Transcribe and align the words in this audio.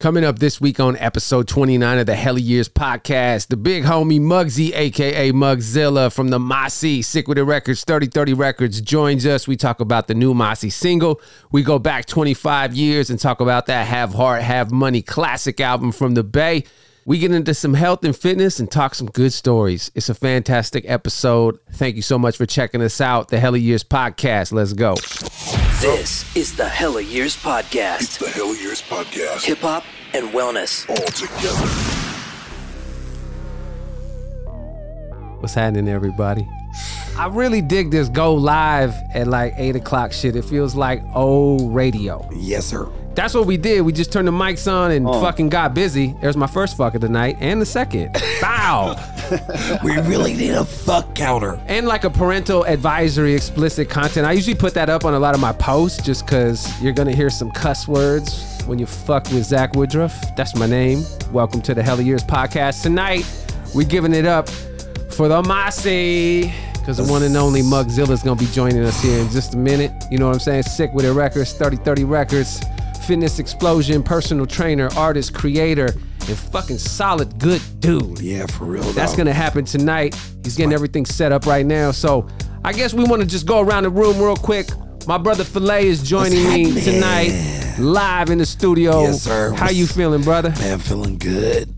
Coming 0.00 0.22
up 0.22 0.38
this 0.38 0.60
week 0.60 0.78
on 0.78 0.96
episode 0.98 1.48
29 1.48 1.98
of 1.98 2.06
the 2.06 2.14
Hella 2.14 2.38
Years 2.38 2.68
podcast, 2.68 3.48
the 3.48 3.56
big 3.56 3.82
homie 3.82 4.20
Mugzi, 4.20 4.70
aka 4.72 5.32
Mugzilla 5.32 6.12
from 6.14 6.28
the 6.28 6.38
Mossie 6.38 7.02
Sick 7.02 7.26
with 7.26 7.36
the 7.36 7.44
Records, 7.44 7.82
3030 7.82 8.32
Records, 8.34 8.80
joins 8.80 9.26
us. 9.26 9.48
We 9.48 9.56
talk 9.56 9.80
about 9.80 10.06
the 10.06 10.14
new 10.14 10.34
Mossie 10.34 10.70
single. 10.70 11.20
We 11.50 11.64
go 11.64 11.80
back 11.80 12.06
25 12.06 12.76
years 12.76 13.10
and 13.10 13.18
talk 13.18 13.40
about 13.40 13.66
that 13.66 13.88
Have 13.88 14.14
Heart, 14.14 14.42
Have 14.42 14.70
Money 14.70 15.02
classic 15.02 15.60
album 15.60 15.90
from 15.90 16.14
the 16.14 16.22
Bay. 16.22 16.62
We 17.04 17.18
get 17.18 17.32
into 17.32 17.52
some 17.52 17.74
health 17.74 18.04
and 18.04 18.14
fitness 18.16 18.60
and 18.60 18.70
talk 18.70 18.94
some 18.94 19.08
good 19.08 19.32
stories. 19.32 19.90
It's 19.96 20.08
a 20.08 20.14
fantastic 20.14 20.84
episode. 20.86 21.58
Thank 21.72 21.96
you 21.96 22.02
so 22.02 22.20
much 22.20 22.36
for 22.36 22.46
checking 22.46 22.82
us 22.82 23.00
out. 23.00 23.30
The 23.30 23.40
Hella 23.40 23.58
Years 23.58 23.82
podcast. 23.82 24.52
Let's 24.52 24.74
go. 24.74 24.94
This 25.80 26.34
is 26.34 26.56
the 26.56 26.68
Hella 26.68 27.02
Years 27.02 27.36
Podcast. 27.36 28.00
It's 28.00 28.16
the 28.16 28.28
Hell 28.28 28.52
Years 28.56 28.82
Podcast. 28.82 29.44
Hip 29.44 29.58
hop 29.58 29.84
and 30.12 30.28
wellness. 30.30 30.88
All 30.90 30.96
together. 30.96 31.68
What's 35.38 35.54
happening, 35.54 35.88
everybody? 35.88 36.48
I 37.16 37.28
really 37.28 37.62
dig 37.62 37.92
this 37.92 38.08
go 38.08 38.34
live 38.34 38.92
at 39.14 39.28
like 39.28 39.54
eight 39.56 39.76
o'clock 39.76 40.12
shit. 40.12 40.34
It 40.34 40.44
feels 40.44 40.74
like 40.74 41.00
old 41.14 41.72
radio. 41.72 42.28
Yes, 42.34 42.66
sir. 42.66 42.90
That's 43.18 43.34
what 43.34 43.46
we 43.46 43.56
did. 43.56 43.80
We 43.80 43.92
just 43.92 44.12
turned 44.12 44.28
the 44.28 44.32
mics 44.32 44.72
on 44.72 44.92
and 44.92 45.04
oh. 45.04 45.20
fucking 45.20 45.48
got 45.48 45.74
busy. 45.74 46.14
There's 46.20 46.36
my 46.36 46.46
first 46.46 46.76
fuck 46.76 46.94
of 46.94 47.00
the 47.00 47.08
night 47.08 47.36
and 47.40 47.60
the 47.60 47.66
second. 47.66 48.12
Bow. 48.40 48.94
We 49.84 49.98
really 49.98 50.34
need 50.34 50.52
a 50.52 50.64
fuck 50.64 51.14
counter. 51.16 51.60
and 51.66 51.86
like 51.86 52.04
a 52.04 52.10
parental 52.10 52.64
advisory 52.64 53.34
explicit 53.34 53.90
content. 53.90 54.24
I 54.24 54.32
usually 54.32 54.54
put 54.54 54.72
that 54.74 54.88
up 54.88 55.04
on 55.04 55.14
a 55.14 55.18
lot 55.18 55.34
of 55.34 55.40
my 55.40 55.52
posts 55.52 56.00
just 56.00 56.24
because 56.24 56.80
you're 56.80 56.94
gonna 56.94 57.14
hear 57.14 57.28
some 57.28 57.50
cuss 57.50 57.86
words 57.88 58.62
when 58.66 58.78
you 58.78 58.86
fuck 58.86 59.24
with 59.30 59.44
Zach 59.44 59.74
Woodruff. 59.74 60.14
That's 60.36 60.54
my 60.54 60.66
name. 60.66 61.04
Welcome 61.32 61.60
to 61.62 61.74
the 61.74 61.82
Hella 61.82 62.02
Years 62.02 62.22
podcast. 62.22 62.82
Tonight, 62.82 63.26
we're 63.74 63.86
giving 63.86 64.14
it 64.14 64.26
up 64.26 64.48
for 65.10 65.28
the 65.28 65.42
Mossie. 65.42 66.52
Because 66.74 66.96
the 66.96 67.12
one 67.12 67.24
and 67.24 67.36
only 67.36 67.62
Mugzilla 67.62 68.10
is 68.10 68.22
gonna 68.22 68.40
be 68.40 68.46
joining 68.46 68.84
us 68.84 69.02
here 69.02 69.18
in 69.18 69.28
just 69.28 69.54
a 69.54 69.58
minute. 69.58 69.92
You 70.10 70.18
know 70.18 70.28
what 70.28 70.34
I'm 70.34 70.40
saying? 70.40 70.62
Sick 70.62 70.92
with 70.94 71.04
it 71.04 71.12
records, 71.12 71.52
3030 71.52 72.04
records, 72.04 72.62
fitness 73.08 73.38
explosion, 73.38 74.02
personal 74.02 74.44
trainer, 74.44 74.90
artist, 74.94 75.32
creator, 75.34 75.86
and 76.28 76.36
fucking 76.36 76.76
solid 76.76 77.38
good 77.38 77.62
dude. 77.80 78.20
Yeah, 78.20 78.44
for 78.44 78.66
real. 78.66 78.82
That's 78.92 79.16
gonna 79.16 79.32
happen 79.32 79.64
tonight. 79.64 80.14
He's 80.44 80.56
getting 80.56 80.74
everything 80.74 81.06
set 81.06 81.32
up 81.32 81.46
right 81.46 81.64
now. 81.64 81.90
So 81.90 82.28
I 82.64 82.74
guess 82.74 82.92
we 82.92 83.04
want 83.04 83.22
to 83.22 83.26
just 83.26 83.46
go 83.46 83.60
around 83.60 83.84
the 83.84 83.90
room 83.90 84.18
real 84.18 84.36
quick. 84.36 84.68
My 85.06 85.16
brother 85.16 85.42
Filet 85.42 85.86
is 85.88 86.02
joining 86.02 86.46
me 86.50 86.78
tonight, 86.82 87.76
live 87.78 88.28
in 88.28 88.36
the 88.36 88.44
studio. 88.46 89.00
Yes, 89.04 89.22
sir. 89.22 89.52
How 89.54 89.62
What's- 89.62 89.74
you 89.76 89.86
feeling, 89.86 90.20
brother? 90.22 90.50
Man, 90.50 90.78
feeling 90.78 91.16
good. 91.16 91.74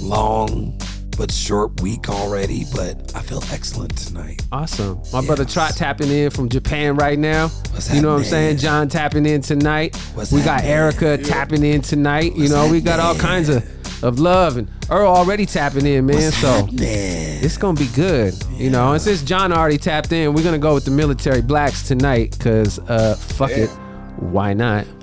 Long 0.00 0.78
but 1.22 1.30
short 1.30 1.80
week 1.80 2.08
already, 2.08 2.64
but 2.74 3.14
I 3.14 3.20
feel 3.20 3.40
excellent 3.52 3.96
tonight. 3.96 4.44
Awesome. 4.50 5.00
My 5.12 5.24
brother 5.24 5.44
Trot 5.44 5.76
tapping 5.76 6.10
in 6.10 6.30
from 6.30 6.48
Japan 6.48 6.96
right 6.96 7.16
now. 7.16 7.46
What's 7.46 7.94
you 7.94 8.02
know 8.02 8.14
what 8.14 8.22
I'm 8.22 8.24
saying? 8.24 8.56
John 8.56 8.88
tapping 8.88 9.24
in 9.24 9.40
tonight. 9.40 9.94
What's 10.16 10.32
we 10.32 10.42
got? 10.42 10.64
Erica 10.64 11.18
tapping 11.18 11.64
in 11.64 11.80
tonight. 11.80 12.34
you 12.34 12.48
know, 12.48 12.68
we 12.68 12.80
got 12.80 12.98
all 12.98 13.14
kinds 13.14 13.50
of, 13.50 13.62
of 14.02 14.18
love 14.18 14.56
and 14.56 14.68
Earl 14.90 15.14
already 15.14 15.46
tapping 15.46 15.86
in, 15.86 16.06
man. 16.06 16.16
What's 16.16 16.38
so 16.38 16.48
happening? 16.48 16.80
It's 16.80 17.56
gonna 17.56 17.78
be 17.78 17.86
good, 17.94 18.34
you 18.54 18.70
know. 18.70 18.92
And 18.92 19.00
since 19.00 19.22
John 19.22 19.52
already 19.52 19.78
tapped 19.78 20.10
in, 20.10 20.34
we're 20.34 20.42
gonna 20.42 20.58
go 20.58 20.74
with 20.74 20.86
the 20.86 20.90
military 20.90 21.40
blacks 21.40 21.86
tonight, 21.86 22.36
cause 22.40 22.80
uh, 22.88 23.14
fuck 23.14 23.52
it, 23.52 23.70
why 24.16 24.54
not? 24.54 24.86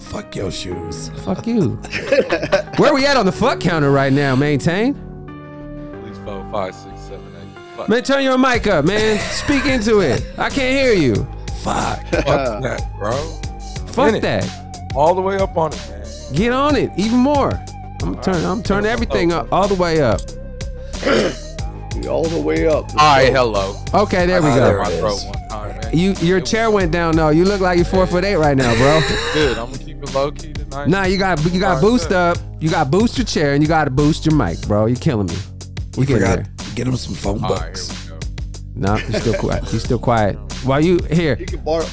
Fuck 0.00 0.34
your 0.34 0.50
shoes. 0.50 1.10
Fuck 1.24 1.46
you. 1.46 1.68
Where 2.78 2.92
we 2.92 3.06
at 3.06 3.16
on 3.16 3.26
the 3.26 3.32
fuck 3.32 3.60
counter 3.60 3.92
right 3.92 4.12
now? 4.12 4.34
Maintain. 4.34 5.09
At 6.30 6.36
least 6.38 6.42
four, 6.42 6.52
five, 6.52 6.74
six, 6.74 7.00
seven, 7.02 7.26
eight. 7.36 7.76
Fuck, 7.76 7.88
Man, 7.88 8.02
turn 8.02 8.22
your 8.24 8.38
mic 8.38 8.66
up, 8.66 8.84
man. 8.84 9.18
Speak 9.30 9.66
into 9.66 10.00
it. 10.00 10.24
I 10.38 10.48
can't 10.50 10.78
hear 10.78 10.92
you. 10.92 11.14
Fuck. 11.62 11.98
fuck 12.06 12.24
that, 12.62 12.90
bro. 12.98 13.12
Fuck 13.88 14.06
Minute. 14.12 14.22
that. 14.22 14.92
All 14.94 15.14
the 15.14 15.20
way 15.20 15.36
up 15.38 15.56
on 15.56 15.72
it, 15.72 15.88
man. 15.90 16.06
Get 16.34 16.52
on 16.52 16.76
it 16.76 16.90
even 16.96 17.18
more. 17.18 17.52
I'm 18.02 18.20
turning. 18.22 18.44
I'm 18.44 18.62
turning 18.62 18.90
everything 18.90 19.32
up 19.32 19.52
all 19.52 19.68
the 19.68 19.74
way 19.74 20.00
up. 20.00 20.20
All 22.08 22.24
the 22.24 22.40
way 22.40 22.66
up. 22.66 22.90
All 22.92 22.96
right, 23.16 23.30
hello. 23.32 23.76
Okay, 23.92 24.24
there 24.26 24.40
we 24.40 24.48
go. 24.48 24.54
there 24.56 24.78
My 24.78 24.90
it 24.90 24.98
throat 25.00 25.16
is. 25.16 25.24
one 25.24 25.48
time, 25.48 25.80
man. 25.80 25.96
You 25.96 26.12
your 26.22 26.40
chair 26.40 26.70
went 26.70 26.92
down 26.92 27.16
though. 27.16 27.28
You 27.28 27.44
look 27.44 27.60
like 27.60 27.76
you're 27.76 27.84
four 27.84 28.06
foot 28.06 28.24
eight 28.24 28.36
right 28.36 28.56
now, 28.56 28.74
bro. 28.76 29.00
Good. 29.34 29.58
I'm 29.58 29.66
gonna 29.70 29.78
keep 29.84 30.02
it 30.02 30.14
low 30.14 30.30
key 30.30 30.52
tonight. 30.52 30.88
Nah, 30.88 31.04
you 31.04 31.18
got 31.18 31.44
you 31.52 31.60
got 31.60 31.76
Alright, 31.76 31.82
boost 31.82 32.08
good. 32.08 32.16
up. 32.16 32.38
You 32.58 32.70
got 32.70 32.90
boost 32.90 33.18
your 33.18 33.26
chair 33.26 33.52
and 33.54 33.62
you 33.62 33.68
got 33.68 33.84
to 33.84 33.90
boost 33.90 34.24
your 34.24 34.34
mic, 34.34 34.60
bro. 34.62 34.86
You're 34.86 34.96
killing 34.96 35.26
me. 35.26 35.36
We 35.96 36.02
You 36.02 36.06
get 36.06 36.14
forgot 36.20 36.36
there. 36.36 36.46
to 36.58 36.74
get 36.74 36.86
him 36.86 36.96
some 36.96 37.14
phone 37.14 37.42
All 37.44 37.50
right, 37.50 37.66
books. 37.66 37.90
here 38.06 38.14
we 38.14 38.20
go. 38.20 38.26
No, 38.74 38.96
you 38.96 39.12
still 39.20 39.34
quiet. 39.34 39.72
You 39.72 39.78
still 39.78 39.98
quiet. 39.98 40.36
While 40.64 40.84
you 40.84 40.98
here, 41.10 41.36
You 41.38 41.46
can 41.46 41.60
borrow. 41.60 41.84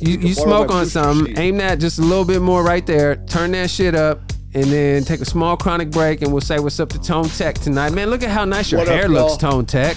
you, 0.00 0.18
can 0.18 0.26
you 0.28 0.34
borrow 0.36 0.46
smoke 0.46 0.68
my 0.68 0.74
on 0.76 0.84
booster 0.84 1.02
something. 1.02 1.26
sheet. 1.26 1.38
Aim 1.38 1.56
that 1.58 1.80
just 1.80 1.98
a 1.98 2.02
little 2.02 2.24
bit 2.24 2.40
more 2.42 2.62
right 2.62 2.86
there. 2.86 3.16
Turn 3.26 3.52
that 3.52 3.70
shit 3.70 3.94
up. 3.94 4.20
And 4.52 4.64
then 4.64 5.04
take 5.04 5.20
a 5.20 5.24
small 5.24 5.56
chronic 5.56 5.92
break, 5.92 6.22
and 6.22 6.32
we'll 6.32 6.40
say 6.40 6.58
what's 6.58 6.80
up 6.80 6.88
to 6.88 7.00
Tone 7.00 7.28
Tech 7.28 7.54
tonight. 7.54 7.90
Man, 7.92 8.10
look 8.10 8.24
at 8.24 8.30
how 8.30 8.44
nice 8.44 8.72
your 8.72 8.80
What 8.80 8.88
up, 8.88 8.94
hair 8.94 9.08
looks, 9.08 9.40
y'all? 9.40 9.52
Tone 9.52 9.64
Tech. 9.64 9.96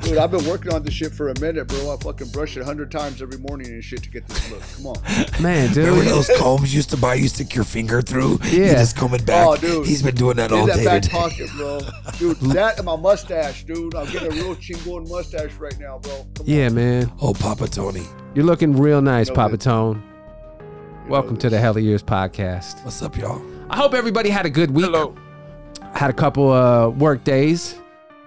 Dude, 0.00 0.16
I've 0.18 0.30
been 0.30 0.44
working 0.46 0.72
on 0.72 0.82
this 0.82 0.94
shit 0.94 1.12
for 1.12 1.28
a 1.28 1.40
minute, 1.40 1.66
bro. 1.68 1.92
I 1.92 1.96
fucking 2.02 2.28
brush 2.28 2.56
it 2.56 2.60
a 2.60 2.64
hundred 2.64 2.90
times 2.90 3.20
every 3.20 3.38
morning 3.38 3.66
and 3.68 3.82
shit 3.84 4.02
to 4.02 4.10
get 4.10 4.26
this 4.26 4.50
look. 4.50 4.62
Come 4.76 4.86
on. 4.86 5.42
Man, 5.42 5.72
Remember 5.72 6.02
dude. 6.04 6.12
those 6.12 6.30
combs 6.38 6.72
you 6.72 6.78
used 6.78 6.90
to 6.90 6.96
buy? 6.96 7.14
You 7.14 7.28
stick 7.28 7.54
your 7.54 7.64
finger 7.64 8.00
through. 8.00 8.38
You 8.44 8.64
Yeah. 8.64 8.72
just 8.74 8.96
coming 8.96 9.22
back. 9.24 9.46
Oh, 9.46 9.56
dude. 9.56 9.86
He's 9.86 10.02
been 10.02 10.14
doing 10.14 10.36
that 10.36 10.52
In 10.52 10.58
all 10.58 10.66
that 10.66 10.76
day 10.76 10.84
back 10.84 11.02
today. 11.02 11.14
pocket, 11.16 11.50
bro. 11.56 11.80
Dude, 12.18 12.36
that 12.52 12.76
and 12.78 12.86
my 12.86 12.96
mustache, 12.96 13.64
dude. 13.64 13.94
I'm 13.94 14.10
getting 14.10 14.28
a 14.32 14.34
real 14.34 14.54
chingon 14.56 15.08
mustache 15.08 15.52
right 15.54 15.78
now, 15.78 15.98
bro. 15.98 16.26
Come 16.34 16.46
Yeah, 16.46 16.68
man. 16.70 17.10
Oh, 17.20 17.34
Papa 17.34 17.66
Tony, 17.68 18.04
You're 18.34 18.44
looking 18.46 18.76
real 18.76 19.02
nice, 19.02 19.28
know 19.28 19.34
Papa 19.34 19.56
this. 19.56 19.64
Tone. 19.64 19.96
on. 19.96 21.08
Welcome 21.10 21.36
to 21.38 21.50
the 21.50 21.58
Hella 21.58 21.80
Years 21.80 22.02
podcast. 22.02 22.82
what's 22.84 23.02
up, 23.02 23.16
y'all? 23.16 23.42
I 23.68 23.76
hope 23.76 23.92
everybody 23.94 24.30
had 24.30 24.46
a 24.46 24.50
good 24.50 24.70
week. 24.70 24.86
Hello. 24.86 25.14
had 25.94 26.08
a 26.10 26.14
couple 26.14 26.50
uh 26.50 26.88
work 26.88 27.24
days 27.24 27.74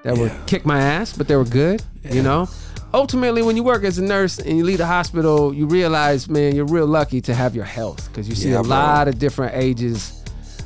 that 0.04 0.18
were 0.18 0.28
Yeah. 0.28 0.38
kick 0.46 0.66
my 0.66 0.80
ass, 0.82 1.14
but 1.18 1.28
they 1.28 1.36
were 1.36 1.44
good. 1.46 1.82
You 2.10 2.22
know, 2.24 2.48
ultimately, 2.94 3.42
when 3.42 3.58
you 3.58 3.64
work 3.64 3.84
as 3.84 3.98
a 3.98 4.04
nurse 4.04 4.40
and 4.40 4.58
you 4.58 4.64
leave 4.64 4.78
the 4.78 4.86
hospital, 4.86 5.54
you 5.54 5.66
realize, 5.68 6.30
man, 6.30 6.56
you're 6.56 6.66
real 6.66 6.88
lucky 6.88 7.20
to 7.22 7.34
have 7.34 7.56
your 7.56 7.66
health 7.66 8.08
because 8.10 8.30
you 8.30 8.36
see 8.36 8.50
Yeah, 8.52 8.60
a 8.60 8.64
bro. 8.64 8.70
lot 8.70 9.08
of 9.10 9.20
different 9.20 9.54
ages 9.56 10.14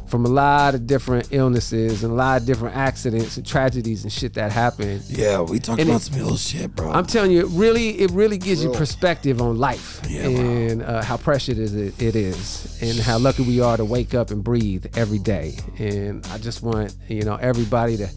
from 0.06 0.26
a 0.26 0.30
lot 0.30 0.76
of 0.76 0.86
different 0.86 1.30
illnesses 1.32 2.04
and 2.04 2.12
a 2.12 2.16
lot 2.16 2.42
of 2.42 2.46
different 2.46 2.76
accidents 2.76 3.38
and 3.38 3.46
tragedies 3.46 4.04
and 4.04 4.12
shit 4.12 4.34
that 4.34 4.52
happen. 4.52 5.00
Yeah, 5.08 5.40
we 5.40 5.58
talked 5.58 5.82
about 5.82 6.02
it- 6.02 6.04
some 6.04 6.20
ill 6.20 6.36
shit, 6.36 6.76
bro. 6.76 6.92
I'm 6.92 7.06
telling 7.06 7.32
you, 7.32 7.40
it 7.40 7.48
really, 7.52 7.98
it 8.02 8.12
really 8.12 8.38
gives 8.38 8.62
you 8.62 8.72
perspective 8.72 9.42
on 9.42 9.58
life 9.58 10.02
Yeah, 10.10 10.24
and 10.28 10.84
uh, 10.84 11.02
how 11.02 11.16
precious 11.16 11.58
it 11.74 11.94
it 12.02 12.16
is, 12.18 12.78
and 12.82 13.00
how 13.00 13.20
lucky 13.20 13.44
we 13.44 13.62
are 13.62 13.78
to 13.78 13.86
wake 13.86 14.14
up 14.14 14.32
and 14.32 14.44
breathe 14.44 14.86
every 14.98 15.18
day. 15.20 15.56
And 15.80 16.28
I 16.34 16.38
just 16.40 16.62
want 16.62 16.94
you 17.08 17.24
know 17.24 17.38
everybody 17.38 17.96
to 17.98 18.10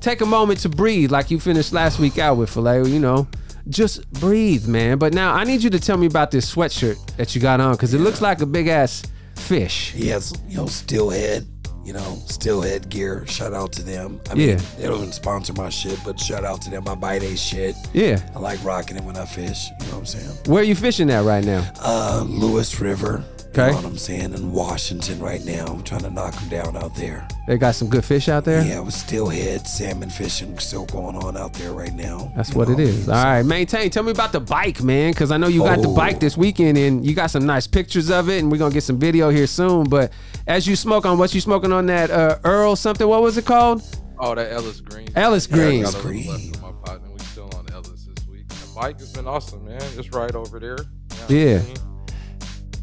take 0.00 0.20
a 0.20 0.26
moment 0.26 0.60
to 0.60 0.68
breathe, 0.68 1.10
like 1.10 1.30
you 1.30 1.38
finished 1.40 1.72
last 1.72 1.98
week 1.98 2.18
out 2.18 2.36
with 2.36 2.50
Filet. 2.50 2.88
You 2.88 2.98
know, 3.00 3.28
just 3.68 4.10
breathe, 4.12 4.66
man. 4.66 4.98
But 4.98 5.14
now 5.14 5.32
I 5.34 5.44
need 5.44 5.62
you 5.62 5.70
to 5.70 5.80
tell 5.80 5.96
me 5.96 6.06
about 6.06 6.30
this 6.30 6.52
sweatshirt 6.52 7.16
that 7.16 7.34
you 7.34 7.40
got 7.40 7.60
on 7.60 7.72
because 7.72 7.94
it 7.94 8.00
looks 8.00 8.20
like 8.20 8.40
a 8.40 8.46
big 8.46 8.68
ass 8.68 9.02
fish. 9.36 9.92
He 9.92 10.08
has, 10.08 10.32
you 10.48 10.56
know, 10.56 10.66
Steelhead, 10.66 11.46
you 11.84 11.92
know, 11.92 12.18
Steelhead 12.26 12.88
gear. 12.90 13.26
Shout 13.26 13.54
out 13.54 13.72
to 13.72 13.82
them. 13.82 14.20
I 14.30 14.34
mean, 14.34 14.48
Yeah. 14.50 14.60
they 14.78 14.84
don't 14.84 14.98
even 14.98 15.12
sponsor 15.12 15.52
my 15.54 15.70
shit, 15.70 15.98
but 16.04 16.20
shout 16.20 16.44
out 16.44 16.60
to 16.62 16.70
them. 16.70 16.86
I 16.88 16.94
buy 16.94 17.18
their 17.18 17.36
shit. 17.36 17.74
Yeah, 17.94 18.20
I 18.34 18.38
like 18.38 18.62
rocking 18.64 18.96
it 18.96 19.04
when 19.04 19.16
I 19.16 19.24
fish. 19.24 19.68
You 19.80 19.86
know 19.86 19.92
what 19.92 19.98
I'm 20.00 20.06
saying? 20.06 20.30
where 20.46 20.60
are 20.60 20.64
you 20.64 20.74
fishing 20.74 21.10
at 21.10 21.24
right 21.24 21.44
now? 21.44 21.66
Uh, 21.80 22.24
Lewis 22.26 22.78
River. 22.80 23.24
Okay. 23.52 23.66
You 23.66 23.70
know 23.72 23.76
what 23.78 23.84
I'm 23.86 23.98
saying? 23.98 24.32
In 24.34 24.52
Washington 24.52 25.18
right 25.18 25.44
now. 25.44 25.66
I'm 25.66 25.82
trying 25.82 26.02
to 26.02 26.10
knock 26.10 26.34
them 26.34 26.48
down 26.48 26.76
out 26.76 26.94
there. 26.94 27.26
They 27.48 27.58
got 27.58 27.74
some 27.74 27.88
good 27.88 28.04
fish 28.04 28.28
out 28.28 28.44
there. 28.44 28.64
Yeah, 28.64 28.78
with 28.78 28.94
steelhead, 28.94 29.66
salmon 29.66 30.08
fishing 30.08 30.56
still 30.58 30.86
going 30.86 31.16
on 31.16 31.36
out 31.36 31.52
there 31.54 31.72
right 31.72 31.92
now. 31.92 32.32
That's 32.36 32.54
what 32.54 32.68
know 32.68 32.74
it 32.74 32.80
is. 32.80 33.08
All 33.08 33.24
right, 33.24 33.42
maintain. 33.42 33.90
Tell 33.90 34.04
me 34.04 34.12
about 34.12 34.30
the 34.30 34.38
bike, 34.38 34.80
man, 34.84 35.10
because 35.10 35.32
I 35.32 35.36
know 35.36 35.48
you 35.48 35.62
got 35.62 35.82
the 35.82 35.88
Oh. 35.88 35.96
bike 35.96 36.20
this 36.20 36.36
weekend 36.36 36.78
and 36.78 37.04
you 37.04 37.12
got 37.12 37.32
some 37.32 37.44
nice 37.44 37.66
pictures 37.66 38.08
of 38.08 38.28
it, 38.28 38.38
and 38.38 38.52
we're 38.52 38.58
gonna 38.58 38.72
get 38.72 38.84
some 38.84 38.98
video 39.00 39.30
here 39.30 39.48
soon. 39.48 39.88
But 39.88 40.12
as 40.46 40.68
you 40.68 40.76
smoke 40.76 41.04
on 41.04 41.18
what 41.18 41.34
you 41.34 41.40
smoking 41.40 41.72
on 41.72 41.86
that 41.86 42.12
uh, 42.12 42.38
Earl 42.44 42.76
something, 42.76 43.08
what 43.08 43.20
was 43.20 43.36
it 43.36 43.46
called? 43.46 43.82
Oh, 44.20 44.34
that 44.36 44.52
Ellis 44.52 44.80
Green. 44.80 45.08
Ellis 45.16 45.48
Green. 45.48 45.82
Ellis 45.82 45.94
Green. 45.96 46.52
my 46.62 46.70
pot, 46.84 47.00
we 47.10 47.18
still 47.18 47.50
on 47.56 47.66
Ellis 47.72 48.06
this 48.14 48.26
week. 48.28 48.46
The 48.48 48.68
bike 48.76 49.00
has 49.00 49.12
been 49.12 49.26
awesome, 49.26 49.64
man. 49.64 49.80
Just 49.96 50.14
right 50.14 50.34
over 50.36 50.60
there. 50.60 50.76
You 50.78 51.36
know 51.36 51.50
Yeah. 51.50 51.58
I 51.58 51.62
mean? 51.64 51.76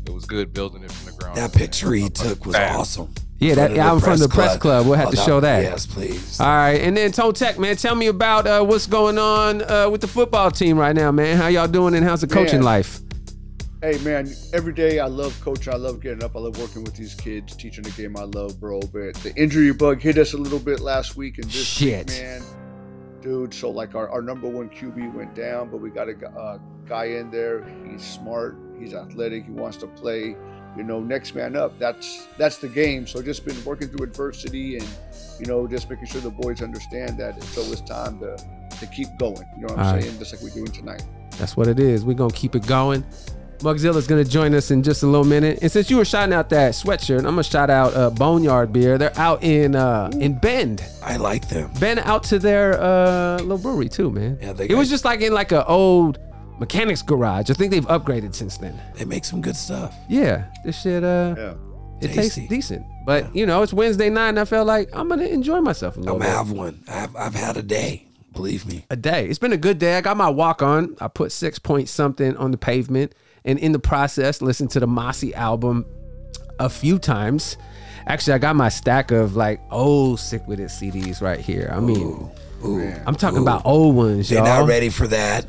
It 0.08 0.14
was 0.14 0.26
good 0.26 0.54
building 0.54 0.84
it 0.84 0.92
from 0.92 1.12
the 1.14 1.20
ground. 1.20 1.38
That 1.38 1.54
picture 1.54 1.94
he 1.94 2.10
took 2.10 2.46
was 2.46 2.56
Bam. 2.56 2.78
awesome. 2.80 3.14
Yeah, 3.40 3.52
In 3.52 3.56
that 3.58 3.68
front 3.76 3.80
of 3.80 4.02
the 4.02 4.02
from 4.10 4.20
the 4.20 4.30
press 4.30 4.58
club. 4.58 4.86
We'll 4.88 4.96
have 4.96 5.10
Oh, 5.10 5.12
to 5.12 5.18
show 5.18 5.40
that. 5.42 5.62
Yes, 5.62 5.86
please. 5.86 6.40
All 6.40 6.48
right, 6.48 6.82
and 6.82 6.98
then 6.98 7.12
Tone 7.12 7.34
Tech, 7.34 7.60
man, 7.60 7.76
tell 7.76 7.94
me 7.94 8.08
about 8.08 8.48
uh, 8.48 8.64
what's 8.64 8.88
going 8.88 9.20
on 9.20 9.62
uh, 9.70 9.90
with 9.90 10.02
the 10.02 10.08
football 10.08 10.50
team 10.50 10.78
right 10.80 10.96
now, 10.96 11.12
man. 11.12 11.38
How 11.38 11.48
y'all 11.48 11.68
doing 11.68 11.94
and 11.94 12.04
how's 12.04 12.22
the 12.22 12.28
coaching 12.28 12.60
Man. 12.60 12.64
life? 12.66 13.00
Hey 13.84 14.00
man, 14.00 14.28
every 14.54 14.74
day 14.74 14.98
I 15.00 15.06
love 15.06 15.40
coaching. 15.40 15.72
I 15.72 15.78
love 15.78 16.00
getting 16.02 16.24
up. 16.24 16.36
I 16.36 16.40
love 16.40 16.58
working 16.60 16.84
with 16.84 16.96
these 16.96 17.14
kids, 17.14 17.56
teaching 17.56 17.84
the 17.84 17.92
game 17.92 18.18
I 18.18 18.24
love, 18.24 18.60
bro. 18.60 18.80
But 18.80 19.14
the 19.16 19.32
injury 19.36 19.72
bug 19.72 20.02
hit 20.02 20.18
us 20.18 20.34
a 20.34 20.38
little 20.38 20.58
bit 20.58 20.80
last 20.80 21.16
week 21.16 21.38
and 21.38 21.46
this 21.46 21.64
Shit. 21.64 22.10
week, 22.10 22.18
man. 22.20 22.42
Dude, 23.22 23.54
so 23.54 23.70
like 23.70 23.94
our, 23.94 24.10
our 24.10 24.24
number 24.24 24.48
one 24.50 24.68
QB 24.70 25.14
went 25.14 25.36
down, 25.36 25.70
but 25.70 25.78
we 25.78 25.92
got 25.92 26.10
a 26.10 26.14
uh, 26.28 26.58
guy 26.88 27.06
in 27.06 27.30
there. 27.30 27.68
He's 27.88 28.04
smart. 28.04 28.58
He's 28.80 28.94
athletic. 28.94 29.46
He 29.46 29.52
wants 29.52 29.78
to 29.78 29.88
play. 29.88 30.36
You 30.76 30.84
know, 30.84 31.00
next 31.00 31.34
man 31.34 31.56
up. 31.56 31.78
That's 31.80 32.28
that's 32.38 32.58
the 32.60 32.68
game. 32.68 33.08
So 33.08 33.22
just 33.24 33.46
been 33.46 33.64
working 33.66 33.88
through 33.88 34.06
adversity 34.06 34.78
and 34.78 34.88
you 35.40 35.48
know 35.48 35.66
just 35.68 35.90
making 35.90 36.06
sure 36.06 36.22
the 36.22 36.30
boys 36.30 36.62
understand 36.62 37.18
that 37.18 37.36
it's 37.38 37.58
always 37.58 37.82
time 37.82 38.20
to 38.20 38.38
to 38.80 38.86
keep 38.88 39.08
going. 39.18 39.38
You 39.56 39.62
know 39.66 39.74
what 39.74 39.80
I'm 39.80 39.86
All 39.86 39.94
right. 39.94 40.04
saying? 40.04 40.20
Just 40.20 40.34
like 40.34 40.44
we're 40.44 40.50
doing 40.52 40.72
tonight. 40.72 41.04
That's 41.40 41.58
what 41.58 41.68
it 41.68 41.80
is. 41.80 42.06
We're 42.06 42.14
gonna 42.14 42.32
keep 42.34 42.56
it 42.56 42.68
going. 42.68 43.04
Mugzilla's 43.60 44.06
gonna 44.06 44.24
join 44.24 44.54
us 44.54 44.70
in 44.70 44.84
just 44.84 45.02
a 45.02 45.08
little 45.08 45.26
minute. 45.26 45.60
And 45.64 45.72
since 45.72 45.90
you 45.90 45.98
were 45.98 46.06
shouting 46.06 46.34
out 46.34 46.50
that 46.50 46.74
sweatshirt, 46.74 47.20
I'm 47.20 47.24
gonna 47.26 47.44
shout 47.44 47.72
out 47.72 47.96
uh, 47.96 48.12
Boneyard 48.12 48.72
Beer. 48.72 49.00
They're 49.00 49.18
out 49.18 49.44
in 49.44 49.76
uh, 49.76 50.12
in 50.20 50.38
Bend. 50.38 50.84
I 51.04 51.18
like 51.18 51.50
them. 51.50 51.72
Bend 51.80 52.00
out 52.02 52.24
to 52.26 52.38
their 52.38 52.80
uh, 52.80 53.38
little 53.40 53.58
brewery 53.58 53.90
too, 53.90 54.12
man. 54.12 54.38
Yeah, 54.40 54.54
they 54.54 54.70
it 54.70 54.76
was 54.76 54.90
just 54.90 55.06
like 55.06 55.22
in 55.22 55.34
like 55.34 55.52
an 55.52 55.64
old 55.68 56.20
mechanics 56.60 57.02
garage. 57.02 57.50
I 57.50 57.54
think 57.54 57.72
they've 57.72 57.86
upgraded 57.88 58.36
since 58.36 58.58
then. 58.58 58.80
They 58.96 59.06
make 59.06 59.26
some 59.26 59.42
good 59.42 59.56
stuff. 59.56 59.96
Yeah, 60.10 60.46
this 60.66 60.82
shit 60.82 61.04
uh, 61.04 61.36
Yeah. 61.38 61.54
it 62.02 62.14
tastes 62.14 62.36
decent. 62.48 62.86
But 63.06 63.36
you 63.36 63.46
know, 63.46 63.64
it's 63.64 63.74
Wednesday 63.74 64.10
night, 64.10 64.30
and 64.30 64.40
I 64.40 64.46
felt 64.46 64.68
like 64.68 64.90
I'm 64.94 65.08
gonna 65.10 65.26
enjoy 65.26 65.62
myself 65.62 65.98
a 65.98 66.00
little 66.00 66.16
I'm 66.16 66.22
bit. 66.22 66.26
Gonna 66.28 66.38
have 66.38 66.52
one. 66.52 66.84
I've, 66.88 67.16
I've 67.16 67.36
had 67.36 67.58
a 67.58 67.62
day. 67.64 68.04
Believe 68.34 68.68
me. 68.68 68.86
a 68.92 68.96
day. 68.96 69.28
It's 69.28 69.40
been 69.40 69.54
a 69.54 69.58
good 69.58 69.80
day. 69.80 69.98
I 69.98 70.02
got 70.02 70.16
my 70.16 70.30
walk 70.30 70.62
on. 70.62 70.96
I 71.02 71.08
put 71.08 71.32
six 71.32 71.58
point 71.58 71.90
something 71.90 72.38
on 72.38 72.52
the 72.52 72.58
pavement, 72.58 73.16
and 73.46 73.58
in 73.58 73.72
the 73.72 73.80
process, 73.80 74.42
listened 74.44 74.70
to 74.72 74.80
the 74.80 74.86
Mossie 74.88 75.34
album 75.34 75.86
a 76.60 76.70
few 76.70 77.00
times. 77.00 77.58
Actually, 78.06 78.34
I 78.34 78.38
got 78.38 78.56
my 78.56 78.70
stack 78.70 79.10
of 79.12 79.36
like 79.36 79.60
old 79.72 80.20
Sick 80.20 80.48
With 80.48 80.60
It 80.60 80.68
CDs 80.70 81.20
right 81.22 81.40
here. 81.40 81.72
I 81.74 81.80
mean, 81.80 82.30
Ooh, 82.64 82.94
I'm 83.08 83.16
talking 83.16 83.40
about 83.42 83.64
old 83.66 83.96
ones, 83.96 84.30
they're 84.30 84.38
y'all. 84.46 84.60
not 84.62 84.68
ready 84.68 84.90
for 84.90 85.08
that. 85.08 85.46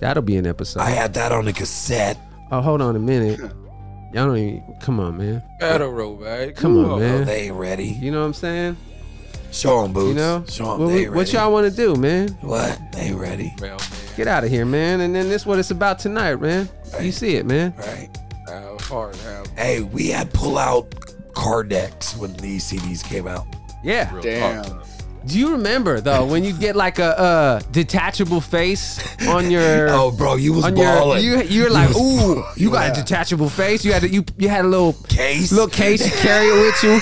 That'll 0.00 0.22
be 0.22 0.36
an 0.36 0.46
episode. 0.46 0.80
I 0.80 0.90
had 0.90 1.14
that 1.14 1.32
on 1.32 1.46
a 1.48 1.52
cassette. 1.52 2.16
oh, 2.52 2.60
hold 2.60 2.80
on 2.82 2.94
a 2.96 2.98
minute. 3.00 3.38
Y'all 4.12 4.26
don't 4.26 4.36
even. 4.38 4.62
Come 4.80 5.00
on, 5.00 5.18
man. 5.18 5.42
Battle 5.60 5.90
roll, 5.90 6.16
man. 6.16 6.54
Come 6.54 6.78
on, 6.78 6.90
Oh, 6.92 6.98
man. 6.98 7.26
they 7.26 7.46
ain't 7.48 7.56
ready. 7.56 7.84
You 7.86 8.10
know 8.10 8.20
what 8.20 8.26
I'm 8.26 8.34
saying? 8.34 8.76
Show 9.50 9.82
them, 9.82 9.92
boots. 9.92 10.08
You 10.08 10.14
know 10.14 10.44
Show 10.48 10.64
them 10.64 10.80
what, 10.80 10.86
they 10.88 10.94
we- 10.94 11.00
ain't 11.02 11.10
what 11.14 11.18
ready. 11.26 11.32
y'all 11.32 11.52
want 11.52 11.70
to 11.70 11.76
do, 11.76 11.94
man? 11.96 12.28
What? 12.40 12.78
They 12.92 13.00
ain't 13.00 13.18
ready. 13.18 13.54
Man, 13.60 13.78
Get 14.16 14.26
out 14.28 14.44
of 14.44 14.50
here, 14.50 14.64
man. 14.64 15.00
And 15.00 15.14
then 15.14 15.28
this 15.28 15.44
what 15.46 15.58
it's 15.58 15.70
about 15.70 15.98
tonight, 15.98 16.36
man. 16.40 16.68
You 17.00 17.12
see 17.12 17.36
it, 17.36 17.44
man. 17.46 17.74
Right. 17.78 18.08
man, 18.46 18.62
it 18.62 18.72
was 18.72 18.82
hard, 18.86 19.16
man. 19.24 19.44
Hey, 19.56 19.80
we 19.82 20.08
had 20.08 20.32
pull 20.32 20.58
out 20.58 20.94
card 21.34 21.68
decks 21.68 22.16
when 22.16 22.32
these 22.34 22.64
CDs 22.70 23.02
came 23.04 23.26
out. 23.26 23.46
Yeah. 23.84 24.12
Real 24.12 24.22
Damn. 24.22 24.64
talk. 24.64 24.86
Do 25.28 25.38
you 25.38 25.52
remember 25.52 26.00
though 26.00 26.24
when 26.26 26.42
you 26.44 26.52
get 26.52 26.74
like 26.74 26.98
a 26.98 27.18
uh, 27.18 27.60
detachable 27.70 28.40
face 28.40 28.98
on 29.28 29.50
your 29.50 29.88
Oh, 29.90 30.10
bro, 30.10 30.36
you 30.36 30.52
was 30.54 30.64
on 30.64 30.76
your 30.76 30.86
balling. 30.86 31.22
you 31.24 31.42
you're 31.42 31.70
like 31.70 31.88
was 31.88 31.96
ooh 32.00 32.34
ball- 32.36 32.52
you 32.56 32.70
got 32.70 32.90
a 32.90 33.00
detachable 33.00 33.48
face 33.48 33.84
you 33.84 33.92
had 33.92 34.04
a, 34.04 34.08
you 34.08 34.24
you 34.38 34.48
had 34.48 34.64
a 34.64 34.68
little 34.68 34.94
case. 35.08 35.52
little 35.52 35.68
case 35.68 36.04
you 36.04 36.12
carry 36.22 36.46
it 36.48 36.60
with 36.60 36.82
you. 36.82 37.00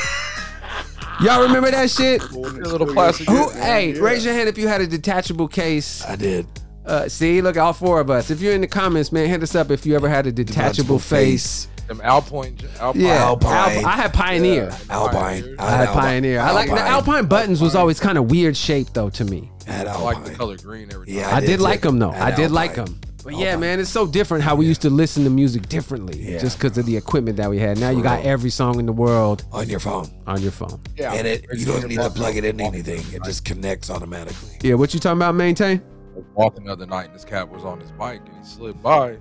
Y'all 1.27 1.43
remember 1.43 1.71
that 1.71 1.89
shit? 1.91 2.21
Your 2.33 2.51
little 2.67 2.87
plastic. 2.87 3.27
Who? 3.29 3.49
Hey, 3.53 3.95
Yeah. 3.95 4.03
raise 4.03 4.23
your 4.25 4.35
hand 4.35 4.49
if 4.51 4.59
you 4.59 4.69
had 4.69 4.83
a 4.83 4.87
detachable 4.87 5.49
case. 5.49 6.05
I 6.05 6.15
did. 6.17 6.47
Uh, 6.85 7.09
see, 7.09 7.41
look, 7.41 7.57
all 7.57 7.73
four 7.73 8.01
of 8.01 8.11
us. 8.11 8.31
If 8.31 8.43
you're 8.43 8.53
in 8.53 8.61
the 8.61 8.67
comments, 8.67 9.11
man, 9.13 9.27
hit 9.27 9.43
us 9.43 9.55
up 9.55 9.71
if 9.71 9.87
you 9.87 9.97
ever 9.97 10.09
had 10.11 10.27
a 10.27 10.33
detachable, 10.33 10.99
face. 10.99 11.69
Them 11.87 12.01
Alpine. 12.03 12.59
Alpine 12.81 13.01
Yeah, 13.03 13.25
Alpine. 13.25 13.53
Alp- 13.53 13.87
I 13.87 13.97
had 13.97 14.13
Pioneer. 14.13 14.71
Alpine. 14.91 15.57
I 15.59 15.67
I 15.67 15.71
had 15.77 15.89
Pioneer. 15.89 16.41
I 16.41 16.51
like 16.53 16.69
the 16.69 16.81
Alpine 16.81 17.27
buttons 17.27 17.61
was 17.61 17.75
always 17.75 18.01
kind 18.01 18.19
of 18.19 18.31
weird 18.31 18.57
shaped 18.57 18.95
though 18.95 19.11
to 19.11 19.25
me. 19.25 19.51
I 19.69 19.85
I 19.85 19.99
like 20.01 20.25
the 20.25 20.35
color 20.35 20.57
green 20.57 20.93
every 20.93 21.07
time. 21.07 21.15
Yeah, 21.17 21.29
I, 21.29 21.37
I 21.37 21.41
did, 21.41 21.47
did 21.47 21.61
like 21.61 21.81
them 21.83 21.99
though. 21.99 22.11
I 22.11 22.15
I 22.27 22.31
had 22.31 22.37
did 22.37 22.51
like 22.51 22.75
them. 22.75 23.01
But 23.25 23.35
yeah, 23.35 23.57
man, 23.57 23.81
it's 23.81 23.91
so 23.91 24.07
different 24.07 24.45
how 24.45 24.55
we 24.55 24.67
used 24.67 24.83
to 24.83 24.91
listen 24.91 25.25
to 25.25 25.31
music 25.31 25.69
differently 25.69 26.17
Yeah. 26.21 26.39
just 26.39 26.59
because 26.59 26.79
of 26.79 26.87
the 26.87 26.97
equipment 26.97 27.37
that 27.39 27.51
we 27.51 27.59
had. 27.59 27.77
Now 27.77 27.91
you 27.91 28.01
got 28.01 28.21
real. 28.21 28.29
every 28.29 28.51
song 28.51 28.79
in 28.79 28.87
the 28.87 28.93
world 28.93 29.45
on 29.53 29.69
your 29.69 29.81
phone. 29.81 30.09
on 30.29 30.41
your 30.43 30.53
phone. 30.53 30.81
Yeah. 30.97 31.13
And 31.13 31.27
it 31.27 31.45
you 31.53 31.67
don't 31.67 31.89
need 31.89 31.97
to 31.97 32.11
plug 32.11 32.37
it 32.37 32.45
into 32.45 32.63
anything. 32.63 33.01
It 33.13 33.25
just 33.25 33.45
connects 33.45 33.91
automatically. 33.91 34.51
Yeah, 34.63 34.75
what 34.75 34.95
you 34.95 35.01
talking 35.01 35.19
about, 35.19 35.35
maintain? 35.35 35.83
I 36.15 36.19
was 36.19 36.25
walking 36.35 36.65
the 36.67 36.73
other 36.73 36.87
night 36.87 37.07
and 37.07 37.15
this 37.17 37.25
cat 37.25 37.49
was 37.49 37.65
on 37.65 37.81
his 37.81 37.91
bike 37.93 38.21
and 38.27 38.37
he 38.39 38.45
slid 38.45 38.81
by 38.81 39.17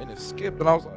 and 0.00 0.10
it 0.10 0.18
skipped 0.18 0.58
and 0.60 0.68
I 0.68 0.74
was 0.74 0.86
like, 0.86 0.94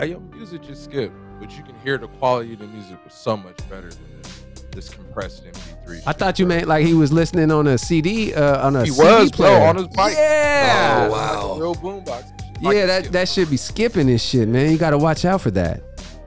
hey, 0.00 0.10
your 0.10 0.20
music 0.20 0.62
just 0.62 0.84
skipped. 0.84 1.14
But 1.40 1.56
you 1.56 1.62
can 1.62 1.74
hear 1.84 1.98
the 1.98 2.08
quality 2.08 2.54
of 2.54 2.58
the 2.60 2.66
music 2.66 3.02
was 3.04 3.14
so 3.14 3.36
much 3.36 3.56
better 3.70 3.90
than 3.90 4.22
this, 4.22 4.44
this 4.72 4.88
compressed 4.90 5.44
MP3. 5.44 6.02
I 6.06 6.12
thought 6.12 6.38
you 6.38 6.46
meant 6.46 6.66
like 6.66 6.84
he 6.84 6.94
was 6.94 7.12
listening 7.12 7.52
on 7.52 7.66
a 7.68 7.78
CD, 7.78 8.34
uh, 8.34 8.66
on 8.66 8.74
a 8.74 8.84
he 8.84 8.90
CD 8.90 9.02
was, 9.04 9.30
player. 9.30 9.58
bro, 9.58 9.66
on 9.68 9.76
his 9.76 9.88
bike. 9.88 10.14
Yeah. 10.16 11.06
Oh, 11.08 11.12
wow. 11.12 11.58
Real 11.60 11.74
boombox. 11.76 12.24
Like 12.60 12.74
Yeah, 12.74 12.82
it 12.82 12.86
that, 12.88 12.98
skipped. 13.00 13.12
that 13.12 13.28
should 13.28 13.50
be 13.50 13.56
skipping 13.56 14.08
this 14.08 14.22
shit, 14.22 14.48
man. 14.48 14.72
You 14.72 14.78
got 14.78 14.90
to 14.90 14.98
watch 14.98 15.24
out 15.24 15.40
for 15.42 15.52
that. 15.52 15.80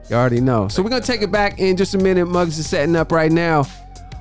You 0.08 0.16
already 0.16 0.40
know. 0.40 0.68
So 0.68 0.82
we're 0.82 0.90
gonna 0.90 1.02
take 1.04 1.22
it 1.22 1.30
back 1.30 1.58
in 1.58 1.76
just 1.76 1.94
a 1.94 1.98
minute. 1.98 2.26
Mugs 2.26 2.58
is 2.58 2.68
setting 2.68 2.96
up 2.96 3.12
right 3.12 3.30
now. 3.30 3.60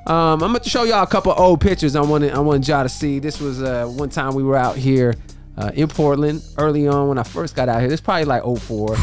Um, 0.08 0.42
I'm 0.44 0.52
gonna 0.54 0.64
show 0.64 0.84
y'all 0.84 1.04
a 1.04 1.08
couple 1.08 1.34
old 1.36 1.60
pictures. 1.62 1.96
I 1.96 2.02
wanted 2.02 2.34
I 2.34 2.40
wanted 2.40 2.68
y'all 2.68 2.84
to 2.84 2.90
see. 2.90 3.20
This 3.20 3.40
was 3.42 3.62
uh, 3.62 3.86
one 3.88 4.10
time 4.10 4.36
we 4.36 4.44
were 4.44 4.56
out 4.56 4.78
here 4.78 5.16
uh, 5.58 5.72
in 5.74 5.88
Portland 5.88 6.44
early 6.58 6.88
on 6.88 7.08
when 7.08 7.18
I 7.18 7.24
first 7.24 7.56
got 7.56 7.68
out 7.68 7.80
here. 7.82 7.90
This 7.90 8.00
probably 8.02 8.26
like 8.26 8.44
04 8.44 8.96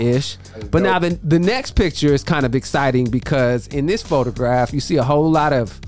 ish. 0.00 0.36
But 0.70 0.82
now 0.82 0.98
the 0.98 1.18
the 1.22 1.38
next 1.38 1.72
picture 1.72 2.12
is 2.12 2.22
kind 2.24 2.44
of 2.46 2.54
exciting 2.54 3.10
because 3.10 3.66
in 3.68 3.86
this 3.86 4.02
photograph 4.02 4.72
you 4.72 4.80
see 4.80 4.96
a 4.96 5.04
whole 5.04 5.30
lot 5.30 5.52
of 5.52 5.80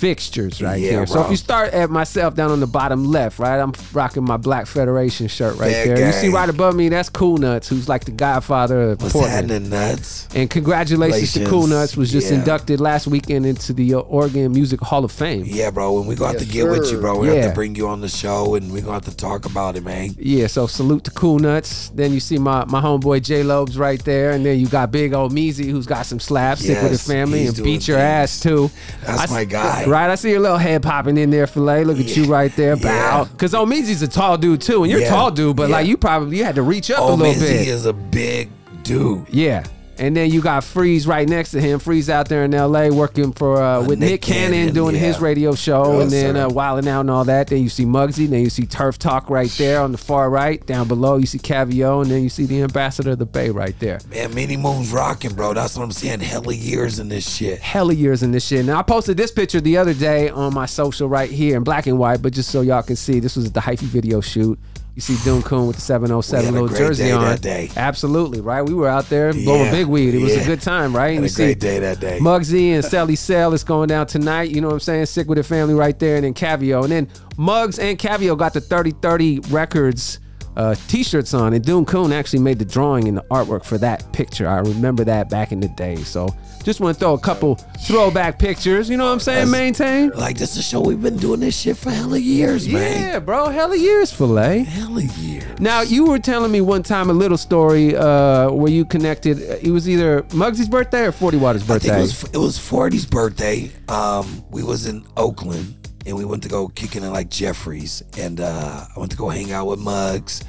fixtures 0.00 0.62
right 0.62 0.80
Yeah, 0.80 0.90
here. 0.90 1.06
So 1.06 1.22
if 1.24 1.30
you 1.30 1.36
start 1.36 1.74
at 1.74 1.90
myself 1.90 2.34
down 2.34 2.50
on 2.50 2.60
the 2.60 2.66
bottom 2.66 3.04
left, 3.04 3.38
right, 3.38 3.58
I'm 3.60 3.72
rocking 3.92 4.24
my 4.24 4.38
Black 4.38 4.66
Federation 4.66 5.28
shirt 5.28 5.56
right 5.58 5.72
Fair 5.72 5.94
there. 5.96 6.06
You 6.06 6.12
see 6.12 6.28
right 6.30 6.48
above 6.48 6.74
me, 6.74 6.88
that's 6.88 7.10
Cool 7.10 7.36
Nutz, 7.38 7.68
who's 7.68 7.86
like 7.88 8.04
the 8.06 8.10
godfather 8.10 8.80
of 8.92 9.02
What's 9.02 9.12
Portland. 9.12 9.50
happening, 9.50 9.70
nuts? 9.70 10.26
And 10.34 10.48
congratulations 10.48 11.32
to 11.34 11.44
Cool 11.46 11.66
Nutz 11.66 11.96
was 11.98 12.10
just 12.10 12.30
Yeah. 12.30 12.38
inducted 12.38 12.80
last 12.80 13.06
weekend 13.06 13.44
into 13.44 13.72
the 13.74 13.94
uh, 13.94 13.98
Oregon 13.98 14.50
Music 14.52 14.80
Hall 14.80 15.04
of 15.04 15.12
Fame. 15.12 15.44
Yeah, 15.46 15.70
bro. 15.70 15.92
When 15.92 16.06
we 16.06 16.14
go 16.14 16.24
have 16.26 16.38
to 16.38 16.44
Yes, 16.44 16.52
get 16.54 16.68
with 16.70 16.90
you, 16.90 16.98
bro, 16.98 17.18
we 17.18 17.28
have 17.28 17.36
Yeah. 17.36 17.48
to 17.48 17.54
bring 17.54 17.74
you 17.74 17.86
on 17.88 18.00
the 18.00 18.08
show 18.08 18.54
and 18.54 18.72
we're 18.72 18.80
gonna 18.80 18.94
have 18.94 19.04
to 19.04 19.16
talk 19.16 19.44
about 19.44 19.76
it, 19.76 19.84
man. 19.84 20.14
Yeah, 20.18 20.46
so 20.46 20.66
salute 20.66 21.04
to 21.04 21.10
Cool 21.10 21.38
Nutz. 21.40 21.90
Then 21.94 22.12
you 22.14 22.20
see 22.20 22.38
my, 22.38 22.64
my 22.64 22.80
homeboy 22.80 23.22
J 23.22 23.42
Lobes 23.42 23.76
right 23.76 24.02
there, 24.04 24.30
and 24.30 24.46
then 24.46 24.58
you 24.58 24.66
got 24.66 24.90
Big 24.90 25.12
Old 25.12 25.32
Meezy 25.32 25.70
who's 25.70 25.86
got 25.86 26.06
some 26.06 26.20
slaps, 26.20 26.62
stick 26.62 26.80
with 26.80 26.90
his 26.90 27.02
family, 27.06 27.46
and 27.46 27.56
beat 27.62 27.86
your 27.88 27.98
things. 27.98 28.30
ass 28.38 28.40
too. 28.40 28.70
That's 29.04 29.20
I 29.20 29.24
s- 29.24 29.30
my 29.30 29.44
guy. 29.44 29.84
Right, 29.90 30.08
I 30.08 30.14
see 30.14 30.30
your 30.30 30.40
little 30.40 30.56
head 30.56 30.82
popping 30.82 31.16
in 31.18 31.30
there, 31.30 31.46
filet. 31.46 31.84
Look 31.84 31.98
at 31.98 32.16
you 32.16 32.24
right 32.26 32.54
there, 32.54 32.76
bow. 32.76 33.24
Because 33.24 33.52
Meezy's 33.52 34.02
a 34.02 34.08
tall 34.08 34.38
dude 34.38 34.60
too, 34.60 34.84
and 34.84 34.90
you're 34.90 35.00
a 35.00 35.02
Yeah, 35.04 35.10
tall 35.10 35.30
dude, 35.30 35.56
but 35.56 35.68
yeah. 35.68 35.76
like 35.76 35.86
you 35.88 35.96
probably 35.96 36.38
you 36.38 36.44
had 36.44 36.54
to 36.54 36.62
reach 36.62 36.90
up 36.90 37.00
a 37.00 37.02
little 37.02 37.18
Mizzy 37.26 37.40
bit. 37.40 37.68
is 37.68 37.86
a 37.86 37.92
big 37.92 38.50
dude. 38.84 39.26
Yeah. 39.30 39.64
And 40.00 40.16
then 40.16 40.30
you 40.30 40.40
got 40.40 40.64
Freeze 40.64 41.06
right 41.06 41.28
next 41.28 41.50
to 41.50 41.60
him. 41.60 41.78
Freeze 41.78 42.08
out 42.08 42.26
there 42.26 42.44
in 42.44 42.54
L.A. 42.54 42.90
working 42.90 43.32
for 43.32 43.62
uh, 43.62 43.84
with 43.84 43.98
Nick, 43.98 44.10
Nick 44.10 44.22
Cannon, 44.22 44.52
Cannon, 44.52 44.74
doing 44.74 44.94
yeah. 44.94 45.02
his 45.02 45.20
radio 45.20 45.54
show, 45.54 46.00
and 46.00 46.10
then 46.10 46.36
sir. 46.36 46.46
uh, 46.46 46.48
wilding 46.48 46.88
out 46.88 47.00
and 47.00 47.10
all 47.10 47.26
that. 47.26 47.48
Then 47.48 47.62
you 47.62 47.68
see 47.68 47.84
Mugzi. 47.84 48.26
Then 48.26 48.40
you 48.40 48.48
see 48.48 48.64
Turf 48.64 48.98
Talk 48.98 49.28
right 49.28 49.50
there 49.58 49.82
on 49.82 49.92
the 49.92 49.98
far 49.98 50.30
right. 50.30 50.64
Down 50.64 50.88
below 50.88 51.18
you 51.18 51.26
see 51.26 51.38
Kaveo, 51.38 52.00
and 52.00 52.10
then 52.10 52.22
you 52.22 52.30
see 52.30 52.46
the 52.46 52.62
ambassador 52.62 53.10
of 53.10 53.18
the 53.18 53.26
Bay 53.26 53.50
right 53.50 53.78
there. 53.78 54.00
Man, 54.08 54.34
Mini 54.34 54.56
Moon's 54.56 54.90
rocking, 54.90 55.34
bro. 55.34 55.52
That's 55.52 55.76
what 55.76 55.84
I'm 55.84 55.92
saying. 55.92 56.20
Hella 56.20 56.54
years 56.54 56.98
in 56.98 57.10
this 57.10 57.30
shit. 57.30 57.58
Hella 57.58 57.92
years 57.92 58.22
in 58.22 58.32
this 58.32 58.46
shit. 58.46 58.64
Now 58.64 58.78
I 58.78 58.82
posted 58.82 59.18
this 59.18 59.30
picture 59.30 59.60
the 59.60 59.76
other 59.76 59.92
day 59.92 60.30
on 60.30 60.54
my 60.54 60.64
social 60.64 61.10
right 61.10 61.30
here 61.30 61.58
in 61.58 61.62
black 61.62 61.86
and 61.86 61.98
white, 61.98 62.22
but 62.22 62.32
just 62.32 62.50
so 62.50 62.62
y'all 62.62 62.82
can 62.82 62.96
see, 62.96 63.20
this 63.20 63.36
was 63.36 63.48
at 63.48 63.52
the 63.52 63.60
hyphy 63.60 63.80
video 63.80 64.22
shoot. 64.22 64.58
You 64.94 65.00
see 65.02 65.16
Doom 65.24 65.42
Coon 65.42 65.66
with 65.66 65.76
the 65.76 65.82
707 65.82 66.40
We 66.40 66.44
had 66.46 66.52
a 66.54 66.62
little 66.62 66.76
jersey 66.76 67.04
day 67.04 67.12
on. 67.12 67.22
that 67.22 67.40
day. 67.40 67.70
Absolutely, 67.76 68.40
right? 68.40 68.62
We 68.62 68.74
were 68.74 68.88
out 68.88 69.08
there 69.08 69.32
blowing 69.32 69.70
big 69.70 69.86
weed. 69.86 70.14
It 70.14 70.22
was 70.22 70.36
a 70.36 70.44
good 70.44 70.60
time, 70.60 70.94
right? 70.94 71.14
Had 71.14 71.22
you 71.22 71.28
a 71.28 71.30
great 71.30 71.60
day 71.60 71.78
that 71.78 72.00
day. 72.00 72.18
Mugzi 72.20 72.72
and 72.74 72.84
Celly 72.84 73.16
Cel 73.16 73.54
is 73.54 73.64
going 73.64 73.88
down 73.88 74.06
tonight. 74.08 74.50
You 74.50 74.60
know 74.60 74.66
what 74.68 74.74
I'm 74.74 74.80
saying? 74.80 75.06
Sick 75.06 75.28
with 75.28 75.38
the 75.38 75.44
family 75.44 75.74
right 75.74 75.98
there. 75.98 76.16
And 76.16 76.24
then 76.24 76.34
Kaveo. 76.34 76.82
And 76.82 76.92
then 76.92 77.08
Muggs 77.36 77.78
and 77.78 77.98
Kaveo 77.98 78.36
got 78.36 78.52
the 78.52 78.60
3030 78.60 79.40
Records 79.50 80.18
uh, 80.60 80.74
t 80.88 81.02
shirts 81.02 81.32
on. 81.32 81.54
And 81.54 81.64
Doom 81.64 81.84
Coon 81.86 82.12
actually 82.12 82.40
made 82.40 82.58
the 82.58 82.64
drawing 82.64 83.08
and 83.08 83.16
the 83.16 83.22
artwork 83.30 83.64
for 83.64 83.78
that 83.78 84.10
picture. 84.12 84.46
I 84.46 84.58
remember 84.58 85.04
that 85.04 85.30
back 85.30 85.52
in 85.52 85.60
the 85.60 85.68
day. 85.68 85.96
So 85.96 86.28
just 86.62 86.80
want 86.80 86.94
to 86.96 87.00
throw 87.00 87.14
a 87.14 87.18
couple 87.18 87.54
throwback 87.86 88.38
pictures. 88.38 88.90
You 88.90 88.98
know 88.98 89.06
what 89.06 89.12
I'm 89.12 89.20
saying? 89.20 89.50
Maintain? 89.50 90.10
Like 90.10 90.36
this 90.36 90.52
is 90.52 90.58
a 90.58 90.62
show 90.62 90.80
we've 90.82 91.00
been 91.00 91.16
doing 91.16 91.40
this 91.40 91.58
shit 91.58 91.78
for 91.78 91.90
hella 91.90 92.18
years, 92.18 92.68
man. 92.68 93.02
Yeah, 93.02 93.18
bro. 93.20 93.48
Hella 93.48 93.76
years, 93.76 94.12
filet. 94.12 94.64
Hella 94.64 95.02
years. 95.02 95.58
Now 95.58 95.80
you 95.80 96.06
were 96.06 96.18
telling 96.18 96.52
me 96.52 96.60
one 96.60 96.82
time 96.82 97.08
a 97.08 97.14
little 97.14 97.38
story 97.38 97.96
uh, 97.96 98.50
where 98.50 98.70
you 98.70 98.84
connected. 98.84 99.38
It 99.40 99.70
was 99.70 99.88
either 99.88 100.22
Mugzi's 100.28 100.68
birthday 100.68 101.06
or 101.06 101.12
Forty 101.12 101.38
Waters' 101.38 101.62
I 101.62 101.78
think 101.78 101.82
birthday. 101.82 101.98
it 101.98 102.00
was 102.00 102.24
it 102.34 102.36
was 102.36 102.58
40's 102.58 103.06
birthday. 103.06 103.70
Um, 103.88 104.44
we 104.50 104.62
was 104.62 104.86
in 104.86 105.06
Oakland 105.16 105.79
and 106.10 106.18
we 106.18 106.24
went 106.24 106.42
to 106.42 106.48
go 106.48 106.68
kicking 106.68 107.04
in 107.04 107.12
like 107.12 107.30
Jeffries, 107.30 108.02
and 108.18 108.40
uh, 108.40 108.84
I 108.94 108.98
went 108.98 109.10
to 109.12 109.16
go 109.16 109.28
hang 109.28 109.52
out 109.52 109.66
with 109.68 109.78
Mugs, 109.78 110.42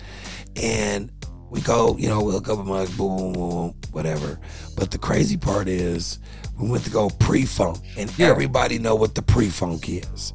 and 0.56 1.12
we 1.50 1.62
go, 1.62 1.96
you 1.98 2.08
know, 2.10 2.24
we'll 2.24 2.34
hook 2.34 2.50
up 2.50 2.60
a 2.60 2.64
mug, 2.64 2.88
boom, 2.98 3.18
boom, 3.18 3.34
boom, 3.34 3.76
whatever. 3.92 4.40
But 4.76 4.90
the 4.92 4.98
crazy 4.98 5.38
part 5.38 5.68
is 5.68 6.20
we 6.60 6.68
went 6.68 6.84
to 6.86 6.90
go 6.90 7.10
pre-funk, 7.10 7.78
and 7.98 8.12
Yeah. 8.18 8.28
everybody 8.30 8.80
know 8.80 8.96
what 8.96 9.16
the 9.16 9.22
pre-funk 9.22 9.88
is. 9.88 10.34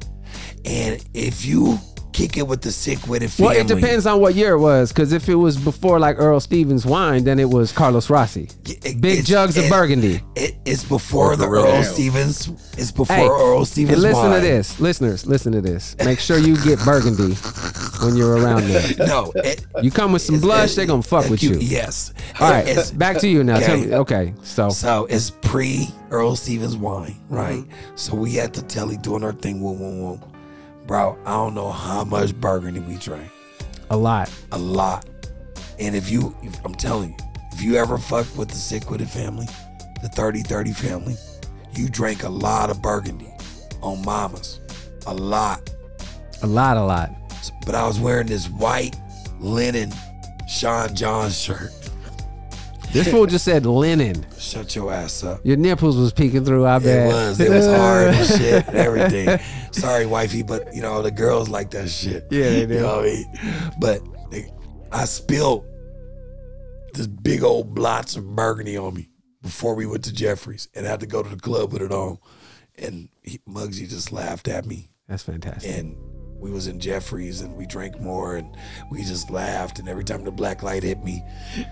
And 0.65 1.03
if 1.13 1.45
you 1.45 1.77
kick 2.17 2.35
it 2.37 2.47
with 2.47 2.61
the 2.61 2.71
sick 2.71 3.05
with 3.07 3.21
it 3.21 3.31
Well, 3.39 3.55
it 3.55 3.67
depends 3.67 4.07
on 4.07 4.19
what 4.19 4.33
year 4.33 4.53
it 4.53 4.59
was, 4.59 4.91
because 4.91 5.13
if 5.13 5.29
it 5.29 5.35
was 5.35 5.55
before 5.55 5.99
like 5.99 6.17
Earl 6.17 6.39
Stevens 6.39 6.83
wine, 6.85 7.23
then 7.23 7.39
it 7.39 7.47
was 7.49 7.71
Carlos 7.71 8.09
Rossi. 8.09 8.49
it- 8.65 8.99
Big 8.99 9.19
it's- 9.19 9.25
jugs 9.27 9.55
of 9.57 9.69
Burgundy. 9.69 10.21
It, 10.35 10.55
it's 10.65 10.83
before 10.83 11.35
the 11.35 11.45
Gorilla. 11.45 11.77
Earl 11.77 11.83
Stevens. 11.83 12.49
It's 12.77 12.91
before 12.91 13.15
Hey, 13.15 13.27
Earl 13.27 13.65
Stevens. 13.65 14.03
and 14.03 14.13
listen 14.13 14.31
to 14.31 14.39
this, 14.39 14.79
listeners. 14.79 15.25
Listen 15.27 15.51
to 15.53 15.61
this. 15.61 15.95
Make 16.03 16.19
sure 16.19 16.37
you 16.39 16.55
get 16.63 16.79
Burgundy 16.83 17.35
when 18.03 18.15
you're 18.15 18.37
around 18.37 18.63
there. 18.67 18.83
No, 19.07 19.31
it, 19.35 19.65
You 19.83 19.91
come 19.91 20.11
with 20.11 20.21
some 20.23 20.39
blush, 20.39 20.73
they're 20.75 20.85
gonna 20.87 21.03
fuck 21.03 21.29
with 21.29 21.43
you. 21.43 21.57
Yes. 21.59 22.13
All 22.39 22.49
right, 22.49 22.67
It's- 22.67 22.89
back 22.91 23.19
to 23.19 23.27
you 23.27 23.43
now. 23.43 23.59
Tell 23.59 23.75
Okay. 23.77 23.85
me. 23.85 23.93
Okay, 23.95 24.33
so 24.43 24.69
So 24.69 25.05
it's 25.09 25.29
pre 25.29 25.87
Earl 26.09 26.35
Stevens 26.35 26.75
wine, 26.77 27.15
right? 27.29 27.59
Mm-hmm. 27.59 27.95
So 27.95 28.15
we 28.15 28.39
at 28.39 28.53
the 28.53 28.61
telly 28.63 28.97
doing 28.97 29.23
our 29.23 29.33
thing, 29.33 29.61
woo, 29.61 29.73
woo, 29.73 30.03
woo. 30.03 30.19
Bro, 30.87 31.19
I 31.25 31.33
don't 31.33 31.53
know 31.53 31.69
how 31.69 32.05
much 32.05 32.33
burgundy 32.33 32.79
we 32.79 32.95
drank. 32.95 33.29
a 33.89 33.97
lot. 33.97 34.31
A 34.53 34.57
lot. 34.57 35.05
And 35.79 35.95
if 35.95 36.09
you, 36.09 36.35
if, 36.41 36.63
I'm 36.65 36.75
telling 36.75 37.09
you, 37.09 37.17
if 37.51 37.61
you 37.61 37.75
ever 37.75 37.97
fuck 37.97 38.25
with 38.37 38.47
the 38.49 38.55
Sick 38.55 38.89
With 38.89 39.01
It 39.01 39.09
family, 39.09 39.47
the 40.01 40.07
30-30 40.07 40.75
family, 40.75 41.15
you 41.73 41.89
drank 41.89 42.23
a 42.23 42.29
lot 42.29 42.69
of 42.69 42.81
burgundy 42.81 43.31
on 43.81 44.01
mamas. 44.03 44.59
A 45.07 45.13
lot. 45.13 45.69
A 46.41 46.47
lot, 46.47 46.77
a 46.77 46.83
lot. 46.83 47.11
But 47.65 47.75
I 47.75 47.85
was 47.85 47.99
wearing 47.99 48.27
this 48.27 48.49
white 48.49 48.95
linen 49.39 49.91
Sean 50.47 50.95
John 50.95 51.29
shirt. 51.31 51.71
This 52.93 53.09
fool 53.11 53.25
just 53.25 53.45
said 53.45 53.65
linen. 53.65 54.25
Shut 54.39 54.75
your 54.75 54.91
ass 54.93 55.23
up. 55.23 55.41
Your 55.43 55.57
nipples 55.57 55.97
was 55.97 56.13
peeking 56.13 56.45
through. 56.45 56.65
I 56.65 56.79
bet 56.79 57.07
It 57.07 57.13
was. 57.13 57.39
It 57.39 57.49
was 57.49 57.65
hard 57.67 58.13
and 58.13 58.27
shit 58.27 58.67
and 58.67 58.75
everything. 58.77 59.39
Sorry, 59.71 60.05
wifey, 60.05 60.41
but 60.43 60.73
you 60.73 60.81
know 60.81 61.01
the 61.01 61.11
girls 61.11 61.49
like 61.49 61.69
that 61.71 61.89
shit. 61.89 62.25
Yeah, 62.31 62.49
they 62.49 62.65
do. 62.65 62.73
You 62.75 62.79
know 62.81 62.95
what 62.97 63.05
I 63.05 63.09
mean? 63.09 63.25
But 63.79 64.31
they, 64.31 64.51
I 64.91 65.05
spilled 65.05 65.65
this 66.93 67.07
big 67.07 67.43
old 67.43 67.75
blots 67.75 68.15
of 68.15 68.35
burgundy 68.35 68.77
on 68.77 68.93
me 68.95 69.09
before 69.41 69.75
we 69.75 69.85
went 69.85 70.03
to 70.05 70.13
Jeffrey's 70.13 70.67
and 70.73 70.87
I 70.87 70.89
had 70.89 70.99
to 71.01 71.07
go 71.07 71.21
to 71.21 71.29
the 71.29 71.35
club 71.37 71.73
with 71.73 71.81
it 71.81 71.91
on. 71.91 72.17
And 72.79 73.09
he, 73.21 73.39
Mugzi 73.47 73.87
just 73.89 74.11
laughed 74.11 74.47
at 74.47 74.65
me. 74.65 74.89
That's 75.07 75.23
fantastic. 75.23 75.71
And 75.77 75.95
we 76.39 76.51
was 76.51 76.67
in 76.67 76.79
Jeffrey's 76.79 77.41
and 77.41 77.55
we 77.55 77.65
drank 77.65 77.99
more 77.99 78.35
and 78.37 78.55
we 78.91 79.03
just 79.03 79.29
laughed. 79.31 79.79
And 79.79 79.89
every 79.89 80.03
time 80.03 80.23
the 80.23 80.31
black 80.31 80.61
light 80.63 80.83
hit 80.83 81.03
me, 81.03 81.23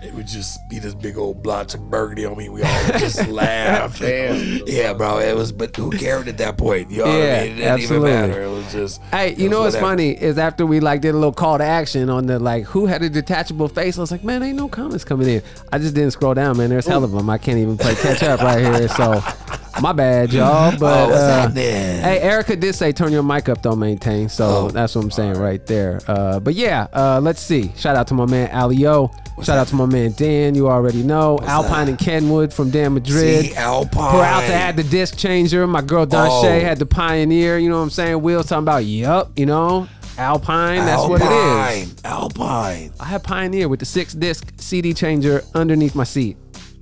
it 0.02 0.12
would 0.14 0.26
just 0.26 0.58
be 0.68 0.78
this 0.78 0.94
big 0.94 1.16
old 1.16 1.42
blotch 1.42 1.74
of 1.74 1.88
burgundy 1.90 2.24
on 2.24 2.36
me. 2.36 2.48
We 2.48 2.62
all 2.62 2.88
just 2.98 3.26
laughed. 3.28 4.00
Damn. 4.00 4.62
Yeah, 4.66 4.92
bro. 4.92 5.18
It 5.18 5.36
was, 5.36 5.52
but 5.52 5.74
who 5.76 5.90
cared 5.90 6.26
at 6.28 6.38
that 6.38 6.58
point? 6.58 6.90
You 6.90 6.98
know 6.98 7.04
what 7.06 7.12
Yeah, 7.14 7.36
I 7.40 7.42
mean? 7.44 7.52
It 7.52 7.54
didn't 7.56 7.68
absolutely. 7.72 8.10
even 8.10 8.28
matter. 8.28 8.42
It 8.42 8.48
was 8.50 8.72
just. 8.72 9.02
Hey, 9.12 9.34
you 9.36 9.48
know 9.48 9.60
what's 9.60 9.74
whatever. 9.76 9.92
funny 9.92 10.10
is 10.20 10.36
after 10.38 10.66
we 10.66 10.80
like 10.80 11.00
did 11.00 11.10
a 11.10 11.18
little 11.18 11.32
call 11.32 11.58
to 11.58 11.64
action 11.64 12.10
on 12.10 12.26
the 12.26 12.38
like 12.38 12.64
who 12.64 12.86
had 12.86 13.02
a 13.02 13.08
detachable 13.08 13.68
face. 13.68 13.96
I 13.98 14.00
was 14.00 14.10
like, 14.10 14.24
man, 14.24 14.42
ain't 14.42 14.56
no 14.56 14.68
comments 14.68 15.04
coming 15.04 15.28
in. 15.28 15.42
I 15.72 15.78
just 15.78 15.94
didn't 15.94 16.10
scroll 16.10 16.34
down, 16.34 16.56
man. 16.56 16.70
There's 16.70 16.86
hell 16.86 17.04
of 17.04 17.12
them. 17.12 17.30
I 17.30 17.38
can't 17.38 17.58
even 17.58 17.76
play 17.78 17.94
catch 17.94 18.22
up 18.24 18.40
right 18.40 18.58
here. 18.64 18.88
So 18.88 19.20
my 19.80 19.92
bad, 19.92 20.32
y'all. 20.32 20.76
But 20.78 21.06
Oh, 21.06 21.10
what's 21.10 21.20
uh, 21.20 21.50
hey, 21.54 22.20
Erica 22.20 22.56
did 22.56 22.74
say 22.74 22.92
turn 22.92 23.12
your 23.12 23.22
mic 23.22 23.48
up, 23.48 23.62
don't 23.62 23.78
maintain. 23.78 24.28
So 24.28 24.46
Oh, 24.46 24.68
that's 24.70 24.94
what 24.94 25.04
I'm 25.04 25.10
saying 25.10 25.34
right 25.34 25.64
there. 25.66 26.00
Uh, 26.06 26.40
but 26.40 26.54
yeah, 26.54 26.86
uh, 26.92 27.20
let's 27.22 27.40
see. 27.40 27.72
Shout 27.76 27.96
out 27.96 28.06
to 28.08 28.14
my 28.14 28.26
man 28.26 28.50
Alio. 28.54 29.10
Shout 29.42 29.58
out 29.58 29.66
to 29.68 29.74
my 29.74 29.84
man 29.86 30.12
Dan. 30.16 30.54
You 30.54 30.68
already 30.68 31.02
know 31.02 31.38
Alpine 31.42 31.86
that? 31.86 31.88
and 31.90 31.98
Kenwood 31.98 32.52
from 32.54 32.70
Dan 32.70 32.94
Madrid. 32.94 33.46
See, 33.46 33.54
Alpine. 33.54 34.10
Proud 34.10 34.40
to 34.40 34.54
add 34.54 34.76
the 34.76 34.82
disc 34.84 35.18
changer. 35.18 35.66
My 35.66 35.82
girl 35.82 36.06
Don 36.06 36.28
Oh. 36.30 36.42
Shay 36.42 36.60
had 36.60 36.78
the 36.78 36.86
Pioneer. 36.86 37.58
You 37.58 37.68
know 37.68 37.76
what 37.76 37.82
I'm 37.82 37.90
saying? 37.90 38.22
Will's 38.22 38.46
talking 38.46 38.62
about, 38.64 38.84
yup, 38.86 39.38
you 39.38 39.44
know, 39.44 39.88
Alpine. 40.16 40.78
That's 40.86 41.06
what 41.06 41.20
it 41.20 41.24
is. 41.26 41.30
Alpine. 41.30 41.88
Alpine. 42.04 42.92
I 42.98 43.04
have 43.04 43.22
Pioneer 43.22 43.68
with 43.68 43.80
the 43.80 43.86
six 43.86 44.14
disc 44.14 44.50
CD 44.56 44.94
changer 44.94 45.42
underneath 45.54 45.94
my 45.94 46.04
seat. 46.04 46.38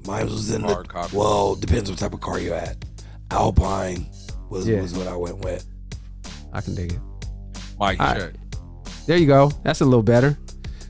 Mine 0.07 0.27
was 0.27 0.51
in 0.51 0.63
Hard 0.63 0.87
the. 0.87 0.93
copy. 0.93 1.17
Well, 1.17 1.55
depends 1.55 1.91
what 1.91 1.99
type 1.99 2.13
of 2.15 2.21
car 2.21 2.39
you 2.39 2.53
had. 2.53 2.85
Alpine 3.31 4.07
was, 4.51 4.67
Yeah. 4.69 4.81
was 4.83 4.95
what 4.95 5.07
I 5.07 5.17
went 5.17 5.39
with. 5.39 5.67
I 6.53 6.61
can 6.61 6.75
dig 6.75 6.93
it. 6.93 6.99
Mike 7.79 8.01
All 8.01 8.07
right. 8.07 8.19
check. 8.19 8.33
There 9.07 9.17
you 9.17 9.27
go. 9.27 9.51
That's 9.63 9.81
a 9.81 9.85
little 9.85 10.03
better. 10.03 10.39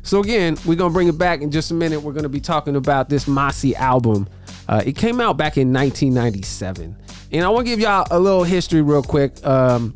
So 0.02 0.20
again, 0.20 0.56
we're 0.66 0.74
gonna 0.74 0.92
bring 0.92 1.08
it 1.08 1.16
back 1.16 1.40
in 1.40 1.50
just 1.50 1.70
a 1.70 1.74
minute. 1.74 2.00
We're 2.02 2.12
gonna 2.12 2.28
be 2.28 2.40
talking 2.40 2.76
about 2.76 3.08
this 3.08 3.24
Mossie 3.26 3.74
album. 3.74 4.28
Uh, 4.68 4.82
it 4.84 4.96
came 4.96 5.20
out 5.20 5.36
back 5.36 5.56
in 5.56 5.72
1997, 5.72 6.96
and 7.32 7.44
I 7.44 7.48
want 7.48 7.66
to 7.66 7.70
give 7.70 7.80
y'all 7.80 8.06
a 8.10 8.18
little 8.18 8.44
history 8.44 8.82
real 8.82 9.02
quick. 9.02 9.44
Um, 9.46 9.94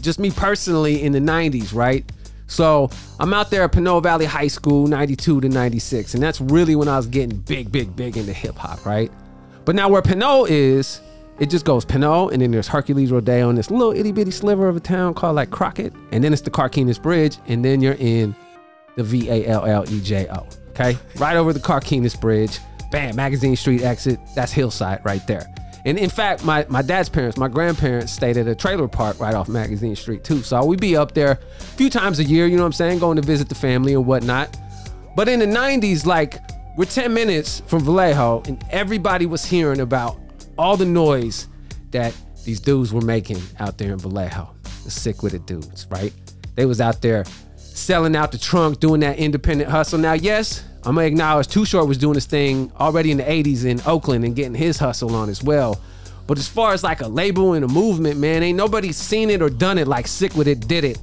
just 0.00 0.18
me 0.18 0.30
personally 0.30 1.02
in 1.02 1.12
the 1.12 1.20
90s, 1.20 1.74
right? 1.74 2.04
So 2.54 2.88
I'm 3.18 3.34
out 3.34 3.50
there 3.50 3.64
at 3.64 3.72
Pinole 3.72 4.00
Valley 4.00 4.26
High 4.26 4.46
School, 4.46 4.86
92 4.86 5.40
to 5.40 5.48
96, 5.48 6.14
and 6.14 6.22
that's 6.22 6.40
really 6.40 6.76
when 6.76 6.86
I 6.86 6.96
was 6.96 7.08
getting 7.08 7.36
big, 7.36 7.72
big, 7.72 7.96
big 7.96 8.16
into 8.16 8.32
hip 8.32 8.54
hop, 8.54 8.86
right? 8.86 9.10
But 9.64 9.74
now 9.74 9.88
where 9.88 10.02
Pinole 10.02 10.44
is, 10.44 11.00
it 11.40 11.50
just 11.50 11.64
goes 11.64 11.84
Pinole, 11.84 12.28
and 12.28 12.40
then 12.40 12.52
there's 12.52 12.68
Hercules 12.68 13.10
Rodeo, 13.10 13.48
and 13.48 13.58
this 13.58 13.72
little 13.72 13.90
itty 13.90 14.12
bitty 14.12 14.30
sliver 14.30 14.68
of 14.68 14.76
a 14.76 14.80
town 14.80 15.14
called 15.14 15.34
like 15.34 15.50
Crockett, 15.50 15.92
and 16.12 16.22
then 16.22 16.32
it's 16.32 16.42
the 16.42 16.50
Carquinez 16.50 17.02
Bridge, 17.02 17.38
and 17.48 17.64
then 17.64 17.80
you're 17.80 17.96
in 17.98 18.36
the 18.94 19.02
V 19.02 19.28
A 19.30 19.46
L 19.48 19.66
L 19.66 19.84
E 19.92 20.00
J 20.00 20.28
O. 20.28 20.46
Okay, 20.68 20.96
right 21.16 21.36
over 21.36 21.52
the 21.52 21.58
Carquinez 21.58 22.20
Bridge, 22.20 22.60
bam, 22.92 23.16
Magazine 23.16 23.56
Street 23.56 23.82
exit. 23.82 24.20
That's 24.36 24.52
Hillside 24.52 25.04
right 25.04 25.26
there. 25.26 25.52
And 25.84 25.98
in 25.98 26.08
fact, 26.08 26.44
my, 26.44 26.64
my 26.68 26.82
dad's 26.82 27.08
parents, 27.08 27.36
my 27.36 27.48
grandparents 27.48 28.12
stayed 28.12 28.36
at 28.38 28.48
a 28.48 28.54
trailer 28.54 28.88
park 28.88 29.20
right 29.20 29.34
off 29.34 29.48
Magazine 29.48 29.94
Street 29.94 30.24
too. 30.24 30.42
So 30.42 30.64
we'd 30.64 30.80
be 30.80 30.96
up 30.96 31.12
there 31.12 31.32
a 31.32 31.62
few 31.62 31.90
times 31.90 32.18
a 32.18 32.24
year, 32.24 32.46
you 32.46 32.56
know 32.56 32.62
what 32.62 32.68
I'm 32.68 32.72
saying, 32.72 32.98
going 33.00 33.16
to 33.16 33.22
visit 33.22 33.48
the 33.48 33.54
family 33.54 33.92
and 33.94 34.06
whatnot. 34.06 34.56
But 35.14 35.28
in 35.28 35.40
the 35.40 35.46
90s, 35.46 36.06
like 36.06 36.40
we're 36.76 36.86
10 36.86 37.12
minutes 37.12 37.60
from 37.66 37.84
Vallejo, 37.84 38.42
and 38.46 38.64
everybody 38.70 39.26
was 39.26 39.44
hearing 39.44 39.80
about 39.80 40.18
all 40.58 40.76
the 40.76 40.86
noise 40.86 41.48
that 41.90 42.14
these 42.44 42.60
dudes 42.60 42.92
were 42.92 43.00
making 43.00 43.40
out 43.58 43.78
there 43.78 43.92
in 43.92 43.98
Vallejo. 43.98 44.54
The 44.84 44.90
sick 44.90 45.22
with 45.22 45.34
it 45.34 45.46
dudes, 45.46 45.86
right? 45.90 46.12
They 46.56 46.66
was 46.66 46.80
out 46.80 47.02
there 47.02 47.24
selling 47.74 48.14
out 48.16 48.32
the 48.32 48.38
trunk, 48.38 48.80
doing 48.80 49.00
that 49.00 49.18
independent 49.18 49.70
hustle. 49.70 49.98
Now, 49.98 50.12
yes, 50.14 50.64
I'm 50.84 50.94
gonna 50.94 51.06
acknowledge 51.06 51.48
Too 51.48 51.64
Short 51.64 51.88
was 51.88 51.98
doing 51.98 52.14
this 52.14 52.26
thing 52.26 52.72
already 52.78 53.10
in 53.10 53.18
the 53.18 53.24
80s 53.24 53.64
in 53.64 53.80
Oakland 53.86 54.24
and 54.24 54.34
getting 54.34 54.54
his 54.54 54.78
hustle 54.78 55.14
on 55.14 55.28
as 55.28 55.42
well. 55.42 55.80
But 56.26 56.38
as 56.38 56.48
far 56.48 56.72
as 56.72 56.82
like 56.82 57.00
a 57.02 57.08
label 57.08 57.52
and 57.52 57.64
a 57.64 57.68
movement, 57.68 58.18
man, 58.18 58.42
ain't 58.42 58.56
nobody 58.56 58.92
seen 58.92 59.28
it 59.28 59.42
or 59.42 59.50
done 59.50 59.76
it 59.76 59.86
like 59.88 60.06
Sick 60.06 60.34
With 60.34 60.48
It 60.48 60.66
did 60.66 60.84
it 60.84 60.98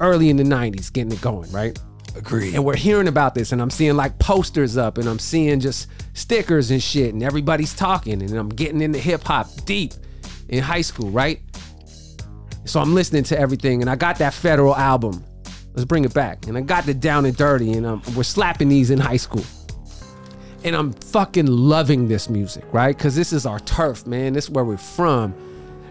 early 0.00 0.28
in 0.28 0.36
the 0.36 0.42
90s, 0.42 0.92
getting 0.92 1.12
it 1.12 1.20
going, 1.20 1.50
right? 1.52 1.78
Agreed. 2.16 2.54
and 2.54 2.64
we're 2.64 2.76
hearing 2.76 3.08
about 3.08 3.34
this 3.34 3.50
and 3.50 3.60
i'm 3.60 3.70
seeing 3.70 3.96
like 3.96 4.16
posters 4.20 4.76
up 4.76 4.98
and 4.98 5.08
i'm 5.08 5.18
seeing 5.18 5.58
just 5.58 5.88
stickers 6.12 6.70
and 6.70 6.80
shit 6.80 7.12
and 7.12 7.24
everybody's 7.24 7.74
talking 7.74 8.22
and 8.22 8.30
i'm 8.34 8.48
getting 8.50 8.80
into 8.80 9.00
hip-hop 9.00 9.48
deep 9.64 9.94
in 10.48 10.62
high 10.62 10.80
school 10.80 11.10
right 11.10 11.40
so 12.66 12.78
i'm 12.78 12.94
listening 12.94 13.24
to 13.24 13.36
everything 13.36 13.80
and 13.80 13.90
i 13.90 13.96
got 13.96 14.16
that 14.18 14.32
federal 14.32 14.76
album 14.76 15.24
let's 15.74 15.84
bring 15.84 16.04
it 16.04 16.14
back. 16.14 16.46
And 16.46 16.56
i 16.56 16.60
got 16.60 16.86
the 16.86 16.94
down 16.94 17.24
and 17.26 17.36
dirty 17.36 17.72
and 17.72 17.84
um, 17.86 18.02
we're 18.16 18.22
slapping 18.22 18.68
these 18.68 18.90
in 18.90 18.98
high 18.98 19.16
school. 19.18 19.44
And 20.64 20.74
i'm 20.74 20.92
fucking 20.92 21.46
loving 21.46 22.08
this 22.08 22.30
music 22.30 22.64
right? 22.72 22.96
Because 22.96 23.14
this 23.14 23.32
is 23.32 23.44
our 23.46 23.60
turf 23.60 24.06
man. 24.06 24.32
This 24.32 24.44
is 24.44 24.50
where 24.50 24.64
we're 24.64 24.76
from. 24.78 25.34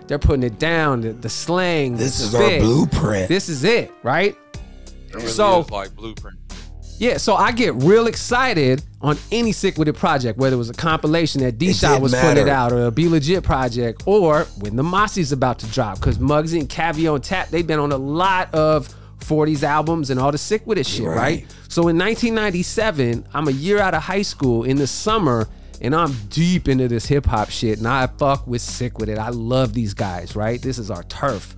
They're 0.08 0.20
putting 0.20 0.44
it 0.44 0.60
down 0.60 1.02
the, 1.02 1.14
the 1.14 1.30
slang 1.30 1.96
this 1.96 2.20
the 2.20 2.26
is 2.26 2.36
our 2.36 2.60
blueprint. 2.60 3.30
this 3.30 3.50
is 3.50 3.64
it 3.64 3.92
right? 4.04 4.36
It 5.10 5.16
really 5.16 5.28
So- 5.28 5.62
is 5.62 5.70
like 5.70 5.96
blueprint. 5.96 6.38
yeah, 6.98 7.18
so 7.18 7.36
I 7.36 7.52
get 7.52 7.76
real 7.76 8.08
excited 8.08 8.82
on 9.02 9.18
any 9.32 9.52
Sick 9.52 9.78
With 9.78 9.88
It 9.90 9.94
project, 9.94 10.40
whether 10.40 10.56
it 10.56 10.58
was 10.58 10.70
a 10.70 10.74
compilation 10.74 11.42
that 11.42 11.58
D 11.60 11.72
Shot 11.74 11.90
didn't 11.92 12.04
was 12.04 12.16
putting 12.16 12.48
it 12.48 12.50
out 12.50 12.72
or 12.72 12.86
a 12.86 12.92
B-Legit 12.92 13.44
project, 13.44 14.04
or 14.06 14.46
when 14.60 14.76
the 14.76 14.84
Mossie's 14.84 15.32
about 15.34 15.60
to 15.60 15.68
drop, 15.68 16.00
because 16.00 16.18
Mugzi 16.18 16.60
and 16.60 16.70
Kaveo 16.70 17.16
and 17.16 17.24
Tap, 17.24 17.50
they've 17.50 17.68
been 17.68 17.80
on 17.80 17.92
a 17.92 17.98
lot 17.98 18.54
of 18.56 18.88
40s 19.24 19.64
albums 19.64 20.10
and 20.10 20.20
all 20.20 20.32
the 20.32 20.38
Sick 20.38 20.66
With 20.68 20.78
It 20.78 20.86
shit, 20.86 21.06
right. 21.06 21.18
Right. 21.18 21.56
So 21.70 21.88
in 21.88 21.98
1997, 21.98 23.26
I'm 23.34 23.48
a 23.48 23.52
year 23.52 23.80
out 23.80 23.94
of 23.94 24.04
high 24.04 24.22
school 24.22 24.64
in 24.64 24.78
the 24.78 24.88
summer, 24.88 25.48
and 25.82 25.96
I'm 25.96 26.14
deep 26.30 26.68
into 26.68 26.88
this 26.88 27.06
hip 27.06 27.26
hop 27.26 27.50
shit, 27.50 27.80
and 27.80 27.88
I 27.88 28.08
fuck 28.08 28.46
with 28.46 28.62
Sick 28.62 29.00
With 29.00 29.10
It. 29.10 29.18
I 29.18 29.30
love 29.30 29.74
these 29.74 29.94
guys, 29.94 30.36
right? 30.36 30.62
This 30.62 30.78
is 30.78 30.92
our 30.92 31.04
turf. 31.04 31.56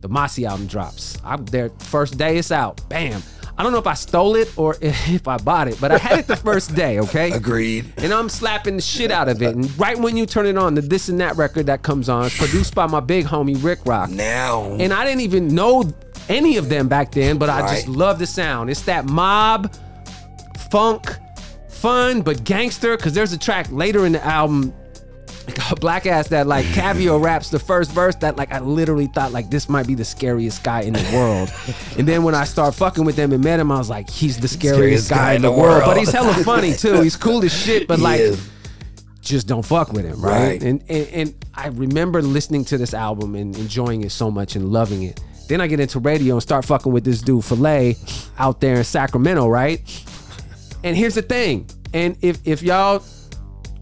The 0.00 0.08
Mossie 0.08 0.44
album 0.44 0.66
drops. 0.66 1.16
I'm 1.24 1.46
there 1.46 1.70
first 1.78 2.18
day 2.18 2.36
it's 2.36 2.52
out. 2.52 2.86
Bam. 2.90 3.22
I 3.56 3.62
don't 3.62 3.72
know 3.72 3.78
if 3.78 3.86
I 3.86 3.94
stole 3.94 4.34
it 4.34 4.52
or 4.58 4.76
if 4.82 5.28
I 5.28 5.38
bought 5.38 5.68
it, 5.68 5.80
but 5.80 5.92
I 5.92 5.98
had 5.98 6.18
it 6.18 6.26
the 6.26 6.36
first 6.36 6.74
day, 6.74 6.98
okay? 7.00 7.30
Agreed. 7.32 7.90
And 7.98 8.12
I'm 8.12 8.28
slapping 8.28 8.76
the 8.76 8.82
shit 8.82 9.10
out 9.10 9.28
of 9.28 9.40
it. 9.42 9.54
And 9.54 9.78
right 9.78 9.96
when 9.98 10.16
you 10.16 10.26
turn 10.26 10.46
it 10.46 10.58
on, 10.58 10.74
the 10.74 10.82
This 10.82 11.08
and 11.08 11.20
That 11.20 11.36
record 11.36 11.66
that 11.66 11.82
comes 11.82 12.08
on, 12.08 12.28
produced 12.30 12.74
by 12.74 12.86
my 12.86 13.00
big 13.00 13.24
homie 13.26 13.62
Rick 13.62 13.86
Rock. 13.86 14.10
Now. 14.10 14.64
And 14.78 14.92
I 14.92 15.04
didn't 15.04 15.22
even 15.22 15.54
know 15.54 15.84
any 16.28 16.56
of 16.56 16.68
them 16.68 16.88
back 16.88 17.12
then, 17.12 17.38
but 17.38 17.50
I 17.50 17.74
just 17.74 17.88
love 17.88 18.18
the 18.18 18.26
sound. 18.26 18.70
It's 18.70 18.82
that 18.82 19.04
mob 19.04 19.74
funk, 20.70 21.18
fun 21.68 22.22
but 22.22 22.44
gangster. 22.44 22.96
Cause 22.96 23.12
there's 23.12 23.32
a 23.32 23.38
track 23.38 23.66
later 23.70 24.06
in 24.06 24.12
the 24.12 24.24
album, 24.24 24.74
Black 25.80 26.06
Ass, 26.06 26.28
that 26.28 26.46
like 26.46 26.64
Kaveo 26.66 27.22
raps 27.24 27.50
the 27.50 27.58
first 27.58 27.90
verse. 27.92 28.14
That 28.16 28.36
like 28.36 28.52
I 28.52 28.60
literally 28.60 29.06
thought 29.06 29.32
like 29.32 29.50
this 29.50 29.68
might 29.68 29.86
be 29.86 29.94
the 29.94 30.04
scariest 30.04 30.64
guy 30.64 30.82
in 30.82 30.94
the 30.94 31.10
world. 31.12 31.52
and 31.98 32.08
then 32.08 32.22
when 32.22 32.34
I 32.34 32.44
start 32.44 32.74
fucking 32.74 33.04
with 33.04 33.16
him 33.16 33.32
and 33.32 33.44
met 33.44 33.60
him, 33.60 33.70
I 33.70 33.78
was 33.78 33.90
like, 33.90 34.08
he's 34.08 34.38
the 34.38 34.48
scariest, 34.48 35.10
guy, 35.10 35.34
in 35.34 35.42
the, 35.42 35.52
world. 35.52 35.82
But 35.84 35.98
he's 35.98 36.10
hella 36.12 36.34
funny 36.44 36.72
too. 36.72 37.02
He's 37.02 37.16
cool 37.16 37.44
as 37.44 37.52
shit. 37.52 37.86
But 37.86 38.00
like 38.00 38.20
just 39.24 39.46
don't 39.46 39.64
fuck 39.64 39.92
with 39.92 40.04
him, 40.04 40.20
right? 40.20 40.32
Right. 40.32 40.62
And, 40.62 40.84
and 40.88 41.08
and 41.08 41.46
I 41.54 41.68
remember 41.68 42.22
listening 42.22 42.64
to 42.66 42.78
this 42.78 42.94
album 42.94 43.34
and 43.34 43.56
enjoying 43.56 44.02
it 44.02 44.12
so 44.12 44.30
much 44.30 44.54
and 44.54 44.70
loving 44.70 45.02
it. 45.02 45.20
Then 45.48 45.60
I 45.60 45.66
get 45.66 45.80
into 45.80 45.98
radio 45.98 46.34
and 46.34 46.42
start 46.42 46.64
fucking 46.64 46.92
with 46.92 47.04
this 47.04 47.20
dude 47.20 47.44
Filet 47.44 47.96
out 48.38 48.60
there 48.60 48.76
in 48.76 48.84
Sacramento, 48.84 49.46
right? 49.48 49.80
And 50.82 50.96
here's 50.96 51.14
the 51.14 51.22
thing. 51.22 51.68
And 51.92 52.16
if 52.22 52.38
if 52.46 52.62
y'all 52.62 53.02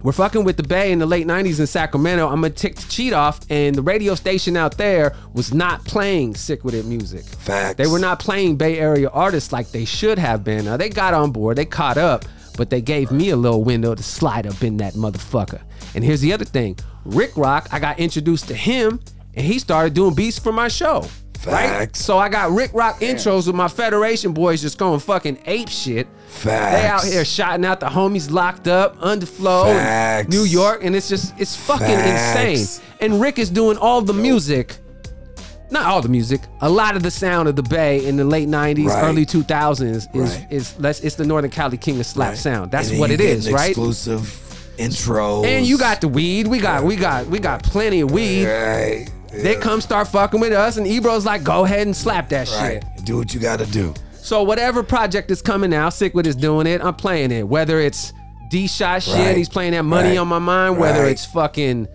were 0.02 0.12
fucking 0.12 0.44
with 0.44 0.56
the 0.56 0.62
Bay 0.62 0.92
in 0.92 0.98
the 0.98 1.06
late 1.06 1.26
90s 1.26 1.60
in 1.60 1.66
Sacramento, 1.66 2.26
I'm 2.26 2.40
gonna 2.40 2.50
tick 2.50 2.76
the 2.76 2.88
cheat 2.88 3.12
off, 3.12 3.40
and 3.50 3.74
the 3.74 3.82
radio 3.82 4.14
station 4.14 4.56
out 4.56 4.76
there 4.76 5.14
was 5.32 5.54
not 5.54 5.84
playing 5.84 6.34
Sick 6.34 6.64
With 6.64 6.74
It 6.74 6.84
music. 6.86 7.24
Facts. 7.24 7.76
They 7.76 7.86
were 7.86 7.98
not 7.98 8.18
playing 8.18 8.56
Bay 8.56 8.78
Area 8.78 9.08
artists 9.08 9.52
like 9.52 9.70
they 9.70 9.84
should 9.84 10.18
have 10.18 10.42
been. 10.44 10.64
Now 10.64 10.76
they 10.76 10.88
got 10.88 11.14
on 11.14 11.30
board, 11.30 11.56
they 11.56 11.64
caught 11.64 11.98
up, 11.98 12.24
but 12.56 12.70
they 12.70 12.80
gave 12.80 13.10
me 13.10 13.30
a 13.30 13.36
little 13.36 13.62
window 13.62 13.94
to 13.94 14.02
slide 14.02 14.46
up 14.46 14.62
in 14.62 14.76
that 14.78 14.94
motherfucker. 14.94 15.60
And 15.94 16.04
here's 16.04 16.20
the 16.20 16.32
other 16.32 16.44
thing 16.44 16.76
Rick 17.04 17.36
Rock, 17.36 17.68
I 17.72 17.78
got 17.78 17.98
introduced 17.98 18.48
to 18.48 18.54
him, 18.54 19.00
and 19.34 19.46
he 19.46 19.58
started 19.58 19.94
doing 19.94 20.14
beats 20.14 20.38
for 20.38 20.52
my 20.52 20.68
show. 20.68 21.06
Right? 21.46 21.94
So 21.96 22.18
I 22.18 22.28
got 22.28 22.50
Rick 22.52 22.70
Rock 22.74 23.00
intros 23.00 23.46
with 23.46 23.56
my 23.56 23.68
Federation 23.68 24.32
boys 24.32 24.62
just 24.62 24.78
going 24.78 25.00
fucking 25.00 25.38
ape 25.46 25.68
shit. 25.68 26.06
Facts. 26.28 26.72
They 26.80 26.86
out 26.86 27.04
here 27.04 27.24
shouting 27.24 27.64
out 27.64 27.80
the 27.80 27.86
homies 27.86 28.30
locked 28.30 28.68
up, 28.68 28.96
underflow. 29.00 30.28
New 30.28 30.44
York, 30.44 30.84
and 30.84 30.94
it's 30.96 31.08
just 31.08 31.34
it's 31.38 31.56
fucking 31.56 31.86
Facts. 31.86 32.58
insane. 32.58 32.84
And 33.00 33.20
Rick 33.20 33.38
is 33.38 33.50
doing 33.50 33.76
all 33.76 34.00
the 34.02 34.12
music, 34.14 34.76
not 35.70 35.86
all 35.86 36.00
the 36.00 36.08
music, 36.08 36.40
a 36.60 36.68
lot 36.70 36.94
of 36.96 37.02
the 37.02 37.10
sound 37.10 37.48
of 37.48 37.56
the 37.56 37.62
Bay 37.62 38.06
in 38.06 38.16
the 38.16 38.24
late 38.24 38.48
'90s, 38.48 38.86
Right. 38.86 39.04
early 39.04 39.26
2000s 39.26 40.08
is 40.14 40.30
Right. 40.32 40.46
is 40.50 40.74
let's 40.78 41.00
it's 41.00 41.16
the 41.16 41.24
Northern 41.24 41.50
Cali 41.50 41.76
King 41.76 41.98
of 42.00 42.06
Slap 42.06 42.36
sound. 42.36 42.70
That's 42.70 42.86
And 42.88 42.94
then 42.94 43.00
what 43.00 43.10
you 43.10 43.14
it 43.14 43.18
getting 43.18 43.38
is, 43.38 43.50
right? 43.52 43.70
Exclusive 43.70 44.20
intros. 44.78 45.44
And 45.46 45.66
you 45.66 45.76
got 45.76 46.00
the 46.00 46.08
weed. 46.08 46.46
We 46.46 46.58
got 46.58 46.84
we 46.84 46.94
got 46.96 47.26
we 47.26 47.38
got 47.40 47.62
plenty 47.62 48.00
of 48.00 48.10
weed. 48.10 48.46
right. 48.46 49.08
They 49.32 49.56
come 49.56 49.80
start 49.80 50.08
fucking 50.08 50.40
with 50.40 50.52
us, 50.52 50.76
and 50.76 50.86
Ebro's 50.86 51.24
like, 51.24 51.42
go 51.42 51.64
ahead 51.64 51.86
and 51.86 51.96
slap 51.96 52.28
that 52.30 52.48
right. 52.50 52.82
shit. 52.96 53.04
Do 53.04 53.16
what 53.16 53.32
you 53.34 53.40
got 53.40 53.58
to 53.60 53.66
do. 53.66 53.94
So 54.12 54.42
whatever 54.42 54.82
project 54.82 55.30
is 55.30 55.42
coming 55.42 55.74
out, 55.74 55.94
Sick 55.94 56.14
with 56.14 56.26
is 56.26 56.36
doing 56.36 56.66
it. 56.66 56.80
I'm 56.82 56.94
playing 56.94 57.32
it. 57.32 57.48
Whether 57.48 57.80
it's 57.80 58.12
D 58.50 58.66
shot 58.68 59.02
shit, 59.02 59.14
Right. 59.14 59.36
he's 59.36 59.48
playing 59.48 59.72
that 59.72 59.82
money 59.84 60.10
Right. 60.10 60.18
on 60.18 60.28
my 60.28 60.38
mind. 60.38 60.78
Whether 60.78 61.02
Right. 61.02 61.12
it's 61.12 61.24
fucking 61.24 61.88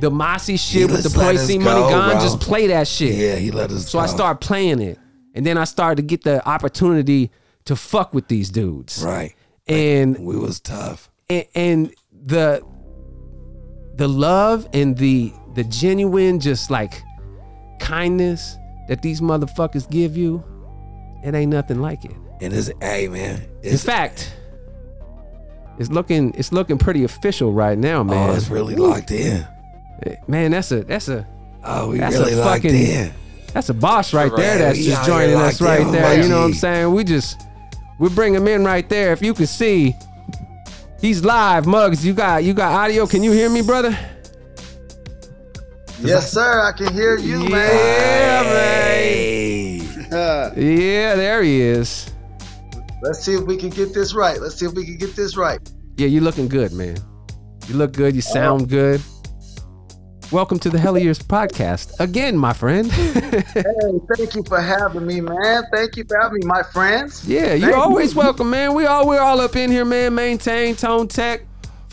the 0.00 0.10
Mossie 0.10 0.56
shit 0.58 0.90
with 0.90 0.96
the 0.98 1.02
just 1.04 1.16
let 1.16 1.36
us 1.36 1.46
C 1.46 1.56
go, 1.58 1.64
Money 1.64 1.80
Gone, 1.92 2.10
bro. 2.10 2.20
just 2.20 2.40
play 2.40 2.66
that 2.66 2.88
shit. 2.88 3.14
Yeah, 3.14 3.36
he 3.36 3.50
let 3.52 3.70
us. 3.70 3.88
So 3.88 3.98
I 4.00 4.06
go. 4.06 4.12
start 4.12 4.40
playing 4.40 4.80
it, 4.82 4.98
and 5.34 5.46
then 5.46 5.56
I 5.56 5.64
started 5.64 5.96
to 5.96 6.02
get 6.02 6.24
the 6.24 6.46
opportunity 6.46 7.30
to 7.66 7.76
fuck 7.76 8.12
with 8.12 8.26
these 8.28 8.50
dudes. 8.50 9.02
Right. 9.02 9.34
And 9.68 10.18
We 10.18 10.36
was 10.36 10.58
tough. 10.60 11.10
and, 11.30 11.44
and 11.54 11.94
the 12.26 12.62
the 13.96 14.08
love 14.08 14.66
and 14.74 14.96
the 14.98 15.32
the 15.54 15.64
genuine 15.64 16.40
just 16.40 16.70
like 16.70 17.02
kindness 17.78 18.58
that 18.88 19.02
these 19.02 19.20
motherfuckers 19.20 19.88
give 19.90 20.16
you, 20.16 20.42
it 21.24 21.34
ain't 21.34 21.52
nothing 21.52 21.80
like 21.80 22.04
it. 22.04 22.12
And 22.40 22.52
it's 22.52 22.70
hey 22.80 23.08
man. 23.08 23.46
In 23.62 23.78
fact, 23.78 24.34
it's 25.78 25.90
looking 25.90 26.34
it's 26.36 26.52
looking 26.52 26.78
pretty 26.78 27.04
official 27.04 27.52
right 27.52 27.78
now, 27.78 28.00
oh, 28.00 28.04
man. 28.04 28.30
oh, 28.30 28.34
it's 28.34 28.48
really 28.48 28.74
locked 28.74 29.10
in. 29.10 29.46
Eh, 30.04 30.16
man, 30.26 30.50
that's 30.50 30.70
a 30.72 30.84
that's 30.84 31.08
a 31.08 31.26
Oh, 31.66 31.88
we 31.90 31.98
That's 31.98 32.16
a 32.16 32.18
really 32.20 32.34
locked 32.34 32.62
fucking- 32.64 32.74
in. 32.76 33.12
that's 33.54 33.70
a 33.70 33.74
boss 33.74 34.12
right 34.12 34.30
there. 34.36 34.58
That's 34.58 34.76
We 34.78 34.84
just 34.84 35.06
joining 35.06 35.34
us 35.34 35.58
locked 35.58 35.80
in, 35.80 35.86
right 35.86 35.92
there. 35.92 36.22
You 36.22 36.28
know 36.28 36.40
what 36.40 36.44
I'm 36.46 36.54
saying? 36.54 36.92
We 36.92 37.04
just 37.04 37.40
we 37.98 38.10
bring 38.10 38.34
him 38.34 38.46
in 38.46 38.64
right 38.64 38.86
there. 38.88 39.12
If 39.14 39.22
you 39.22 39.32
can 39.32 39.46
see, 39.46 39.96
he's 41.00 41.24
live. 41.24 41.64
Mugs, 41.66 42.04
you 42.04 42.12
got 42.12 42.44
you 42.44 42.52
got 42.52 42.72
audio. 42.72 43.06
Can 43.06 43.22
you 43.22 43.32
hear 43.32 43.48
me, 43.48 43.62
brother? 43.62 43.96
Yes, 46.00 46.30
sir. 46.32 46.60
I 46.60 46.72
can 46.72 46.92
hear 46.92 47.16
you, 47.18 47.38
man. 47.38 47.50
Yeah, 47.50 48.42
man. 48.42 48.52
Hey. 48.52 49.80
Uh, 50.14 50.52
Yeah, 50.56 51.16
there 51.16 51.42
he 51.42 51.60
is. 51.60 52.08
Let's 53.02 53.18
see 53.20 53.34
if 53.34 53.40
we 53.42 53.56
can 53.56 53.70
get 53.70 53.92
this 53.92 54.14
right. 54.14 54.40
Let's 54.40 54.54
see 54.54 54.66
if 54.66 54.72
we 54.72 54.84
can 54.84 54.96
get 54.96 55.16
this 55.16 55.36
right. 55.36 55.58
Yeah, 55.96 56.06
you're 56.06 56.22
looking 56.22 56.46
good, 56.46 56.72
man. 56.72 56.96
You 57.66 57.74
look 57.74 57.92
good. 57.94 58.14
You 58.14 58.20
sound 58.20 58.68
good. 58.68 59.00
Welcome 60.30 60.60
to 60.60 60.70
the 60.70 60.78
Hella 60.78 61.00
Years 61.00 61.18
podcast 61.18 61.98
again, 61.98 62.36
my 62.36 62.52
friend. 62.52 62.90
Hey, 63.54 63.62
thank 64.16 64.34
you 64.36 64.44
for 64.46 64.60
having 64.60 65.04
me, 65.06 65.20
man. 65.20 65.64
Thank 65.72 65.96
you 65.96 66.04
for 66.08 66.16
having 66.20 66.38
me, 66.38 66.46
my 66.46 66.62
friends. 66.62 67.26
yeah, 67.28 67.46
Thank 67.48 67.62
you're 67.62 67.70
you. 67.70 67.76
always 67.76 68.14
welcome, 68.14 68.50
man. 68.50 68.74
We 68.74 68.86
all 68.86 69.08
we're 69.08 69.20
all 69.20 69.40
up 69.40 69.56
in 69.56 69.70
here, 69.70 69.84
man. 69.84 70.14
Maintain 70.14 70.76
tone 70.76 71.08
tech. 71.08 71.40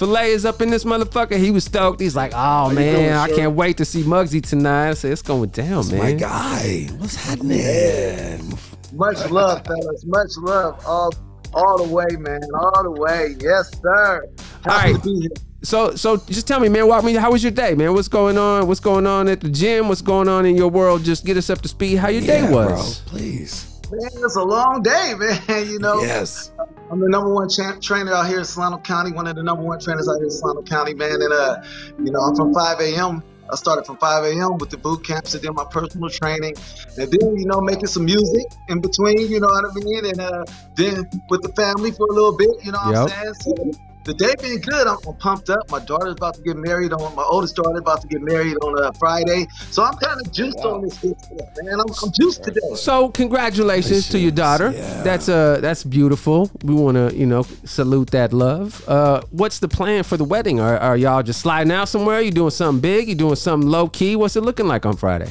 Filet 0.01 0.31
is 0.31 0.45
up 0.47 0.63
in 0.63 0.71
this 0.71 0.83
motherfucker. 0.83 1.37
He 1.37 1.51
was 1.51 1.65
stoked. 1.65 1.99
He's 1.99 2.15
like, 2.15 2.31
oh 2.33 2.69
you 2.69 2.75
man, 2.75 2.95
doing, 2.95 3.11
I 3.11 3.27
sir? 3.29 3.35
can't 3.35 3.55
wait 3.55 3.77
to 3.77 3.85
see 3.85 4.01
Mugzi 4.01 4.41
tonight. 4.41 4.89
I 4.89 4.93
said, 4.95 5.11
it's 5.11 5.21
going 5.21 5.49
down, 5.49 5.87
man. 5.89 5.99
My 5.99 6.13
guy. 6.13 6.87
What's 6.97 7.13
happening? 7.13 8.57
Much 8.93 9.29
love, 9.29 9.63
fellas. 9.63 10.03
Much 10.07 10.31
love. 10.39 10.83
All, 10.87 11.13
all 11.53 11.85
the 11.85 11.93
way, 11.93 12.07
man. 12.17 12.41
All 12.59 12.81
the 12.81 12.99
way. 12.99 13.35
Yes, 13.41 13.69
sir. 13.79 14.25
Happy 14.63 14.93
right. 14.93 14.95
to 14.95 15.01
be 15.07 15.19
here. 15.21 15.29
So 15.61 15.93
so 15.93 16.17
just 16.17 16.47
tell 16.47 16.59
me, 16.59 16.67
man, 16.67 16.87
walk 16.87 17.03
me. 17.03 17.13
How 17.13 17.31
was 17.31 17.43
your 17.43 17.51
day, 17.51 17.75
man? 17.75 17.93
What's 17.93 18.07
going 18.07 18.39
on? 18.39 18.67
What's 18.67 18.79
going 18.79 19.05
on 19.05 19.27
at 19.27 19.41
the 19.41 19.49
gym? 19.49 19.87
What's 19.87 20.01
going 20.01 20.27
on 20.27 20.47
in 20.47 20.57
your 20.57 20.69
world? 20.69 21.03
Just 21.03 21.25
get 21.25 21.37
us 21.37 21.51
up 21.51 21.61
to 21.61 21.67
speed. 21.67 21.97
How 21.97 22.07
your 22.07 22.23
Yeah, 22.23 22.47
day 22.47 22.51
was? 22.51 23.01
bro. 23.01 23.11
Please. 23.19 23.70
Man, 23.91 24.09
it's 24.23 24.35
a 24.35 24.43
long 24.43 24.81
day, 24.81 25.13
man. 25.17 25.67
You 25.67 25.79
know, 25.79 26.01
Yes. 26.01 26.51
I'm 26.91 26.99
the 26.99 27.09
number 27.09 27.33
one 27.33 27.47
cha- 27.49 27.77
trainer 27.81 28.13
out 28.13 28.27
here 28.27 28.39
in 28.39 28.45
Solano 28.45 28.77
County, 28.79 29.11
one 29.11 29.27
of 29.27 29.35
the 29.35 29.43
number 29.43 29.63
one 29.63 29.79
trainers 29.79 30.07
out 30.09 30.15
here 30.15 30.25
in 30.25 30.29
Solano 30.31 30.61
County, 30.63 30.93
man. 30.93 31.21
And, 31.21 31.31
uh, 31.33 31.61
you 31.99 32.11
know, 32.11 32.19
I'm 32.19 32.35
from 32.35 32.53
5 32.53 32.79
a.m. 32.81 33.23
I 33.51 33.55
started 33.55 33.85
from 33.85 33.97
5 33.97 34.23
a.m. 34.25 34.57
with 34.57 34.69
the 34.69 34.77
boot 34.77 35.03
camps 35.05 35.33
and 35.33 35.43
then 35.43 35.53
my 35.53 35.65
personal 35.69 36.09
training. 36.09 36.55
And 36.97 37.11
then, 37.11 37.35
you 37.37 37.45
know, 37.45 37.59
making 37.61 37.87
some 37.87 38.05
music 38.05 38.45
in 38.69 38.79
between, 38.79 39.29
you 39.29 39.39
know 39.41 39.47
what 39.47 39.65
I 39.65 39.73
mean? 39.75 40.05
And 40.05 40.21
uh, 40.21 40.43
then 40.75 41.03
with 41.29 41.41
the 41.41 41.49
family 41.55 41.91
for 41.91 42.07
a 42.09 42.13
little 42.13 42.35
bit, 42.35 42.49
you 42.63 42.71
know 42.71 42.79
what 42.79 43.09
Yep. 43.11 43.17
I'm 43.27 43.33
saying? 43.33 43.33
So 43.35 43.71
the 44.03 44.13
day 44.13 44.33
being 44.41 44.61
good, 44.61 44.87
I'm, 44.87 44.97
I'm 45.07 45.15
pumped 45.15 45.49
up. 45.49 45.69
My 45.69 45.79
daughter's 45.79 46.13
about 46.13 46.35
to 46.35 46.41
get 46.41 46.57
married 46.57 46.93
on, 46.93 47.15
my 47.15 47.23
oldest 47.23 47.55
daughter 47.55 47.77
about 47.77 48.01
to 48.01 48.07
get 48.07 48.21
married 48.21 48.55
on 48.63 48.83
a 48.83 48.93
Friday. 48.93 49.47
So 49.69 49.83
I'm 49.83 49.95
kind 49.95 50.19
of 50.19 50.31
juiced 50.31 50.59
on 50.59 50.81
this 50.81 50.97
stuff, 50.97 51.17
man. 51.61 51.79
I'm, 51.79 51.85
I'm 52.03 52.11
juiced 52.19 52.43
today. 52.43 52.59
So 52.75 53.09
congratulations 53.09 54.09
to 54.09 54.19
your 54.19 54.31
daughter. 54.31 54.71
Yeah. 54.71 55.03
That's 55.03 55.29
uh 55.29 55.59
that's 55.61 55.83
beautiful. 55.83 56.49
We 56.63 56.73
want 56.73 56.95
to 56.95 57.15
you 57.15 57.25
know 57.25 57.43
salute 57.65 58.11
that 58.11 58.33
love. 58.33 58.83
Uh, 58.87 59.21
what's 59.31 59.59
the 59.59 59.67
plan 59.67 60.03
for 60.03 60.17
the 60.17 60.23
wedding? 60.23 60.59
Are, 60.59 60.77
are 60.77 60.97
y'all 60.97 61.23
just 61.23 61.41
sliding 61.41 61.71
out 61.71 61.89
somewhere? 61.89 62.21
You 62.21 62.31
doing 62.31 62.51
something 62.51 62.81
big? 62.81 63.07
You 63.07 63.15
doing 63.15 63.35
something 63.35 63.69
low 63.69 63.87
key? 63.87 64.15
What's 64.15 64.35
it 64.35 64.41
looking 64.41 64.67
like 64.67 64.85
on 64.85 64.97
Friday? 64.97 65.29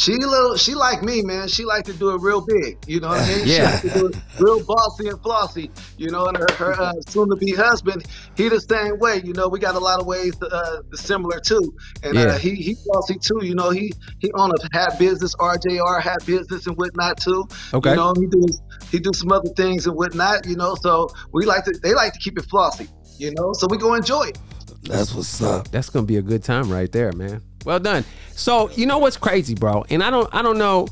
She 0.00 0.14
little, 0.14 0.56
she 0.56 0.74
like 0.74 1.02
me, 1.02 1.20
man. 1.20 1.46
She 1.46 1.66
like 1.66 1.84
to 1.84 1.92
do 1.92 2.14
it 2.14 2.22
real 2.22 2.40
big. 2.40 2.78
You 2.86 3.00
know 3.00 3.08
what 3.08 3.20
I 3.20 3.28
mean? 3.28 3.44
She 3.44 3.56
Yeah. 3.56 3.70
like 3.70 3.82
to 3.82 3.88
do 3.90 4.06
it 4.06 4.16
real 4.38 4.64
bossy 4.64 5.08
and 5.08 5.20
flossy. 5.22 5.70
You 5.98 6.08
know, 6.08 6.24
and 6.24 6.38
her, 6.38 6.46
her 6.56 6.72
uh, 6.80 6.92
soon-to-be 7.06 7.52
husband, 7.52 8.06
he 8.34 8.48
the 8.48 8.60
same 8.62 8.98
way. 8.98 9.20
You 9.22 9.34
know, 9.34 9.46
we 9.48 9.58
got 9.58 9.74
a 9.74 9.78
lot 9.78 10.00
of 10.00 10.06
ways 10.06 10.32
uh, 10.42 10.80
similar 10.94 11.38
too. 11.38 11.74
And 12.02 12.14
Yeah. 12.14 12.22
uh, 12.22 12.38
he 12.38 12.54
he 12.54 12.76
flossy 12.76 13.16
too. 13.18 13.40
You 13.44 13.54
know, 13.54 13.68
he 13.68 13.92
he 14.20 14.32
on 14.32 14.50
a 14.52 14.54
hat 14.78 14.98
business, 14.98 15.34
RJR 15.36 16.00
hat 16.00 16.24
business 16.24 16.66
and 16.66 16.78
whatnot 16.78 17.18
too. 17.20 17.46
Okay. 17.74 17.90
You 17.90 17.96
know, 17.96 18.14
he 18.18 18.26
do 18.26 18.46
he 18.90 19.00
do 19.00 19.10
some 19.12 19.30
other 19.32 19.50
things 19.50 19.86
and 19.86 19.94
whatnot. 19.94 20.46
You 20.46 20.56
know, 20.56 20.76
so 20.80 21.10
we 21.34 21.44
like 21.44 21.64
to 21.66 21.78
they 21.82 21.92
like 21.92 22.14
to 22.14 22.18
keep 22.20 22.38
it 22.38 22.46
flossy. 22.46 22.88
You 23.18 23.34
know, 23.34 23.52
so 23.52 23.66
we 23.68 23.76
go 23.76 23.92
enjoy 23.92 24.28
it. 24.28 24.38
That's 24.84 25.14
what's 25.14 25.42
up. 25.42 25.70
That's 25.70 25.90
gonna 25.90 26.06
be 26.06 26.16
a 26.16 26.22
good 26.22 26.42
time 26.42 26.72
right 26.72 26.90
there, 26.90 27.12
man. 27.12 27.42
Well 27.64 27.78
done. 27.80 28.04
So 28.34 28.70
you 28.70 28.86
know 28.86 28.98
what's 28.98 29.16
crazy, 29.16 29.54
bro? 29.54 29.84
And 29.90 30.02
I 30.02 30.10
don't 30.10 30.28
I 30.34 30.42
don't 30.42 30.58
know 30.58 30.88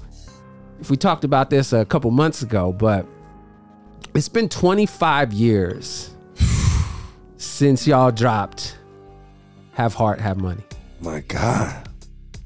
if 0.80 0.90
we 0.90 0.96
talked 0.96 1.24
about 1.24 1.50
this 1.50 1.72
a 1.72 1.84
couple 1.84 2.10
months 2.10 2.42
ago, 2.42 2.72
but 2.72 3.06
it's 4.14 4.28
been 4.28 4.48
25 4.48 5.32
years 5.32 6.14
since 7.36 7.86
y'all 7.86 8.10
dropped 8.10 8.78
Have 9.72 9.94
Heart, 9.94 10.20
Have 10.20 10.38
Money. 10.38 10.62
My 11.00 11.20
God. 11.20 11.88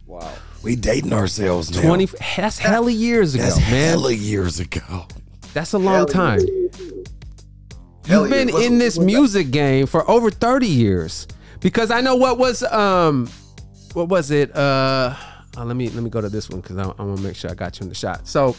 wow. 0.07 0.33
We 0.63 0.77
dating 0.77 1.13
ourselves 1.13 1.71
now. 1.75 1.83
20 1.83 2.07
that's 2.37 2.59
hella 2.59 2.93
years 2.93 3.35
ago, 3.35 3.43
That's 3.45 3.57
man. 3.59 3.69
hella 3.71 4.13
years 4.13 4.61
ago. 4.61 5.07
That's 5.55 5.73
a 5.73 5.79
long 5.79 6.07
time. 6.07 6.39
Hell 8.07 8.23
You've 8.23 8.31
yeah. 8.31 8.37
been 8.45 8.53
What's- 8.53 8.67
in 8.67 8.79
this 8.79 8.99
music 8.99 9.51
game 9.51 9.87
for 9.87 10.09
over 10.09 10.31
30 10.31 10.67
years. 10.69 11.27
Because 11.61 11.91
I 11.91 12.01
know 12.01 12.15
what 12.17 12.39
was 12.39 12.63
um 12.65 13.29
what 13.95 14.09
was 14.09 14.31
it? 14.31 14.55
Uh, 14.55 15.15
uh, 15.57 15.65
let 15.65 15.77
me 15.77 15.89
let 15.91 16.03
me 16.03 16.11
go 16.11 16.21
to 16.21 16.29
this 16.29 16.49
one 16.49 16.61
because 16.61 16.79
I, 16.79 16.83
I 16.83 17.03
want 17.03 17.19
to 17.19 17.23
make 17.23 17.37
sure 17.37 17.51
I 17.51 17.55
got 17.55 17.79
you 17.79 17.85
in 17.85 17.89
the 17.89 17.95
shot. 17.95 18.27
So 18.27 18.57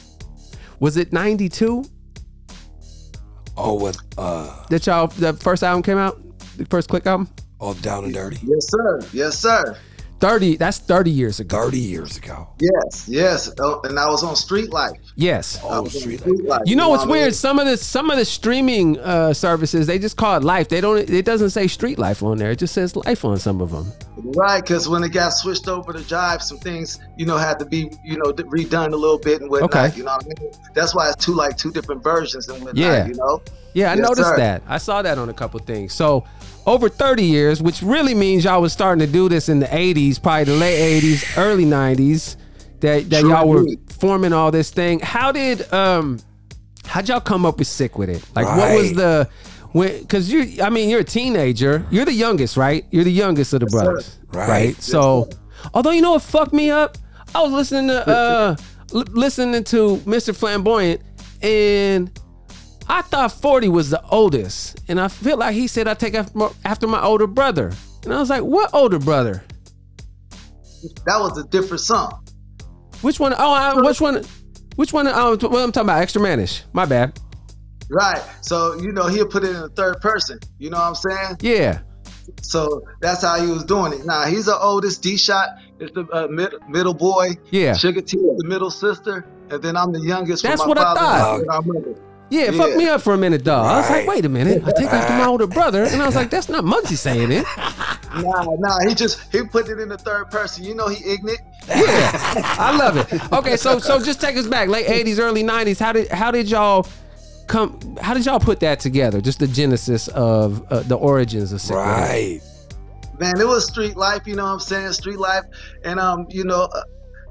was 0.79 0.97
it 0.97 1.11
92? 1.13 1.85
Oh, 3.55 3.75
with 3.75 3.97
uh, 4.17 4.65
that 4.69 4.85
y'all 4.85 5.07
the 5.07 5.33
first 5.33 5.63
album 5.63 5.83
came 5.83 5.97
out? 5.97 6.19
The 6.57 6.65
first 6.65 6.89
Click 6.89 7.05
album? 7.07 7.29
all 7.59 7.73
down 7.75 8.03
and 8.03 8.13
dirty. 8.13 8.37
Yes, 8.43 8.69
sir. 8.69 8.99
Yes, 9.13 9.39
sir. 9.39 9.77
30 10.23 10.55
that's 10.55 10.77
30 10.77 11.11
years 11.11 11.41
ago. 11.41 11.61
Thirty 11.63 11.79
years 11.79 12.15
ago. 12.15 12.47
Yes, 12.57 13.09
yes. 13.09 13.51
Oh, 13.59 13.81
and 13.83 13.99
I 13.99 14.07
was 14.07 14.23
on 14.23 14.37
Street 14.37 14.71
Life. 14.71 14.97
Yes. 15.17 15.59
Oh, 15.61 15.83
on 15.83 15.89
street. 15.89 16.21
Street 16.21 16.45
Life. 16.45 16.61
You 16.65 16.77
know 16.77 16.87
what's 16.87 17.05
what 17.05 17.09
I 17.17 17.19
weird? 17.19 17.35
Some 17.35 17.59
of 17.59 17.65
the 17.67 17.75
some 17.75 18.09
of 18.09 18.17
the 18.17 18.23
streaming 18.23 18.97
uh, 18.99 19.33
services 19.33 19.85
they 19.85 19.99
just 19.99 20.15
call 20.15 20.37
it 20.37 20.43
life. 20.43 20.69
They 20.69 20.79
don't. 20.79 21.09
It 21.09 21.25
doesn't 21.25 21.49
say 21.49 21.67
street 21.67 21.99
life 21.99 22.23
on 22.23 22.37
there. 22.37 22.51
It 22.51 22.59
just 22.59 22.73
says 22.73 22.95
life 22.95 23.25
on 23.25 23.37
some 23.37 23.59
of 23.59 23.71
them. 23.71 23.91
Right, 24.15 24.61
because 24.61 24.87
when 24.87 25.03
it 25.03 25.09
got 25.09 25.31
switched 25.31 25.67
over 25.67 25.91
to 25.91 25.99
Jive, 25.99 26.41
some 26.41 26.57
things 26.57 26.99
you 27.17 27.25
know 27.25 27.35
had 27.37 27.59
to 27.59 27.65
be 27.65 27.91
you 28.05 28.17
know 28.17 28.31
redone 28.31 28.93
a 28.93 28.95
little 28.95 29.19
bit 29.19 29.41
and 29.41 29.49
whatnot. 29.49 29.75
Okay. 29.75 29.97
You 29.97 30.05
know 30.05 30.13
what 30.15 30.25
I 30.39 30.41
mean? 30.41 30.51
That's 30.73 30.95
why 30.95 31.09
it's 31.09 31.25
two 31.25 31.33
like 31.33 31.57
two 31.57 31.71
different 31.71 32.01
versions 32.01 32.47
and 32.47 32.63
whatnot. 32.63 32.77
Yeah. 32.77 33.07
You 33.07 33.15
know. 33.15 33.41
Yeah, 33.73 33.91
I 33.91 33.95
Yes, 33.95 34.07
noticed 34.07 34.29
sir. 34.29 34.37
that. 34.37 34.61
I 34.67 34.77
saw 34.77 35.01
that 35.01 35.17
on 35.17 35.29
a 35.29 35.33
couple 35.33 35.59
things. 35.59 35.93
So 35.93 36.23
over 36.65 36.89
30 36.89 37.23
years, 37.23 37.61
which 37.61 37.81
really 37.81 38.13
means 38.13 38.45
y'all 38.45 38.61
was 38.61 38.73
starting 38.73 39.05
to 39.05 39.11
do 39.11 39.29
this 39.29 39.49
in 39.49 39.59
the 39.59 39.65
80s, 39.65 40.21
probably 40.21 40.45
the 40.45 40.55
late 40.55 41.03
80s, 41.03 41.37
early 41.37 41.65
90s, 41.65 42.37
that, 42.79 43.09
that 43.09 43.23
y'all 43.23 43.47
were 43.47 43.65
forming 43.89 44.33
all 44.33 44.51
this 44.51 44.71
thing. 44.71 44.99
How 44.99 45.31
did 45.31 45.71
um 45.73 46.19
how'd 46.85 47.07
y'all 47.07 47.21
come 47.21 47.45
up 47.45 47.57
with 47.57 47.67
sick 47.67 47.97
with 47.97 48.09
it? 48.09 48.23
Like 48.35 48.45
what 48.45 48.75
was 48.75 48.93
the 48.93 49.29
when 49.71 50.01
because 50.01 50.31
you 50.31 50.61
I 50.61 50.69
mean 50.69 50.89
you're 50.89 50.99
a 51.01 51.05
teenager. 51.05 51.85
You're 51.89 52.05
the 52.05 52.13
youngest, 52.13 52.57
right? 52.57 52.85
You're 52.91 53.05
the 53.05 53.11
youngest 53.11 53.53
of 53.53 53.61
the 53.61 53.69
sir. 53.69 53.77
brothers. 53.77 54.19
Right. 54.27 54.49
right 54.49 54.81
So 54.81 55.29
although 55.73 55.91
you 55.91 56.01
know 56.01 56.11
what 56.11 56.21
fucked 56.21 56.53
me 56.53 56.69
up? 56.69 56.97
I 57.33 57.41
was 57.41 57.53
listening 57.53 57.87
to 57.87 58.07
uh 58.07 58.55
l- 58.93 59.05
listening 59.11 59.63
to 59.63 59.97
Mr. 59.99 60.35
Flamboyant 60.35 61.01
and 61.41 62.11
I 62.87 63.01
thought 63.01 63.31
40 63.31 63.69
was 63.69 63.89
the 63.89 64.03
oldest. 64.09 64.79
And 64.87 64.99
I 64.99 65.07
feel 65.07 65.37
like 65.37 65.55
he 65.55 65.67
said 65.67 65.87
I 65.87 65.93
take 65.93 66.13
after 66.13 66.87
my, 66.87 67.01
older 67.01 67.27
brother. 67.27 67.71
And 68.03 68.13
I 68.13 68.19
was 68.19 68.29
like, 68.29 68.43
what 68.43 68.73
older 68.73 68.99
brother? 68.99 69.43
That 71.05 71.19
was 71.19 71.37
a 71.37 71.45
different 71.45 71.81
song. 71.81 72.25
Which 73.01 73.19
one? 73.19 73.33
Oh, 73.37 73.53
I, 73.53 73.79
which 73.81 74.01
one? 74.01 74.23
Which 74.75 74.91
one? 74.91 75.07
Oh, 75.07 75.31
what 75.31 75.43
I'm 75.43 75.71
talking 75.71 75.81
about? 75.81 76.01
Extra 76.01 76.21
manish. 76.21 76.63
My 76.73 76.85
bad. 76.85 77.19
Right. 77.89 78.21
So, 78.41 78.75
you 78.75 78.91
know, 78.91 79.07
he'll 79.07 79.27
put 79.27 79.43
it 79.43 79.51
in 79.51 79.61
the 79.61 79.69
third 79.69 80.01
person. 80.01 80.39
You 80.57 80.69
know 80.69 80.77
what 80.77 80.87
I'm 80.87 80.95
saying? 80.95 81.37
Yeah. 81.41 81.81
So 82.41 82.83
that's 83.01 83.21
how 83.21 83.39
he 83.39 83.51
was 83.51 83.63
doing 83.63 83.93
it. 83.93 84.05
Now, 84.05 84.25
he's 84.25 84.45
the 84.45 84.57
oldest. 84.57 85.03
D 85.03 85.17
Shot 85.17 85.49
is 85.79 85.91
the 85.91 86.07
uh, 86.11 86.27
mid- 86.27 86.55
middle 86.67 86.93
boy. 86.93 87.31
Yeah. 87.51 87.73
Suga-T 87.73 88.17
is 88.17 88.37
the 88.37 88.47
middle 88.47 88.71
sister. 88.71 89.25
And 89.49 89.61
then 89.61 89.75
I'm 89.75 89.91
the 89.91 90.01
youngest 90.01 90.43
That's 90.43 90.61
from 90.61 90.69
my 90.73 90.75
what 90.75 90.97
I 90.97 91.39
thought. 91.39 91.97
And 92.31 92.39
our 92.39 92.41
mother. 92.41 92.41
Yeah, 92.41 92.41
it 92.41 92.53
Yeah. 92.55 92.61
fucked 92.65 92.77
me 92.77 92.87
up 92.87 93.01
for 93.01 93.13
a 93.13 93.17
minute, 93.17 93.43
dog. 93.43 93.65
I 93.65 93.79
was 93.81 93.89
like, 93.89 94.07
wait 94.07 94.25
a 94.25 94.29
minute. 94.29 94.63
I 94.65 94.71
take 94.71 94.91
after 94.91 95.13
my 95.13 95.25
older 95.25 95.47
brother. 95.47 95.83
And 95.83 96.01
I 96.01 96.05
was 96.05 96.15
like, 96.15 96.29
that's 96.29 96.49
not 96.49 96.63
Mugzi 96.63 96.97
saying 96.97 97.31
it. 97.31 97.45
Nah, 98.15 98.43
nah, 98.59 98.79
he 98.87 98.93
just, 98.93 99.19
he 99.31 99.43
put 99.43 99.69
it 99.69 99.79
in 99.79 99.89
the 99.89 99.97
third 99.97 100.29
person. 100.29 100.63
You 100.63 100.75
know, 100.75 100.87
he 100.87 101.03
ignorant. 101.13 101.39
Yeah. 101.67 102.11
I 102.59 102.75
love 102.77 102.97
it. 102.97 103.33
Okay, 103.33 103.55
so 103.57 103.79
so 103.79 103.99
just 104.03 104.19
take 104.21 104.35
us 104.37 104.47
back. 104.47 104.67
Late 104.69 104.85
80s, 104.87 105.17
early 105.19 105.43
90s. 105.43 105.79
How 105.79 105.91
did 105.93 106.09
how 106.09 106.29
did 106.29 106.49
y'all 106.49 106.85
come 107.47 107.97
how 108.01 108.13
did 108.13 108.25
y'all 108.25 108.39
put 108.39 108.59
that 108.59 108.79
together? 108.79 109.21
Just 109.21 109.39
the 109.39 109.47
genesis 109.47 110.07
of 110.09 110.69
uh, 110.71 110.81
the 110.83 110.95
origins 110.95 111.51
of 111.53 111.61
Sick 111.61 111.75
Right. 111.75 112.41
man 113.19 113.39
it 113.39 113.47
was 113.47 113.65
street 113.67 113.95
life 113.95 114.25
you 114.25 114.35
know 114.35 114.43
what 114.43 114.49
i'm 114.53 114.59
saying 114.59 114.91
street 114.91 115.19
life 115.19 115.43
and 115.85 115.99
um 115.99 116.25
you 116.29 116.43
know 116.43 116.67
uh, 116.73 116.81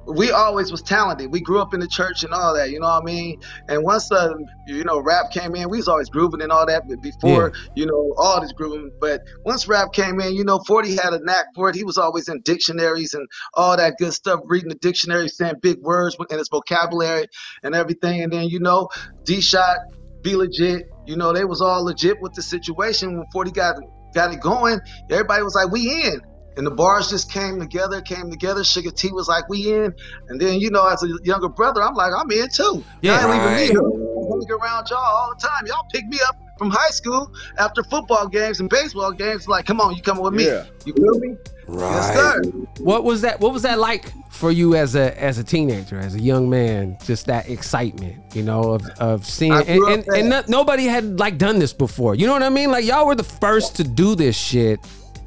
we 0.07 0.31
always 0.31 0.71
was 0.71 0.83
talented. 0.83 1.31
We 1.33 1.41
grew 1.41 1.61
up 1.61 1.75
in 1.75 1.81
the 1.81 1.89
church 1.89 2.23
and 2.25 2.33
all 2.33 2.55
that 2.55 2.71
you 2.71 2.81
know 2.81 2.89
what 2.89 3.03
i 3.03 3.05
mean? 3.05 3.39
And 3.69 3.85
once 3.85 4.11
uh, 4.11 4.33
you 4.67 4.85
know 4.85 5.01
rap 5.01 5.31
came 5.31 5.55
in 5.55 5.69
we 5.71 5.79
was 5.79 5.89
always 5.89 6.09
grooving 6.09 6.43
and 6.43 6.51
all 6.51 6.67
that 6.67 6.85
but 6.89 7.01
before 7.01 7.53
you 7.75 7.87
know 7.87 8.15
all 8.19 8.41
this 8.41 8.53
grooving. 8.53 8.91
But 9.01 9.23
once 9.45 9.69
rap 9.69 9.93
came 9.93 10.21
in 10.21 10.35
you 10.35 10.45
know 10.45 10.61
40 10.67 10.97
had 10.97 11.13
a 11.13 11.25
knack 11.25 11.47
for 11.55 11.69
it. 11.69 11.77
He 11.77 11.85
was 11.85 11.99
always 11.99 12.29
in 12.29 12.41
dictionaries 12.43 13.15
and 13.15 13.27
all 13.55 13.77
that 13.77 13.95
good 13.99 14.13
stuff 14.13 14.41
reading 14.45 14.69
the 14.69 14.77
dictionary 14.77 15.29
saying 15.29 15.55
big 15.63 15.81
words 15.81 16.17
in 16.31 16.39
his 16.39 16.49
vocabulary 16.49 17.27
and 17.63 17.75
everything. 17.75 18.23
And 18.23 18.33
then 18.33 18.49
you 18.49 18.61
know 18.61 18.89
d-shot 19.25 19.79
B-Legit 20.23 20.85
you 21.07 21.17
know 21.17 21.33
they 21.33 21.45
was 21.45 21.61
all 21.61 21.85
legit 21.85 22.21
with 22.21 22.33
the 22.35 22.43
situation. 22.43 23.17
When 23.17 23.27
40 23.33 23.51
got 23.53 23.77
got 24.15 24.33
it 24.33 24.41
going 24.41 24.81
everybody 25.11 25.43
was 25.43 25.55
like, 25.55 25.71
we 25.71 26.05
in. 26.05 26.21
And 26.57 26.67
the 26.67 26.71
bars 26.71 27.09
just 27.09 27.31
came 27.31 27.59
together, 27.59 28.01
came 28.03 28.31
together. 28.31 28.61
Suga-T 28.61 29.11
was 29.13 29.27
like, 29.29 29.49
we 29.49 29.73
in. 29.73 29.95
And 30.29 30.41
then, 30.41 30.61
you 30.61 30.71
know, 30.71 30.87
as 30.87 31.03
a 31.03 31.09
younger 31.25 31.49
brother, 31.49 31.83
I'm 31.83 31.95
like, 31.95 32.13
I'm 32.17 32.31
in 32.31 32.49
too. 32.51 32.85
Yeah. 33.01 33.21
Y'all 33.23 33.33
ain't 33.33 33.43
Right. 33.43 33.61
leaving 33.69 33.77
me. 33.77 34.07
I'm 34.33 34.61
around 34.61 34.89
y'all 34.91 34.99
all 34.99 35.35
the 35.35 35.41
time. 35.41 35.67
Y'all 35.67 35.87
pick 35.93 36.07
me 36.07 36.19
up 36.29 36.37
from 36.59 36.71
high 36.71 36.91
school 36.91 37.33
after 37.59 37.83
football 37.83 38.29
games 38.29 38.61
and 38.61 38.69
baseball 38.69 39.13
games. 39.13 39.49
Like, 39.49 39.65
come 39.67 39.81
on, 39.81 39.95
you 39.97 40.03
coming 40.03 40.23
with 40.23 40.35
me? 40.35 40.47
Yeah. 40.47 40.65
You 40.85 40.93
feel 40.95 41.19
me? 41.19 41.37
Right. 41.67 41.91
Yes, 41.91 42.15
sir. 42.15 42.43
What 42.81 43.05
was 43.05 43.23
that? 43.23 43.41
What 43.41 43.53
was 43.53 43.63
that 43.63 43.79
like 43.79 44.13
for 44.31 44.51
you 44.51 44.75
as 44.75 44.95
a 44.95 45.19
as 45.23 45.39
a 45.39 45.45
teenager, 45.45 45.99
as 45.99 46.15
a 46.15 46.21
young 46.21 46.51
man? 46.51 46.99
Just 47.05 47.27
that 47.27 47.49
excitement, 47.49 48.17
you 48.35 48.43
know, 48.43 48.73
of 48.73 48.87
of 48.99 49.25
seeing 49.27 49.53
and 49.53 49.69
and, 49.69 50.07
and 50.09 50.29
no- 50.29 50.43
nobody 50.49 50.85
had 50.85 51.19
like 51.21 51.39
done 51.39 51.59
this 51.61 51.73
before. 51.73 52.15
You 52.17 52.27
know 52.27 52.33
what 52.33 52.43
I 52.43 52.49
mean? 52.49 52.71
Like 52.71 52.85
y'all 52.85 53.07
were 53.07 53.15
the 53.15 53.23
first 53.25 53.77
to 53.77 53.85
do 53.85 54.15
this 54.17 54.37
shit 54.37 54.81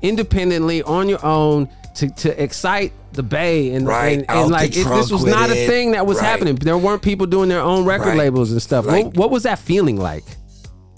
independently 0.09 0.83
on 0.83 1.09
your 1.09 1.23
own 1.25 1.69
to 1.95 2.09
to 2.09 2.41
excite 2.43 2.91
the 3.13 3.23
Bay 3.23 3.73
and 3.73 3.87
Right, 3.87 4.19
and, 4.19 4.25
and 4.29 4.51
like 4.51 4.71
it, 4.75 4.83
this 4.83 5.09
was 5.11 5.23
not 5.25 5.49
a 5.49 5.63
it. 5.63 5.67
thing 5.67 5.91
that 5.91 6.05
was 6.05 6.17
Right. 6.17 6.25
happening. 6.27 6.55
There 6.55 6.77
weren't 6.77 7.01
people 7.01 7.25
doing 7.25 7.47
their 7.49 7.61
own 7.61 7.85
record 7.85 8.09
Right. 8.09 8.17
labels 8.17 8.51
and 8.51 8.61
stuff. 8.61 8.85
Like- 8.85 9.05
what, 9.05 9.17
what 9.17 9.31
was 9.31 9.43
that 9.43 9.59
feeling 9.59 9.97
like? 9.97 10.23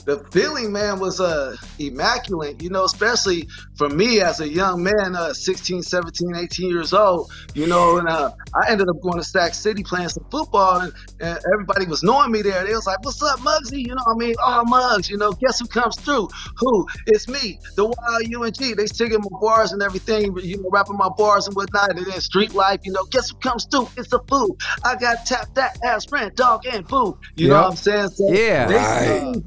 The 0.07 0.23
feeling 0.31 0.71
man 0.71 0.99
was 0.99 1.19
uh 1.19 1.53
immaculate 1.79 2.61
you 2.63 2.69
know 2.69 2.85
especially 2.85 3.45
for 3.77 3.89
me 3.89 4.21
as 4.21 4.39
a 4.39 4.47
young 4.47 4.81
man 4.81 5.17
uh 5.17 5.33
16 5.33 5.81
17 5.81 6.33
18 6.33 6.69
years 6.69 6.93
old 6.93 7.29
you 7.53 7.67
know 7.67 7.97
and 7.97 8.07
uh 8.07 8.31
i 8.55 8.71
ended 8.71 8.87
up 8.87 8.95
going 9.01 9.17
to 9.17 9.23
Sac 9.23 9.53
City 9.53 9.83
playing 9.83 10.07
some 10.07 10.23
football 10.31 10.79
and, 10.79 10.93
and 11.19 11.37
everybody 11.53 11.85
was 11.85 12.03
knowing 12.03 12.31
me 12.31 12.41
there. 12.41 12.63
They 12.65 12.73
was 12.73 12.87
like 12.87 13.03
what's 13.03 13.21
up 13.21 13.39
mugsy 13.39 13.79
you 13.79 13.89
know 13.89 14.01
what 14.05 14.15
i 14.15 14.27
mean? 14.27 14.35
Oh 14.41 14.63
mugs 14.65 15.09
you 15.09 15.17
know 15.17 15.33
guess 15.33 15.59
who 15.59 15.67
comes 15.67 15.99
through? 15.99 16.29
Who? 16.59 16.87
It's 17.07 17.27
me 17.27 17.59
the 17.75 17.85
wild 17.85 17.97
ung 18.33 18.75
they 18.77 18.87
singing 18.87 19.19
my 19.19 19.39
bars 19.41 19.73
and 19.73 19.83
everything 19.83 20.37
you 20.41 20.57
know 20.57 20.69
rapping 20.71 20.95
my 20.95 21.09
bars 21.17 21.47
and 21.47 21.55
whatnot 21.57 21.97
and 21.97 22.05
then 22.05 22.21
street 22.21 22.53
life 22.53 22.79
you 22.85 22.93
know 22.93 23.03
guess 23.11 23.31
who 23.31 23.37
comes 23.39 23.67
through? 23.69 23.89
It's 23.97 24.13
a 24.13 24.19
fool. 24.29 24.55
I 24.85 24.95
got 24.95 25.25
tap 25.25 25.53
that 25.55 25.75
ass 25.85 26.09
rent 26.13 26.37
dog 26.37 26.65
and 26.65 26.87
food 26.87 27.17
you 27.35 27.49
know 27.49 27.61
what 27.61 27.71
i'm 27.71 27.75
saying? 27.75 28.07
So 28.07 28.31
Yeah. 28.31 28.67
they, 28.67 28.75
Right. 28.77 29.43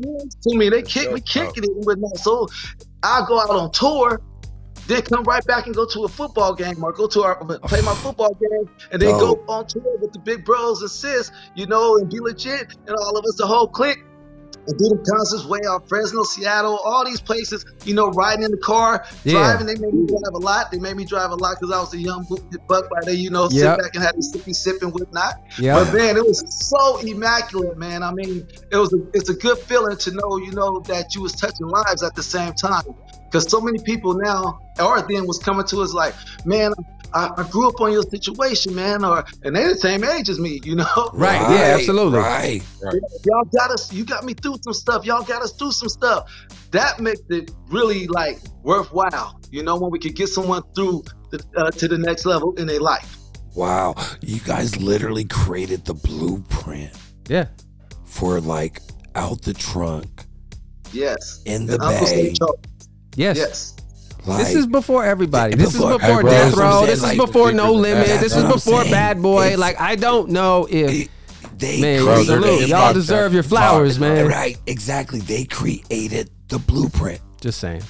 Me. 0.57 0.69
They 0.69 0.83
kick 0.83 1.13
me 1.13 1.21
kicking 1.21 1.65
it 1.65 1.71
and 1.71 1.85
whatnot. 1.85 2.19
So 2.19 2.49
I 3.03 3.25
go 3.27 3.41
out 3.41 3.51
on 3.51 3.71
tour, 3.73 4.21
then 4.87 5.03
come 5.03 5.25
right 5.25 5.45
back 5.47 5.67
and 5.67 5.75
go 5.75 5.87
to 5.87 6.05
a 6.05 6.09
football 6.09 6.55
game 6.55 6.83
or 6.83 6.93
go 6.93 7.07
to 7.09 7.23
our 7.23 7.37
play 7.45 7.81
my 7.83 7.95
football 7.95 8.35
game 8.35 8.69
and 8.93 9.01
then 9.01 9.19
Dope. 9.19 9.47
go 9.47 9.53
on 9.53 9.67
tour 9.67 9.99
with 9.99 10.13
the 10.13 10.19
big 10.19 10.45
bros 10.45 10.81
and 10.83 10.91
sis, 10.91 11.31
you 11.55 11.67
know, 11.67 11.97
and 11.97 12.11
B-Legit 12.11 12.75
and 12.87 12.97
all 12.97 13.17
of 13.17 13.25
us, 13.25 13.37
the 13.37 13.47
whole 13.47 13.69
clique. 13.69 14.03
And 14.67 14.79
do 14.79 14.89
the 14.91 15.11
concerts 15.11 15.47
way 15.47 15.61
out 15.69 15.89
Fresno, 15.89 16.23
Seattle, 16.23 16.77
all 16.85 17.05
these 17.05 17.21
places, 17.21 17.65
you 17.85 17.95
know, 17.95 18.11
riding 18.11 18.45
in 18.45 18.51
the 18.51 18.59
car, 18.59 19.05
Yeah. 19.25 19.33
driving. 19.57 19.67
They 19.67 19.75
made 19.75 19.95
me 19.95 20.07
drive 20.07 20.35
a 20.35 20.39
lot. 20.39 20.71
They 20.71 20.79
made 20.79 20.97
me 20.97 21.05
drive 21.05 21.31
a 21.31 21.35
lot 21.35 21.57
because 21.59 21.75
I 21.75 21.81
was 21.81 21.95
a 21.95 21.99
young 21.99 22.27
buck 22.69 22.89
by 22.91 23.01
there, 23.05 23.15
you 23.15 23.31
know, 23.31 23.49
Yep. 23.51 23.51
sit 23.53 23.83
back 23.85 23.95
and 23.95 24.05
have 24.05 24.15
the 24.17 24.23
sippy 24.23 24.55
sip 24.55 24.83
and 24.83 24.93
whatnot. 24.93 25.35
Yeah. 25.59 25.83
But 25.83 25.95
man, 25.95 26.17
it 26.17 26.25
was 26.27 26.45
so 26.69 26.99
immaculate, 26.99 27.79
man. 27.79 28.03
I 28.03 28.13
mean, 28.13 28.47
it 28.71 28.77
was 28.77 28.93
a, 28.93 28.99
it's 29.15 29.31
a 29.31 29.35
good 29.35 29.59
feeling 29.59 29.97
to 29.97 30.11
know, 30.13 30.37
you 30.37 30.53
know, 30.53 30.81
that 30.89 31.15
you 31.15 31.23
was 31.23 31.33
touching 31.33 31.67
lives 31.67 32.03
at 32.03 32.15
the 32.15 32.23
same 32.23 32.53
time. 32.53 32.83
Because 33.31 33.49
so 33.51 33.61
many 33.61 33.79
people 33.79 34.15
now, 34.15 34.59
or 34.83 35.03
then 35.03 35.27
was 35.27 35.39
coming 35.39 35.65
to 35.67 35.83
us 35.83 35.95
like, 35.95 36.15
man, 36.45 36.73
I, 37.15 37.31
I 37.37 37.49
grew 37.49 37.69
up 37.69 37.81
on 37.81 37.93
your 37.93 38.03
situation, 38.03 38.75
man, 38.75 39.05
or 39.05 39.25
and 39.45 39.55
they're 39.55 39.69
the 39.69 39.75
same 39.79 40.03
age 40.05 40.29
as 40.29 40.39
me, 40.41 40.61
you 40.65 40.75
know. 40.77 41.11
Right. 41.13 41.41
Yeah. 41.41 41.77
Absolutely. 41.77 42.19
Right. 42.19 42.63
Y'all 43.25 43.45
got 43.57 43.71
us. 43.71 43.93
You 43.93 44.05
got 44.05 44.25
me 44.25 44.35
through 44.35 44.57
some 44.63 44.73
stuff. 44.73 45.05
Y'all 45.05 45.23
got 45.25 45.43
us 45.43 45.53
through 45.53 45.73
some 45.73 45.89
stuff. 45.89 46.31
That 46.73 47.01
makes 47.01 47.21
it 47.31 47.51
really 47.69 48.07
like 48.09 48.39
worthwhile. 48.63 49.41
You 49.51 49.63
know, 49.65 49.77
when 49.77 49.91
we 49.91 49.99
could 49.99 50.15
get 50.15 50.29
someone 50.29 50.63
through 50.75 51.05
the, 51.31 51.45
uh, 51.57 51.71
to 51.73 51.89
the 51.89 51.99
next 51.99 52.27
level 52.27 52.53
in 52.55 52.67
their 52.67 52.81
life. 52.81 53.17
Wow. 53.57 53.97
You 54.21 54.39
guys 54.41 54.77
literally 54.81 55.25
created 55.25 55.85
the 55.85 55.95
blueprint 55.95 56.93
Yeah. 57.29 57.47
for 58.05 58.41
like 58.41 58.81
out 59.17 59.43
the 59.43 59.55
trunk 59.55 60.27
Yes. 60.93 61.43
in 61.45 61.67
the 61.67 61.75
And 61.75 61.83
Uncle 61.83 62.07
bay. 62.07 62.33
Yes. 63.17 63.37
Yes. 63.37 63.75
Like, 64.27 64.39
This 64.45 64.55
is 64.55 64.67
before 64.67 65.05
everybody. 65.05 65.55
This 65.55 65.69
is 65.75 65.81
before- 65.81 65.99
before 65.99 66.23
bro, 66.23 66.31
Death 66.31 66.45
that's 66.45 66.57
what 66.57 66.65
I'm 66.65 66.71
Row. 66.81 66.87
This 66.87 67.03
is 67.03 67.17
before 67.17 67.53
No 67.53 67.73
Limit. 67.73 68.07
This 68.21 68.37
is 68.37 68.45
before. 68.45 68.85
Bad 68.85 69.23
Boy. 69.23 69.45
It's- 69.47 69.59
Like 69.59 69.81
I 69.81 69.97
don't 69.97 70.31
know 70.31 70.67
if 70.71 70.91
it- 70.91 71.09
they 71.59 71.81
man, 71.81 72.25
salute. 72.25 72.69
Y'all 72.69 72.93
deserve 72.93 73.33
your 73.35 73.43
flowers, 73.43 73.99
man. 73.99 74.27
Right. 74.27 74.59
Exactly. 74.67 75.21
They 75.21 75.45
created 75.45 76.31
the 76.49 76.59
blueprint. 76.59 77.21
Just 77.41 77.61
saying. 77.61 77.83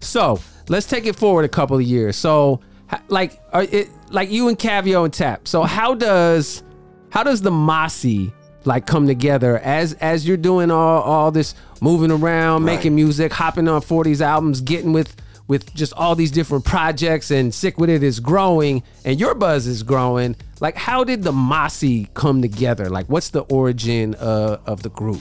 So 0.00 0.38
let's 0.68 0.86
take 0.86 1.06
it 1.06 1.16
forward 1.16 1.44
a 1.44 1.48
couple 1.48 1.76
of 1.76 1.82
years. 1.82 2.16
So, 2.16 2.60
like, 3.08 3.40
are 3.52 3.62
it 3.62 3.88
like 4.10 4.30
you 4.30 4.48
and 4.48 4.58
Kaveo 4.58 5.04
and 5.04 5.12
Tap. 5.12 5.46
So 5.48 5.62
how 5.62 5.94
does 5.94 6.62
how 7.10 7.22
does 7.22 7.40
the 7.42 7.50
Mossie 7.50 8.32
like 8.66 8.86
come 8.86 9.06
together 9.06 9.58
as 9.58 9.92
as 9.94 10.26
you're 10.26 10.36
doing 10.36 10.70
all 10.70 11.02
all 11.02 11.30
this 11.30 11.54
moving 11.80 12.10
around, 12.10 12.64
Right. 12.64 12.76
making 12.76 12.94
music, 12.94 13.32
hopping 13.32 13.68
on 13.68 13.80
40s 13.82 14.20
albums, 14.20 14.60
getting 14.60 14.92
with 14.92 15.14
with 15.46 15.74
just 15.74 15.92
all 15.92 16.14
these 16.14 16.30
different 16.30 16.64
projects 16.64 17.30
and 17.30 17.52
Sick 17.52 17.76
With 17.78 17.90
It 17.90 18.02
is 18.02 18.18
growing 18.18 18.82
and 19.04 19.20
your 19.20 19.34
buzz 19.34 19.66
is 19.66 19.82
growing. 19.82 20.36
Like 20.60 20.76
how 20.76 21.04
did 21.04 21.22
the 21.22 21.32
Mossie 21.32 22.08
come 22.14 22.40
together? 22.40 22.88
Like 22.88 23.06
what's 23.06 23.28
the 23.30 23.42
origin 23.42 24.14
uh, 24.14 24.58
of 24.66 24.82
the 24.82 24.88
group? 24.90 25.20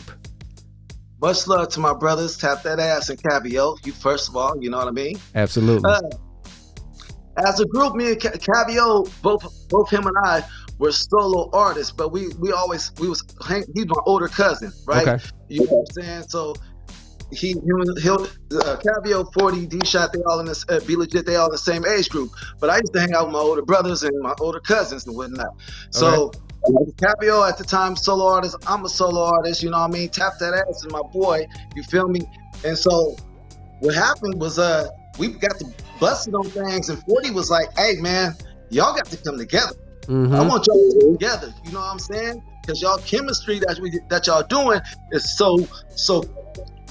Much 1.21 1.47
love 1.47 1.69
to 1.69 1.79
my 1.79 1.93
brothers. 1.93 2.38
Tap 2.38 2.63
that 2.63 2.79
ass 2.79 3.10
and 3.10 3.21
Kaveo. 3.21 3.77
You 3.86 3.91
first 3.93 4.29
of 4.29 4.36
all, 4.38 4.62
you 4.62 4.69
know 4.69 4.77
what 4.77 4.88
I 4.88 4.91
mean. 4.91 5.17
Absolutely. 5.36 5.89
Uh, 5.89 6.01
as 7.45 7.60
a 7.60 7.65
group, 7.65 7.95
me 7.95 8.12
and 8.12 8.21
Ca- 8.21 8.29
Kaveo, 8.32 9.10
both 9.21 9.43
both 9.69 9.89
him 9.89 10.06
and 10.06 10.15
I 10.23 10.43
were 10.84 10.91
solo 10.91 11.50
artists, 11.54 11.93
but 11.93 12.12
we 12.12 12.28
we 12.39 12.52
always 12.52 12.91
we 13.00 13.08
was 13.08 13.24
hang, 13.48 13.63
he's 13.74 13.86
my 13.88 14.02
older 14.06 14.28
cousin, 14.28 14.72
right? 14.86 15.08
Okay. 15.08 15.26
You 15.48 15.62
know 15.62 15.72
what 15.72 15.88
I'm 15.98 16.04
saying? 16.04 16.24
So 16.28 16.56
he 17.32 17.56
he'll 18.02 18.24
uh, 18.24 18.78
Kaveo 18.84 19.32
40 19.34 19.65
D 19.67 19.80
shot 19.86 20.12
they 20.12 20.22
all 20.24 20.41
in 20.41 20.46
this 20.46 20.65
uh, 20.67 20.82
B-Legit 20.86 21.26
they 21.26 21.38
all 21.38 21.46
in 21.46 21.54
the 21.54 21.58
same 21.58 21.86
age 21.86 22.10
group. 22.10 22.32
But 22.60 22.69
I 22.69 22.78
used 22.78 22.91
to 22.93 23.00
hang 23.00 23.13
out 23.13 23.28
with 23.28 23.34
my 23.34 23.39
older 23.39 23.62
brothers 23.62 24.04
and 24.04 24.19
my 24.19 24.36
older 24.41 24.60
cousins 24.60 25.08
and 25.08 25.15
whatnot. 25.15 25.56
So. 25.91 26.32
Kaveo 26.96 27.46
at 27.46 27.58
the 27.58 27.65
time, 27.65 27.98
solo 27.98 28.26
artist. 28.26 28.56
I'm 28.67 28.86
a 28.86 28.88
solo 28.88 29.22
artist, 29.22 29.62
you 29.62 29.69
know 29.69 29.82
what 29.82 29.89
I 29.89 29.93
mean? 29.93 30.08
Tap 30.08 30.39
that 30.39 30.54
ass 30.54 30.86
is 30.86 30.89
my 30.93 31.02
boy, 31.12 31.46
you 31.76 31.84
feel 31.84 32.08
me? 32.08 32.22
And 32.63 32.78
so 32.78 33.17
what 33.82 33.93
happened 33.93 34.39
was 34.39 34.58
uh 34.58 34.88
we 35.19 35.28
got 35.28 35.60
to 35.60 35.65
busting 36.00 36.34
on 36.34 36.46
things 36.46 36.88
and 36.88 37.04
40 37.04 37.32
was 37.32 37.52
like, 37.52 37.67
hey 37.78 37.96
man, 38.00 38.34
y'all 38.69 38.96
got 38.96 39.08
to 39.08 39.17
come 39.17 39.38
together. 39.38 39.76
Mhm. 40.07 40.35
I 40.35 40.47
want 40.47 40.67
y'all 40.67 40.91
to 40.91 41.11
together. 41.13 41.53
You 41.65 41.71
know 41.71 41.79
what 41.79 41.91
I'm 41.91 41.99
saying? 41.99 42.43
Because 42.61 42.81
y'all 42.81 42.97
chemistry 42.99 43.59
that 43.59 43.79
we 43.81 43.99
that 44.09 44.27
y'all 44.27 44.43
doing 44.43 44.79
is 45.11 45.37
so 45.37 45.67
so 45.95 46.23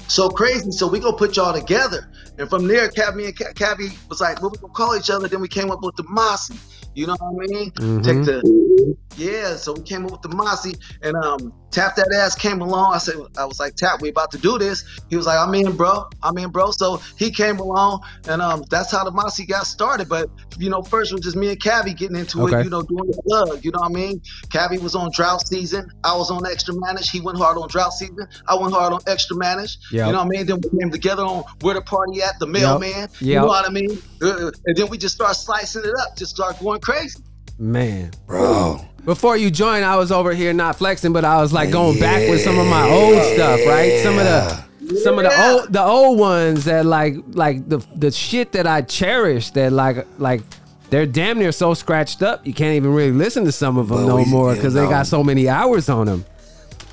so 0.07 0.29
crazy. 0.29 0.71
So 0.71 0.87
we 0.87 0.99
gonna 0.99 1.17
put 1.17 1.35
y'all 1.37 1.53
together. 1.53 2.09
And 2.37 2.49
from 2.49 2.67
there, 2.67 2.89
Cabby 2.89 3.25
and 3.25 3.37
Ca- 3.37 3.53
Cabby 3.53 3.89
was 4.09 4.19
like, 4.19 4.41
what 4.41 4.51
we 4.51 4.57
gonna 4.57 4.73
call 4.73 4.95
each 4.95 5.09
other? 5.09 5.27
Then 5.27 5.41
we 5.41 5.47
came 5.47 5.71
up 5.71 5.79
with 5.83 5.95
the 5.95 6.03
Mossie. 6.03 6.57
You 6.95 7.07
know 7.07 7.15
what 7.19 7.43
I 7.43 7.47
mean? 7.47 7.71
Mhm. 7.71 8.03
Take 8.03 8.25
the 8.25 8.95
yeah. 9.17 9.55
So 9.55 9.73
we 9.73 9.81
came 9.81 10.05
up 10.05 10.11
with 10.11 10.21
the 10.21 10.35
Mossy 10.35 10.75
and 11.01 11.15
um 11.15 11.53
Tap 11.73 11.95
that 11.95 12.13
ass 12.21 12.35
came 12.35 12.61
along. 12.61 12.93
I 12.93 12.99
said, 12.99 13.15
I 13.37 13.45
was 13.45 13.59
like, 13.59 13.75
Tap, 13.75 13.99
we 14.01 14.09
about 14.09 14.31
to 14.31 14.37
do 14.37 14.57
this. 14.59 14.83
He 15.09 15.15
was 15.17 15.25
like, 15.25 15.39
I'm 15.39 15.53
in, 15.55 15.75
bro. 15.75 16.05
I'm 16.21 16.37
in, 16.37 16.49
bro. 16.51 16.71
So 16.71 17.01
he 17.17 17.31
came 17.31 17.57
along, 17.59 18.01
and 18.27 18.41
um, 18.41 18.63
that's 18.69 18.91
how 18.91 19.03
the 19.03 19.11
Mossie 19.11 19.45
got 19.47 19.65
started. 19.65 20.07
But 20.07 20.29
you 20.59 20.69
know, 20.69 20.83
first 20.83 21.11
was 21.11 21.21
just 21.21 21.35
me 21.35 21.49
and 21.49 21.59
Cabby 21.61 21.93
getting 21.93 22.15
into 22.15 22.41
Okay. 22.43 22.59
it. 22.61 22.63
You 22.65 22.69
know, 22.69 22.83
doing 22.83 23.07
the 23.07 23.21
plug. 23.27 23.65
You 23.65 23.71
know 23.71 23.79
what 23.81 23.91
I 23.91 23.93
mean? 23.93 24.21
Cabby 24.51 24.77
was 24.77 24.95
on 24.95 25.11
drought 25.13 25.45
season. 25.47 25.89
I 26.03 26.15
was 26.15 26.29
on 26.31 26.45
extra 26.45 26.73
manish. 26.75 27.09
He 27.11 27.19
went 27.21 27.37
hard 27.37 27.57
on 27.57 27.67
drought 27.69 27.93
season. 27.93 28.27
I 28.47 28.55
went 28.55 28.73
hard 28.73 28.93
on 28.93 28.99
extra 29.07 29.35
manish. 29.35 29.77
Yep. 29.91 30.05
You 30.07 30.11
know 30.13 30.19
what 30.19 30.25
I 30.25 30.29
mean? 30.29 30.45
Then 30.45 30.61
we 30.61 30.79
came 30.79 30.91
together 30.91 31.23
on 31.23 31.43
where 31.61 31.73
the 31.73 31.81
party 31.81 32.21
at, 32.21 32.37
the 32.39 32.47
mailman. 32.47 33.09
You 33.19 33.33
Yep. 33.33 33.41
know 33.41 33.47
what 33.47 33.65
I 33.67 33.71
mean? 33.71 33.99
Uh, 34.21 34.51
and 34.65 34.77
then 34.77 34.89
we 34.89 34.97
just 34.97 35.15
start 35.15 35.35
slicing 35.35 35.83
it 35.83 35.93
up, 35.99 36.15
just 36.17 36.35
start 36.35 36.59
going 36.59 36.79
crazy. 36.81 37.19
Man. 37.63 38.11
bro. 38.27 38.79
Before 39.05 39.35
you 39.35 39.49
joined, 39.51 39.83
I 39.85 39.95
was 39.97 40.11
over 40.11 40.33
here 40.33 40.53
not 40.53 40.77
flexing, 40.77 41.11
but 41.13 41.25
I 41.25 41.41
was 41.41 41.51
like 41.51 41.71
going 41.71 41.99
back 41.99 42.29
with 42.29 42.41
some 42.41 42.57
of 42.59 42.67
my 42.67 42.89
old 42.89 43.21
stuff, 43.33 43.59
right? 43.67 43.99
Some 44.03 44.17
of 44.17 44.25
the 44.25 44.63
some 45.01 45.17
of 45.17 45.23
the 45.25 45.49
old 45.49 45.71
the 45.73 45.81
old 45.83 46.19
ones 46.19 46.65
that 46.65 46.85
like 46.85 47.15
like 47.29 47.67
the 47.67 47.79
the 47.95 48.11
shit 48.11 48.51
that 48.53 48.67
I 48.67 48.81
cherish 48.81 49.49
that 49.51 49.71
like 49.73 50.05
like 50.19 50.41
they're 50.89 51.05
damn 51.05 51.39
near 51.39 51.51
so 51.51 51.73
scratched 51.73 52.21
up 52.21 52.45
you 52.45 52.53
can't 52.53 52.75
even 52.75 52.93
really 52.93 53.11
listen 53.11 53.45
to 53.45 53.51
some 53.51 53.77
of 53.77 53.87
them 53.87 53.99
But 54.03 54.07
no 54.07 54.15
we- 54.17 54.25
more 54.25 54.53
because 54.55 54.73
they 54.73 54.83
know. 54.83 54.89
got 54.89 55.07
so 55.07 55.23
many 55.23 55.47
hours 55.49 55.89
on 55.89 56.05
them. 56.07 56.25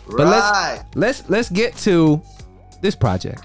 But 0.09 0.25
right. 0.25 0.83
let's 0.95 0.97
let's 0.97 1.29
let's 1.31 1.51
get 1.51 1.77
to 1.79 2.21
this 2.81 2.95
project. 2.97 3.45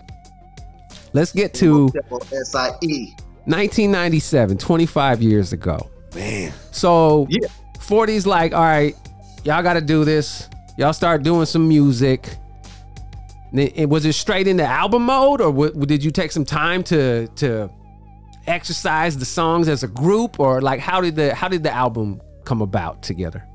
Let's 1.13 1.31
get 1.33 1.53
to 1.55 1.91
S 2.31 2.55
I 2.55 2.69
E. 2.83 3.13
1997, 3.45 4.57
25 4.57 5.21
years 5.21 5.53
ago. 5.53 5.89
Man. 6.15 6.53
So 6.71 7.27
Yeah. 7.29 7.47
40's 7.79 8.25
like, 8.25 8.53
all 8.53 8.61
right, 8.61 8.95
y'all 9.43 9.61
got 9.61 9.73
to 9.73 9.81
do 9.81 10.03
this. 10.05 10.49
Y'all 10.77 10.93
start 10.93 11.21
doing 11.23 11.45
some 11.45 11.67
music. 11.67 12.37
And 13.53 13.89
Was 13.91 14.05
it 14.05 14.13
straight 14.13 14.47
into 14.47 14.65
album 14.65 15.03
mode, 15.05 15.39
or 15.39 15.51
w- 15.51 15.71
did 15.85 16.03
you 16.03 16.11
take 16.11 16.31
some 16.31 16.43
time 16.45 16.83
to 16.85 17.27
to 17.35 17.69
exercise 18.47 19.17
the 19.17 19.25
songs 19.25 19.67
as 19.69 19.83
a 19.83 19.87
group, 19.87 20.39
or 20.39 20.61
like 20.61 20.79
how 20.81 20.99
did 20.99 21.15
the 21.15 21.33
how 21.33 21.47
did 21.47 21.63
the 21.63 21.71
album 21.71 22.21
come 22.43 22.61
about 22.61 23.01
together? 23.01 23.47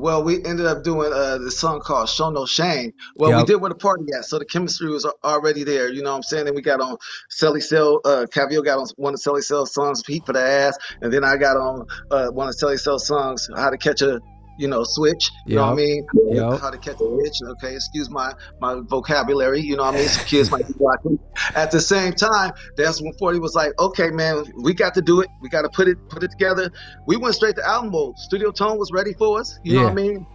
Well, 0.00 0.22
we 0.24 0.42
ended 0.44 0.64
up 0.64 0.82
doing 0.82 1.12
uh, 1.12 1.38
this 1.38 1.58
song 1.58 1.80
called 1.80 2.08
"Show 2.08 2.30
No 2.30 2.46
Shame." 2.46 2.92
Well, 3.16 3.30
Yep. 3.30 3.38
we 3.38 3.44
did 3.44 3.56
where 3.60 3.68
the 3.68 3.74
party 3.74 4.04
at, 4.16 4.24
so 4.24 4.38
the 4.38 4.46
chemistry 4.46 4.88
was 4.90 5.04
already 5.22 5.62
there. 5.62 5.90
You 5.90 6.02
know 6.02 6.10
what 6.12 6.16
I'm 6.16 6.22
saying? 6.22 6.46
And 6.46 6.56
we 6.56 6.62
got 6.62 6.80
on 6.80 6.96
Celly 7.30 7.62
Cel. 7.62 8.00
Uh, 8.04 8.24
Cavio 8.32 8.64
got 8.64 8.78
on 8.78 8.86
one 8.96 9.12
of 9.14 9.20
Celly 9.20 9.44
Cel's 9.44 9.74
songs, 9.74 10.02
"Heat 10.06 10.24
for 10.24 10.32
the 10.32 10.40
Ass," 10.40 10.78
and 11.02 11.12
then 11.12 11.22
I 11.22 11.36
got 11.36 11.56
on 11.58 11.86
uh, 12.10 12.28
one 12.28 12.48
of 12.48 12.54
Celly 12.56 12.78
Cel's 12.80 13.06
songs, 13.06 13.48
"How 13.54 13.68
to 13.70 13.76
Catch 13.76 14.00
a." 14.02 14.20
You 14.60 14.68
know, 14.68 14.84
switch. 14.84 15.30
You 15.46 15.56
know 15.56 15.66
what 15.66 15.72
I 15.72 15.76
mean? 15.76 16.06
Yep. 16.28 16.60
How 16.60 16.70
to 16.70 16.78
catch 16.78 17.00
a 17.00 17.04
witch. 17.04 17.38
Okay, 17.42 17.74
excuse 17.74 18.10
my 18.10 18.32
my 18.60 18.80
vocabulary. 18.88 19.60
You 19.60 19.76
know 19.76 19.84
what 19.84 19.94
I 19.94 19.98
mean? 19.98 20.08
Some 20.08 20.26
kids 20.26 20.50
might 20.50 20.66
be 20.68 20.74
watching. 20.78 21.18
At 21.54 21.70
the 21.70 21.80
same 21.80 22.12
time, 22.12 22.52
that's 22.76 23.00
when 23.00 23.12
40 23.14 23.38
was 23.38 23.54
like, 23.54 23.72
okay, 23.80 24.10
man, 24.10 24.44
we 24.62 24.74
got 24.74 24.92
to 24.94 25.02
do 25.02 25.20
it. 25.22 25.28
We 25.40 25.48
got 25.48 25.62
to 25.62 25.70
put 25.70 25.88
it 25.88 25.96
put 26.10 26.22
it 26.22 26.30
together. 26.30 26.70
We 27.06 27.16
went 27.16 27.34
straight 27.34 27.56
to 27.56 27.66
album 27.66 27.92
mode. 27.92 28.18
Studio 28.18 28.50
Ton 28.52 28.78
was 28.78 28.90
ready 28.92 29.14
for 29.14 29.40
us. 29.40 29.58
You 29.64 29.76
know 29.76 29.84
what 29.84 29.92
I 29.92 29.94
mean? 29.94 30.26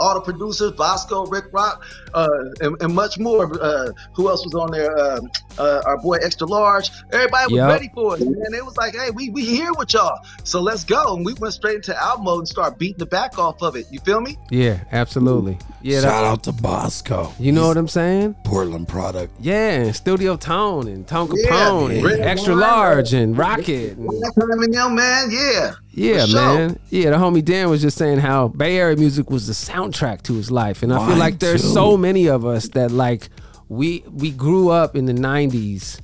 All 0.00 0.14
the 0.14 0.20
producers, 0.22 0.72
Bosco, 0.72 1.26
Rick 1.26 1.46
Rock, 1.52 1.84
uh, 2.14 2.28
and, 2.60 2.80
and 2.82 2.94
much 2.94 3.18
more. 3.18 3.44
Uh, 3.62 3.92
who 4.14 4.28
else 4.28 4.44
was 4.44 4.54
on 4.54 4.70
there? 4.70 4.96
Uh, 4.96 5.20
uh, 5.58 5.82
our 5.86 5.98
boy 5.98 6.16
Extra 6.22 6.46
Large. 6.46 6.90
Everybody 7.12 7.52
was 7.52 7.58
Yep. 7.58 7.68
ready 7.68 7.90
for 7.94 8.14
us, 8.14 8.20
man. 8.20 8.54
It 8.54 8.64
was 8.64 8.76
like, 8.76 8.94
hey, 8.94 9.10
we 9.10 9.28
we 9.30 9.44
here 9.44 9.72
with 9.78 9.92
y'all, 9.94 10.18
so 10.44 10.60
let's 10.60 10.84
go. 10.84 11.14
And 11.16 11.24
we 11.26 11.34
went 11.34 11.52
straight 11.54 11.76
into 11.76 11.96
album 12.02 12.24
mode 12.24 12.38
and 12.40 12.48
start 12.48 12.78
beating 12.78 12.98
the 12.98 13.06
back 13.06 13.38
off 13.38 13.62
of 13.62 13.65
it. 13.74 13.86
You 13.90 13.98
feel 14.00 14.20
me? 14.20 14.36
Yeah, 14.50 14.84
absolutely. 14.92 15.58
Yeah, 15.82 16.02
Shout 16.02 16.22
that, 16.22 16.24
out 16.24 16.42
to 16.44 16.52
Bosco. 16.52 17.32
you 17.40 17.50
know 17.52 17.62
He's 17.62 17.68
what 17.68 17.76
I'm 17.78 17.88
saying? 17.88 18.34
Portland 18.44 18.86
product. 18.86 19.34
Yeah, 19.40 19.70
and 19.82 19.96
Studio 19.96 20.36
Ton 20.36 20.86
and 20.86 21.06
Tone 21.08 21.30
Yeah, 21.34 21.80
and 21.88 22.04
Red 22.04 22.20
Extra 22.20 22.52
Wine, 22.52 22.60
Large 22.60 23.12
and 23.14 23.36
Rocket. 23.36 23.96
And, 23.96 24.08
That 24.08 24.32
time 24.38 24.94
man. 24.94 25.30
Yeah. 25.30 25.74
Yeah, 25.92 26.22
For 26.22 26.26
sure. 26.28 26.40
man. 26.58 26.78
Yeah, 26.90 27.10
the 27.10 27.16
homie 27.16 27.44
Dan 27.44 27.70
was 27.70 27.80
just 27.82 27.96
saying 27.98 28.18
how 28.18 28.48
Bay 28.48 28.76
Area 28.78 28.96
music 28.96 29.30
was 29.30 29.46
the 29.46 29.52
soundtrack 29.54 30.22
to 30.22 30.34
his 30.34 30.50
life, 30.50 30.82
and 30.82 30.92
I 30.92 31.04
feel 31.08 31.16
like 31.16 31.38
there's 31.38 31.62
too. 31.62 31.68
so 31.68 31.96
many 31.96 32.28
of 32.28 32.44
us 32.44 32.68
that 32.68 32.90
like 32.90 33.30
we 33.68 34.04
we 34.12 34.30
grew 34.30 34.68
up 34.68 34.94
in 34.94 35.06
the 35.06 35.14
'90s 35.14 35.98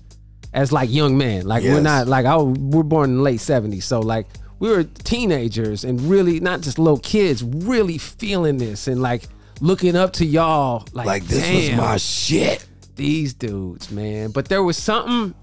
as 0.54 0.72
like 0.72 0.90
young 0.90 1.16
men. 1.18 1.46
Like 1.46 1.62
we're 1.62 1.80
not 1.82 2.06
like 2.08 2.24
I 2.26 2.36
we're 2.36 2.82
born 2.82 3.10
in 3.10 3.16
the 3.18 3.22
late 3.22 3.40
'70s, 3.40 3.82
so 3.82 4.00
like 4.00 4.26
we 4.62 4.70
were 4.70 4.84
teenagers 4.84 5.82
and 5.82 6.00
really 6.02 6.38
not 6.38 6.60
just 6.60 6.78
little 6.78 7.00
kids, 7.00 7.42
really 7.42 7.98
feeling 7.98 8.58
this 8.58 8.86
and 8.86 9.02
like 9.02 9.24
looking 9.60 9.96
up 9.96 10.12
to 10.12 10.24
y'all. 10.24 10.86
Like, 10.92 11.04
Like 11.06 11.24
this 11.24 11.50
was 11.52 11.76
my 11.76 11.96
shit. 11.96 12.64
these 12.94 13.34
dudes, 13.34 13.90
man. 13.90 14.30
But 14.30 14.46
there 14.48 14.62
was 14.62 14.76
something, 14.76 15.34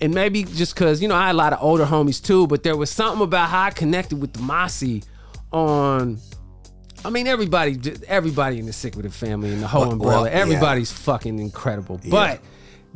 and 0.00 0.12
maybe 0.12 0.42
just 0.42 0.74
because 0.74 1.00
you 1.00 1.06
know 1.06 1.14
I 1.14 1.26
had 1.26 1.36
a 1.36 1.38
lot 1.38 1.52
of 1.52 1.60
older 1.62 1.84
homies 1.84 2.20
too, 2.20 2.48
but 2.48 2.64
there 2.64 2.76
was 2.76 2.90
something 2.90 3.22
about 3.22 3.50
how 3.50 3.62
I 3.66 3.70
connected 3.70 4.20
with 4.20 4.32
the 4.32 4.40
Mossie 4.40 5.04
on. 5.52 6.18
I 7.04 7.10
mean, 7.10 7.28
everybody, 7.28 7.78
everybody 8.08 8.58
in 8.58 8.66
the 8.66 8.72
Sick 8.72 8.96
with 8.96 9.06
It 9.06 9.12
family 9.12 9.52
and 9.52 9.62
the 9.62 9.68
whole 9.68 9.82
Well, 9.82 9.92
umbrella, 9.92 10.22
well, 10.22 10.32
yeah. 10.32 10.40
everybody's 10.40 10.90
fucking 10.90 11.38
incredible. 11.38 12.00
But 12.10 12.40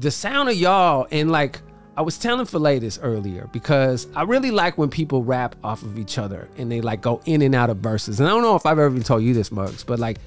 the 0.00 0.10
sound 0.10 0.48
of 0.48 0.56
y'all 0.56 1.06
and 1.12 1.30
like 1.30 1.60
I 1.96 2.02
was 2.02 2.18
telling 2.18 2.46
Filet 2.46 2.78
this 2.78 2.98
earlier 3.02 3.48
because 3.52 4.06
I 4.14 4.22
really 4.22 4.50
like 4.50 4.78
when 4.78 4.90
people 4.90 5.22
rap 5.22 5.56
off 5.62 5.82
of 5.82 5.98
each 5.98 6.18
other 6.18 6.48
and 6.56 6.70
they 6.70 6.80
like 6.80 7.00
go 7.00 7.20
in 7.26 7.42
and 7.42 7.54
out 7.54 7.68
of 7.68 7.78
verses. 7.78 8.20
And 8.20 8.28
I 8.28 8.32
don't 8.32 8.42
know 8.42 8.56
if 8.56 8.64
I've 8.64 8.78
ever 8.78 8.88
even 8.88 9.02
told 9.02 9.22
you 9.22 9.34
this, 9.34 9.50
Mugs, 9.50 9.84
but 9.84 9.98
like, 9.98 10.18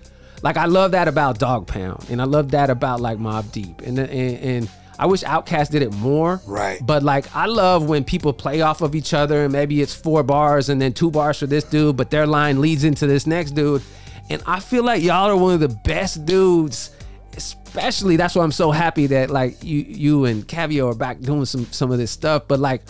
like 0.41 0.57
I 0.57 0.65
love 0.65 0.91
that 0.91 1.07
about 1.07 1.39
Dogg 1.39 1.67
Pound 1.67 2.05
and 2.09 2.21
I 2.21 2.25
love 2.25 2.51
that 2.51 2.69
about 2.69 2.99
like 2.99 3.17
Mobb 3.17 3.51
Deep 3.51 3.81
and 3.81 3.97
uh, 3.97 4.03
and, 4.03 4.37
and 4.39 4.69
I 4.99 5.05
wish 5.05 5.23
Outkast 5.23 5.71
did 5.71 5.81
it 5.81 5.93
more. 5.93 6.41
Right. 6.45 6.79
But 6.85 7.01
like 7.01 7.33
I 7.35 7.45
love 7.45 7.87
when 7.87 8.03
people 8.03 8.33
play 8.33 8.61
off 8.61 8.81
of 8.81 8.93
each 8.93 9.13
other 9.13 9.43
and 9.45 9.53
maybe 9.53 9.81
it's 9.81 9.93
four 9.93 10.21
bars 10.21 10.69
and 10.69 10.81
then 10.81 10.93
two 10.93 11.11
bars 11.11 11.39
for 11.39 11.47
this 11.47 11.63
dude, 11.63 11.97
but 11.97 12.11
their 12.11 12.27
line 12.27 12.61
leads 12.61 12.83
into 12.83 13.07
this 13.07 13.25
next 13.25 13.51
dude. 13.51 13.81
And 14.29 14.43
I 14.45 14.59
feel 14.59 14.83
like 14.83 15.01
y'all 15.01 15.29
are 15.29 15.35
one 15.35 15.55
of 15.55 15.59
the 15.59 15.69
best 15.69 16.25
dudes 16.25 16.91
especially 17.37 18.15
that's 18.17 18.35
why 18.35 18.43
I'm 18.43 18.51
so 18.51 18.71
happy 18.71 19.07
that 19.07 19.29
like 19.29 19.63
you 19.63 19.79
you 19.87 20.25
and 20.25 20.47
Kaveo 20.47 20.91
are 20.91 20.95
back 20.95 21.19
doing 21.19 21.45
some 21.45 21.65
some 21.71 21.91
of 21.91 21.97
this 21.97 22.11
stuff. 22.11 22.47
But 22.47 22.59
like 22.59 22.81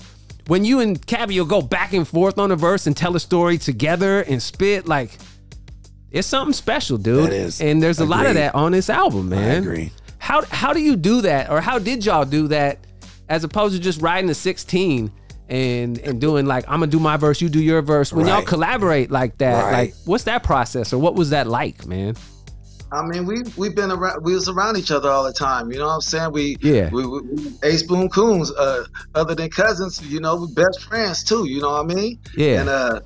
when 0.47 0.65
you 0.65 0.79
and 0.81 1.01
Kaveo 1.05 1.47
go 1.47 1.61
back 1.61 1.93
and 1.93 2.07
forth 2.07 2.37
on 2.37 2.51
a 2.51 2.55
verse 2.55 2.85
and 2.87 2.95
tell 2.97 3.15
a 3.15 3.19
story 3.19 3.57
together 3.57 4.21
and 4.21 4.41
spit, 4.41 4.87
like 4.87 5.17
it's 6.11 6.27
something 6.27 6.53
special, 6.53 6.97
dude. 6.97 7.25
That 7.25 7.33
is. 7.33 7.61
And 7.61 7.81
there's 7.81 7.99
a 7.99 8.05
lot 8.05 8.25
of 8.25 8.35
that 8.35 8.53
on 8.55 8.71
this 8.71 8.89
album, 8.89 9.29
man. 9.29 9.63
agree. 9.63 9.91
How 10.19 10.43
how 10.45 10.71
do 10.73 10.79
you 10.81 10.95
do 10.95 11.21
that, 11.21 11.49
or 11.49 11.59
how 11.59 11.79
did 11.79 12.05
y'all 12.05 12.23
do 12.25 12.47
that, 12.49 12.85
as 13.29 13.43
opposed 13.43 13.75
to 13.75 13.81
just 13.81 14.01
riding 14.01 14.29
a 14.29 14.33
16 14.35 15.11
and 15.49 15.97
and 15.99 16.21
doing 16.21 16.45
like 16.45 16.63
I'm 16.67 16.79
gonna 16.79 16.87
do 16.87 16.99
my 16.99 17.17
verse, 17.17 17.41
you 17.41 17.49
do 17.49 17.61
your 17.61 17.81
verse. 17.81 18.13
When 18.13 18.27
y'all 18.27 18.41
collaborate 18.43 19.11
like 19.11 19.37
that, 19.39 19.63
Right. 19.63 19.71
like 19.71 19.93
what's 20.05 20.23
that 20.25 20.43
process, 20.43 20.93
or 20.93 20.97
what 20.99 21.15
was 21.15 21.31
that 21.31 21.47
like, 21.47 21.85
man? 21.85 22.15
I 22.93 23.01
mean, 23.05 23.25
we 23.25 23.43
we've 23.57 23.75
been 23.75 23.91
around. 23.91 24.23
We 24.23 24.33
was 24.35 24.47
around 24.47 24.77
each 24.77 24.91
other 24.91 25.09
all 25.09 25.23
the 25.23 25.33
time. 25.33 25.71
You 25.71 25.79
know 25.79 25.87
what 25.87 25.95
I'm 25.95 26.01
saying? 26.01 26.31
We 26.31 26.57
Yeah. 26.61 26.89
we, 26.91 27.05
we, 27.05 27.21
we 27.21 27.51
Ace 27.63 27.83
Boom 27.83 28.07
Coons. 28.09 28.51
Uh, 28.51 28.85
other 29.15 29.33
than 29.35 29.49
cousins, 29.49 29.99
you 30.01 30.19
know, 30.19 30.35
we 30.35 30.47
best 30.53 30.83
friends 30.83 31.23
too. 31.23 31.47
You 31.47 31.61
know 31.61 31.71
what 31.71 31.91
I 31.91 31.95
mean? 31.95 32.19
Yeah. 32.37 32.59
And 32.61 32.69
uh, 32.69 32.99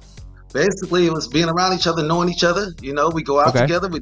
basically, 0.53 1.05
it 1.05 1.13
was 1.13 1.27
being 1.27 1.47
around 1.49 1.73
each 1.73 1.87
other, 1.87 2.03
knowing 2.03 2.29
each 2.29 2.43
other. 2.43 2.73
You 2.81 2.93
know, 2.93 3.09
we 3.09 3.23
go 3.23 3.39
out 3.39 3.49
Okay. 3.49 3.61
together. 3.61 3.87
We, 3.89 4.01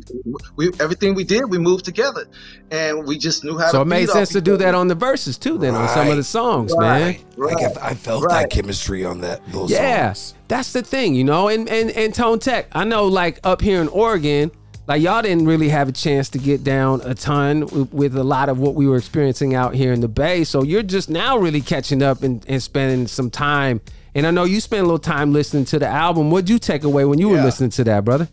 we 0.55 0.71
everything 0.79 1.13
we 1.13 1.23
did, 1.23 1.49
we 1.49 1.57
moved 1.59 1.85
together, 1.85 2.25
and 2.71 3.05
we 3.05 3.17
just 3.17 3.43
knew 3.43 3.57
how. 3.57 3.67
so 3.67 3.77
to 3.79 3.81
it 3.81 3.85
made 3.85 4.09
sense 4.09 4.29
to 4.29 4.41
do 4.41 4.57
that 4.57 4.73
on 4.75 4.87
the 4.87 4.95
verses 4.95 5.37
too, 5.37 5.57
then 5.57 5.75
on 5.75 5.87
some 5.89 6.09
of 6.09 6.15
the 6.17 6.23
songs, 6.23 6.73
Right. 6.77 6.99
man. 6.99 7.25
Like 7.37 7.55
Right. 7.57 7.71
if 7.71 7.77
I 7.83 7.93
felt 7.93 8.23
Right. 8.23 8.41
that 8.43 8.49
chemistry 8.49 9.05
on 9.05 9.21
that 9.21 9.41
those 9.51 9.69
Yeah, 9.69 10.13
songs. 10.13 10.33
that's 10.47 10.71
the 10.73 10.81
thing, 10.81 11.13
you 11.15 11.23
know. 11.23 11.47
And 11.49 11.69
and 11.69 11.91
and 11.91 12.13
Tone 12.13 12.39
Tech, 12.39 12.69
I 12.71 12.85
know, 12.85 13.05
like 13.05 13.39
up 13.43 13.61
here 13.61 13.81
in 13.81 13.87
Oregon, 13.89 14.51
like 14.87 15.01
y'all 15.01 15.21
didn't 15.21 15.45
really 15.45 15.69
have 15.69 15.89
a 15.89 15.91
chance 15.91 16.29
to 16.29 16.37
get 16.37 16.63
down 16.63 17.01
a 17.01 17.15
ton 17.15 17.61
with, 17.61 17.93
with 17.93 18.17
a 18.17 18.23
lot 18.23 18.49
of 18.49 18.59
what 18.59 18.75
we 18.75 18.87
were 18.87 18.97
experiencing 18.97 19.55
out 19.55 19.73
here 19.73 19.93
in 19.93 20.01
the 20.01 20.07
Bay. 20.07 20.43
So 20.43 20.63
you're 20.63 20.83
just 20.83 21.09
now 21.09 21.37
really 21.37 21.61
catching 21.61 22.03
up 22.03 22.23
and, 22.23 22.45
and 22.47 22.61
spending 22.61 23.07
some 23.07 23.29
time. 23.29 23.81
And 24.13 24.25
I 24.25 24.31
know 24.31 24.43
you 24.43 24.61
spent 24.61 24.81
a 24.81 24.85
little 24.85 24.99
time 24.99 25.33
listening 25.33 25.65
to 25.65 25.79
the 25.79 25.87
album. 25.87 26.31
What'd 26.31 26.49
you 26.49 26.59
take 26.59 26.83
away 26.83 27.05
when 27.05 27.19
you 27.19 27.29
were 27.29 27.41
listening 27.41 27.71
to 27.71 27.83
that, 27.85 28.05
brother? 28.05 28.29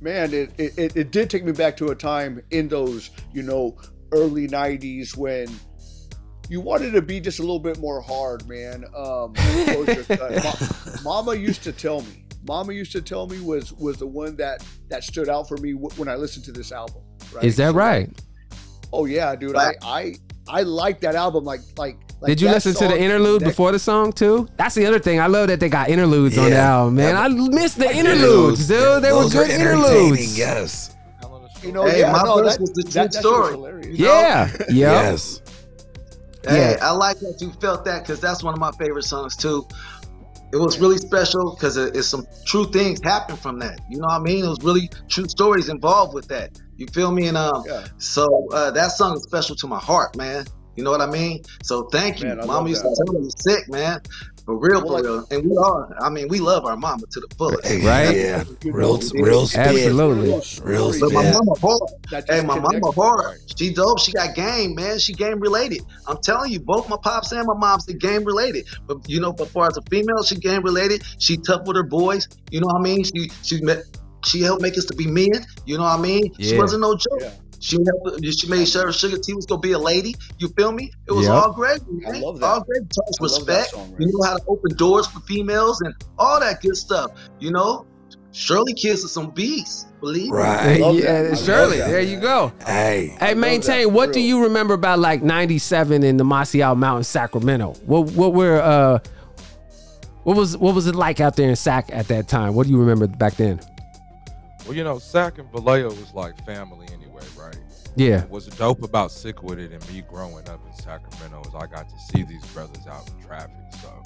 man, 0.00 0.32
it, 0.32 0.52
it, 0.58 0.96
it, 0.96 1.10
did 1.10 1.30
take 1.30 1.44
me 1.44 1.52
back 1.52 1.76
to 1.78 1.88
a 1.88 1.94
time 1.94 2.42
in 2.50 2.68
those, 2.68 3.10
you 3.32 3.42
know, 3.42 3.76
early 4.12 4.46
90s 4.46 5.16
when 5.16 5.48
you 6.48 6.60
wanted 6.60 6.92
to 6.92 7.02
be 7.02 7.20
just 7.20 7.38
a 7.38 7.42
little 7.42 7.58
bit 7.58 7.78
more 7.78 8.00
hard, 8.00 8.46
man. 8.48 8.84
Um. 8.96 9.34
Ma- 10.18 11.02
Mama 11.02 11.34
used 11.34 11.62
to 11.64 11.72
tell 11.72 12.00
me, 12.02 12.24
Mama 12.48 12.72
used 12.72 12.92
to 12.92 13.02
tell 13.02 13.26
me 13.28 13.40
was 13.40 13.72
was 13.74 13.98
the 13.98 14.06
one 14.06 14.34
that 14.36 14.64
that 14.88 15.04
stood 15.04 15.28
out 15.28 15.46
for 15.46 15.56
me 15.58 15.72
w- 15.74 15.90
when 15.96 16.08
I 16.08 16.16
listened 16.16 16.44
to 16.46 16.52
this 16.52 16.72
album. 16.72 17.02
Right? 17.32 17.44
Is 17.44 17.56
that 17.58 17.72
So, 17.72 17.76
right? 17.76 18.10
Oh 18.92 19.04
yeah, 19.04 19.36
dude. 19.36 19.54
I 19.54 19.74
I 19.82 20.14
I 20.48 20.62
like 20.62 21.00
that 21.00 21.14
album. 21.14 21.44
Like 21.44 21.60
like. 21.76 21.98
like 22.20 22.28
Did 22.30 22.40
you 22.40 22.48
listen 22.48 22.72
to 22.74 22.88
the 22.88 22.98
interlude 22.98 23.42
that- 23.42 23.46
before 23.46 23.70
the 23.70 23.78
song 23.78 24.12
too? 24.12 24.48
That's 24.56 24.74
the 24.74 24.86
other 24.86 24.98
thing. 24.98 25.20
I 25.20 25.26
love 25.26 25.48
that 25.48 25.60
they 25.60 25.68
got 25.68 25.90
interludes 25.90 26.38
on 26.38 26.50
the 26.50 26.56
album, 26.56 26.94
man. 26.96 27.14
Yeah. 27.14 27.20
I 27.20 27.28
miss 27.28 27.74
the 27.74 27.94
interludes, 27.94 28.66
dude. 28.66 29.02
They 29.02 29.12
were 29.12 29.22
Those 29.24 29.32
good 29.34 29.50
entertaining, 29.50 29.84
interludes. 29.84 30.38
Yes. 30.38 30.94
You 31.62 31.72
know, 31.72 31.84
Hey, 31.84 32.00
yeah, 32.00 32.12
my 32.12 32.22
no, 32.22 32.36
verse 32.36 32.52
that, 32.56 32.60
was 32.60 32.70
the 32.70 32.82
true 32.84 32.92
that, 32.92 33.12
that 33.12 33.24
was 33.24 33.50
story. 33.50 33.92
You 33.92 34.04
know? 34.04 34.20
Yeah, 34.20 34.56
yeah. 34.70 34.92
Yes. 35.02 35.42
Hey, 36.46 36.70
Yeah. 36.72 36.78
I 36.80 36.92
like 36.92 37.18
that 37.18 37.36
you 37.40 37.50
felt 37.60 37.84
that 37.84 38.02
because 38.04 38.20
that's 38.20 38.42
one 38.44 38.54
of 38.54 38.60
my 38.60 38.70
favorite 38.78 39.02
songs 39.04 39.34
too. 39.36 39.66
It 40.52 40.56
was 40.56 40.78
really 40.78 40.96
special 40.98 41.54
because 41.54 41.76
it, 41.76 41.94
it's 41.96 42.08
some 42.08 42.26
true 42.46 42.64
things 42.70 43.00
happened 43.02 43.38
from 43.38 43.58
that. 43.58 43.78
You 43.90 43.98
know 43.98 44.06
what 44.06 44.20
I 44.20 44.24
mean? 44.24 44.44
It 44.44 44.48
was 44.48 44.62
really 44.62 44.88
true 45.08 45.28
stories 45.28 45.68
involved 45.68 46.14
with 46.14 46.26
that. 46.28 46.58
You 46.76 46.86
feel 46.94 47.12
me? 47.12 47.26
And 47.28 47.36
um, 47.36 47.64
Yeah. 47.66 47.86
so 47.98 48.48
uh, 48.52 48.70
that 48.70 48.88
song 48.92 49.14
is 49.16 49.22
special 49.24 49.56
to 49.56 49.66
my 49.66 49.78
heart, 49.78 50.16
man. 50.16 50.46
You 50.76 50.84
know 50.84 50.90
what 50.92 51.00
I 51.00 51.06
mean? 51.10 51.42
So 51.64 51.84
thank 51.90 52.20
you. 52.20 52.28
Man, 52.28 52.46
Mama 52.46 52.68
used 52.68 52.84
that. 52.84 52.88
to 52.88 53.04
tell 53.04 53.14
me 53.14 53.22
you're 53.22 53.56
sick, 53.56 53.68
man. 53.68 54.00
For 54.48 54.56
real, 54.56 54.82
Well, 54.82 54.96
for 54.96 55.02
real. 55.02 55.26
And 55.30 55.44
we 55.50 55.54
are. 55.58 55.94
I 56.00 56.08
mean, 56.08 56.26
we 56.28 56.38
love 56.40 56.64
our 56.64 56.74
mama 56.74 57.02
to 57.10 57.20
the 57.20 57.28
fullest. 57.36 57.64
Right? 57.84 58.16
Yeah. 58.16 58.44
Real, 58.64 58.96
know, 58.96 59.10
real 59.22 59.46
spit. 59.46 59.60
Absolutely. 59.66 60.30
Real 60.64 60.90
But 60.98 61.12
my 61.12 61.22
spit. 61.22 61.34
mama 61.34 61.52
hard. 61.60 61.90
That 62.10 62.24
Hey, 62.30 62.40
my 62.40 62.54
mama 62.58 62.68
connects. 62.80 62.94
hard. 62.94 63.40
She 63.58 63.74
dope. 63.74 63.98
She 63.98 64.12
got 64.12 64.34
game, 64.34 64.74
man. 64.74 64.98
She 65.00 65.12
game 65.12 65.38
related. 65.38 65.82
I'm 66.06 66.16
telling 66.22 66.50
you, 66.50 66.60
both 66.60 66.88
my 66.88 66.96
pops 67.02 67.30
and 67.32 67.46
my 67.46 67.52
moms 67.58 67.84
they 67.84 67.92
game 67.92 68.24
related. 68.24 68.64
But 68.86 69.06
you 69.06 69.20
know, 69.20 69.34
but 69.34 69.48
far 69.48 69.66
as 69.68 69.76
a 69.76 69.82
female, 69.90 70.22
she 70.22 70.36
game 70.36 70.62
related. 70.62 71.02
She 71.18 71.36
tough 71.36 71.66
with 71.66 71.76
her 71.76 71.82
boys. 71.82 72.26
You 72.50 72.60
know 72.62 72.68
what 72.68 72.76
I 72.76 72.82
mean? 72.82 73.04
She 73.04 73.30
she 73.42 73.60
met. 73.60 73.82
She 74.24 74.40
helped 74.40 74.62
make 74.62 74.78
us 74.78 74.86
to 74.86 74.94
be 74.96 75.06
men. 75.06 75.44
You 75.66 75.76
know 75.76 75.84
what 75.84 75.98
I 75.98 76.02
mean? 76.02 76.22
She 76.40 76.56
wasn't 76.56 76.80
no 76.80 76.94
joke. 76.94 77.20
Yeah. 77.20 77.30
She 77.60 77.76
helped, 77.76 78.24
she 78.24 78.46
made 78.48 78.68
sure 78.68 78.86
Suga-T 78.86 79.34
was 79.34 79.46
gonna 79.46 79.60
be 79.60 79.72
a 79.72 79.78
lady. 79.78 80.14
You 80.38 80.48
feel 80.56 80.70
me? 80.72 80.92
It 81.08 81.12
was 81.12 81.26
Yep. 81.26 81.34
all 81.34 81.52
great. 81.52 81.80
Man. 81.90 82.14
I 82.14 82.18
love 82.20 82.38
that. 82.40 82.46
All 82.46 82.60
great. 82.60 82.82
Taught 82.90 83.08
us 83.08 83.18
I 83.20 83.22
love 83.22 83.46
that 83.46 83.56
respect. 83.58 83.70
song, 83.70 83.96
You 83.98 84.06
know 84.12 84.22
how 84.24 84.36
to 84.36 84.42
open 84.46 84.76
doors 84.76 85.06
for 85.08 85.20
females 85.20 85.80
and 85.80 85.92
all 86.18 86.38
that 86.40 86.60
good 86.62 86.76
stuff. 86.76 87.10
You 87.40 87.50
know, 87.50 87.84
Shirley 88.32 88.74
Kiss 88.74 89.02
is 89.02 89.12
some 89.12 89.30
beasts. 89.30 89.86
Believe 90.00 90.26
me. 90.30 90.38
Right. 90.38 90.80
love 90.80 90.94
yeah, 90.94 91.00
that. 91.22 91.26
I 91.26 91.28
love 91.30 91.44
Shirley, 91.44 91.78
there 91.78 92.00
you 92.00 92.20
go. 92.20 92.52
Hey. 92.64 93.16
Hey, 93.18 93.34
maintain. 93.34 93.88
that, 93.88 93.90
What 93.92 94.12
do 94.12 94.20
you 94.20 94.44
remember 94.44 94.74
about 94.74 95.00
like 95.00 95.24
'97 95.24 96.04
in 96.04 96.16
the 96.16 96.24
Masial 96.24 96.76
Mountain, 96.76 97.02
Sacramento? 97.04 97.72
What 97.86 98.12
what 98.12 98.34
were 98.34 98.60
uh, 98.62 99.00
what 100.22 100.36
was 100.36 100.56
what 100.56 100.76
was 100.76 100.86
it 100.86 100.94
like 100.94 101.18
out 101.20 101.34
there 101.34 101.48
in 101.48 101.56
Sac 101.56 101.88
at 101.92 102.06
that 102.08 102.28
time? 102.28 102.54
What 102.54 102.66
do 102.66 102.72
you 102.72 102.78
remember 102.78 103.08
back 103.08 103.34
then? 103.34 103.58
Well, 104.66 104.76
you 104.76 104.84
know, 104.84 104.98
Sac 104.98 105.38
and 105.38 105.50
Vallejo 105.50 105.88
was 105.88 106.12
like 106.14 106.44
family 106.44 106.86
anyway, 106.92 107.06
right? 107.06 107.07
Yeah, 107.98 108.24
What's 108.26 108.46
dope 108.46 108.82
about 108.84 109.10
Sick 109.10 109.42
With 109.42 109.58
It 109.58 109.72
and 109.72 109.86
me 109.92 110.02
growing 110.02 110.48
up 110.48 110.60
in 110.64 110.72
Sacramento 110.82 111.42
is 111.48 111.54
I 111.54 111.66
got 111.66 111.88
to 111.88 111.98
see 111.98 112.22
these 112.22 112.44
brothers 112.52 112.86
out 112.86 113.10
in 113.10 113.20
traffic. 113.26 113.56
So 113.82 114.02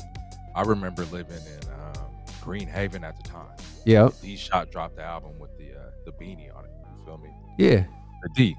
I 0.57 0.63
remember 0.63 1.05
living 1.07 1.37
in 1.37 1.71
um, 1.73 2.09
Greenhaven 2.41 3.03
at 3.03 3.23
the 3.23 3.29
time. 3.29 3.55
yeah, 3.85 4.09
D 4.23 4.37
Shot 4.37 4.71
dropped 4.71 4.97
the 4.97 5.03
album 5.03 5.39
with 5.39 5.57
the 5.59 5.73
uh, 5.75 5.91
the 6.07 6.13
beanie 6.13 6.55
on 6.57 6.65
it. 6.65 6.71
You 6.99 7.05
feel 7.05 7.19
me? 7.19 7.31
yeah. 7.59 7.85
The 8.23 8.29
D. 8.35 8.57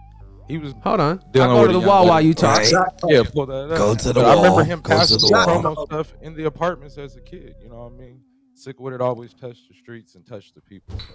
He 0.47 0.57
was 0.57 0.73
Hold 0.83 0.99
on, 0.99 1.23
I 1.29 1.31
go 1.31 1.65
to 1.65 1.73
the 1.73 1.79
wall 1.79 2.05
while 2.05 2.21
you 2.21 2.33
talk. 2.33 2.59
Right. 2.59 2.73
yeah, 3.07 3.23
pull 3.23 3.45
that 3.45 3.71
up. 3.71 3.77
Go 3.77 3.95
to 3.95 4.07
the 4.09 4.13
But 4.13 4.25
I 4.25 4.35
remember 4.35 4.63
him 4.65 4.81
Go 4.81 4.91
to 4.91 4.97
passing 4.99 5.17
the 5.17 5.27
promo 5.27 5.85
stuff 5.85 6.13
in 6.21 6.35
the 6.35 6.45
apartments 6.45 6.97
as 6.97 7.15
a 7.15 7.21
kid. 7.21 7.55
You 7.61 7.69
know 7.69 7.77
what 7.77 7.93
I 7.93 7.95
mean? 7.95 8.19
Sick 8.53 8.79
with 8.79 8.93
it, 8.93 9.01
always 9.01 9.33
touched 9.33 9.69
the 9.69 9.73
streets 9.73 10.15
and 10.15 10.25
touched 10.27 10.53
the 10.53 10.61
people. 10.61 10.99
So 10.99 11.05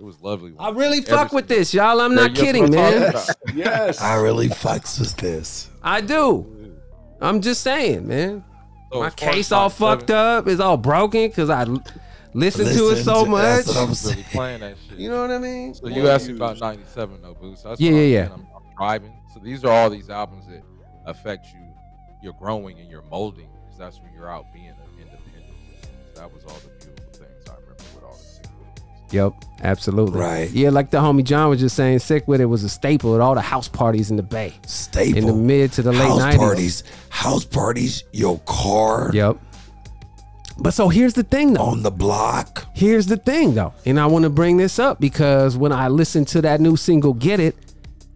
it 0.00 0.04
was 0.04 0.20
lovely. 0.22 0.54
I 0.58 0.70
really 0.70 0.98
Every 0.98 1.02
fuck 1.02 1.32
with 1.32 1.46
single- 1.48 1.56
this, 1.58 1.74
y'all. 1.74 2.00
I'm 2.00 2.12
Yeah, 2.12 2.16
not 2.16 2.28
that's 2.30 2.40
kidding, 2.40 2.62
what 2.62 2.70
I'm 2.70 3.00
man. 3.00 3.12
talking 3.12 3.30
about. 3.44 3.54
Yes. 3.54 4.00
I 4.00 4.14
really 4.16 4.48
fucks 4.48 4.98
with 4.98 5.16
this. 5.16 5.68
I 5.82 6.00
do. 6.00 6.74
I'm 7.20 7.40
just 7.42 7.60
saying, 7.62 8.08
man. 8.08 8.42
So 8.92 9.00
My 9.00 9.06
as 9.08 9.14
far 9.14 9.28
as 9.28 9.34
case 9.34 9.52
all 9.52 9.68
97, 9.68 9.98
fucked 9.98 10.10
up. 10.10 10.48
It's 10.48 10.60
all 10.60 10.76
broken 10.76 11.28
because 11.28 11.50
I 11.50 11.60
l- 11.62 11.84
listened 12.34 12.68
to 12.68 12.72
it 12.72 12.82
Listen 12.82 13.04
so 13.04 13.24
to- 13.24 13.30
much. 13.30 13.42
that's 13.42 13.68
what 13.68 13.76
I'm 13.76 13.86
I 13.86 13.88
was 13.90 14.04
really 14.10 14.22
playing 14.32 14.60
that 14.60 14.76
shit. 14.88 14.98
You 14.98 15.10
know 15.10 15.20
what 15.20 15.30
I 15.30 15.38
mean? 15.38 15.74
So 15.74 15.86
you 15.88 16.08
asked 16.08 16.28
me 16.28 16.34
about 16.36 16.58
'97 16.58 17.20
though, 17.22 17.34
Boost. 17.34 17.64
That's 17.64 17.80
Yeah, 17.80 17.90
what 17.92 17.96
I'm 17.98 18.04
yeah, 18.08 18.28
saying. 18.28 18.32
I'm, 18.32 18.46
I'm 18.56 18.76
driving. 18.76 19.12
So 19.34 19.40
these 19.40 19.64
are 19.64 19.70
all 19.70 19.90
these 19.90 20.08
albums 20.10 20.46
that 20.48 20.62
affect 21.06 21.46
you. 21.52 21.60
You're 22.22 22.32
growing 22.34 22.78
and 22.80 22.90
you're 22.90 23.02
molding 23.10 23.48
because 23.64 23.78
that's 23.78 24.00
when 24.00 24.12
you're 24.14 24.30
out 24.30 24.46
being 24.52 24.66
an 24.68 24.74
independent. 24.98 25.54
So 26.14 26.20
that 26.22 26.32
was 26.32 26.42
all 26.44 26.58
the 26.58 26.79
Yep, 29.12 29.32
absolutely. 29.62 30.20
Right. 30.20 30.50
Yeah, 30.50 30.70
like 30.70 30.90
the 30.90 30.98
homie 30.98 31.24
John 31.24 31.48
was 31.50 31.60
just 31.60 31.74
saying, 31.76 31.98
sick 32.00 32.28
with 32.28 32.40
it 32.40 32.44
was 32.46 32.62
a 32.64 32.68
staple 32.68 33.14
at 33.14 33.20
all 33.20 33.34
the 33.34 33.40
house 33.40 33.68
parties 33.68 34.10
in 34.10 34.16
the 34.16 34.22
Bay 34.22 34.52
Staple. 34.66 35.18
in 35.18 35.26
the 35.26 35.32
mid 35.34 35.72
to 35.72 35.82
the 35.82 35.92
late 35.92 36.00
house 36.08 36.20
90s. 36.22 36.36
parties. 36.36 36.84
House 37.08 37.44
parties. 37.44 38.04
Your 38.12 38.38
car 38.46 39.10
Yep. 39.12 39.36
But 40.58 40.74
so 40.74 40.88
here's 40.90 41.14
the 41.14 41.22
thing 41.22 41.54
though. 41.54 41.62
on 41.62 41.82
the 41.82 41.90
block. 41.90 42.66
Here's 42.74 43.06
the 43.06 43.16
thing 43.16 43.54
though. 43.54 43.72
And 43.86 43.98
I 43.98 44.06
want 44.06 44.24
to 44.24 44.30
bring 44.30 44.58
this 44.58 44.78
up 44.78 45.00
because 45.00 45.56
when 45.56 45.72
I 45.72 45.88
listened 45.88 46.28
to 46.28 46.42
that 46.42 46.60
new 46.60 46.76
single 46.76 47.14
Get 47.14 47.40
It 47.40 47.56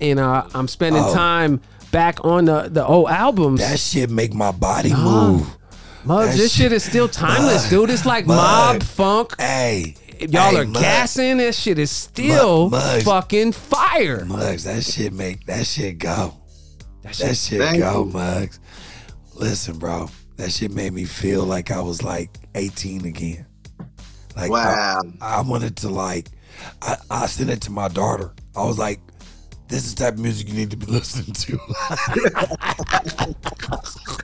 and 0.00 0.18
uh, 0.20 0.46
I'm 0.54 0.68
spending 0.68 1.02
Oh. 1.04 1.14
time 1.14 1.61
back 1.90 2.22
on 2.24 2.44
the, 2.44 2.68
the 2.70 2.87
old 2.87 3.09
albums, 3.09 3.61
That 3.61 3.78
shit 3.78 4.11
make 4.11 4.35
my 4.35 4.50
body 4.52 4.92
move. 4.94 5.57
This 6.07 6.37
shit 6.37 6.50
shit- 6.50 6.72
is 6.72 6.85
still 6.85 7.09
timeless, 7.09 7.62
Mug, 7.62 7.70
dude. 7.70 7.90
It's 7.90 8.04
like 8.04 8.26
Mug. 8.26 8.37
mob 8.37 8.83
funk. 8.83 9.40
Hey. 9.40 9.94
Y'all 10.33 10.51
hey, 10.51 10.61
are 10.61 10.65
Mug, 10.67 10.83
gassing. 10.83 11.37
This 11.39 11.59
shit 11.59 11.79
is 11.79 11.91
still 11.91 12.69
Mug, 12.71 12.83
Mug. 12.83 13.03
fucking 13.03 13.53
fire. 13.53 14.25
Mugs, 14.25 14.65
that 14.65 14.83
shit 14.85 15.13
make 15.13 15.45
that 15.47 15.67
shit 15.67 15.99
go. 15.99 16.35
That 17.03 17.15
That 17.15 17.37
shit, 17.37 17.37
shit 17.37 17.79
go, 17.79 18.05
you. 18.05 18.11
Mugs. 18.13 18.61
Listen, 19.35 19.79
bro. 19.79 20.09
That 20.37 20.51
shit 20.53 20.73
made 20.73 20.93
me 20.93 21.05
feel 21.05 21.45
like 21.45 21.71
I 21.71 21.81
was 21.81 22.03
like 22.03 22.39
18 22.55 23.05
again. 23.07 23.47
Like 24.37 24.51
Wow. 24.51 25.01
I, 25.21 25.37
I 25.37 25.41
wanted 25.43 25.77
to 25.79 25.89
like 25.89 26.29
I, 26.83 26.97
I 27.11 27.27
sent 27.27 27.51
it 27.51 27.61
to 27.63 27.71
my 27.71 27.89
daughter. 27.89 28.33
I 28.57 28.65
was 28.65 28.79
like, 28.79 29.01
this 29.68 29.84
is 29.86 29.95
the 29.95 30.05
type 30.05 30.14
of 30.14 30.20
music 30.20 30.49
you 30.49 30.55
need 30.55 30.70
to 30.70 30.76
be 30.76 30.86
listening 30.93 31.32
to. 31.34 31.59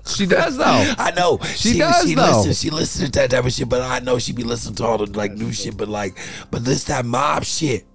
she 0.06 0.26
does 0.26 0.56
though. 0.56 0.94
I 0.98 1.12
know 1.16 1.38
She 1.54 1.78
does, 1.78 2.06
She 2.08 2.14
though. 2.14 2.22
listens. 2.38 2.60
She 2.60 2.70
listens 2.70 3.10
to 3.10 3.18
that 3.20 3.30
type 3.30 3.44
of 3.44 3.52
shit, 3.52 3.68
but 3.68 3.82
I 3.82 4.00
know 4.00 4.18
she 4.18 4.32
be 4.32 4.44
listening 4.44 4.74
to 4.76 4.84
all 4.84 4.98
the 4.98 5.06
like 5.16 5.32
new 5.32 5.52
shit. 5.52 5.76
But 5.76 5.88
like, 5.88 6.18
but 6.50 6.64
this 6.64 6.84
that 6.84 7.04
mob 7.04 7.44
shit. 7.44 7.86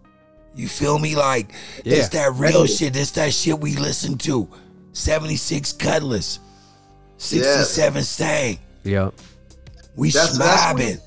You 0.56 0.68
feel 0.70 0.98
me? 1.00 1.16
Like 1.16 1.52
Yeah. 1.84 1.96
this 1.96 2.10
that 2.10 2.34
real 2.36 2.66
shit. 2.66 2.94
This 2.94 3.12
that 3.12 3.34
shit 3.34 3.60
we 3.60 3.76
listen 3.76 4.18
to. 4.20 4.48
Seventy 4.94 5.36
six 5.36 5.74
Cutlass, 5.74 6.40
sixty 7.18 7.64
seven 7.64 8.04
Stang. 8.04 8.60
Yep. 8.84 9.14
We 9.98 10.12
That's- 10.12 10.38
that's 10.38 10.74
what- 10.74 11.02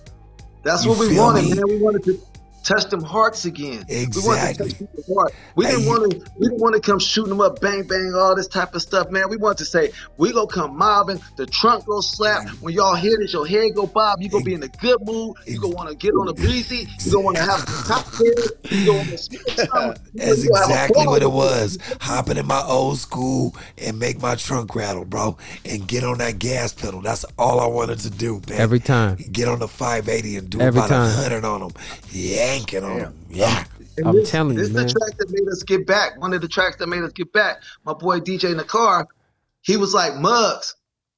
That's 0.65 0.87
what 0.87 0.99
we 0.99 1.17
wanted, 1.19 1.45
me? 1.45 1.55
man. 1.55 1.65
We 1.67 1.79
wanted 1.79 2.05
to 2.05 2.21
touch 2.69 2.85
them 2.91 3.03
hearts 3.03 3.45
again. 3.45 3.85
We 3.89 3.95
to 3.97 4.03
Exactly. 4.03 4.71
touch 4.73 4.89
heart. 5.15 5.35
We 5.57 5.67
didn't 5.67 5.87
want 5.87 6.11
to. 6.13 6.19
We 6.39 6.49
didn't 6.49 6.61
want 6.61 6.75
to 6.75 6.81
come 6.81 6.99
shooting 6.99 7.31
them 7.31 7.41
up, 7.41 7.61
bang 7.61 7.83
bang, 7.85 8.13
all 8.15 8.37
this 8.37 8.47
type 8.49 8.75
of 8.75 8.83
stuff, 8.83 9.11
man. 9.11 9.29
We 9.31 9.37
want 9.37 9.59
to 9.59 9.65
say 9.65 9.91
we 10.19 10.33
gonna 10.33 10.47
come 10.47 10.77
mobbing. 10.77 11.21
The 11.37 11.47
trunk 11.47 11.87
go 11.87 12.01
slap. 12.01 12.49
When 12.61 12.75
y'all 12.75 12.95
hear 12.95 13.17
this, 13.19 13.33
your 13.33 13.47
head 13.47 13.75
go 13.75 13.87
bob. 13.87 14.21
You 14.21 14.29
gonna 14.29 14.45
be 14.45 14.55
in 14.55 14.63
a 14.63 14.69
good 14.69 14.99
mood. 15.05 15.37
You 15.47 15.61
gonna 15.61 15.75
want 15.75 15.89
to 15.89 15.95
get 15.97 16.13
on 16.15 16.29
a 16.29 16.35
breezy. 16.35 16.87
You 17.05 17.13
gonna 17.13 17.25
want 17.25 17.37
to 17.39 17.43
have 17.43 17.61
some 17.61 17.85
cocktails. 17.85 18.53
You 18.71 18.87
gonna 18.87 18.99
want 18.99 19.09
to 19.11 19.19
smoke 19.19 19.49
something. 19.49 20.03
That's 20.15 20.45
gonna 20.45 20.59
have 20.61 20.71
a 20.71 20.73
exactly 20.73 21.07
what 21.07 21.23
it 21.23 21.31
was. 21.33 21.79
Hopping 22.01 22.37
in 22.37 22.47
my 22.47 22.63
old 22.63 22.99
school 22.99 23.57
and 23.79 23.99
make 23.99 24.21
my 24.21 24.35
trunk 24.35 24.75
rattle, 24.75 25.05
bro, 25.05 25.37
and 25.65 25.87
get 25.89 26.05
on 26.05 26.19
that 26.19 26.39
gas 26.39 26.73
pedal. 26.73 27.01
That's 27.01 27.25
all 27.39 27.61
I 27.61 27.67
wanted 27.67 27.99
to 28.01 28.11
do, 28.11 28.41
man. 28.49 28.61
Every 28.61 28.81
time. 28.81 29.17
Get 29.33 29.49
on 29.49 29.59
the 29.61 29.69
580 29.69 30.37
and 30.37 30.51
do 30.51 30.61
Every 30.61 30.79
about 30.81 30.89
time. 30.89 31.07
a 31.07 31.11
hundred 31.13 31.45
on 31.45 31.61
them, 31.61 31.71
yanking 32.59 32.85
on 32.85 32.99
them. 32.99 33.19
Yeah. 33.31 33.65
And 33.97 34.07
I'm 34.07 34.17
this, 34.17 34.31
telling 34.31 34.57
you, 34.57 34.63
this 34.63 34.71
man. 34.71 34.87
the 34.87 34.93
track 34.93 35.19
that 35.19 35.31
made 35.31 35.49
us 35.49 35.63
get 35.63 35.87
back. 35.87 36.21
One 36.21 36.33
of 36.35 36.41
the 36.41 36.49
tracks 36.49 36.77
that 36.77 36.87
made 36.87 37.03
us 37.03 37.13
get 37.13 37.33
back. 37.33 37.63
My 37.85 37.95
boy 37.95 38.21
DJ 38.21 38.51
in 38.51 38.57
the 38.57 38.65
car, 38.65 39.07
he 39.63 39.77
was 39.77 39.95
like 39.95 40.15
Mugs, 40.17 40.77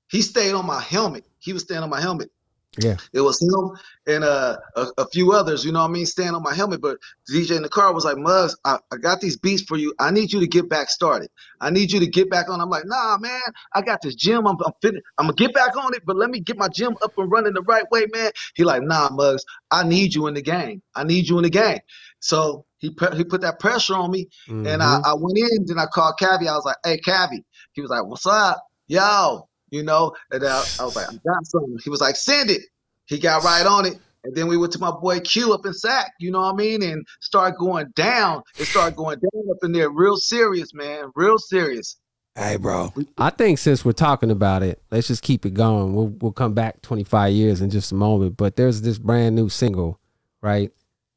He 0.09 0.22
stayed 0.22 0.53
on 0.53 0.66
my 0.66 0.80
helmet. 0.80 1.24
He 1.38 1.53
was 1.53 1.62
staying 1.62 1.82
on 1.82 1.91
my 1.91 2.01
helmet. 2.01 2.30
Yeah. 2.79 2.97
It 3.12 3.21
was 3.21 3.41
him 3.43 3.77
and 4.07 4.23
uh, 4.23 4.57
a, 4.77 4.87
a 4.99 5.07
few 5.09 5.33
others, 5.33 5.64
you 5.64 5.73
know 5.73 5.81
what 5.81 5.89
I 5.91 5.93
mean, 5.93 6.07
staying 6.07 6.35
on 6.35 6.43
my 6.43 6.55
helmet. 6.55 6.81
But 6.81 6.99
DJ 7.31 7.57
in 7.57 7.62
the 7.62 7.68
car 7.68 7.93
was 7.93 8.05
like, 8.05 8.16
Muggs, 8.16 8.57
I, 8.64 8.79
I 8.93 8.97
got 8.97 9.21
these 9.21 9.37
beats 9.37 9.62
for 9.62 9.77
you. 9.77 9.93
I 9.99 10.12
need 10.12 10.33
you 10.33 10.39
to 10.41 10.47
get 10.47 10.68
back 10.68 10.89
started. 10.89 11.31
I 11.61 11.71
need 11.71 11.91
you 11.91 11.99
to 12.01 12.07
get 12.07 12.31
back 12.31 12.49
on. 12.49 12.61
I'm 12.61 12.71
like, 12.71 12.85
nah, 12.87 13.18
man, 13.18 13.41
I 13.75 13.83
got 13.83 14.01
this 14.03 14.14
gym. 14.14 14.47
I'm, 14.47 14.57
I'm 14.64 14.73
fit. 14.81 14.95
I'm 15.18 15.27
gonna 15.27 15.35
get 15.35 15.53
back 15.53 15.77
on 15.77 15.95
it, 15.95 16.03
but 16.07 16.16
let 16.16 16.31
me 16.31 16.41
get 16.41 16.57
my 16.59 16.68
gym 16.68 16.97
up 17.03 17.12
and 17.18 17.31
running 17.31 17.55
the 17.55 17.62
right 17.62 17.85
way, 17.91 18.07
man. 18.14 18.31
He 18.55 18.62
like, 18.64 18.83
nah, 18.83 19.11
Muggs, 19.11 19.45
I 19.71 19.83
need 19.83 20.14
you 20.14 20.29
in 20.29 20.35
the 20.35 20.43
game. 20.43 20.81
I 20.95 21.03
need 21.05 21.29
you 21.29 21.39
in 21.39 21.43
the 21.45 21.51
game. 21.51 21.81
So 22.21 22.66
he 22.79 22.91
put 22.91 23.14
he 23.14 23.25
put 23.25 23.41
that 23.43 23.59
pressure 23.59 23.95
on 23.97 24.11
me, 24.12 24.29
and 24.64 24.83
I, 24.83 24.99
Mhm. 24.99 25.03
I 25.05 25.14
went 25.14 25.39
in. 25.39 25.66
Then 25.66 25.79
I 25.79 25.87
called 25.87 26.14
Kaveo. 26.21 26.49
I 26.49 26.55
was 26.55 26.64
like, 26.64 26.77
hey, 26.85 26.99
Kaveo. 27.05 27.41
He 27.73 27.81
was 27.81 27.91
like, 27.91 28.05
what's 28.07 28.27
up, 28.27 28.62
yo? 28.89 29.49
You 29.71 29.83
know, 29.83 30.14
and 30.31 30.45
I, 30.45 30.64
I 30.81 30.85
was 30.85 30.97
like, 30.97 31.09
I 31.09 31.12
got 31.12 31.47
something. 31.47 31.79
He 31.83 31.91
was 31.91 32.01
like, 32.01 32.16
send 32.16 32.51
it. 32.51 32.62
He 33.07 33.18
got 33.18 33.45
right 33.45 33.66
on 33.66 33.87
it. 33.87 33.99
And 34.25 34.35
then 34.35 34.49
we 34.49 34.57
went 34.57 34.73
to 34.75 34.79
my 34.79 34.91
boy 34.91 35.21
Q 35.21 35.55
up 35.55 35.64
in 35.64 35.73
Sac, 35.73 36.12
you 36.18 36.31
know 36.31 36.41
what 36.41 36.55
I 36.55 36.57
mean? 36.57 36.83
And 36.83 37.07
start 37.21 37.57
going 37.59 37.87
down. 37.95 38.43
It 38.59 38.66
started 38.66 38.97
going 38.97 39.18
down 39.18 39.51
up 39.51 39.59
in 39.62 39.73
there 39.73 39.91
real 39.91 40.16
serious, 40.16 40.75
man. 40.75 41.11
Real 41.14 41.39
serious. 41.39 41.97
Hey, 42.37 42.57
bro. 42.57 42.93
I 43.18 43.31
think 43.31 43.59
since 43.59 43.85
we're 43.85 43.93
talking 43.93 44.31
about 44.31 44.62
it, 44.62 44.81
let's 44.91 45.09
just 45.09 45.23
keep 45.23 45.45
it 45.47 45.55
going. 45.55 45.95
We'll 45.95 46.09
we'll 46.21 46.33
come 46.33 46.55
back 46.55 46.81
25 46.83 47.33
years 47.33 47.61
in 47.61 47.71
just 47.71 47.93
a 47.93 47.95
moment. 47.95 48.37
But 48.37 48.57
there's 48.57 48.83
this 48.83 48.99
brand 48.99 49.37
new 49.37 49.49
single, 49.49 49.99
right? 50.43 50.71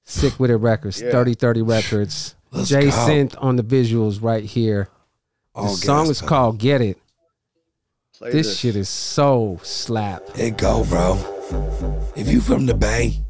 Sick 0.05 0.39
with 0.39 0.51
it 0.51 0.57
records, 0.57 1.01
Yeah. 1.01 1.11
30 1.11 1.35
30 1.35 1.61
records. 1.61 2.35
Let's 2.51 2.69
Jay 2.69 2.85
go. 2.85 2.89
Synth 2.89 3.35
on 3.37 3.57
the 3.57 3.63
visuals 3.63 4.21
right 4.21 4.43
here. 4.43 4.89
The 5.55 5.61
oh, 5.61 5.63
All 5.65 5.75
song 5.75 6.09
is 6.09 6.21
called 6.21 6.57
Get 6.57 6.81
It. 6.81 6.97
Play 8.23 8.31
This 8.31 8.57
shit 8.57 8.77
is 8.77 8.87
so 8.87 9.59
slap. 9.63 10.23
It 10.37 10.55
go, 10.57 10.85
bro. 10.85 11.17
If 12.15 12.31
you 12.31 12.39
from 12.39 12.65
the 12.67 12.73
Bay, 12.73 13.21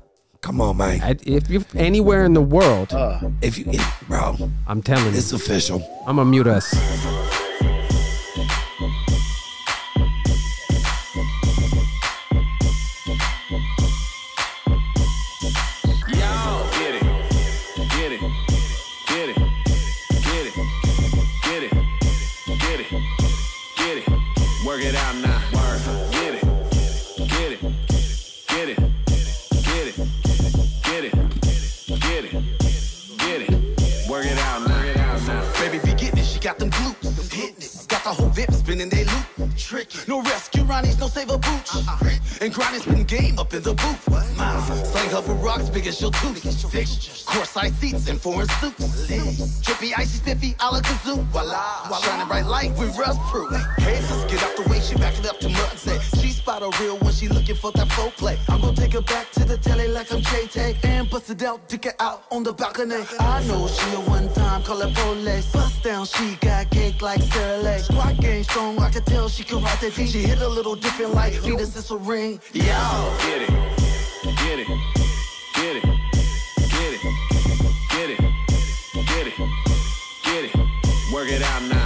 come 0.42 0.62
on, 0.62 0.78
man. 0.78 1.02
I- 1.02 1.18
If 1.26 1.50
you're 1.50 1.64
anywhere 1.76 2.26
in 2.26 2.34
the 2.36 2.44
world, 2.44 2.94
Uh, 2.94 3.20
If 3.42 3.58
you, 3.58 3.66
bro, 4.08 4.38
I'm 4.68 4.84
telling 4.84 5.06
you, 5.14 5.18
it's 5.18 5.34
official. 5.34 5.82
I'm 6.06 6.18
gonna 6.18 6.30
mute 6.30 6.46
us. 6.46 6.70
Spinning 38.74 38.90
they 38.90 39.04
loop. 39.06 39.56
Tricky. 39.58 40.00
No 40.08 40.22
rescue 40.22 40.64
Ronnie's, 40.64 41.00
no 41.00 41.08
save 41.08 41.30
a 41.30 41.38
booch. 41.38 41.76
Uh-uh. 41.76 41.98
And 42.44 42.54
grinding 42.54 42.82
spin 42.82 43.04
game 43.04 43.40
up 43.40 43.54
in 43.54 43.64
the 43.64 43.74
booth. 43.74 44.10
Mom, 44.36 44.62
slang 44.84 45.10
her 45.12 45.22
with 45.22 45.42
rocks 45.42 45.70
big 45.70 45.88
as 45.88 46.02
your 46.02 46.12
tooth. 46.12 46.44
Fixtures, 46.70 47.26
courtside 47.26 47.72
seats 47.76 48.10
and 48.10 48.20
foreign 48.20 48.50
suits. 48.60 49.62
Drippy, 49.62 49.94
icy, 49.94 50.18
spiffy, 50.18 50.54
a 50.60 50.66
la 50.70 50.82
kazoo. 50.82 51.24
Voila. 51.32 51.88
Shining 52.02 52.28
bright 52.28 52.46
light 52.46 52.72
with 52.78 52.98
rust 52.98 53.22
proof. 53.32 53.50
Haters, 53.78 54.26
get 54.26 54.44
out 54.44 54.58
the 54.58 54.70
way, 54.70 54.82
she 54.82 54.96
back 54.96 55.18
it 55.18 55.26
up 55.26 55.40
to 55.40 55.48
mud 55.48 55.78
say, 55.84 56.00
she 56.20 56.30
spot 56.30 56.62
a 56.62 56.70
real 56.82 56.98
one, 56.98 57.14
she 57.14 57.28
looking 57.28 57.56
for 57.56 57.72
that 57.72 57.90
folk 57.92 58.14
play. 58.16 58.38
I'm 58.50 58.62
gonna 58.62 58.76
take 58.76 58.94
her 58.94 59.02
back 59.02 59.32
to 59.32 59.46
the 59.46 59.58
telly 59.58 59.88
like 59.88 60.12
I'm 60.12 60.22
Tay. 60.22 60.76
And 60.84 61.10
bust 61.10 61.30
it 61.30 61.44
out, 61.44 61.68
dick 61.68 61.86
it 61.86 61.96
out 62.00 62.24
on 62.32 62.44
the 62.44 62.54
balcony. 62.54 63.06
I 63.20 63.44
know 63.46 63.68
she 63.68 63.90
a 63.96 64.00
one 64.02 64.32
time, 64.34 64.64
call 64.64 64.82
her 64.82 64.92
police. 64.94 65.52
Bust 65.52 65.84
down, 65.84 66.06
she 66.06 66.36
got 66.42 66.70
cake 66.72 67.02
like 67.02 67.22
Sarah 67.22 67.60
Lake. 67.60 67.82
Squad 67.82 68.18
game 68.20 68.44
strong, 68.44 68.80
I 68.80 68.90
can 68.90 69.04
tell 69.04 69.30
she 69.30 69.44
can 69.44 69.62
ride 69.62 69.80
that 69.80 69.96
D. 69.96 70.08
She 70.08 70.20
hit 70.20 70.42
a 70.42 70.48
little 70.48 70.76
different 70.76 71.14
like 71.14 71.34
Venus 71.34 71.76
is 71.76 71.92
a 71.92 71.98
ring. 71.98 72.33
Yo. 72.34 72.40
Get 73.20 73.44
it, 73.44 73.50
get 74.24 74.58
it, 74.58 74.68
get 75.54 75.76
it, 75.76 75.84
get 75.84 76.94
it, 76.94 77.02
get 77.92 78.10
it, 78.10 78.20
get 79.08 79.28
it, 79.28 79.38
get 80.24 80.46
it. 80.46 81.14
Work 81.14 81.30
it 81.30 81.44
out 81.44 81.62
now. 81.70 81.83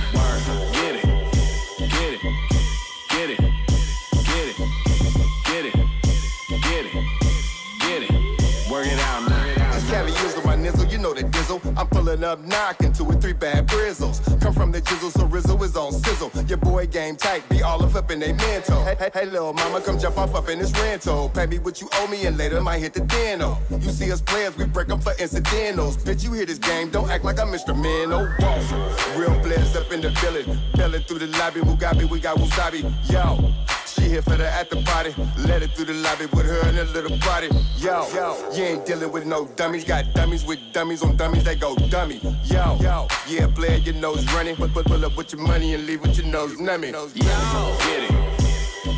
Pulling 12.07 12.23
up 12.23 12.39
knocking 12.45 12.93
two 12.93 13.03
or 13.05 13.13
three 13.15 13.33
bad 13.33 13.67
brizzles. 13.67 14.17
Come 14.39 14.53
from 14.53 14.71
the 14.71 14.81
jizzle, 14.81 15.11
so 15.11 15.25
Rizzo 15.25 15.61
is 15.61 15.75
on 15.75 15.91
sizzle. 15.91 16.31
Your 16.47 16.57
boy 16.57 16.87
game 16.87 17.17
tight, 17.17 17.47
be 17.49 17.61
all 17.61 17.83
of 17.83 17.97
up 17.97 18.11
in 18.11 18.19
they 18.19 18.31
mental. 18.31 18.81
Hey, 18.85 18.95
hey, 18.97 19.09
hey, 19.13 19.25
little 19.25 19.51
mama, 19.51 19.81
come 19.81 19.99
jump 19.99 20.17
off 20.17 20.33
up 20.33 20.47
in 20.47 20.59
this 20.59 20.71
rental. 20.79 21.29
Pay 21.29 21.47
me 21.47 21.59
what 21.59 21.81
you 21.81 21.89
owe 21.95 22.07
me, 22.07 22.25
and 22.25 22.37
later 22.37 22.61
might 22.61 22.79
hit 22.79 22.93
the 22.93 23.01
deno. 23.01 23.57
You 23.83 23.91
see 23.91 24.09
us 24.09 24.21
players, 24.21 24.55
we 24.55 24.65
break 24.65 24.87
them 24.87 25.01
for 25.01 25.11
incidentals. 25.19 25.97
Bitch, 25.97 26.23
you 26.23 26.31
hear 26.31 26.45
this 26.45 26.59
game, 26.59 26.89
don't 26.89 27.09
act 27.09 27.25
like 27.25 27.39
I'm 27.39 27.49
Mr. 27.49 27.75
Minnow. 27.75 28.25
Whoa. 28.39 29.19
Real 29.19 29.41
players 29.41 29.75
up 29.75 29.91
in 29.91 29.99
the 29.99 30.11
village, 30.21 30.47
belling 30.75 31.01
through 31.01 31.19
the 31.19 31.27
lobby. 31.37 31.59
Mugabe, 31.59 32.09
we 32.09 32.21
got 32.21 32.37
wasabi. 32.37 32.83
Yo. 33.11 33.76
She 33.97 34.09
here 34.09 34.21
for 34.21 34.35
the 34.37 34.47
after 34.47 34.79
party. 34.83 35.13
Let 35.39 35.63
it 35.63 35.71
through 35.71 35.85
the 35.85 35.93
lobby 35.95 36.25
with 36.27 36.45
her 36.45 36.61
and 36.69 36.77
a 36.77 36.83
little 36.85 37.17
body. 37.19 37.49
Yo, 37.77 38.07
yo, 38.13 38.37
you 38.53 38.63
ain't 38.63 38.85
dealing 38.85 39.11
with 39.11 39.25
no 39.25 39.47
dummies. 39.55 39.83
Got 39.83 40.13
dummies 40.13 40.45
with 40.45 40.59
dummies 40.71 41.01
on 41.01 41.17
dummies. 41.17 41.43
They 41.43 41.55
go 41.55 41.75
dummy. 41.75 42.19
Yo, 42.45 42.77
yo, 42.79 43.07
yeah, 43.27 43.47
player, 43.47 43.77
your 43.77 43.95
nose 43.95 44.23
running. 44.33 44.55
But 44.59 44.73
but 44.73 44.85
pull 44.85 45.03
up 45.03 45.17
with 45.17 45.33
your 45.33 45.41
money 45.41 45.73
and 45.73 45.85
leave 45.87 46.01
with 46.01 46.15
your 46.17 46.27
nose 46.27 46.57
nummy. 46.57 46.91
Yo, 46.91 47.07
get 47.09 48.03
it, 48.03 48.11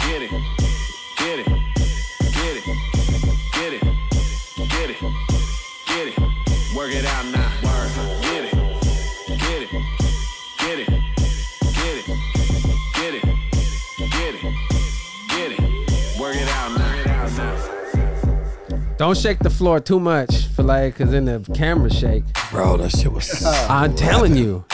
get 0.05 0.21
it, 0.21 0.31
get 1.17 1.39
it, 1.39 1.47
get 2.35 2.57
it, 2.57 2.65
get 3.53 3.73
it, 3.73 3.83
get 4.69 4.89
it, 4.89 4.99
get 5.87 6.07
it. 6.07 6.19
Work 6.75 6.91
it 6.91 7.05
out 7.05 7.25
now. 7.25 7.48
Don't 18.99 19.17
shake 19.17 19.39
the 19.39 19.49
floor 19.49 19.79
too 19.79 19.97
much, 19.97 20.47
for 20.47 20.61
like, 20.61 20.97
cause 20.97 21.11
then 21.11 21.23
the 21.23 21.39
camera 21.55 21.89
shake. 21.89 22.25
Bro, 22.51 22.77
that 22.77 22.89
shit 22.89 23.09
was. 23.09 23.45
I'm 23.45 23.95
telling 23.95 24.35
you, 24.35 24.65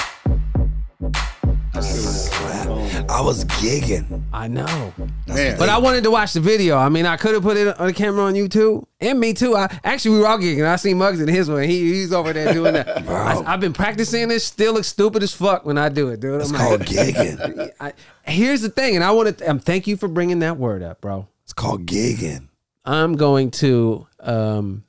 slap. 1.80 3.08
I 3.08 3.22
was 3.22 3.46
gigging. 3.46 4.24
I 4.34 4.48
know. 4.48 4.96
man. 5.28 5.60
But 5.60 5.70
I 5.70 5.78
wanted 5.78 6.06
to 6.06 6.10
watch 6.10 6.34
the 6.34 6.40
video. 6.40 6.76
I 6.76 6.90
mean, 6.90 7.06
I 7.06 7.18
could 7.18 7.36
have 7.36 7.44
put 7.44 7.56
it 7.56 7.80
on 7.80 7.86
the 7.86 7.94
camera 7.94 8.24
on 8.24 8.34
YouTube, 8.34 8.88
and 9.00 9.20
me 9.20 9.36
too. 9.36 9.56
I 9.56 9.66
actually 9.84 10.16
we 10.16 10.22
were 10.22 10.28
all 10.28 10.40
gigging. 10.40 10.66
I 10.66 10.78
seen 10.78 10.98
Muggs 10.98 11.22
in 11.22 11.28
his 11.28 11.48
one. 11.48 11.62
He 11.62 11.94
he's 11.94 12.12
over 12.12 12.34
there 12.34 12.52
doing 12.52 12.74
that. 12.74 13.06
Bro. 13.06 13.16
I, 13.16 13.44
have 13.44 13.60
been 13.60 13.74
practicing 13.74 14.28
this. 14.30 14.44
Still 14.44 14.74
look 14.74 14.86
stupid 14.86 15.22
as 15.22 15.36
fuck 15.36 15.68
when 15.68 15.78
I 15.78 15.90
do 15.90 16.10
it, 16.10 16.20
dude. 16.20 16.42
It's 16.42 16.50
I'm 16.50 16.58
called 16.58 16.80
like, 16.80 16.90
gigging. 16.90 17.72
I, 17.80 17.94
here's 18.24 18.64
the 18.64 18.70
thing, 18.70 18.96
and 18.96 19.04
I 19.04 19.12
want 19.12 19.38
to 19.38 19.52
um, 19.52 19.60
thank 19.60 19.86
you 19.86 19.98
for 19.98 20.08
bringing 20.08 20.40
that 20.40 20.58
word 20.58 20.82
up, 20.82 21.00
bro. 21.00 21.28
It's 21.44 21.54
called 21.54 21.86
gigging. 21.86 22.48
I'm 22.86 23.16
going 23.16 23.50
to 23.52 24.06
um, 24.26 24.84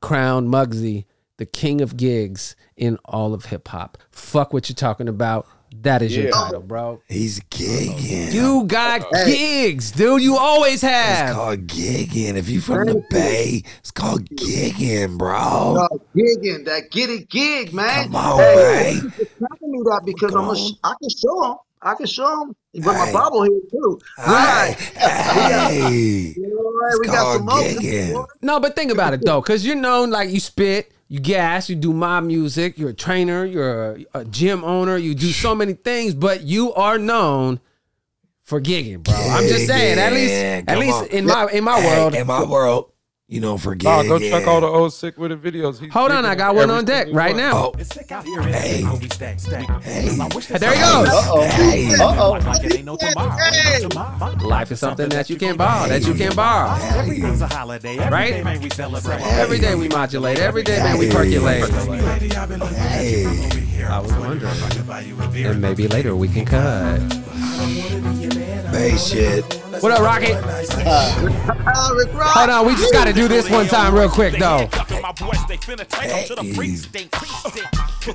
crown 0.00 0.48
Mugzi 0.48 1.04
the 1.36 1.46
king 1.46 1.80
of 1.80 1.96
gigs 1.96 2.54
in 2.76 2.96
all 3.04 3.34
of 3.34 3.46
hip 3.46 3.66
hop. 3.68 3.98
Fuck 4.12 4.52
what 4.52 4.68
you're 4.68 4.74
talking 4.76 5.08
about. 5.08 5.46
That 5.82 6.02
is 6.02 6.16
your 6.16 6.30
title, 6.30 6.60
bro. 6.62 7.02
He's 7.08 7.40
gigging. 7.50 8.32
You 8.32 8.62
got 8.64 9.02
Hey. 9.12 9.32
gigs, 9.72 9.90
dude. 9.90 10.22
You 10.22 10.36
always 10.36 10.80
have. 10.82 11.28
It's 11.30 11.34
called 11.36 11.66
gigging. 11.66 12.36
If 12.36 12.48
you 12.48 12.60
from 12.60 12.86
the 12.86 13.02
Bay, 13.10 13.64
it's 13.80 13.90
called 13.90 14.24
gigging, 14.30 15.18
bro. 15.18 15.34
Uh, 15.34 15.88
gigging, 16.14 16.64
that 16.66 16.92
get 16.92 17.10
it 17.10 17.28
gig, 17.28 17.74
man. 17.74 18.04
Come 18.04 18.14
on, 18.16 18.38
hey, 18.38 19.00
man. 19.02 19.12
you 19.18 19.26
telling 19.26 19.72
me 19.72 19.80
that 19.86 20.02
because 20.04 20.30
Come 20.30 20.42
I'm 20.42 20.46
a, 20.46 20.50
on. 20.50 20.56
sh- 20.56 20.78
I 20.84 20.94
can 21.00 21.10
show 21.10 21.40
them. 21.42 21.56
I 21.84 21.94
can 21.94 22.06
show 22.06 22.26
them 22.26 22.56
with 22.72 22.84
my 22.86 23.06
Hey. 23.06 23.12
bobblehead 23.12 23.70
too. 23.70 24.00
Hey, 24.16 24.24
Right. 24.32 24.74
hey. 24.78 26.34
You 26.36 26.48
know, 26.48 26.72
right, 26.80 26.98
we 26.98 27.06
got 27.06 27.32
some 27.34 27.44
more. 27.44 28.26
No, 28.42 28.58
but 28.58 28.74
think 28.74 28.90
about 28.90 29.12
it 29.12 29.24
though, 29.24 29.40
because 29.40 29.64
you're 29.66 29.76
known 29.76 30.10
like 30.10 30.30
you 30.30 30.40
spit, 30.40 30.90
you 31.08 31.20
gas, 31.20 31.68
you 31.68 31.76
do 31.76 31.92
mob 31.92 32.24
music, 32.24 32.78
you're 32.78 32.88
a 32.90 32.94
trainer, 32.94 33.44
you're 33.44 33.92
a, 33.92 34.06
a 34.14 34.24
gym 34.24 34.64
owner, 34.64 34.96
you 34.96 35.14
do 35.14 35.26
so 35.28 35.54
many 35.54 35.74
things, 35.74 36.14
but 36.14 36.42
you 36.42 36.72
are 36.74 36.98
known 36.98 37.60
for 38.42 38.60
gigging, 38.60 39.02
bro. 39.02 39.14
I'm 39.14 39.46
just 39.46 39.66
saying, 39.66 39.98
at 39.98 40.12
least, 40.12 40.32
Gigging, 40.34 40.64
at 40.68 40.78
least 40.78 41.02
on. 41.02 41.06
in 41.08 41.26
my 41.26 41.48
in 41.52 41.64
my 41.64 41.80
Hey, 41.80 41.86
world. 42.00 42.14
in 42.14 42.26
my 42.26 42.44
world, 42.44 42.90
you 43.26 43.40
know, 43.40 43.56
for 43.56 43.74
Nah, 43.74 44.02
gigging. 44.02 44.08
go 44.08 44.18
check 44.18 44.46
all 44.46 44.60
the 44.60 44.66
old 44.66 44.92
sick 44.92 45.16
with 45.16 45.30
the 45.30 45.36
videos. 45.50 45.78
He's 45.80 45.90
Hold 45.92 46.12
on, 46.12 46.26
I 46.26 46.34
got 46.34 46.54
one 46.54 46.70
on 46.70 46.84
deck 46.84 47.08
right 47.10 47.34
now. 47.34 47.56
Oh, 47.56 47.72
It's 47.78 47.94
sick 47.94 48.12
out 48.12 48.24
here, 48.24 48.42
Hey. 48.42 48.82
hey. 48.82 48.98
we 49.00 49.08
stack, 49.08 49.40
stack. 49.40 49.82
Hey. 49.82 50.10
I 50.20 50.28
wish 50.34 50.46
that 50.48 50.60
There 50.60 50.74
he 50.74 50.80
somebody 50.82 51.10
goes. 51.10 51.24
Uh-oh. 51.24 51.42
Hey. 51.42 51.94
Uh-oh. 51.94 52.30
Like 52.32 52.64
it 52.64 52.74
ain't 52.76 52.84
no 52.84 52.96
tomorrow. 52.96 53.30
Hey. 53.50 53.80
Tomorrow. 53.88 54.34
Life 54.46 54.72
is 54.72 54.78
something 54.80 55.08
that 55.08 55.30
you 55.30 55.36
can't 55.36 55.56
borrow, 55.56 55.88
that 55.88 56.06
you 56.06 56.14
can't 56.14 56.36
borrow. 56.36 56.76
Every 56.98 57.18
day's 57.20 57.40
a 57.40 57.46
holiday. 57.46 57.96
Every 57.98 58.12
Right? 58.12 58.32
day, 58.34 58.42
man, 58.42 58.60
we 58.60 58.68
celebrate. 58.70 59.20
Every 59.22 59.58
day 59.58 59.74
we 59.74 59.88
modulate, 59.88 60.38
every 60.38 60.62
day, 60.62 60.78
man, 60.80 60.98
we 60.98 61.08
percolate. 61.10 61.70
hey, 62.74 63.24
I 63.88 63.98
was 64.00 64.12
wondering, 64.12 65.46
and 65.46 65.60
maybe 65.62 65.88
later 65.88 66.14
we 66.14 66.28
can 66.28 66.44
cut. 66.44 67.00
Bay 68.72 68.96
shit. 68.96 69.44
What 69.80 69.92
up, 69.92 70.00
Rocket? 70.00 70.34
Rick 70.34 72.12
Ross. 72.14 72.34
Hold 72.34 72.50
on, 72.50 72.66
we 72.66 72.74
just 72.74 72.92
got 72.92 73.06
to 73.06 73.12
do 73.12 73.26
this 73.28 73.48
one 73.50 73.66
time 73.66 73.94
real 73.94 74.08
quick 74.08 74.38
though. 74.38 74.68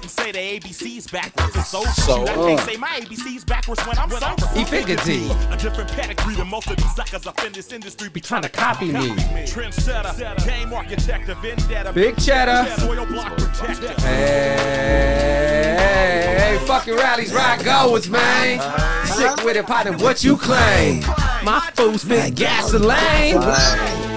Say 0.07 0.31
the 0.31 0.59
ABC's 0.59 1.07
backwards. 1.07 1.55
It's 1.55 1.67
so, 1.69 1.83
So, 1.83 2.23
I 2.23 2.33
can't 2.33 2.59
say 2.61 2.77
my 2.77 2.87
ABC's 2.99 3.43
backwards 3.43 3.81
when 3.87 3.97
I'm 3.97 4.09
sober. 4.09 4.45
Efficacy. 4.55 5.29
A 5.49 5.57
different 5.57 5.89
pedigree 5.91 6.35
than 6.35 6.47
most 6.47 6.69
of 6.69 6.77
these 6.77 6.95
suckers 6.95 7.25
up 7.25 7.43
in 7.43 7.51
this 7.53 7.71
industry 7.73 8.09
be 8.09 8.21
trying 8.21 8.43
to 8.43 8.49
copy 8.49 8.91
me. 8.91 9.09
Trendsetter, 9.45 10.45
game 10.45 10.71
architect, 10.73 11.27
a 11.29 11.35
vendetta, 11.35 11.91
Big 11.93 12.17
cheddar. 12.17 12.69
soil 12.79 13.05
block 13.07 13.35
protector. 13.37 13.93
Hey, 14.01 15.75
hey, 15.79 16.57
hey, 16.59 16.65
fucking 16.67 16.95
rallies, 16.95 17.33
ride 17.33 17.63
goers, 17.63 18.09
man. 18.09 18.59
Sick 19.07 19.43
with 19.43 19.57
it, 19.57 19.65
partner, 19.65 19.97
what 19.97 20.23
you 20.23 20.28
claim? 20.37 21.01
My 21.43 21.61
oh, 21.77 21.91
food 21.91 21.99
spit 21.99 22.35
gasoline. 22.35 23.35
Oh, 23.37 24.09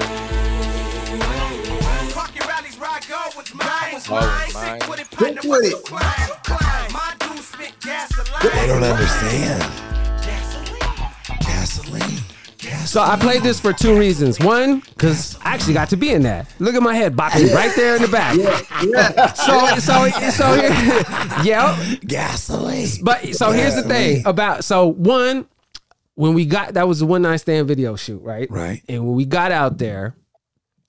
mine. 4.04 4.80
Stick 4.80 5.42
with 5.44 5.64
it. 5.64 5.84
They 8.42 8.66
don't 8.66 8.82
understand. 8.82 9.62
Gasoline. 11.40 12.18
So 12.86 13.00
I 13.00 13.16
played 13.16 13.42
this 13.42 13.60
for 13.60 13.72
two 13.72 13.98
reasons. 13.98 14.38
One, 14.40 14.80
because 14.80 15.38
I 15.42 15.54
actually 15.54 15.74
got 15.74 15.88
to 15.90 15.96
be 15.96 16.10
in 16.10 16.22
that. 16.22 16.52
Look 16.58 16.74
at 16.74 16.82
my 16.82 16.94
head 16.94 17.16
bopping 17.16 17.54
right 17.54 17.74
there 17.76 17.96
in 17.96 18.02
the 18.02 18.08
back. 18.08 18.36
Yeah. 18.36 19.32
So, 19.42 19.78
so, 19.78 20.08
so, 20.30 20.54
yeah. 21.42 21.94
Gasoline. 22.06 22.88
But 23.02 23.34
so 23.34 23.50
here's 23.50 23.74
the 23.74 23.82
thing 23.82 24.26
about 24.26 24.64
so 24.64 24.86
one, 24.86 25.46
when 26.14 26.34
we 26.34 26.44
got 26.44 26.74
that 26.74 26.86
was 26.88 27.02
a 27.02 27.06
one 27.06 27.22
night 27.22 27.36
stand 27.36 27.68
video 27.68 27.96
shoot, 27.96 28.22
right? 28.22 28.50
Right. 28.50 28.82
And 28.88 29.06
when 29.06 29.14
we 29.16 29.24
got 29.24 29.52
out 29.52 29.78
there, 29.78 30.16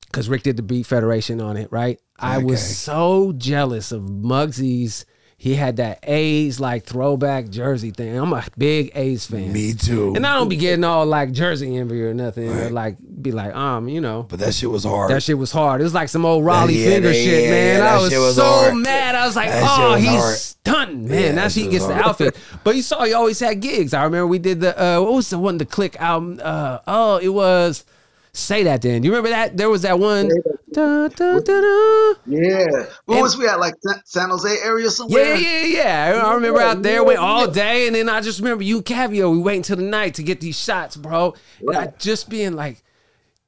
because 0.06 0.30
Rick 0.30 0.44
did 0.44 0.58
the 0.58 0.64
Beat 0.64 0.86
Federation 0.86 1.42
on 1.42 1.58
it, 1.58 1.72
right? 1.72 2.00
I 2.20 2.38
was 2.38 2.78
so 2.78 3.34
jealous 3.34 3.92
of 3.92 4.04
Mugzi's. 4.04 5.06
He 5.44 5.56
had 5.56 5.76
that 5.76 6.00
A's 6.04 6.62
like 6.62 6.86
throwback 6.86 7.50
jersey 7.50 7.92
thing. 7.92 8.16
I'm 8.18 8.32
a 8.32 8.46
big 8.58 8.94
A's 8.96 9.26
fan. 9.26 9.52
Me 9.52 9.74
too. 9.74 10.14
And 10.16 10.26
I 10.26 10.36
don't 10.36 10.48
be 10.48 10.56
getting 10.56 10.86
all 10.86 11.06
like 11.06 11.34
jersey 11.34 11.76
envy 11.76 12.02
or 12.02 12.14
nothing. 12.14 12.48
Or 12.48 12.54
Right. 12.64 12.72
like 12.72 12.96
be 13.22 13.34
like, 13.34 13.54
um, 13.54 13.90
you 13.90 14.00
know. 14.00 14.26
But 14.30 14.40
that 14.40 14.54
shit 14.54 14.72
was 14.72 14.86
hard. 14.86 15.12
That 15.12 15.22
shit 15.22 15.38
was 15.38 15.52
hard. 15.52 15.82
It 15.82 15.84
was 15.84 15.94
like 15.94 16.08
some 16.08 16.26
old 16.26 16.46
Rollie 16.46 16.78
Yeah, 16.80 16.86
finger 16.92 17.10
that- 17.10 17.14
shit, 17.16 17.44
yeah, 17.44 17.50
man. 17.50 17.80
that 17.82 17.94
I 17.94 18.02
was, 18.02 18.14
was 18.16 18.36
so 18.38 18.44
hard. 18.46 18.76
mad. 18.78 19.16
I 19.16 19.26
was 19.26 19.36
like, 19.36 19.50
That 19.50 19.78
oh, 19.80 19.92
was 19.92 20.00
he's 20.02 20.10
hard. 20.12 20.38
stunting, 20.38 21.08
man. 21.10 21.22
Yeah, 21.22 21.32
now 21.34 21.42
that 21.44 21.52
she 21.52 21.64
gets 21.68 21.86
was 21.86 21.88
the 21.88 21.96
outfit. 21.96 22.38
But 22.64 22.78
you 22.78 22.82
saw 22.82 23.04
he 23.04 23.12
always 23.12 23.38
had 23.42 23.60
gigs. 23.60 23.94
I 23.94 24.06
remember 24.06 24.28
we 24.28 24.40
did 24.40 24.62
the 24.62 24.82
uh 24.82 25.02
what 25.02 25.12
was 25.12 25.30
the 25.30 25.40
one 25.40 25.58
the 25.58 25.66
click 25.66 26.00
album? 26.00 26.40
Uh 26.42 26.78
oh, 26.88 27.18
it 27.18 27.28
was 27.34 27.84
Say 28.32 28.64
That 28.64 28.82
Then. 28.82 29.04
You 29.04 29.12
remember 29.12 29.32
that? 29.32 29.58
There 29.58 29.70
was 29.70 29.82
that 29.82 30.00
one. 30.00 30.32
Da, 30.74 31.08
da, 31.08 31.40
da, 31.40 31.62
da. 31.62 32.14
Yeah. 32.28 32.66
What 33.06 33.16
And- 33.16 33.22
was 33.24 33.38
we 33.38 33.48
at? 33.48 33.60
Like 33.60 33.76
San- 33.86 34.02
San 34.06 34.30
Jose 34.30 34.50
area 34.64 34.90
somewhere? 34.90 35.36
yeah, 35.36 35.62
yeah. 35.66 36.14
Yeah. 36.16 36.26
I 36.26 36.34
remember 36.34 36.60
out 36.62 36.82
there, 36.82 37.04
went 37.04 37.20
all 37.20 37.48
day, 37.50 37.88
and 37.88 37.96
then 37.96 38.10
I 38.10 38.22
just 38.22 38.40
remember 38.40 38.64
you 38.64 38.78
and 38.78 38.86
Kaveo, 38.86 39.32
we 39.32 39.38
wait 39.40 39.58
until 39.58 39.78
the 39.78 39.84
night 39.84 40.16
to 40.16 40.24
get 40.24 40.42
these 40.42 40.58
shots, 40.60 40.96
bro. 40.98 41.36
And 41.62 41.78
I 41.78 41.88
just 42.00 42.30
being 42.30 42.54
like, 42.54 42.84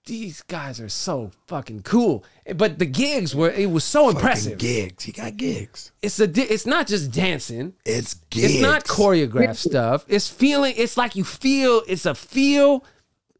these 0.06 0.44
guys 0.44 0.80
are 0.80 0.88
so 0.90 1.32
fucking 1.48 1.82
cool. 1.82 2.24
But 2.56 2.78
the 2.78 2.86
gigs 2.86 3.34
were, 3.34 3.50
it 3.50 3.72
was 3.72 3.84
so 3.84 4.04
Fucking 4.06 4.16
impressive. 4.20 4.58
gigs. 4.60 5.04
He 5.04 5.12
got 5.12 5.36
gigs. 5.36 5.92
It's 6.04 6.20
a, 6.20 6.26
it's 6.54 6.68
not 6.68 6.86
just 6.86 7.10
dancing. 7.12 7.74
It's 7.86 8.14
gigs. 8.30 8.54
It's 8.54 8.62
not 8.62 8.84
choreographed 8.84 9.56
stuff. 9.58 10.06
It's 10.08 10.28
feeling. 10.30 10.76
It's 10.78 10.96
like 10.96 11.16
you 11.16 11.24
feel. 11.24 11.82
It's 11.88 12.06
a 12.06 12.14
feel 12.14 12.84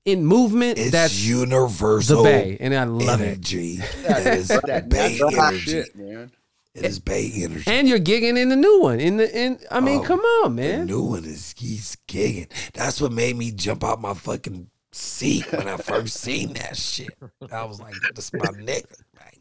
in 0.06 0.26
movement 0.26 0.78
It's 0.78 0.92
that's 0.92 1.20
universal. 1.26 2.24
the 2.24 2.30
Bay, 2.30 2.58
and 2.60 2.74
I 2.74 2.84
love 2.86 3.22
it. 3.22 3.26
energy. 3.26 3.80
It 3.82 4.28
is 4.38 4.48
That 4.48 4.88
Bay 4.90 5.18
natural 5.20 5.36
energy. 5.48 5.60
shit, 5.60 5.96
man. 5.96 6.32
It 6.76 6.86
is 6.86 7.00
Bay 7.00 7.32
energy. 7.36 7.64
And 7.68 7.88
you're 7.88 8.00
gigging 8.00 8.38
in 8.38 8.50
the 8.50 8.56
new 8.56 8.82
one. 8.82 9.00
In 9.00 9.18
the 9.18 9.34
in, 9.38 9.60
I 9.72 9.80
mean, 9.80 10.02
Oh, 10.02 10.04
come 10.04 10.20
on, 10.20 10.56
man. 10.56 10.82
The 10.82 10.86
new 10.86 11.04
one 11.04 11.26
is 11.26 11.56
he's 11.58 11.98
gigging. 12.08 12.50
That's 12.74 13.00
what 13.02 13.12
made 13.12 13.36
me 13.38 13.52
jump 13.52 13.84
out 13.84 14.00
my 14.02 14.14
fucking 14.14 14.70
seat 14.92 15.50
when 15.52 15.68
I 15.68 15.78
first 15.78 16.18
seen 16.18 16.54
that 16.54 16.78
shit. 16.78 17.10
I 17.52 17.64
was 17.64 17.80
like, 17.80 17.94
"This 18.14 18.32
my 18.34 18.46
nigga." 18.46 18.86
Like, 19.16 19.40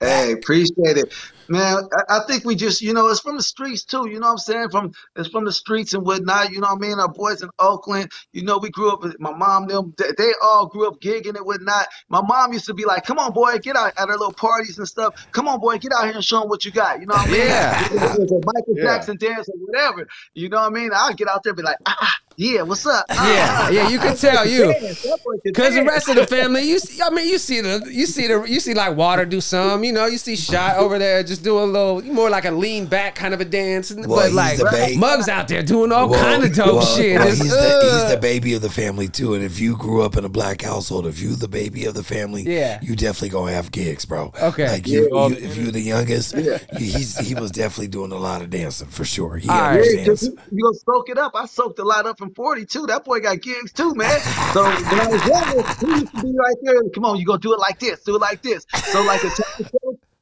Hey, 0.00 0.32
appreciate 0.32 0.96
it. 0.98 1.12
Man, 1.48 1.88
I, 2.08 2.16
I 2.16 2.20
think 2.26 2.44
we 2.44 2.54
just, 2.54 2.80
you 2.80 2.92
know, 2.92 3.06
it's 3.08 3.20
from 3.20 3.36
the 3.36 3.42
streets 3.42 3.84
too. 3.84 4.08
You 4.08 4.18
know 4.20 4.26
what 4.26 4.32
I'm 4.32 4.38
saying? 4.38 4.68
From 4.70 4.92
it's 5.16 5.28
from 5.28 5.44
the 5.44 5.52
streets 5.52 5.92
and 5.94 6.04
whatnot. 6.04 6.50
You 6.52 6.60
know 6.60 6.68
what 6.74 6.84
I 6.84 6.88
mean? 6.88 6.98
Our 6.98 7.08
boys 7.08 7.42
in 7.42 7.50
Oakland. 7.58 8.10
You 8.32 8.44
know, 8.44 8.58
we 8.58 8.70
grew 8.70 8.90
up. 8.92 9.02
with- 9.02 9.18
My 9.20 9.32
mom, 9.32 9.66
them, 9.66 9.94
they, 9.98 10.12
they 10.16 10.32
all 10.42 10.66
grew 10.66 10.86
up 10.88 11.00
gigging 11.00 11.36
and 11.36 11.44
whatnot. 11.46 11.86
My 12.08 12.22
mom 12.22 12.52
used 12.52 12.66
to 12.66 12.74
be 12.74 12.84
like, 12.84 13.04
"Come 13.04 13.18
on, 13.18 13.32
boy, 13.32 13.58
get 13.58 13.76
out 13.76 13.92
at 13.96 14.08
our 14.08 14.16
little 14.16 14.32
parties 14.32 14.78
and 14.78 14.88
stuff. 14.88 15.14
Come 15.32 15.48
on, 15.48 15.60
boy, 15.60 15.78
get 15.78 15.92
out 15.92 16.04
here 16.04 16.14
and 16.14 16.24
show 16.24 16.40
them 16.40 16.48
what 16.48 16.64
you 16.64 16.70
got." 16.70 17.00
You 17.00 17.06
know 17.06 17.14
what 17.14 17.28
I 17.28 17.32
mean? 17.32 17.40
Yeah. 17.40 17.88
Michael 17.90 18.64
Yeah. 18.76 18.82
Jackson 18.84 19.16
dance 19.16 19.48
or 19.48 19.54
whatever. 19.58 20.06
You 20.34 20.48
know 20.48 20.58
what 20.60 20.66
I 20.72 20.74
mean? 20.74 20.90
I'll 20.94 21.14
get 21.14 21.28
out 21.28 21.42
there 21.42 21.50
and 21.52 21.56
be 21.58 21.62
like, 21.62 21.76
"Ah, 21.86 21.96
ah, 22.00 22.14
yeah, 22.36 22.62
what's 22.62 22.86
up?" 22.86 23.04
Ah, 23.10 23.32
Yeah, 23.34 23.48
ah, 23.50 23.68
yeah, 23.70 23.88
you 23.88 23.98
can 23.98 24.16
tell 24.16 24.46
you. 24.46 24.72
dance, 24.72 25.02
that 25.02 25.18
boy 25.24 25.36
can 25.42 25.54
Cause 25.54 25.74
the 25.74 25.84
rest 25.84 26.08
of 26.08 26.16
the 26.16 26.26
family, 26.26 26.62
you 26.62 26.78
see, 26.78 27.00
I 27.02 27.10
mean, 27.10 27.28
you 27.28 27.38
see 27.38 27.60
the, 27.60 27.82
you 27.90 28.06
see 28.06 28.26
the, 28.26 28.42
you 28.44 28.60
see 28.60 28.74
like 28.74 28.96
Water 28.96 29.24
do 29.24 29.40
some, 29.40 29.84
you 29.84 29.92
know, 29.92 30.06
you 30.06 30.18
see 30.18 30.36
Shot 30.36 30.76
over 30.76 30.98
there 30.98 31.22
just 31.22 31.42
doing 31.44 31.70
a 31.70 31.72
little, 31.72 32.02
more 32.02 32.30
like 32.30 32.44
a 32.44 32.50
lean 32.50 32.86
back 32.86 33.14
kind 33.14 33.34
of 33.34 33.40
a 33.40 33.44
dance, 33.44 33.92
Well, 33.92 34.08
but 34.08 34.32
like 34.32 34.58
the 34.58 34.64
ba- 34.64 34.98
Mugs 34.98 35.28
out 35.28 35.48
there 35.48 35.62
doing 35.62 35.92
all 35.92 36.08
well, 36.08 36.22
kind 36.22 36.44
of 36.44 36.54
dope 36.54 36.66
well, 36.74 36.86
shit. 36.96 37.18
well, 37.18 37.28
It's, 37.28 37.38
he's, 37.40 37.50
the, 37.50 37.80
he's 37.82 38.02
uh, 38.02 38.08
the 38.10 38.20
baby 38.20 38.54
of 38.54 38.62
the 38.62 38.70
family 38.70 39.08
too. 39.08 39.34
And 39.34 39.44
if 39.44 39.58
you 39.60 39.76
grew 39.76 40.02
up 40.02 40.16
in 40.16 40.24
a 40.24 40.28
black 40.28 40.62
household, 40.62 41.06
if 41.06 41.20
you 41.20 41.34
the 41.36 41.48
baby 41.48 41.84
of 41.86 41.94
the 41.94 42.02
family, 42.04 42.42
Yeah. 42.42 42.78
you 42.82 42.96
definitely 42.96 43.28
gonna 43.30 43.52
have 43.52 43.70
gigs, 43.70 44.04
bro. 44.04 44.32
Okay. 44.40 44.68
Like 44.68 44.86
you, 44.88 45.08
Yeah. 45.12 45.28
you 45.28 45.34
if 45.36 45.56
you're 45.56 45.70
the 45.72 45.80
youngest, 45.80 46.34
he's 46.78 47.16
he 47.18 47.34
was 47.34 47.50
definitely 47.50 47.88
doing 47.88 48.12
a 48.12 48.18
lot 48.18 48.42
of 48.42 48.50
dancing 48.50 48.88
for 48.88 49.04
sure. 49.04 49.36
He 49.36 49.48
All 49.48 49.56
right. 49.60 49.74
Yeah, 49.76 50.04
'cause 50.04 50.22
understands. 50.22 50.22
you, 50.24 50.38
you 50.58 50.62
gonna 50.64 50.74
soak 50.86 51.08
it 51.10 51.18
up. 51.18 51.32
I 51.34 51.46
soaked 51.46 51.78
a 51.78 51.84
lot 51.84 52.06
up 52.06 52.20
in 52.24 52.34
42. 52.34 52.86
That 52.86 53.04
boy 53.04 53.20
got 53.20 53.40
gigs 53.40 53.72
too, 53.72 53.94
man. 53.94 54.20
So 54.52 54.64
when 54.64 55.00
I 55.00 55.08
was 55.08 55.26
younger, 55.26 55.62
he 55.80 56.00
used 56.00 56.14
to 56.14 56.22
be 56.22 56.34
right 56.36 56.56
there. 56.62 56.88
Come 56.94 57.04
on, 57.04 57.16
you 57.16 57.26
gonna 57.26 57.38
do 57.38 57.54
it 57.54 57.60
like 57.60 57.78
this, 57.78 58.02
do 58.02 58.16
it 58.16 58.20
like 58.20 58.42
this. 58.42 58.66
So 58.92 59.02
like 59.02 59.22
a 59.24 59.30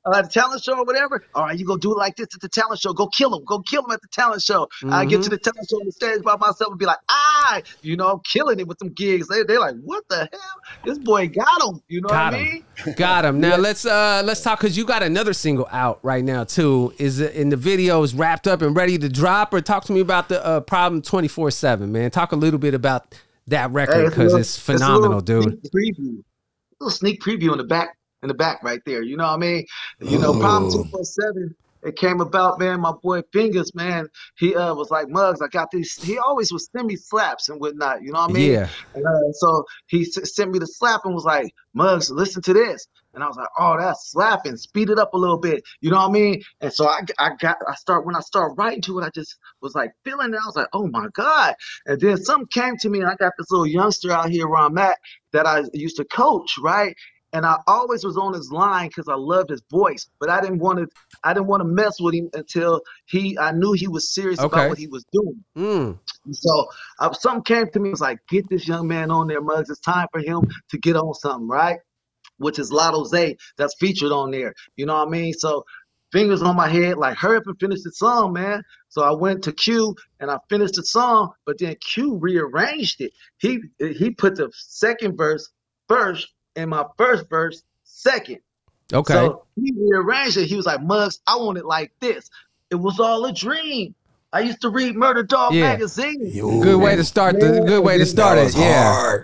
uh, 0.04 0.22
the 0.22 0.28
talent 0.28 0.62
show 0.62 0.78
or 0.78 0.84
whatever. 0.84 1.24
All 1.34 1.44
right, 1.44 1.58
you 1.58 1.64
gonna 1.64 1.78
do 1.80 1.92
it 1.92 1.98
like 1.98 2.16
this 2.16 2.28
at 2.34 2.40
the 2.40 2.48
talent 2.48 2.80
show. 2.80 2.92
Go 2.92 3.06
kill 3.08 3.34
him. 3.36 3.44
Go 3.44 3.60
kill 3.60 3.84
him 3.84 3.90
at 3.92 4.00
the 4.02 4.08
talent 4.08 4.42
show. 4.42 4.68
I 4.90 5.04
get 5.04 5.22
to 5.22 5.28
the 5.30 5.38
talent 5.38 5.68
show 5.70 5.76
on 5.76 5.86
the 5.86 5.92
stage 5.92 6.22
by 6.22 6.36
myself 6.36 6.70
and 6.70 6.78
be 6.78 6.86
like, 6.86 6.98
ah, 7.08 7.60
you 7.82 7.96
know, 7.96 8.08
I'm 8.08 8.20
killing 8.20 8.58
it 8.60 8.66
with 8.66 8.78
some 8.78 8.90
gigs. 8.90 9.28
They 9.28 9.42
they're 9.44 9.60
like, 9.60 9.76
what 9.82 10.04
the 10.08 10.28
hell? 10.32 10.40
This 10.84 10.98
boy 10.98 11.28
got 11.28 11.62
him. 11.62 11.80
You 11.88 12.00
know 12.00 12.08
Got 12.08 12.32
what 12.32 12.40
I 12.40 12.44
mean? 12.44 12.64
Got 12.96 13.24
him. 13.24 13.40
Now 13.40 13.56
let's 13.56 13.86
uh 13.86 14.22
let's 14.24 14.42
talk 14.42 14.60
because 14.60 14.76
you 14.76 14.84
got 14.84 15.02
another 15.02 15.32
single 15.32 15.68
out 15.70 16.00
right 16.02 16.24
now 16.24 16.44
too. 16.44 16.92
Is 16.98 17.20
it 17.20 17.34
in 17.34 17.48
the 17.50 17.56
video 17.56 18.02
is 18.02 18.14
wrapped 18.14 18.48
up 18.48 18.62
and 18.62 18.76
ready 18.76 18.98
to 18.98 19.08
drop? 19.08 19.52
Or 19.54 19.60
talk 19.60 19.84
to 19.84 19.92
me 19.92 20.00
about 20.00 20.28
the 20.28 20.44
uh, 20.44 20.60
problem 20.60 21.02
twenty 21.02 21.28
four 21.28 21.50
seven, 21.50 21.92
man. 21.92 22.10
Talk 22.10 22.32
a 22.32 22.36
little 22.36 22.58
bit 22.58 22.74
about 22.74 23.14
that 23.48 23.70
record 23.70 24.06
because 24.10 24.32
little- 24.32 24.38
it's 24.40 24.68
a 24.68 24.72
little 24.72 24.86
phenomenal, 24.86 25.20
dude. 25.20 25.62
Preview. 25.64 26.22
little 26.80 26.90
sneak 26.90 27.20
preview 27.20 27.52
in 27.52 27.58
the 27.58 27.64
back, 27.64 27.96
in 28.22 28.28
the 28.28 28.34
back 28.34 28.62
right 28.62 28.80
there. 28.86 29.02
You 29.02 29.16
know 29.16 29.24
what 29.24 29.34
I 29.34 29.38
mean? 29.38 29.66
You 30.00 30.18
know, 30.18 30.34
problem 30.34 30.68
Ooh. 30.68 30.72
two 30.72 30.84
four 30.90 31.04
seven. 31.04 31.54
it 31.84 31.96
came 31.96 32.20
about, 32.20 32.58
man. 32.58 32.80
My 32.80 32.92
boy 33.02 33.22
Fingers, 33.32 33.74
man, 33.74 34.08
he 34.38 34.54
uh, 34.54 34.74
was 34.74 34.90
like, 34.90 35.08
Mugs, 35.08 35.42
I 35.42 35.48
got 35.48 35.70
these. 35.70 35.98
He 36.02 36.18
always 36.18 36.52
would 36.52 36.62
send 36.62 36.86
me 36.86 36.96
slaps 36.96 37.48
and 37.48 37.60
whatnot. 37.60 38.02
You 38.02 38.12
know 38.12 38.20
what 38.20 38.30
I 38.30 38.32
mean? 38.32 38.52
Yeah. 38.52 38.68
And 38.94 39.04
uh, 39.04 39.32
so 39.32 39.64
he 39.88 40.02
s- 40.02 40.34
sent 40.34 40.50
me 40.52 40.58
the 40.58 40.66
slap 40.66 41.02
and 41.04 41.14
was 41.14 41.24
like, 41.24 41.52
Mugs, 41.74 42.10
listen 42.10 42.42
to 42.42 42.52
this. 42.52 42.86
And 43.14 43.22
I 43.22 43.26
was 43.26 43.36
like, 43.36 43.48
oh, 43.58 43.76
that's 43.78 44.10
slapping. 44.10 44.56
Speed 44.56 44.88
it 44.88 44.98
up 44.98 45.12
a 45.12 45.18
little 45.18 45.36
bit. 45.36 45.62
You 45.80 45.90
know 45.90 45.98
what 45.98 46.08
I 46.08 46.12
mean? 46.12 46.42
And 46.62 46.72
so 46.72 46.86
I, 46.88 47.00
I 47.18 47.30
got, 47.40 47.58
I 47.68 47.74
start, 47.74 48.06
when 48.06 48.16
I 48.16 48.20
started 48.20 48.54
writing 48.54 48.80
to 48.82 49.00
it, 49.00 49.04
I 49.04 49.10
just 49.10 49.36
was 49.60 49.74
like 49.74 49.92
feeling 50.04 50.32
it. 50.32 50.40
I 50.42 50.46
was 50.46 50.56
like, 50.56 50.68
oh 50.72 50.86
my 50.88 51.08
God. 51.14 51.54
And 51.84 52.00
then 52.00 52.16
something 52.16 52.46
came 52.48 52.76
to 52.78 52.88
me 52.88 53.00
and 53.00 53.08
I 53.08 53.16
got 53.16 53.32
this 53.36 53.50
little 53.50 53.66
youngster 53.66 54.12
out 54.12 54.30
here 54.30 54.48
where 54.48 54.62
I'm 54.62 54.78
at 54.78 54.96
that 55.32 55.46
I 55.46 55.64
used 55.74 55.96
to 55.96 56.04
coach, 56.06 56.54
right? 56.62 56.94
And 57.32 57.46
I 57.46 57.56
always 57.66 58.04
was 58.04 58.16
on 58.16 58.34
his 58.34 58.52
line 58.52 58.88
because 58.88 59.08
I 59.08 59.14
loved 59.14 59.50
his 59.50 59.62
voice, 59.70 60.08
but 60.20 60.28
I 60.28 60.40
didn't 60.40 60.58
want 60.58 60.78
to, 60.80 60.88
I 61.24 61.32
didn't 61.32 61.46
want 61.46 61.62
to 61.62 61.64
mess 61.64 62.00
with 62.00 62.14
him 62.14 62.28
until 62.34 62.82
he, 63.06 63.38
I 63.38 63.52
knew 63.52 63.72
he 63.72 63.88
was 63.88 64.12
serious 64.12 64.38
Okay. 64.38 64.54
about 64.54 64.68
what 64.68 64.78
he 64.78 64.86
was 64.86 65.04
doing. 65.12 65.44
Mm. 65.56 65.98
So 66.30 66.66
uh, 67.00 67.12
something 67.12 67.42
came 67.42 67.70
to 67.70 67.80
me. 67.80 67.88
It 67.88 67.92
was 67.92 68.00
like, 68.00 68.18
get 68.28 68.48
this 68.50 68.68
young 68.68 68.86
man 68.86 69.10
on 69.10 69.28
there, 69.28 69.40
Muggs. 69.40 69.70
It's 69.70 69.80
time 69.80 70.06
for 70.12 70.20
him 70.20 70.42
to 70.70 70.78
get 70.78 70.94
on 70.96 71.14
something, 71.14 71.48
right? 71.48 71.78
Which 72.36 72.58
is 72.58 72.70
Lotto 72.70 73.04
Zay 73.04 73.36
that's 73.56 73.76
featured 73.80 74.12
on 74.12 74.30
there. 74.30 74.52
You 74.76 74.86
know 74.86 74.96
what 74.96 75.08
I 75.08 75.10
mean? 75.10 75.32
So 75.32 75.64
fingers 76.12 76.42
on 76.42 76.54
my 76.54 76.68
head, 76.68 76.98
like 76.98 77.16
hurry 77.16 77.38
up 77.38 77.46
and 77.46 77.58
finish 77.58 77.82
the 77.82 77.92
song, 77.92 78.34
man. 78.34 78.62
So 78.88 79.02
I 79.02 79.10
went 79.12 79.42
to 79.44 79.52
Q 79.52 79.94
and 80.20 80.30
I 80.30 80.38
finished 80.50 80.74
the 80.74 80.84
song, 80.84 81.32
but 81.46 81.58
then 81.58 81.74
Q 81.80 82.18
rearranged 82.18 83.00
it. 83.00 83.12
He 83.38 83.60
he 83.78 84.10
put 84.10 84.36
the 84.36 84.50
second 84.54 85.16
verse 85.16 85.48
first 85.88 86.28
and 86.56 86.70
my 86.70 86.84
first 86.96 87.28
verse 87.28 87.62
second. 87.84 88.38
Okay. 88.92 89.14
So 89.14 89.44
he 89.56 89.72
rearranged 89.76 90.36
it. 90.36 90.46
He 90.46 90.56
was 90.56 90.66
like, 90.66 90.82
Muggs, 90.82 91.20
I 91.26 91.36
want 91.36 91.58
it 91.58 91.64
like 91.64 91.92
this. 92.00 92.28
It 92.70 92.76
was 92.76 93.00
all 93.00 93.24
a 93.24 93.32
dream. 93.32 93.94
I 94.32 94.40
used 94.40 94.60
to 94.62 94.70
read 94.70 94.96
Murder 94.96 95.22
Dog 95.22 95.54
Yeah. 95.54 95.68
magazine. 95.72 96.30
good 96.62 96.80
way 96.80 96.96
to 96.96 97.04
start 97.04 97.38
the 97.38 97.62
good 97.66 97.84
way 97.84 97.98
to 97.98 98.06
start 98.06 98.38
it. 98.38 98.56
Yeah. 98.56 99.18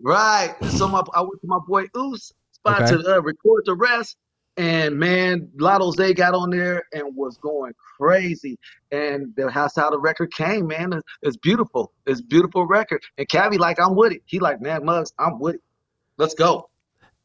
Right. 0.00 0.54
So 0.70 0.88
my 0.88 1.02
I 1.14 1.20
went 1.20 1.40
to 1.40 1.46
my 1.46 1.58
boy 1.66 1.86
Oos 1.96 2.32
spot 2.52 2.82
Okay. 2.82 3.02
to 3.02 3.16
uh, 3.16 3.20
record 3.22 3.64
the 3.66 3.74
rest. 3.74 4.16
And 4.56 4.98
man, 4.98 5.48
Lotto 5.56 5.90
Zay 5.92 6.12
got 6.12 6.34
on 6.34 6.50
there 6.50 6.82
and 6.92 7.14
was 7.16 7.38
going 7.38 7.72
crazy. 7.96 8.58
And 8.90 9.32
the 9.36 9.50
house 9.50 9.76
how 9.76 9.90
the 9.90 9.98
record 9.98 10.34
came, 10.34 10.66
man. 10.66 10.92
It's, 10.92 11.06
it's 11.22 11.36
beautiful. 11.36 11.92
It's 12.06 12.20
beautiful 12.20 12.66
record. 12.66 13.02
And 13.16 13.28
Kaveo 13.28 13.58
like, 13.58 13.78
I'm 13.80 13.94
with 13.94 14.12
it. 14.12 14.22
He 14.26 14.40
like, 14.40 14.60
man, 14.60 14.84
Muggs, 14.84 15.12
I'm 15.18 15.38
with 15.38 15.56
it. 15.56 15.62
Let's 16.20 16.34
go. 16.34 16.68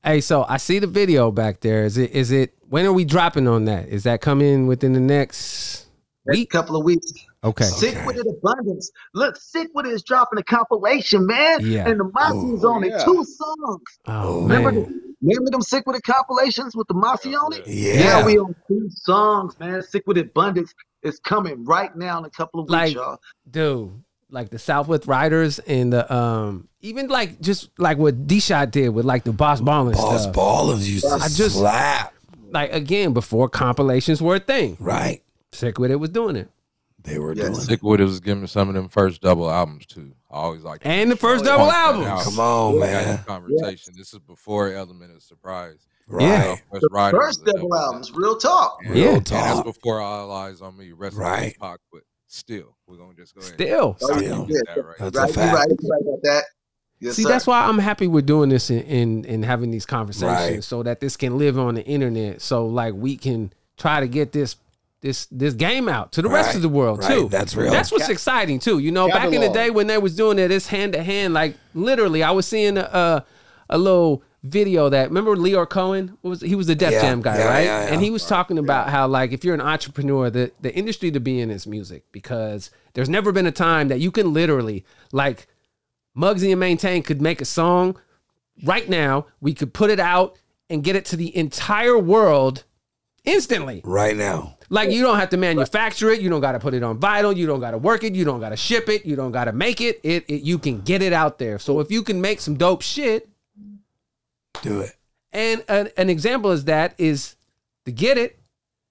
Hey, 0.06 0.22
so 0.22 0.46
I 0.48 0.56
see 0.56 0.80
the 0.80 0.88
video 0.88 1.30
back 1.30 1.60
there. 1.60 1.84
Is 1.84 1.98
it 1.98 2.12
is 2.12 2.32
it 2.32 2.54
when 2.70 2.86
are 2.86 2.94
we 2.94 3.04
dropping 3.04 3.46
on 3.46 3.66
that? 3.66 3.90
Is 3.90 4.04
that 4.04 4.22
coming 4.22 4.68
within 4.68 4.94
the 4.94 5.02
next 5.02 5.88
week? 6.26 6.50
couple 6.50 6.78
of 6.78 6.86
weeks. 6.86 7.12
Okay. 7.44 7.66
Sick 7.66 8.06
with 8.06 8.16
it 8.16 8.26
abundance. 8.26 8.90
Look, 9.14 9.36
Sick 9.36 9.68
with 9.74 9.86
it 9.86 9.92
is 9.92 10.02
dropping 10.02 10.40
a 10.40 10.44
compilation, 10.44 11.26
man. 11.26 11.60
Yeah. 11.62 11.90
And 11.90 12.00
the 12.00 12.06
Mossie 12.06 12.56
is 12.56 12.64
oh, 12.64 12.74
on 12.76 12.84
yeah. 12.86 12.96
it. 13.02 13.04
Two 13.04 13.26
songs. 13.26 13.82
Oh 14.08 14.44
Remember, 14.44 14.72
man. 14.72 14.84
the, 14.84 15.16
remember 15.22 15.52
them 15.52 15.62
Sick 15.62 15.86
with 15.86 15.98
It 15.98 16.04
compilations 16.04 16.74
with 16.74 16.88
the 16.88 16.94
Mossie 16.94 17.36
on 17.36 17.52
it? 17.52 17.68
Yeah. 17.68 18.20
Now 18.22 18.26
we 18.26 18.40
on 18.40 18.56
two 18.70 18.88
songs, 18.92 19.60
man. 19.60 19.84
Sick 19.84 20.04
with 20.08 20.18
It 20.18 20.28
abundance 20.28 20.74
is 21.04 21.20
coming 21.20 21.66
right 21.66 21.94
now 21.98 22.18
in 22.20 22.24
a 22.24 22.30
couple 22.30 22.62
of 22.62 22.70
weeks, 22.70 22.72
Like, 22.72 22.94
y'all. 22.94 23.20
dude, 23.52 24.05
like 24.36 24.50
the 24.52 24.60
Southwest 24.60 25.08
Riders 25.08 25.58
and 25.60 25.92
the 25.92 26.14
um 26.14 26.68
even 26.82 27.08
like 27.08 27.42
just 27.42 27.70
like 27.80 27.98
what 27.98 28.28
D 28.28 28.40
Shot 28.40 28.70
did 28.70 28.90
with 28.90 29.06
like 29.06 29.24
the 29.24 29.34
Boss 29.34 29.62
Ballin 29.62 29.94
Boss 29.96 30.24
stuff. 30.24 30.36
Ballers 30.36 30.86
used 30.88 31.06
to 31.06 31.16
I 31.16 31.28
just 31.30 31.56
slap. 31.56 32.14
like 32.52 32.72
again 32.74 33.14
before 33.14 33.50
compilations 33.50 34.22
were 34.22 34.36
a 34.36 34.40
thing. 34.40 34.78
Right. 34.80 35.24
Sick 35.54 35.80
with 35.80 35.90
it 35.90 35.96
was 35.96 36.12
doing 36.12 36.36
it. 36.36 36.50
They 37.04 37.18
were 37.18 37.34
Yes. 37.34 37.46
doing 37.46 37.58
it. 37.58 37.62
Sick 37.62 37.82
with 37.84 38.02
it 38.02 38.04
was 38.04 38.20
giving 38.20 38.46
some 38.48 38.68
of 38.68 38.76
them 38.76 38.90
first 38.90 39.22
double 39.22 39.50
albums 39.50 39.86
too. 39.86 40.12
I 40.30 40.36
always 40.38 40.64
like 40.64 40.82
And 40.84 41.10
the 41.10 41.16
first 41.16 41.46
double 41.46 41.66
point 41.66 41.78
albums. 41.78 42.08
out. 42.08 42.24
Come 42.24 42.40
on, 42.40 42.74
We 42.76 42.82
had 42.82 43.06
man. 43.06 43.16
this 43.16 43.26
conversation. 43.26 43.94
This 43.98 44.14
is 44.14 44.20
before 44.20 44.72
Element 44.74 45.16
of 45.16 45.24
Surprise. 45.24 45.86
Right. 46.08 46.60
Southwest 46.72 46.82
The 46.82 46.90
first 47.12 47.44
was 47.46 47.54
double 47.54 47.76
albums, 47.76 48.12
real 48.14 48.38
talk. 48.38 48.80
And, 48.86 48.96
Yeah. 48.98 49.16
and 49.16 49.26
that's 49.26 49.62
before 49.62 50.02
All 50.02 50.30
Eyez 50.30 50.62
on 50.62 50.78
Me. 50.78 50.92
Rest 50.92 51.16
Right. 51.16 51.44
in 51.44 51.50
peace, 51.52 51.58
Pac, 51.60 51.80
but 51.92 52.02
still, 52.36 52.76
we're 52.88 52.98
gonna 52.98 53.14
just 53.14 53.34
go 53.36 53.42
ahead. 53.42 53.54
Still. 53.54 53.96
Still. 54.00 54.44
And 54.44 54.50
that 54.50 54.84
right. 54.86 54.96
That's 55.00 55.18
Right, 55.18 55.30
a 55.30 55.34
fact. 55.34 55.54
right, 55.56 55.68
right 55.70 56.02
about 56.02 56.22
that. 56.24 56.44
Yes, 57.00 57.16
See, 57.16 57.24
sir. 57.24 57.30
that's 57.30 57.46
why 57.46 57.62
I'm 57.66 57.78
happy 57.78 58.08
we're 58.08 58.22
doing 58.22 58.50
this 58.50 58.70
and 58.70 58.84
and, 58.84 59.26
and 59.26 59.44
having 59.46 59.70
these 59.72 59.86
conversations 59.86 60.32
Right. 60.56 60.64
so 60.64 60.84
that 60.84 61.00
this 61.02 61.18
can 61.18 61.38
live 61.38 61.60
on 61.60 61.76
the 61.76 61.84
internet. 61.86 62.42
So 62.42 62.66
like 62.68 62.94
we 62.94 63.18
can 63.18 63.52
try 63.78 64.00
to 64.00 64.08
get 64.08 64.32
this 64.32 64.56
this 65.02 65.28
this 65.30 65.54
game 65.54 65.88
out 65.90 66.14
to 66.14 66.22
the 66.22 66.30
rest 66.30 66.56
of 66.56 66.62
the 66.62 66.70
world 66.70 67.00
Right. 67.00 67.10
too. 67.10 67.28
That's 67.30 67.56
real. 67.56 67.72
That's 67.72 67.92
what's 67.92 68.10
exciting 68.10 68.60
too. 68.60 68.80
You 68.80 68.92
know, 68.92 69.08
back 69.10 69.32
in 69.34 69.42
the 69.42 69.50
day 69.50 69.70
when 69.70 69.88
they 69.88 69.98
was 69.98 70.16
doing 70.16 70.40
it, 70.40 70.52
it's 70.52 70.68
hand 70.68 70.94
to 70.94 71.04
hand. 71.04 71.34
Like 71.34 71.58
literally, 71.74 72.24
I 72.24 72.32
was 72.32 72.48
seeing 72.48 72.78
a 72.78 72.82
a, 72.82 73.26
a 73.70 73.78
little 73.78 74.24
video 74.46 74.90
that 74.90 75.10
remember 75.10 75.36
Lyor 75.36 75.68
Cohen 75.70 76.18
what 76.22 76.30
was 76.30 76.42
he 76.42 76.56
was 76.56 76.68
the 76.68 76.76
Def 76.76 76.94
Yeah, 76.94 77.02
Jam 77.02 77.22
guy, 77.22 77.38
yeah, 77.38 77.46
right? 77.48 77.64
yeah. 77.66 77.94
And 77.94 78.02
he 78.02 78.10
was 78.10 78.26
talking 78.26 78.58
about 78.58 78.90
how 78.90 79.08
like 79.08 79.32
if 79.32 79.44
you're 79.44 79.56
an 79.56 79.62
entrepreneur, 79.62 80.30
the 80.30 80.52
the 80.62 80.74
industry 80.74 81.12
to 81.12 81.20
be 81.20 81.40
in 81.40 81.52
is 81.52 81.66
music 81.68 82.04
because 82.12 82.72
there's 82.94 83.10
never 83.10 83.32
been 83.32 83.46
a 83.46 83.52
time 83.52 83.88
that 83.90 84.00
you 84.00 84.12
can 84.12 84.34
literally 84.34 84.86
like 85.12 85.48
Mugzi 86.18 86.52
and 86.52 86.60
Maintain 86.60 87.04
could 87.04 87.22
make 87.22 87.42
a 87.42 87.46
song 87.46 88.00
right 88.64 88.88
now. 88.88 89.26
We 89.42 89.54
could 89.54 89.74
put 89.74 89.90
it 89.90 90.00
out 90.00 90.38
and 90.70 90.84
get 90.84 90.96
it 90.96 91.06
to 91.06 91.16
the 91.18 91.36
entire 91.36 91.98
world 91.98 92.64
instantly. 93.24 93.82
Right 93.84 94.16
now. 94.16 94.58
Like 94.70 94.90
you 94.92 95.02
don't 95.04 95.20
have 95.20 95.30
to 95.30 95.38
manufacture 95.38 96.10
it. 96.10 96.22
You 96.22 96.30
don't 96.30 96.42
got 96.42 96.54
to 96.54 96.60
put 96.60 96.74
it 96.74 96.82
on 96.84 97.00
vinyl. 97.00 97.36
You 97.36 97.46
don't 97.46 97.60
got 97.60 97.72
to 97.72 97.78
work 97.78 98.04
it. 98.04 98.16
You 98.16 98.26
don't 98.26 98.40
got 98.40 98.50
to 98.50 98.58
ship 98.58 98.90
it. 98.90 99.06
You 99.06 99.16
don't 99.16 99.32
got 99.32 99.46
to 99.46 99.52
make 99.52 99.80
it. 99.82 100.00
it. 100.04 100.26
It 100.28 100.42
you 100.42 100.58
can 100.58 100.82
get 100.82 101.02
it 101.02 101.14
out 101.14 101.38
there. 101.38 101.60
So 101.60 101.80
if 101.82 101.92
you 101.92 102.02
can 102.02 102.20
make 102.20 102.40
some 102.40 102.56
dope 102.56 102.82
shit, 102.82 103.30
Do 104.62 104.82
it. 104.82 104.92
and 105.32 105.64
an, 105.68 105.90
an 105.98 106.10
example 106.10 106.52
is 106.52 106.66
that 106.66 106.94
is 106.98 107.36
to 107.86 107.92
get 107.92 108.18
it. 108.18 108.40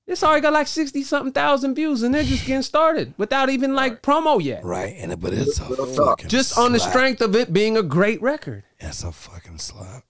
It's 0.07 0.23
already 0.23 0.43
got 0.43 0.53
like 0.53 0.67
sixty 0.67 1.03
something 1.03 1.33
thousand 1.33 1.75
views, 1.75 2.03
and 2.03 2.15
they're 2.15 2.23
just 2.25 2.47
getting 2.47 2.62
started 2.62 3.15
without 3.17 3.49
even 3.49 3.75
like 3.75 4.03
promo 4.03 4.43
yet. 4.43 4.62
Right. 4.62 4.95
And 4.99 5.19
but 5.19 5.33
it's 5.33 5.59
a 5.59 5.87
fucking 5.87 6.29
Just 6.29 6.59
on 6.59 6.73
the 6.73 6.81
strength 6.81 7.23
of 7.23 7.35
it 7.35 7.53
being 7.55 7.79
a 7.79 7.83
great 7.83 8.21
record, 8.21 8.65
That's 8.79 9.03
a 9.03 9.12
fucking 9.12 9.59
slap. 9.59 10.05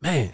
man. 0.00 0.32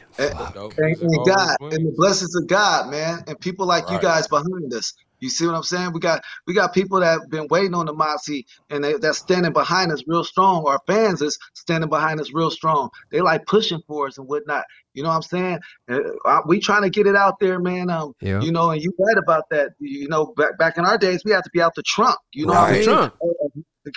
Dope 0.55 0.79
and, 0.79 0.87
music 0.87 1.03
and 1.03 1.27
God 1.27 1.57
and 1.61 1.87
the 1.87 1.95
blessings 1.97 2.35
of 2.37 2.47
God, 2.47 2.91
man, 2.91 3.25
and 3.27 3.39
people 3.41 3.66
like 3.66 3.91
you 3.91 3.99
guys 4.01 4.29
behind 4.29 4.73
us. 4.73 4.95
You 5.21 5.29
see 5.31 5.47
what 5.47 5.55
I'm 5.55 5.62
saying? 5.62 5.93
We 5.93 6.01
got 6.01 6.23
we 6.47 6.55
got 6.55 6.75
people 6.75 7.01
that 7.01 7.21
have 7.21 7.31
been 7.31 7.47
waiting 7.51 7.75
on 7.75 7.87
the 7.87 7.95
Mossie 7.95 8.47
and 8.71 8.83
they, 8.83 8.95
that's 8.95 9.18
standing 9.18 9.53
behind 9.53 9.93
us 9.93 10.03
real 10.07 10.25
strong. 10.25 10.64
Our 10.66 10.81
fans 10.87 11.23
is 11.23 11.39
standing 11.55 11.89
behind 11.91 12.21
us 12.21 12.33
real 12.33 12.51
strong. 12.51 12.91
They 13.11 13.21
like 13.21 13.47
pushing 13.47 13.81
for 13.87 14.07
us 14.07 14.18
and 14.18 14.27
whatnot. 14.29 14.64
You 14.95 15.03
know 15.05 15.11
what 15.11 15.16
I'm 15.16 15.23
saying? 15.23 15.59
Uh, 15.91 16.01
uh, 16.25 16.41
we 16.47 16.59
trying 16.59 16.83
to 16.83 16.91
get 16.91 17.07
it 17.07 17.14
out 17.16 17.39
there, 17.41 17.61
man. 17.61 17.91
Um, 17.91 18.12
Yeah. 18.21 18.41
you 18.41 18.51
know, 18.53 18.71
and 18.71 18.83
you 18.83 18.93
right 18.99 19.18
about 19.18 19.45
that. 19.51 19.71
You 19.79 20.09
know, 20.09 20.33
back 20.37 20.59
back 20.59 20.79
in 20.79 20.85
our 20.85 20.99
days, 20.99 21.23
we 21.25 21.31
had 21.31 21.45
to 21.45 21.51
be 21.53 21.62
out 21.62 21.75
the 21.75 21.83
trunk. 21.83 22.16
You 22.33 22.47
know 22.47 22.55
what 22.55 22.62
I 22.62 22.64
Right. 22.64 22.73
mean? 22.75 22.85
Trunk. 22.85 23.14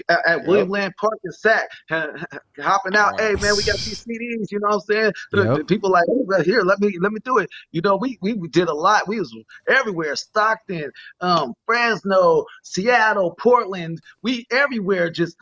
At, 0.09 0.19
at 0.25 0.47
William 0.47 0.69
Land 0.69 0.93
Park 0.99 1.19
and 1.23 1.33
Sac, 1.33 1.67
hopping 1.89 2.95
out. 2.95 3.19
Hey 3.19 3.35
man, 3.35 3.55
we 3.55 3.63
got 3.63 3.75
these 3.79 4.03
CDs. 4.03 4.51
You 4.51 4.59
know 4.59 4.67
what 4.67 4.73
I'm 4.75 4.79
saying? 4.81 5.11
Yep. 5.33 5.67
people 5.67 5.89
like, 5.91 6.05
here, 6.45 6.61
let 6.61 6.79
me 6.79 6.97
let 6.99 7.11
me 7.11 7.19
do 7.23 7.37
it. 7.37 7.49
You 7.71 7.81
know, 7.81 7.95
we 7.97 8.17
we 8.21 8.35
did 8.49 8.67
a 8.67 8.73
lot. 8.73 9.07
We 9.07 9.19
was 9.19 9.35
everywhere. 9.67 10.15
Stockton, 10.15 10.91
um, 11.21 11.53
Fresno, 11.65 12.45
Seattle, 12.63 13.35
Portland. 13.39 13.99
We 14.21 14.45
everywhere 14.51 15.09
just 15.09 15.37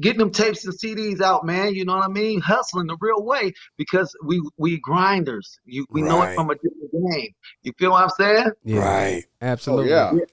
getting 0.00 0.18
them 0.18 0.30
tapes 0.30 0.64
and 0.64 0.74
CDs 0.74 1.20
out, 1.20 1.44
man. 1.44 1.74
You 1.74 1.84
know 1.84 1.96
what 1.96 2.04
I 2.04 2.08
mean? 2.08 2.40
Hustling 2.40 2.86
the 2.86 2.96
real 3.00 3.24
way 3.24 3.52
because 3.76 4.14
we 4.24 4.40
we 4.56 4.78
grinders. 4.80 5.58
You 5.64 5.86
we 5.90 6.02
know 6.02 6.22
it 6.22 6.34
from 6.34 6.50
a 6.50 6.54
different 6.54 7.12
game. 7.12 7.34
You 7.62 7.72
feel 7.78 7.90
what 7.92 8.04
I'm 8.04 8.10
saying? 8.10 8.50
Yeah, 8.64 8.80
Right. 8.80 9.24
absolutely. 9.42 9.92
Oh, 9.92 10.12
yeah. 10.14 10.24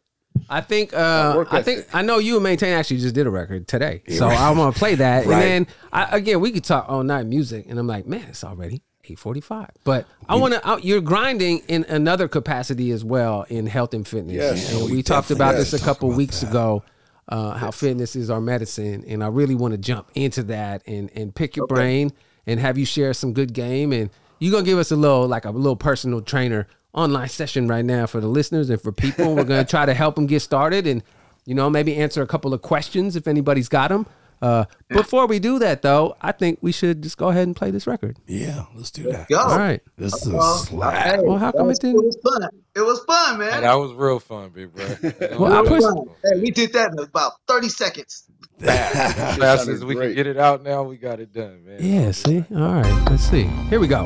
I 0.50 0.62
think 0.62 0.94
uh, 0.94 1.46
I 1.50 1.62
think. 1.62 1.88
I 1.94 2.02
know 2.02 2.20
you 2.20 2.36
and 2.36 2.44
Maintain 2.44 2.74
actually 2.74 2.98
just 2.98 3.16
did 3.16 3.28
a 3.28 3.30
record 3.30 3.68
today, 3.68 4.04
so 4.10 4.28
right. 4.28 4.40
I 4.40 4.52
want 4.52 4.74
to 4.74 4.80
play 4.80 4.96
that. 4.96 5.26
Right. 5.26 5.44
And 5.44 5.66
then 5.68 5.76
I, 5.92 6.18
again, 6.18 6.40
we 6.40 6.52
could 6.52 6.64
talk 6.64 6.86
all 6.88 7.04
night 7.04 7.26
music, 7.26 7.66
and 7.68 7.80
I'm 7.80 7.88
like, 7.88 8.06
man, 8.06 8.26
it's 8.30 8.44
already 8.44 8.84
eight 9.10 9.20
forty 9.20 9.42
five. 9.42 9.72
But 9.84 10.06
I 10.30 10.36
want 10.36 10.54
to. 10.54 10.80
You're 10.82 11.02
grinding 11.02 11.60
in 11.68 11.86
another 11.86 12.28
capacity 12.28 12.92
as 12.92 13.04
well 13.04 13.44
in 13.50 13.66
health 13.66 13.94
and 13.94 14.08
fitness. 14.08 14.36
Yes. 14.36 14.72
and 14.72 14.80
Yeah, 14.80 14.86
we, 14.86 14.92
we 14.98 15.04
talked 15.04 15.32
about 15.32 15.56
this 15.56 15.74
a 15.74 15.80
couple 15.80 16.10
weeks 16.10 16.42
that. 16.42 16.50
ago. 16.50 16.84
Uh, 17.28 17.58
how 17.58 17.72
fitness 17.72 18.16
is 18.16 18.30
our 18.30 18.40
medicine, 18.40 19.04
and 19.08 19.24
I 19.24 19.30
really 19.30 19.56
want 19.56 19.72
to 19.72 19.80
jump 19.80 20.12
into 20.14 20.44
that 20.44 20.84
and 20.86 21.10
and 21.16 21.34
pick 21.34 21.56
your 21.56 21.66
brain 21.66 22.12
and 22.46 22.60
have 22.60 22.78
you 22.78 22.86
share 22.86 23.16
some 23.16 23.34
good 23.34 23.52
game. 23.52 23.92
And 23.94 24.12
you're 24.38 24.52
gonna 24.52 24.64
give 24.64 24.78
us 24.78 24.92
a 24.92 24.96
little 24.96 25.28
like 25.28 25.46
a 25.46 25.50
little 25.50 25.76
personal 25.76 26.22
trainer 26.22 26.68
online 26.96 27.30
session 27.30 27.68
right 27.68 27.86
now 27.86 28.06
for 28.08 28.20
the 28.20 28.28
listeners 28.28 28.70
and 28.70 28.82
for 28.82 28.92
people. 28.92 29.36
We're 29.36 29.44
gonna 29.44 29.66
try 29.66 29.86
to 29.86 29.94
help 29.94 30.16
them 30.16 30.26
get 30.26 30.42
started 30.42 30.88
and 30.88 31.04
you 31.46 31.54
know 31.54 31.70
maybe 31.70 31.96
answer 31.96 32.22
a 32.22 32.28
couple 32.28 32.54
of 32.54 32.62
questions 32.62 33.16
if 33.16 33.28
anybody's 33.28 33.70
got 33.70 33.90
them. 33.90 34.06
Uh, 34.42 34.66
before 34.90 35.28
we 35.28 35.40
do 35.40 35.58
that, 35.60 35.82
though, 35.82 36.16
I 36.22 36.32
think 36.34 36.60
we 36.62 36.72
should 36.74 37.02
just 37.02 37.18
go 37.18 37.30
ahead 37.30 37.48
and 37.48 37.56
play 37.56 37.72
this 37.72 37.88
record. 37.88 38.18
Yeah, 38.28 38.66
let's 38.76 38.92
do 38.92 39.04
that. 39.12 39.30
Go. 39.30 39.40
All 39.40 39.58
right. 39.58 39.82
This 39.96 40.14
is 40.14 40.28
a 40.28 40.42
slap. 40.58 40.94
hey, 40.94 41.22
Well, 41.24 41.38
how 41.38 41.52
come 41.54 41.60
that 41.60 41.64
it 41.64 41.68
was- 41.68 41.80
didn't- 41.80 41.96
It 42.04 42.06
was 42.06 42.18
fun. 42.22 42.50
It 42.76 42.82
was 42.82 43.00
fun, 43.06 43.40
man. 43.40 43.54
And 43.54 43.64
that 43.64 43.74
was 43.76 43.94
real 43.94 44.20
fun, 44.20 44.50
big 44.50 44.74
bro. 44.76 44.86
Well, 45.40 45.54
I 45.54 45.62
It 45.62 45.68
put- 45.68 45.72
was 45.82 45.86
fun. 45.86 46.06
Hey, 46.34 46.42
we 46.42 46.52
did 46.52 46.74
that 46.74 46.92
in 46.92 47.00
about 47.00 47.32
30 47.48 47.70
seconds. 47.70 48.26
as 48.62 49.38
fast 49.38 49.68
as 49.70 49.84
we 49.86 49.96
great. 49.96 50.08
can 50.10 50.16
get 50.16 50.28
it 50.28 50.38
out 50.38 50.64
now, 50.64 50.84
we 50.84 50.98
got 50.98 51.22
it 51.22 51.34
done, 51.34 51.64
man. 51.66 51.78
Yeah, 51.80 52.12
see? 52.12 52.44
All 52.54 52.74
right. 52.82 53.10
Let's 53.10 53.24
see. 53.24 53.44
Here 53.70 53.80
we 53.80 53.88
go. 53.88 54.06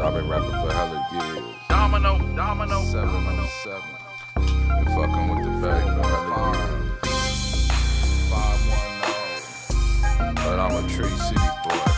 I've 0.00 0.14
been 0.14 0.28
rapping 0.28 0.50
for 0.50 0.72
hella 0.72 1.08
years. 1.12 1.44
Domino, 1.68 2.18
domino, 2.36 2.82
Seven 2.84 3.08
oh 3.10 3.48
seven. 3.64 3.82
Been 4.36 4.84
fucking 4.94 5.28
with 5.28 5.44
the 5.44 5.50
bag 5.66 5.84
for 5.96 6.08
hella 6.08 6.56
years. 6.56 7.68
Five 8.30 8.60
one 8.68 8.92
oh. 9.10 10.34
But 10.36 10.58
I'm 10.60 10.84
a 10.84 10.88
Tree 10.88 11.10
City 11.10 11.48
boy. 11.64 11.97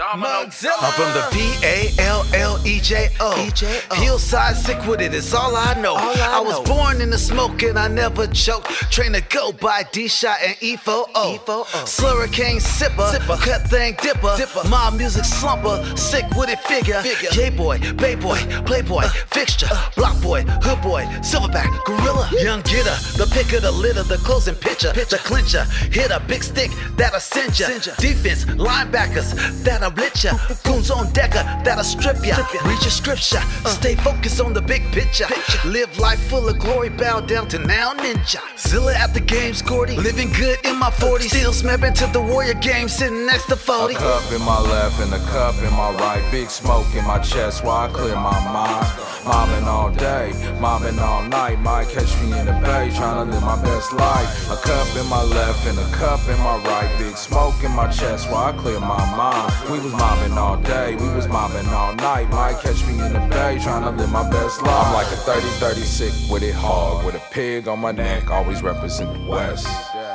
Man. 0.00 0.24
I'm 0.24 0.50
from 0.50 1.12
the 1.12 1.28
V 1.30 1.66
A 1.66 1.90
L 1.98 2.24
L 2.32 2.66
E 2.66 2.80
J 2.80 3.10
O. 3.20 3.50
Hillside 3.92 4.56
sick 4.56 4.86
with 4.86 5.02
it, 5.02 5.12
it 5.12 5.14
is 5.14 5.34
all 5.34 5.54
I 5.54 5.74
know. 5.74 5.94
I, 5.94 6.40
was 6.40 6.66
born 6.66 7.02
in 7.02 7.10
the 7.10 7.18
smoke 7.18 7.62
and 7.62 7.78
I 7.78 7.88
never 7.88 8.26
choked. 8.28 8.68
Train 8.90 9.12
to 9.12 9.20
go 9.20 9.52
by 9.52 9.82
D 9.92 10.08
Shot 10.08 10.38
and 10.42 10.56
E-40. 10.62 11.44
Slurricane 11.84 12.60
sipper, 12.60 13.12
cut 13.40 13.68
thing 13.68 13.94
dipper. 14.02 14.34
dipper. 14.38 14.66
My 14.68 14.88
music 14.90 15.24
slumper, 15.24 15.84
sick 15.98 16.24
with 16.34 16.48
it 16.48 16.60
figure. 16.60 17.02
J 17.30 17.50
boy, 17.50 17.78
Bay 17.96 18.14
boy, 18.14 18.38
Playboy, 18.64 19.02
uh. 19.04 19.08
fixture, 19.28 19.68
uh. 19.70 19.90
block 19.96 20.20
boy, 20.22 20.42
hood 20.62 20.80
boy, 20.80 21.02
silverback, 21.20 21.68
gorilla, 21.84 22.30
young 22.40 22.62
getter, 22.62 22.96
the 23.18 23.28
pick 23.34 23.52
of 23.52 23.62
the 23.62 23.70
litter, 23.70 24.02
the 24.04 24.16
closing 24.18 24.54
pitcher, 24.54 24.92
the 24.92 25.20
clincher, 25.24 25.64
hit 25.92 26.10
a 26.10 26.20
big 26.20 26.42
stick 26.42 26.70
that'll 26.96 27.20
send 27.20 27.58
ya. 27.58 27.68
Defense, 27.98 28.46
linebackers 28.46 29.62
that'll 29.62 29.89
ya. 30.22 30.32
Goons 30.64 30.90
on 30.90 31.12
decker 31.12 31.42
that'll 31.64 31.84
strip 31.84 32.24
ya. 32.24 32.36
Read 32.64 32.80
your 32.82 32.90
scripture, 32.90 33.40
stay 33.66 33.94
focused 33.96 34.40
on 34.40 34.52
the 34.52 34.62
big 34.62 34.82
picture. 34.92 35.26
Live 35.64 35.98
life 35.98 36.20
full 36.28 36.48
of 36.48 36.58
glory, 36.58 36.90
bow 36.90 37.20
down 37.20 37.48
to 37.48 37.58
now 37.58 37.92
ninja. 37.94 38.40
Zilla 38.58 38.94
at 38.94 39.14
the 39.14 39.20
game, 39.20 39.54
Scorty, 39.54 39.96
living 39.96 40.30
good 40.32 40.58
in 40.64 40.76
my 40.76 40.90
40s. 40.90 41.28
Still 41.28 41.52
smapping 41.52 41.94
to 41.94 42.06
the 42.12 42.20
Warrior 42.20 42.54
game, 42.54 42.88
sitting 42.88 43.26
next 43.26 43.46
to 43.46 43.56
40. 43.56 43.94
A 43.94 43.98
cup 43.98 44.32
in 44.32 44.42
my 44.42 44.60
left 44.60 45.00
and 45.00 45.12
a 45.14 45.18
cup 45.30 45.54
in 45.62 45.72
my 45.72 45.90
right. 45.92 46.22
Big 46.30 46.50
smoke 46.50 46.86
in 46.94 47.04
my 47.06 47.18
chest 47.18 47.64
while 47.64 47.88
I 47.88 47.92
clear 47.92 48.16
my 48.16 48.38
mind. 48.52 48.86
Mobbing 49.24 49.68
all 49.68 49.90
day, 49.90 50.32
mobbing 50.60 50.98
all 50.98 51.22
night. 51.22 51.58
Might 51.60 51.88
catch 51.88 52.10
me 52.22 52.38
in 52.38 52.46
the 52.46 52.52
bay, 52.64 52.90
trying 52.94 53.26
to 53.26 53.30
live 53.30 53.42
my 53.42 53.60
best 53.62 53.92
life. 53.92 54.50
A 54.50 54.56
cup 54.56 54.88
in 54.96 55.06
my 55.08 55.22
left 55.22 55.66
and 55.66 55.78
a 55.78 55.88
cup 55.96 56.20
in 56.28 56.38
my 56.38 56.56
right. 56.64 56.90
Big 56.98 57.16
smoke 57.16 57.54
in 57.62 57.70
my 57.72 57.88
chest 57.90 58.30
while 58.30 58.52
I 58.52 58.56
clear 58.56 58.80
my 58.80 59.04
mind. 59.16 59.52
We 59.70 59.78
was 59.82 59.92
mobbing 59.92 60.36
all 60.36 60.56
day, 60.58 60.94
we 60.96 61.08
was 61.14 61.26
mobbing 61.28 61.66
all 61.68 61.94
night. 61.94 62.28
Might 62.30 62.60
catch 62.60 62.84
me 62.86 62.92
in 62.92 63.12
the 63.12 63.26
bay, 63.30 63.58
trying 63.62 63.82
to 63.82 63.90
live 63.90 64.10
my 64.10 64.28
best 64.30 64.62
life. 64.62 64.86
I'm 64.86 64.92
like 64.94 65.06
a 65.06 65.16
30 65.16 65.40
30 65.40 65.80
sick 65.80 66.30
with 66.30 66.42
it 66.42 66.54
hard, 66.54 67.04
with 67.06 67.14
a 67.14 67.22
pig 67.30 67.68
on 67.68 67.78
my 67.78 67.92
neck, 67.92 68.30
always 68.30 68.62
represent 68.62 69.12
the 69.12 69.30
West. 69.30 69.66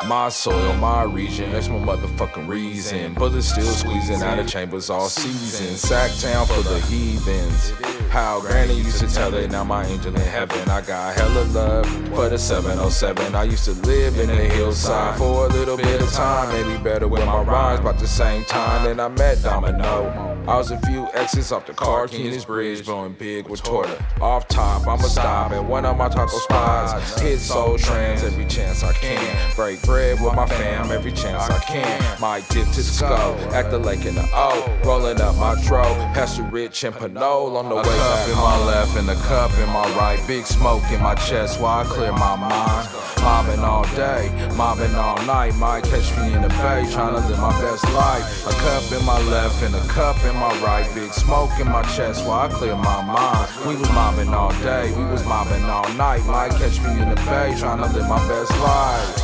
My 0.08 0.30
soil, 0.30 0.76
my 0.76 1.04
region, 1.04 1.52
that's 1.52 1.70
my 1.70 1.80
motherfucking 1.80 2.48
reason. 2.48 3.14
Bullets 3.14 3.48
still 3.48 3.66
squeezing 3.66 4.22
out 4.22 4.40
of 4.40 4.48
chambers 4.48 4.90
all 4.90 5.08
season. 5.08 5.68
Sacktown 5.76 6.46
for 6.48 6.62
the 6.62 6.80
heathens. 6.82 7.74
How 8.16 8.40
Granny 8.40 8.76
used 8.76 9.02
to 9.02 9.14
tell 9.14 9.34
it, 9.34 9.52
now 9.52 9.66
my 9.66 9.86
angel 9.86 10.16
in 10.16 10.22
heaven. 10.22 10.70
I 10.70 10.80
got 10.80 11.16
hella 11.16 11.44
love 11.52 11.86
for 12.16 12.30
the 12.30 12.38
707. 12.38 13.36
I 13.36 13.44
used 13.44 13.66
to 13.66 13.74
live 13.86 14.18
in 14.18 14.28
the 14.28 14.36
hillside 14.36 15.18
for 15.18 15.48
a 15.48 15.50
little 15.50 15.76
bit 15.76 16.02
of 16.02 16.10
time. 16.14 16.48
Maybe 16.48 16.82
better 16.82 17.10
with 17.10 17.26
my 17.26 17.42
rhymes, 17.42 17.82
about 17.82 18.00
the 18.00 18.08
same 18.08 18.46
time 18.46 18.86
that 18.86 19.04
I 19.04 19.10
met 19.10 19.44
Domino. 19.44 20.35
I 20.48 20.58
was 20.58 20.70
a 20.70 20.80
few 20.82 21.08
exits 21.14 21.52
off 21.52 21.66
the 21.66 21.74
Carquinez 21.74 22.46
Bridge, 22.46 22.86
blowing 22.86 23.14
big 23.14 23.50
with 23.50 23.64
Torta. 23.64 23.98
Off 24.22 24.48
top, 24.48 24.84
I'ma 24.84 24.98
stop 24.98 25.52
at 25.52 25.66
one 25.66 25.86
of 25.86 25.98
my 25.98 26.08
taco 26.08 26.38
spots. 26.38 27.20
Hit 27.20 27.40
soul 27.40 27.80
trans 27.80 28.24
every 28.24 28.46
chance 28.46 28.84
I 28.84 28.94
can. 28.94 29.56
Break 29.56 29.82
bread 29.82 30.22
with 30.22 30.36
my 30.36 30.46
fam 30.48 30.92
every 30.92 31.14
chance 31.14 31.50
I 31.50 31.58
can. 31.62 32.22
Might 32.22 32.48
dip 32.50 32.68
to 32.70 32.76
the 32.76 32.84
skull, 32.84 33.36
act 33.56 33.72
the 33.72 33.80
lake 33.80 34.06
in 34.06 34.14
the 34.14 34.30
O. 34.34 34.82
Rolling 34.86 35.20
up 35.20 35.36
my 35.38 35.60
dro, 35.66 35.84
Pastor 36.14 36.44
Rich 36.44 36.84
and 36.84 36.96
Pinole 36.96 37.58
on 37.58 37.68
the 37.68 37.76
way 37.76 37.82
back. 37.82 38.30
in 38.30 38.36
my 38.36 38.64
left 38.66 38.96
and 38.98 39.10
a 39.10 39.16
cup 39.16 39.52
in 39.58 39.70
my 39.70 39.90
right. 39.98 40.22
Big 40.28 40.46
smoke 40.46 40.84
in 40.92 41.02
my 41.02 41.16
chest 41.16 41.60
while 41.60 41.84
I 41.84 41.90
clear 41.90 42.12
my 42.12 42.36
mind. 42.36 42.88
Mobbing 43.22 43.62
all 43.62 43.84
day, 43.96 44.30
mobbing 44.56 44.94
all 44.94 45.18
night. 45.26 45.56
Might 45.56 45.84
catch 45.86 46.16
me 46.18 46.34
in 46.34 46.44
the 46.44 46.50
bay, 46.50 46.86
trying 46.92 47.16
to 47.16 47.28
live 47.28 47.40
my 47.40 47.60
best 47.60 47.84
life. 47.94 48.46
A 48.46 48.52
cup 48.52 48.92
in 48.92 49.04
my 49.04 49.20
left 49.32 49.64
and 49.64 49.74
a 49.74 49.82
cup 49.88 50.16
in 50.24 50.35
my 50.36 50.54
right. 50.62 50.88
Big 50.94 51.12
smoke 51.12 51.52
in 51.60 51.68
my 51.68 51.82
chest 51.96 52.26
while 52.26 52.50
I 52.50 52.54
clear 52.54 52.76
my 52.76 53.02
mind. 53.04 53.50
We 53.68 53.76
was 53.76 53.90
mobbing 53.92 54.30
all 54.34 54.52
day, 54.62 54.92
we 54.98 55.04
was 55.06 55.26
mobbing 55.26 55.64
all 55.66 55.88
night. 55.94 56.24
Might 56.26 56.52
catch 56.52 56.80
me 56.82 57.02
in 57.02 57.10
the 57.10 57.16
bay, 57.16 57.56
trying 57.58 57.78
to 57.80 57.88
live 57.98 58.08
my 58.08 58.26
best 58.28 58.52
life. 58.60 59.22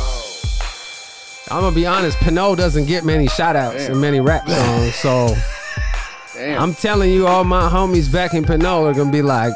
I'm 1.50 1.60
gonna 1.62 1.74
be 1.74 1.86
honest. 1.86 2.18
Pinole 2.18 2.54
doesn't 2.56 2.86
get 2.86 3.04
many 3.04 3.26
shout 3.28 3.56
outs 3.56 3.86
in 3.88 4.00
many 4.00 4.20
rap 4.20 4.48
songs, 4.48 4.94
so 4.94 5.34
Damn. 6.34 6.62
I'm 6.62 6.74
telling 6.74 7.10
you, 7.12 7.26
all 7.26 7.44
my 7.44 7.68
homies 7.68 8.10
back 8.10 8.32
in 8.34 8.44
Pinole 8.44 8.86
are 8.86 8.94
gonna 8.94 9.12
be 9.12 9.20
like, 9.22 9.52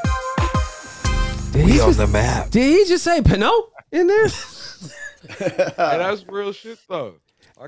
did 1.53 1.65
he 1.67 1.73
We 1.73 1.81
on 1.81 1.89
just, 1.89 1.99
the 1.99 2.07
map. 2.09 2.51
did 2.51 2.71
he 2.71 2.85
just 2.87 3.03
say 3.05 3.23
Pinole 3.23 3.73
in 3.93 4.07
there? 4.07 4.27
Hey, 5.39 5.75
that's 5.77 6.25
real 6.29 6.53
shit 6.53 6.79
though. 6.89 7.15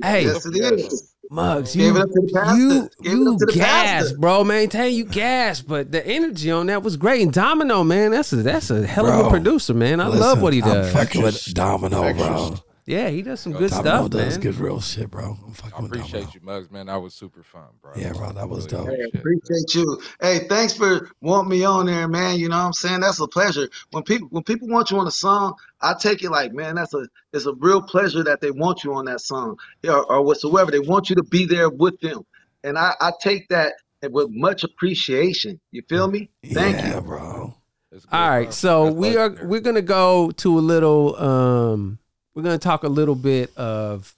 Hey. 0.03 0.24
Yes, 0.26 0.47
it 0.47 0.55
is. 0.57 1.12
Mugs, 1.31 1.74
Gave 1.74 1.95
you, 1.95 1.97
it 1.97 2.03
up 2.03 2.09
to 2.09 2.20
the 2.26 2.33
pastor. 2.33 2.57
you, 2.59 2.91
Gave 3.03 3.12
it 3.12 3.16
you 3.18 3.33
up 3.33 3.39
to 3.39 3.47
the 3.47 3.53
gas, 3.53 4.03
pastor. 4.03 4.18
bro. 4.18 4.45
Maintain 4.45 4.95
you 4.95 5.05
gas, 5.05 5.61
but 5.61 5.93
the 5.93 6.07
energy 6.07 6.51
on 6.51 6.66
that 6.66 6.83
was 6.83 6.97
great. 6.97 7.22
And 7.22 7.33
Domino, 7.33 7.85
man, 7.85 8.11
that's 8.12 8.33
a 8.33 8.37
that's 8.37 8.70
a 8.70 8.87
hell 8.87 9.07
of 9.07 9.14
a 9.14 9.20
Bro, 9.22 9.31
producer, 9.31 9.74
man. 9.74 10.01
I 10.01 10.07
love 10.09 10.41
what 10.43 10.53
he 10.53 10.62
I'm 10.62 10.68
does. 10.68 10.93
fucking 10.93 11.22
with 11.22 11.55
Domino, 11.55 12.12
bro. 12.14 12.55
Yeah, 12.87 13.11
he 13.11 13.20
does 13.20 13.41
some 13.41 13.53
good 13.53 13.70
Domino 13.70 13.91
stuff, 14.07 14.11
does 14.11 14.35
man. 14.37 14.41
good 14.41 14.55
real 14.57 14.81
shit, 14.81 15.11
bro. 15.11 15.37
I'm 15.47 15.53
fucking 15.53 15.74
I 15.76 15.83
with 15.83 15.91
appreciate 15.93 16.20
Domino. 16.20 16.33
you, 16.33 16.41
Mugs, 16.41 16.70
man. 16.70 16.87
That 16.87 16.97
was 17.03 17.12
super 17.12 17.43
fun, 17.43 17.64
bro. 17.83 17.93
Yeah, 17.95 18.14
bro, 18.14 18.33
that 18.33 18.49
was 18.49 18.66
dope. 18.66 18.89
Hey, 18.89 18.95
appreciate 19.14 19.18
appreciate 19.45 19.74
you. 19.74 20.01
Hey, 20.22 20.39
thanks 20.49 20.72
for 20.72 21.11
wanting 21.20 21.51
me 21.51 21.64
on 21.64 21.85
there, 21.85 22.09
man. 22.09 22.39
You 22.39 22.49
know 22.49 22.57
what 22.57 22.64
I'm 22.64 22.72
saying? 22.72 23.01
That's 23.01 23.20
a 23.20 23.29
pleasure. 23.29 23.68
When 23.91 24.05
people 24.05 24.29
when 24.31 24.43
people 24.43 24.68
want 24.68 24.91
you 24.91 24.99
on 24.99 25.07
a 25.07 25.11
song, 25.11 25.53
I 25.81 25.95
take 25.95 26.22
it 26.22 26.31
like, 26.31 26.53
man, 26.53 26.74
that's 26.74 26.95
a 26.95 27.07
it's 27.33 27.47
a 27.47 27.55
real 27.55 27.83
pleasure 27.83 28.24
that 28.24 28.41
they 28.41 28.51
want 28.51 28.85
you 28.85 28.95
on 28.95 29.05
that 29.07 29.20
song 29.20 29.57
or, 29.87 30.05
or 30.11 30.22
whatsoever. 30.22 30.70
They 30.70 30.81
want 30.81 31.11
you 31.11 31.16
to 31.16 31.22
be 31.22 31.47
there 31.47 31.70
with 31.70 32.01
them. 32.01 32.24
And 32.64 32.76
I, 32.79 32.95
I 33.01 33.12
take 33.20 33.49
that 33.49 33.74
with 34.11 34.29
much 34.31 34.64
appreciation. 34.64 35.61
You 35.70 35.83
feel 35.89 36.09
me? 36.09 36.31
Thank 36.53 36.79
yeah, 36.79 36.97
you. 36.97 37.01
bro. 37.01 37.55
Good, 37.91 38.03
All 38.12 38.29
right, 38.29 38.45
bro. 38.45 38.51
so 38.51 38.85
That's 38.85 38.97
we 38.97 39.16
are 39.16 39.37
we're 39.45 39.61
gonna 39.61 39.83
go 39.83 40.31
to 40.33 40.59
a 40.59 40.61
little 40.61 41.16
um 41.16 41.99
we're 42.35 42.43
gonna 42.43 42.59
talk 42.59 42.85
a 42.85 42.89
little 42.89 43.14
bit 43.14 43.57
of 43.57 44.14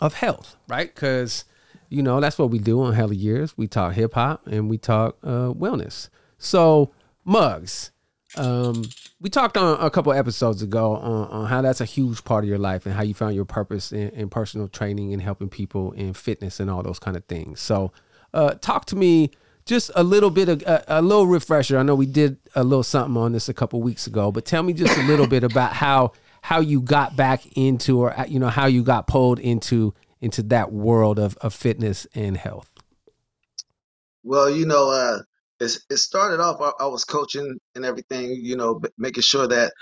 of 0.00 0.14
health, 0.14 0.56
right? 0.68 0.92
Because 0.92 1.44
you 1.88 2.02
know 2.02 2.20
that's 2.20 2.38
what 2.38 2.50
we 2.50 2.58
do 2.58 2.82
on 2.82 2.94
Hella 2.94 3.14
Years. 3.14 3.56
We 3.56 3.66
talk 3.66 3.94
hip 3.94 4.14
hop 4.14 4.46
and 4.46 4.68
we 4.68 4.78
talk 4.78 5.16
uh, 5.22 5.52
wellness. 5.52 6.08
So 6.38 6.92
mugs, 7.24 7.90
um, 8.36 8.84
we 9.20 9.28
talked 9.28 9.56
on 9.56 9.78
a 9.80 9.90
couple 9.90 10.12
episodes 10.12 10.62
ago 10.62 10.96
on, 10.96 11.28
on 11.28 11.46
how 11.46 11.60
that's 11.60 11.80
a 11.80 11.84
huge 11.84 12.24
part 12.24 12.42
of 12.42 12.48
your 12.48 12.58
life 12.58 12.86
and 12.86 12.94
how 12.94 13.02
you 13.02 13.12
found 13.12 13.34
your 13.34 13.44
purpose 13.44 13.92
in, 13.92 14.08
in 14.10 14.30
personal 14.30 14.66
training 14.66 15.12
and 15.12 15.20
helping 15.20 15.48
people 15.48 15.92
in 15.92 16.14
fitness 16.14 16.58
and 16.58 16.70
all 16.70 16.82
those 16.82 16.98
kind 16.98 17.16
of 17.16 17.24
things. 17.26 17.60
So, 17.60 17.92
uh, 18.32 18.54
talk 18.54 18.86
to 18.86 18.96
me 18.96 19.30
just 19.66 19.90
a 19.94 20.02
little 20.02 20.30
bit 20.30 20.48
of 20.48 20.62
a, 20.62 20.84
a 20.88 21.02
little 21.02 21.26
refresher. 21.26 21.78
I 21.78 21.82
know 21.82 21.94
we 21.94 22.06
did 22.06 22.38
a 22.54 22.64
little 22.64 22.82
something 22.82 23.16
on 23.16 23.32
this 23.32 23.48
a 23.48 23.54
couple 23.54 23.82
weeks 23.82 24.06
ago, 24.06 24.32
but 24.32 24.44
tell 24.44 24.62
me 24.62 24.72
just 24.72 24.96
a 24.96 25.02
little 25.02 25.26
bit 25.26 25.44
about 25.44 25.74
how 25.74 26.12
how 26.42 26.60
you 26.60 26.80
got 26.80 27.14
back 27.14 27.42
into 27.56 28.00
or 28.00 28.18
uh, 28.18 28.24
you 28.24 28.38
know 28.38 28.48
how 28.48 28.66
you 28.66 28.82
got 28.82 29.06
pulled 29.06 29.38
into 29.38 29.92
into 30.20 30.42
that 30.44 30.72
world 30.72 31.18
of, 31.18 31.36
of 31.38 31.52
fitness 31.52 32.06
and 32.14 32.36
health. 32.36 32.68
Well, 34.22 34.50
you 34.50 34.66
know, 34.66 34.90
uh, 34.90 35.22
it's, 35.60 35.84
it 35.90 35.98
started 35.98 36.40
off. 36.40 36.60
I, 36.60 36.84
I 36.84 36.86
was 36.88 37.04
coaching 37.04 37.58
and 37.74 37.84
everything. 37.84 38.30
You 38.42 38.56
know, 38.56 38.80
making 38.98 39.22
sure 39.22 39.46
that 39.48 39.72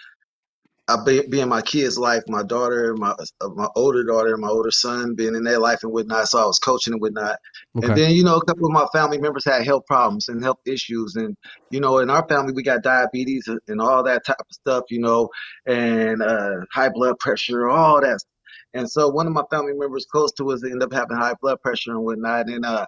I 0.88 0.96
be, 1.04 1.26
be 1.28 1.40
in 1.40 1.50
my 1.50 1.60
kids' 1.60 1.98
life, 1.98 2.22
my 2.28 2.42
daughter, 2.42 2.94
my 2.96 3.14
uh, 3.42 3.48
my 3.54 3.68
older 3.76 4.04
daughter, 4.04 4.36
my 4.38 4.48
older 4.48 4.70
son, 4.70 5.14
being 5.14 5.34
in 5.34 5.44
their 5.44 5.58
life 5.58 5.80
and 5.82 5.92
whatnot. 5.92 6.28
So 6.28 6.38
I 6.38 6.46
was 6.46 6.58
coaching 6.58 6.94
and 6.94 7.02
whatnot. 7.02 7.36
Okay. 7.76 7.86
And 7.86 7.94
then, 7.96 8.12
you 8.12 8.24
know, 8.24 8.36
a 8.36 8.44
couple 8.46 8.66
of 8.66 8.72
my 8.72 8.86
family 8.92 9.18
members 9.18 9.44
had 9.44 9.64
health 9.66 9.84
problems 9.86 10.28
and 10.28 10.42
health 10.42 10.60
issues. 10.66 11.14
And, 11.16 11.36
you 11.70 11.80
know, 11.80 11.98
in 11.98 12.08
our 12.08 12.26
family, 12.26 12.54
we 12.54 12.62
got 12.62 12.82
diabetes 12.82 13.48
and- 13.48 13.60
and 13.68 13.80
all 13.82 14.02
that 14.04 14.24
type 14.24 14.40
of 14.40 14.46
stuff, 14.50 14.84
you 14.88 15.00
know, 15.00 15.28
and 15.66 16.22
uh, 16.22 16.52
high 16.72 16.88
blood 16.88 17.18
pressure, 17.18 17.68
all 17.68 18.00
that. 18.00 18.18
And 18.74 18.90
so 18.90 19.08
one 19.08 19.26
of 19.26 19.34
my 19.34 19.44
family 19.50 19.74
members 19.74 20.06
close 20.10 20.32
to 20.34 20.50
us 20.52 20.64
ended 20.64 20.82
up 20.82 20.92
having 20.92 21.18
high 21.18 21.34
blood 21.42 21.60
pressure 21.62 21.92
and 21.92 22.02
whatnot. 22.04 22.48
And 22.48 22.64
uh, 22.64 22.86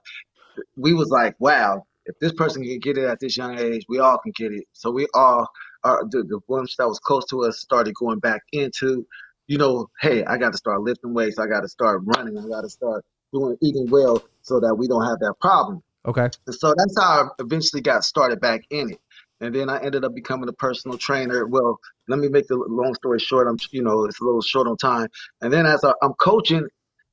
we 0.76 0.95
was 0.95 1.11
like, 1.11 1.34
wow, 1.38 1.84
if 2.07 2.19
this 2.21 2.33
person 2.33 2.63
can 2.63 2.79
get 2.79 2.99
it 2.99 3.05
at 3.05 3.21
this 3.21 3.37
young 3.37 3.59
age, 3.59 3.85
we 3.89 3.99
all 3.99 4.19
can 4.19 4.33
get 4.35 4.53
it. 4.53 4.65
So 4.73 4.91
we 4.91 5.07
all 5.15 5.49
our, 5.85 6.05
the, 6.11 6.23
the 6.25 6.41
ones 6.49 6.75
that 6.79 6.89
was 6.89 6.99
close 6.99 7.25
to 7.27 7.45
us 7.45 7.59
started 7.61 7.95
going 7.95 8.19
back 8.19 8.43
into, 8.53 9.07
you 9.47 9.59
know, 9.59 9.89
hey, 10.01 10.25
I 10.25 10.37
got 10.37 10.53
to 10.53 10.59
start 10.59 10.83
lifting 10.83 11.15
weights. 11.15 11.39
I 11.39 11.47
got 11.47 11.61
to 11.61 11.69
start 11.69 12.03
running. 12.05 12.39
I 12.39 12.47
got 12.49 12.63
to 12.63 12.69
start 12.71 13.05
doing 13.33 13.57
eating 13.63 13.89
well 13.91 14.23
so 14.43 14.61
that 14.61 14.75
we 14.75 14.89
don't 14.89 15.05
have 15.07 15.19
that 15.21 15.35
problem. 15.41 15.83
Okay. 16.07 16.29
And 16.47 16.55
so 16.55 16.75
that's 16.77 16.97
how 16.99 17.25
I 17.25 17.29
eventually 17.39 17.83
got 17.83 18.05
started 18.05 18.41
back 18.41 18.63
in 18.71 18.91
it. 18.91 19.01
And 19.43 19.55
then 19.55 19.71
I 19.71 19.83
ended 19.83 20.05
up 20.05 20.15
becoming 20.15 20.49
a 20.49 20.53
personal 20.53 20.99
trainer. 20.99 21.47
Well, 21.47 21.79
let 22.09 22.19
me 22.19 22.29
make 22.29 22.47
the 22.47 22.57
long 22.57 22.95
story 22.95 23.19
short. 23.19 23.49
I'm, 23.49 23.57
you 23.71 23.83
know, 23.83 24.05
it's 24.05 24.21
a 24.21 24.25
little 24.25 24.43
short 24.43 24.67
on 24.67 24.77
time. 24.77 25.09
And 25.41 25.53
then 25.53 25.65
as 25.65 25.83
I, 25.83 25.95
I'm 26.03 26.13
coaching 26.15 26.67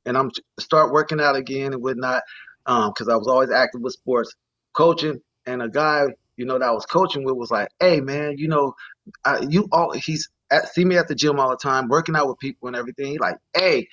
and 0.05 0.17
I'm 0.17 0.31
start 0.59 0.91
working 0.91 1.21
out 1.21 1.35
again 1.37 1.73
and 1.73 1.81
whatnot, 1.81 2.23
um, 2.65 2.91
because 2.91 3.07
I 3.07 3.15
was 3.15 3.27
always 3.27 3.49
active 3.49 3.81
with 3.81 3.93
sports, 3.93 4.35
coaching. 4.77 5.19
And 5.45 5.61
a 5.61 5.69
guy, 5.69 6.03
you 6.37 6.45
know, 6.45 6.59
that 6.59 6.67
I 6.67 6.71
was 6.71 6.85
coaching 6.85 7.23
with 7.23 7.35
was 7.35 7.51
like, 7.51 7.69
"Hey, 7.79 7.99
man, 8.01 8.37
you 8.37 8.47
know, 8.47 8.75
I, 9.25 9.39
you 9.49 9.67
all." 9.71 9.91
He's 9.91 10.29
at, 10.51 10.67
see 10.73 10.85
me 10.85 10.97
at 10.97 11.07
the 11.07 11.15
gym 11.15 11.39
all 11.39 11.49
the 11.49 11.57
time, 11.57 11.87
working 11.87 12.15
out 12.15 12.27
with 12.27 12.39
people 12.39 12.67
and 12.67 12.75
everything. 12.75 13.07
He 13.07 13.17
like, 13.17 13.37
"Hey, 13.55 13.87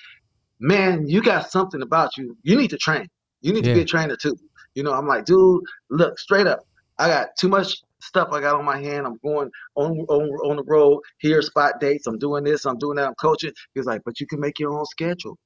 man, 0.59 1.07
you 1.07 1.21
got 1.21 1.51
something 1.51 1.81
about 1.81 2.17
you. 2.17 2.37
You 2.43 2.55
need 2.57 2.69
to 2.71 2.77
train. 2.77 3.07
You 3.41 3.53
need 3.53 3.63
to 3.65 3.71
be 3.71 3.81
a 3.81 3.85
trainer 3.85 4.15
too." 4.15 4.37
You 4.75 4.83
know, 4.83 4.93
I'm 4.93 5.07
like, 5.07 5.25
dude, 5.25 5.63
look, 5.89 6.19
straight 6.19 6.47
up, 6.47 6.59
I 6.99 7.07
got 7.07 7.29
too 7.39 7.47
much 7.47 7.81
stuff 8.01 8.29
I 8.31 8.41
got 8.41 8.55
on 8.55 8.65
my 8.65 8.77
hand. 8.77 9.07
I'm 9.07 9.17
going 9.23 9.49
on 9.75 9.91
on, 10.09 10.29
on 10.49 10.57
the 10.57 10.63
road 10.63 11.01
here, 11.19 11.41
spot 11.41 11.79
dates. 11.79 12.07
I'm 12.07 12.19
doing 12.19 12.43
this. 12.43 12.65
I'm 12.65 12.77
doing 12.77 12.97
that. 12.97 13.07
I'm 13.07 13.15
coaching. 13.15 13.53
He's 13.73 13.85
like, 13.85 14.01
but 14.05 14.19
you 14.19 14.27
can 14.27 14.39
make 14.41 14.59
your 14.59 14.77
own 14.77 14.85
schedule. 14.85 15.37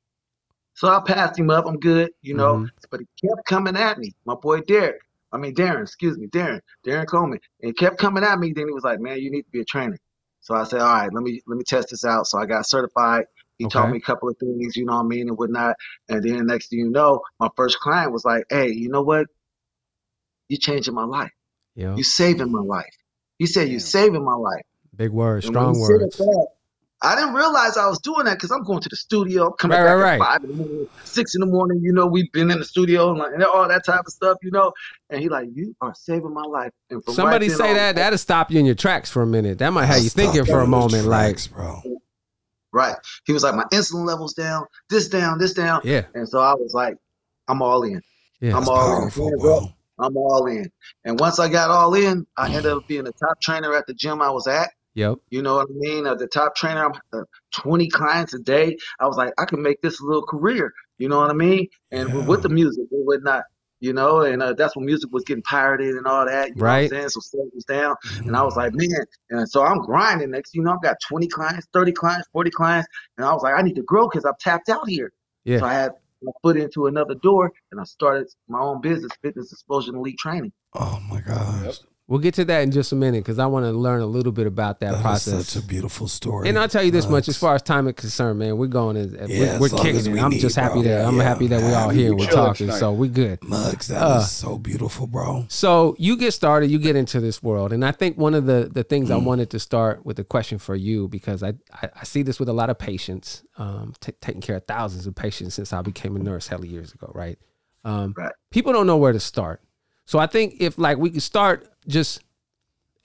So 0.73 0.87
I 0.87 1.01
passed 1.05 1.37
him 1.37 1.49
up. 1.49 1.65
I'm 1.67 1.79
good, 1.79 2.11
you 2.21 2.33
know. 2.35 2.55
Mhm. 2.57 2.69
But 2.91 3.01
he 3.01 3.27
kept 3.27 3.45
coming 3.45 3.75
at 3.77 3.99
me. 3.99 4.13
My 4.25 4.35
boy 4.35 4.61
Derek. 4.61 5.01
I 5.31 5.37
mean 5.37 5.53
Darren, 5.53 5.83
excuse 5.83 6.17
me, 6.17 6.27
Darren, 6.27 6.59
Darren 6.85 7.07
Coleman. 7.07 7.39
And 7.61 7.69
he 7.69 7.73
kept 7.73 7.97
coming 7.99 8.23
at 8.23 8.39
me. 8.39 8.53
Then 8.53 8.67
he 8.67 8.73
was 8.73 8.83
like, 8.83 8.99
Man, 8.99 9.19
you 9.19 9.31
need 9.31 9.43
to 9.43 9.51
be 9.51 9.61
a 9.61 9.65
trainer. 9.65 9.97
So 10.41 10.55
I 10.55 10.63
said, 10.63 10.81
All 10.81 10.93
right, 10.93 11.09
let 11.13 11.23
me 11.23 11.41
let 11.47 11.57
me 11.57 11.63
test 11.67 11.89
this 11.91 12.05
out. 12.05 12.27
So 12.27 12.39
I 12.39 12.45
got 12.45 12.67
certified. 12.67 13.25
He 13.57 13.67
taught 13.67 13.89
me 13.91 13.97
a 13.97 14.01
couple 14.01 14.29
of 14.29 14.37
things, 14.37 14.77
you 14.77 14.85
know 14.85 14.95
what 14.95 15.03
I 15.03 15.07
mean, 15.07 15.27
and 15.27 15.37
whatnot. 15.37 15.75
And 16.07 16.23
then 16.23 16.45
next 16.45 16.69
thing 16.69 16.79
you 16.79 16.89
know, 16.89 17.19
my 17.41 17.49
first 17.57 17.77
client 17.79 18.13
was 18.13 18.23
like, 18.23 18.45
Hey, 18.49 18.69
you 18.69 18.89
know 18.89 19.01
what? 19.01 19.27
You're 20.47 20.59
changing 20.59 20.93
my 20.95 21.03
life. 21.03 21.31
Yeah. 21.75 21.95
You 21.95 22.03
saving 22.03 22.51
my 22.51 22.61
life. 22.61 22.93
He 23.37 23.45
said, 23.45 23.69
you're 23.69 23.79
saving 23.79 24.23
my 24.23 24.35
life. 24.35 24.63
Big 24.95 25.11
words, 25.11 25.45
And 25.45 25.53
strong 25.53 25.79
words. 25.79 26.17
that, 26.17 26.47
I 27.01 27.15
didn't 27.15 27.33
realize 27.33 27.77
I 27.77 27.87
was 27.87 27.99
doing 27.99 28.25
that 28.25 28.33
because 28.33 28.51
I'm 28.51 28.63
going 28.63 28.81
to 28.81 28.89
the 28.89 28.95
studio. 28.97 29.47
I'm 29.47 29.53
coming 29.53 29.77
Right, 29.77 29.85
back 29.85 29.95
right, 29.95 30.13
at 30.15 30.19
right. 30.19 30.19
five 30.19 30.43
in 30.43 30.49
the 30.49 30.55
morning, 30.57 30.87
six 31.05 31.33
in 31.33 31.39
the 31.39 31.47
morning. 31.47 31.79
You 31.81 31.93
know, 31.93 32.05
we've 32.05 32.29
been 32.33 32.51
in 32.51 32.59
the 32.59 32.65
studio 32.65 33.09
and, 33.11 33.19
like, 33.19 33.31
and 33.33 33.41
all 33.43 33.67
that 33.67 33.85
type 33.85 34.01
of 34.05 34.11
stuff. 34.11 34.37
You 34.41 34.51
know, 34.51 34.73
and 35.09 35.21
he 35.21 35.29
like, 35.29 35.47
you 35.53 35.73
are 35.79 35.93
saving 35.95 36.33
my 36.33 36.43
life. 36.43 36.71
And 36.89 37.03
from 37.03 37.13
Somebody 37.13 37.47
right 37.47 37.57
then 37.57 37.65
say 37.65 37.69
on- 37.69 37.75
that 37.77 37.95
that'll 37.95 38.17
stop 38.17 38.51
you 38.51 38.59
in 38.59 38.65
your 38.65 38.75
tracks 38.75 39.09
for 39.09 39.21
a 39.21 39.27
minute. 39.27 39.59
That 39.59 39.71
might 39.71 39.85
have 39.85 40.01
you 40.03 40.09
thinking 40.09 40.43
for 40.45 40.59
a 40.59 40.67
moment. 40.67 41.07
Like, 41.07 41.39
bro. 41.51 41.81
Right. 42.71 42.95
He 43.25 43.33
was 43.33 43.43
like, 43.43 43.55
my 43.55 43.63
insulin 43.73 44.05
levels 44.05 44.33
down, 44.33 44.65
this 44.89 45.07
down, 45.07 45.39
this 45.39 45.53
down. 45.53 45.81
Yeah. 45.83 46.05
And 46.13 46.27
so 46.27 46.39
I 46.39 46.53
was 46.53 46.73
like, 46.73 46.97
I'm 47.47 47.61
all 47.61 47.81
in. 47.83 48.01
Yeah. 48.41 48.55
I'm 48.57 48.67
all 48.67 48.99
powerful, 48.99 49.29
in. 49.29 49.39
Bro. 49.39 49.73
I'm 49.99 50.15
all 50.15 50.45
in. 50.47 50.69
And 51.03 51.19
once 51.19 51.39
I 51.39 51.49
got 51.49 51.71
all 51.71 51.93
in, 51.95 52.27
I 52.37 52.47
ended 52.47 52.67
up 52.67 52.87
being 52.87 53.05
the 53.05 53.11
top 53.13 53.41
trainer 53.41 53.73
at 53.73 53.87
the 53.87 53.93
gym 53.93 54.21
I 54.21 54.29
was 54.29 54.47
at. 54.47 54.69
Yep. 54.99 55.19
You 55.29 55.41
know 55.41 55.55
what 55.55 55.67
I 55.69 55.73
mean? 55.75 56.05
Uh, 56.05 56.15
the 56.15 56.27
top 56.27 56.55
trainer, 56.57 56.85
I'm 56.85 56.91
uh, 57.13 57.23
20 57.55 57.87
clients 57.89 58.33
a 58.33 58.39
day. 58.39 58.75
I 58.99 59.07
was 59.07 59.15
like, 59.15 59.33
I 59.37 59.45
can 59.45 59.61
make 59.61 59.81
this 59.81 60.01
a 60.01 60.03
little 60.05 60.25
career. 60.25 60.73
You 60.97 61.07
know 61.07 61.19
what 61.19 61.29
I 61.29 61.33
mean? 61.33 61.67
And 61.91 62.13
with- 62.13 62.27
with 62.27 62.41
the 62.41 62.49
music 62.49 62.83
and 62.91 63.05
whatnot, 63.07 63.43
you 63.79 63.93
know, 63.93 64.21
and 64.23 64.43
uh, 64.43 64.51
that's 64.53 64.75
when 64.75 64.85
music 64.85 65.09
was 65.13 65.23
getting 65.23 65.43
pirated 65.43 65.95
and 65.95 66.05
all 66.05 66.25
that. 66.25 66.49
You 66.49 66.55
Right. 66.57 66.91
know 66.91 66.97
what 66.97 67.05
I'm 67.05 67.09
saying? 67.09 67.09
So 67.11 67.19
sales 67.21 67.51
was 67.55 67.63
down. 67.63 67.95
And 68.25 68.35
I 68.35 68.43
was 68.43 68.57
like, 68.57 68.73
man. 68.75 68.89
And 69.29 69.49
so 69.49 69.63
I'm 69.63 69.79
grinding. 69.79 70.31
Next, 70.31 70.53
you 70.53 70.61
know, 70.63 70.73
I've 70.73 70.81
got 70.83 70.97
20 71.07 71.27
clients, 71.29 71.65
30 71.71 71.93
clients, 71.93 72.27
40 72.33 72.51
clients. 72.51 72.89
And 73.17 73.25
I 73.25 73.31
was 73.31 73.41
like, 73.41 73.55
I 73.55 73.61
need 73.61 73.75
to 73.75 73.83
grow 73.83 74.09
because 74.09 74.25
I'm 74.25 74.33
tapped 74.41 74.67
out 74.67 74.89
here. 74.89 75.13
Yeah. 75.45 75.59
So 75.59 75.65
I 75.65 75.73
had 75.73 75.91
my 76.21 76.33
foot 76.43 76.57
into 76.57 76.87
another 76.87 77.15
door 77.15 77.53
and 77.71 77.79
I 77.79 77.85
started 77.85 78.27
my 78.49 78.59
own 78.59 78.81
business, 78.81 79.13
Fitness 79.21 79.53
Explosion 79.53 79.95
Elite 79.95 80.17
Training. 80.19 80.51
Oh 80.73 80.99
my 81.09 81.21
gosh. 81.21 81.79
We'll 82.09 82.19
get 82.19 82.33
to 82.33 82.45
that 82.45 82.61
in 82.61 82.71
just 82.71 82.91
a 82.91 82.95
minute 82.95 83.19
because 83.19 83.37
I 83.37 83.45
want 83.45 83.65
to 83.67 83.71
learn 83.71 84.01
a 84.01 84.05
little 84.07 84.31
bit 84.31 84.47
about 84.47 84.79
that, 84.79 84.99
process. 84.99 85.25
That 85.25 85.29
is 85.31 85.35
process. 85.43 85.53
such 85.53 85.63
a 85.63 85.67
beautiful 85.67 86.07
story. 86.07 86.49
And 86.49 86.57
I'll 86.57 86.67
tell 86.67 86.81
you 86.81 86.89
this 86.89 87.05
Muggs. 87.05 87.11
much, 87.11 87.27
as 87.29 87.37
far 87.37 87.53
as 87.53 87.61
time 87.61 87.87
is 87.87 87.93
concerned, 87.93 88.39
man, 88.39 88.57
we're 88.57 88.65
going. 88.65 88.97
As, 88.97 89.13
Yeah, 89.29 89.59
we're, 89.59 89.69
we're 89.69 89.77
kicking 89.77 89.95
as 89.97 90.07
it. 90.07 90.13
we 90.13 90.19
I'm 90.19 90.31
need, 90.31 90.39
just 90.41 90.55
happy 90.55 90.81
bro. 90.81 90.89
that 90.89 91.05
I'm 91.05 91.17
Yeah, 91.17 91.23
happy 91.23 91.45
that 91.47 91.61
we 91.61 91.71
all 91.71 91.89
here 91.89 92.15
we're 92.15 92.25
talking. 92.25 92.65
tonight. 92.65 92.79
So 92.79 92.93
we 92.93 93.09
good. 93.09 93.43
Mugs, 93.47 93.89
that 93.89 93.97
is 93.97 94.01
Uh, 94.01 94.21
so 94.21 94.57
beautiful, 94.57 95.05
bro. 95.05 95.45
So 95.49 95.95
you 95.99 96.17
get 96.17 96.33
started, 96.33 96.71
you 96.71 96.79
get 96.79 96.95
into 96.95 97.19
this 97.19 97.43
world, 97.43 97.71
and 97.71 97.85
I 97.85 97.91
think 97.91 98.17
one 98.17 98.33
of 98.33 98.47
the 98.47 98.71
the 98.73 98.83
things 98.83 99.11
I 99.11 99.19
Mm. 99.19 99.25
wanted 99.25 99.51
to 99.51 99.59
start 99.59 100.03
with 100.03 100.17
a 100.17 100.23
question 100.23 100.57
for 100.57 100.75
you 100.75 101.07
because 101.09 101.43
I 101.43 101.53
I, 101.71 101.89
I 102.01 102.03
see 102.05 102.23
this 102.23 102.39
with 102.39 102.49
a 102.49 102.53
lot 102.53 102.71
of 102.71 102.79
patients, 102.79 103.43
um, 103.57 103.93
t- 104.01 104.13
taking 104.19 104.41
care 104.41 104.55
of 104.55 104.65
thousands 104.65 105.05
of 105.05 105.13
patients 105.13 105.53
since 105.53 105.71
I 105.73 105.83
became 105.83 106.15
a 106.15 106.19
nurse 106.19 106.47
hella 106.47 106.65
years 106.65 106.91
ago, 106.91 107.11
right? 107.13 107.37
Um, 107.85 108.15
Right. 108.17 108.33
People 108.49 108.73
don't 108.73 108.87
know 108.87 108.97
where 108.97 109.13
to 109.13 109.19
start, 109.19 109.61
so 110.09 110.17
I 110.17 110.25
think 110.25 110.55
if 110.59 110.79
like 110.79 110.97
we 110.97 111.11
could 111.11 111.21
start 111.21 111.67
just 111.87 112.23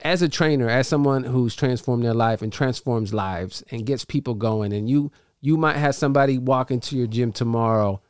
as 0.01 0.23
a 0.23 0.29
trainer, 0.29 0.71
as 0.71 0.89
someone 0.89 1.23
who's 1.23 1.55
transformed 1.55 2.03
their 2.03 2.15
life 2.15 2.41
and 2.41 2.51
transforms 2.51 3.13
lives 3.13 3.63
and 3.71 3.85
gets 3.85 4.07
people 4.07 4.33
going, 4.33 4.73
and 4.73 4.89
you 4.89 5.13
you 5.43 5.59
might 5.59 5.77
have 5.77 5.95
somebody 5.95 6.39
walk 6.39 6.71
into 6.71 6.97
your 6.97 7.07
gym 7.07 7.31
tomorrow 7.31 8.01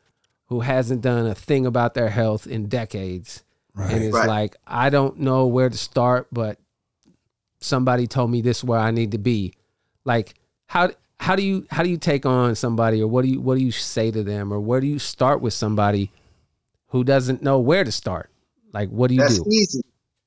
who 0.45 0.61
hasn't 0.61 1.01
done 1.01 1.27
a 1.27 1.35
thing 1.35 1.65
about 1.65 1.93
their 1.93 2.07
health 2.07 2.47
in 2.47 2.69
decades. 2.69 3.43
And 3.75 3.89
Right. 3.89 4.01
it's 4.01 4.13
Right. 4.13 4.27
like, 4.29 4.55
I 4.65 4.89
don't 4.89 5.19
know 5.19 5.45
where 5.45 5.69
to 5.69 5.77
start, 5.77 6.29
but 6.31 6.57
somebody 7.59 8.07
told 8.07 8.31
me 8.31 8.39
this 8.41 8.59
is 8.59 8.63
where 8.63 8.79
I 8.79 8.91
need 8.91 9.11
to 9.11 9.17
be. 9.17 9.55
Like, 10.05 10.35
how 10.67 10.91
how 11.19 11.35
do 11.35 11.43
you 11.43 11.67
how 11.69 11.83
do 11.83 11.89
you 11.89 11.97
take 11.97 12.25
on 12.25 12.55
somebody 12.55 13.01
or 13.01 13.09
what 13.09 13.23
do 13.23 13.27
you 13.27 13.41
what 13.41 13.57
do 13.57 13.61
you 13.61 13.71
say 13.71 14.09
to 14.09 14.23
them 14.23 14.53
or 14.53 14.61
where 14.61 14.79
do 14.79 14.87
you 14.87 14.99
start 14.99 15.41
with 15.41 15.53
somebody 15.53 16.11
who 16.91 17.03
doesn't 17.03 17.43
know 17.43 17.59
where 17.59 17.83
to 17.83 17.91
start? 17.91 18.29
Like 18.75 18.89
what 18.89 19.07
do 19.07 19.15
you 19.15 19.21
That's 19.21 19.39
do? 19.39 19.49
easy. 19.49 19.81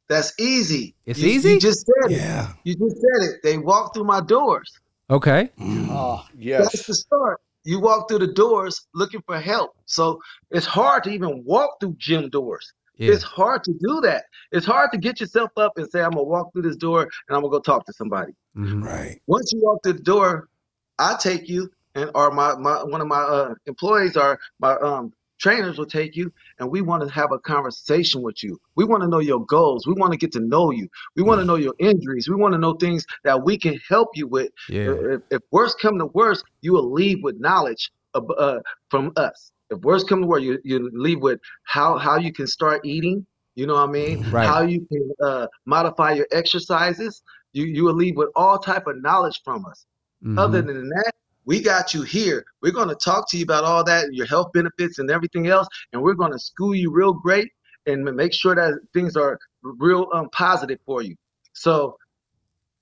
That's 0.09 0.33
easy. 0.41 0.95
It's 1.05 1.21
You- 1.21 1.29
easy? 1.29 1.53
You 1.53 1.61
just 1.61 1.87
said 1.87 2.11
Yeah. 2.11 2.51
it. 2.51 2.57
You 2.65 2.75
just 2.77 2.97
said 2.97 3.29
it. 3.29 3.43
They 3.43 3.59
walk 3.59 3.93
through 3.95 4.05
my 4.05 4.23
doors. 4.23 4.73
Okay. 5.11 5.51
That's 5.59 6.25
yes. 6.35 6.87
the 6.87 6.95
start. 6.95 7.41
You 7.65 7.79
walk 7.81 8.09
through 8.09 8.21
the 8.21 8.33
doors 8.33 8.87
looking 8.95 9.21
for 9.27 9.39
help. 9.39 9.73
So 9.85 10.21
it's 10.51 10.65
hard 10.65 11.05
to 11.05 11.11
even 11.11 11.45
walk 11.45 11.79
through 11.79 11.97
gym 11.99 12.31
doors. 12.31 12.73
Yeah. 12.97 13.13
It's 13.13 13.23
hard 13.23 13.63
to 13.65 13.73
do 13.73 14.01
that. 14.03 14.25
It's 14.51 14.65
hard 14.65 14.91
to 14.93 14.99
get 14.99 15.21
yourself 15.21 15.51
up 15.59 15.77
and 15.77 15.89
say, 15.91 16.01
I'm 16.03 16.13
gonna 16.13 16.23
walk 16.23 16.53
through 16.53 16.63
this 16.63 16.77
door 16.77 17.03
and 17.03 17.37
I'm 17.37 17.43
gonna 17.43 17.51
go 17.51 17.61
talk 17.61 17.85
to 17.87 17.93
somebody. 17.93 18.33
Mhm. 18.57 18.83
Right. 18.83 19.21
Once 19.27 19.53
you 19.53 19.61
walk 19.63 19.83
through 19.83 19.93
the 19.95 20.03
door, 20.03 20.49
I 20.99 21.17
take 21.21 21.49
you 21.51 21.71
and 21.95 22.11
or 22.15 22.31
my, 22.31 22.55
my 22.57 22.83
one 22.83 23.01
of 23.03 23.07
my 23.09 23.21
uh, 23.21 23.55
employees 23.67 24.17
or 24.17 24.41
my 24.59 24.75
um 24.77 25.13
trainers 25.39 25.79
will 25.79 25.87
take 25.87 26.17
you 26.17 26.33
and 26.59 26.71
we 26.71 26.81
want 26.83 27.03
to 27.03 27.09
have 27.09 27.33
a 27.33 27.39
conversation 27.39 28.23
with 28.23 28.43
you. 28.43 28.59
We 28.77 28.85
want 28.85 29.03
to 29.03 29.09
know 29.09 29.21
your 29.21 29.45
goals. 29.47 29.87
We 29.87 29.95
want 29.95 30.13
to 30.13 30.19
get 30.19 30.33
to 30.33 30.41
know 30.41 30.71
you. 30.71 30.89
We 31.17 31.23
want 31.23 31.41
to 31.41 31.45
know 31.45 31.57
your 31.57 31.75
injuries. 31.79 32.29
We 32.29 32.37
want 32.37 32.53
to 32.55 32.59
know 32.59 32.75
things 32.75 33.07
that 33.25 33.43
we 33.43 33.59
can 33.59 33.79
help 33.89 34.11
you 34.15 34.27
with. 34.27 34.51
Yeah. 34.69 34.95
If, 35.15 35.21
if 35.31 35.43
worst 35.51 35.79
come 35.81 35.99
to 35.99 36.07
worst, 36.07 36.45
you 36.63 36.73
will 36.73 36.93
leave 36.93 37.23
with 37.23 37.41
knowledge 37.41 37.91
of, 38.15 38.31
uh, 38.37 38.61
from 38.91 39.13
us. 39.17 39.53
If 39.71 39.81
worst 39.81 40.09
come 40.09 40.23
to 40.23 40.27
worst, 40.27 40.45
you, 40.45 40.59
you 40.65 40.91
leave 40.95 41.21
with 41.21 41.41
how 41.65 41.99
how 41.99 42.17
you 42.17 42.33
can 42.33 42.47
start 42.47 42.81
eating. 42.85 43.27
You 43.55 43.67
know 43.67 43.75
what 43.75 43.89
I 43.89 43.93
mean? 43.93 44.21
Right. 44.31 44.47
How 44.47 44.63
you 44.63 44.87
can 44.91 45.11
uh, 45.23 45.47
modify 45.67 46.13
your 46.13 46.27
exercises. 46.33 47.23
You 47.53 47.65
you 47.67 47.85
will 47.85 47.95
leave 47.95 48.17
with 48.17 48.31
all 48.35 48.59
type 48.59 48.87
of 48.87 49.03
knowledge 49.03 49.41
from 49.45 49.67
us. 49.67 49.85
Other 50.37 50.63
Mhm. 50.63 50.67
than 50.67 50.89
that, 50.89 51.13
we 51.49 51.63
got 51.63 51.95
you 51.95 52.03
here. 52.03 52.45
We're 52.61 52.73
going 52.73 52.91
to 52.91 52.95
talk 52.95 53.31
to 53.31 53.39
you 53.39 53.43
about 53.43 53.65
all 53.65 53.83
that, 53.85 54.13
your 54.13 54.27
health 54.27 54.53
benefits 54.53 54.99
and 54.99 55.11
everything 55.11 55.47
else, 55.47 55.67
and 55.95 56.03
we're 56.03 56.13
going 56.13 56.33
to 56.33 56.39
school 56.39 56.75
you 56.75 56.93
real 56.93 57.15
great 57.15 57.51
and 57.87 58.05
make 58.05 58.35
sure 58.35 58.55
that 58.55 58.79
things 58.93 59.17
are 59.17 59.39
real 59.63 60.09
um, 60.13 60.29
positive 60.31 60.79
for 60.85 61.03
you. 61.03 61.17
So 61.55 61.97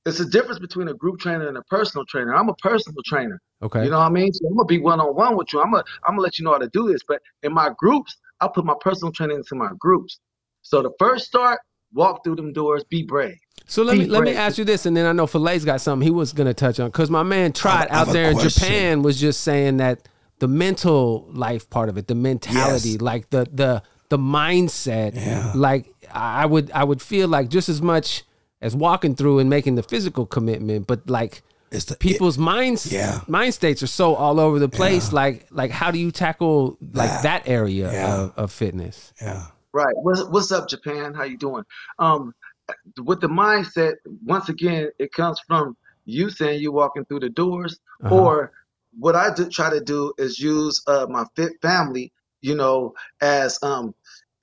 it's 0.05 0.19
a 0.19 0.29
difference 0.29 0.59
between 0.59 0.89
a 0.89 0.95
group 0.95 1.21
trainer 1.21 1.47
and 1.47 1.57
a 1.57 1.63
personal 1.63 2.05
trainer. 2.07 2.35
I'm 2.35 2.49
a 2.49 2.55
personal 2.55 3.01
trainer. 3.07 3.41
Okay. 3.63 3.85
You 3.85 3.91
know 3.91 3.99
what 3.99 4.07
I 4.07 4.11
mean? 4.11 4.33
So 4.33 4.49
I'm 4.49 4.57
gonna 4.57 4.67
be 4.67 4.81
one 4.81 4.99
on 5.01 5.15
one 5.15 5.37
with 5.37 5.53
you. 5.53 5.63
I'm 5.63 5.71
gonna 5.71 5.85
I'm 6.05 6.15
gonna 6.15 6.23
let 6.23 6.41
you 6.41 6.45
know 6.45 6.51
how 6.51 6.59
to 6.59 6.69
do 6.71 6.89
this. 6.89 7.03
But 7.07 7.23
in 7.45 7.55
my 7.55 7.71
groups, 7.79 8.17
I 8.41 8.49
put 8.53 8.65
my 8.65 8.75
personal 8.81 9.13
training 9.13 9.37
into 9.37 9.55
my 9.55 9.71
groups. 9.79 10.19
So 10.63 10.83
the 10.83 10.91
first 10.99 11.27
start, 11.27 11.61
walk 11.95 12.25
through 12.25 12.37
them 12.37 12.53
doors, 12.53 12.83
be 12.91 13.05
brave. 13.05 13.39
So 13.69 13.83
let 13.83 13.99
me 13.99 14.05
Be 14.05 14.11
let 14.11 14.23
me 14.23 14.35
ask 14.35 14.59
you 14.59 14.65
this, 14.65 14.87
and 14.87 14.97
then 14.97 15.07
I 15.07 15.13
know 15.13 15.27
Filet's 15.27 15.65
got 15.65 15.81
something 15.81 16.07
he 16.07 16.13
was 16.13 16.33
gonna 16.33 16.55
touch 16.55 16.79
on 16.81 16.89
because 16.89 17.11
my 17.11 17.23
man 17.25 17.53
Trot 17.53 17.89
out 17.91 18.09
there 18.09 18.31
in. 18.31 18.39
Japan 18.39 19.03
was 19.03 19.21
just 19.21 19.41
saying 19.43 19.79
that 19.79 20.09
the 20.39 20.47
mental 20.49 21.27
life 21.33 21.69
part 21.69 21.89
of 21.89 21.99
it, 21.99 22.07
the 22.07 22.15
mentality, 22.15 22.91
Yes. 22.91 23.01
like 23.01 23.31
the 23.31 23.47
the 23.53 23.83
the 24.09 24.19
mindset, 24.19 25.15
Yeah. 25.17 25.53
like 25.57 25.93
I 26.13 26.47
would 26.47 26.71
I 26.71 26.85
would 26.85 27.03
feel 27.03 27.27
like 27.29 27.49
just 27.49 27.69
as 27.69 27.83
much 27.83 28.23
as 28.63 28.77
walking 28.77 29.17
through 29.17 29.41
and 29.41 29.51
making 29.51 29.75
the 29.75 29.83
physical 29.83 30.27
commitment, 30.27 30.87
but 30.87 31.11
like 31.11 31.43
It's 31.73 31.87
the 31.87 31.97
people's 31.97 32.39
minds 32.39 32.93
Yeah. 32.93 33.21
mind 33.27 33.53
states 33.55 33.83
are 33.83 33.89
so 33.89 34.15
all 34.15 34.39
over 34.39 34.61
the 34.61 34.69
place. 34.69 35.09
Yeah. 35.09 35.15
Like 35.17 35.47
like 35.51 35.73
how 35.73 35.91
do 35.91 35.99
you 35.99 36.13
tackle 36.13 36.79
like 36.95 37.11
That. 37.11 37.23
that 37.25 37.49
area 37.49 37.91
Yeah. 37.93 38.15
of, 38.17 38.33
of 38.37 38.53
fitness? 38.53 39.13
Yeah. 39.21 39.47
Right. 39.73 39.95
What's 39.97 40.23
what's 40.25 40.53
up, 40.53 40.69
Japan? 40.69 41.13
How 41.15 41.25
you 41.25 41.37
doing? 41.37 41.65
Um, 41.99 42.33
with 43.03 43.21
the 43.21 43.29
mindset, 43.29 43.95
once 44.25 44.49
again, 44.49 44.91
it 44.99 45.13
comes 45.13 45.39
from 45.47 45.77
you 46.05 46.31
saying 46.31 46.61
you 46.61 46.73
walking 46.73 47.05
through 47.07 47.21
the 47.21 47.31
doors, 47.31 47.79
Uh-huh. 48.05 48.29
or 48.29 48.53
what 48.99 49.15
I 49.17 49.33
do, 49.35 49.49
try 49.49 49.71
to 49.71 49.81
do 49.81 50.13
is 50.19 50.39
use 50.39 50.83
uh, 50.87 51.07
my 51.09 51.25
fit 51.37 51.53
family, 51.63 52.13
you 52.41 52.55
know, 52.55 52.95
as 53.21 53.59
um 53.63 53.95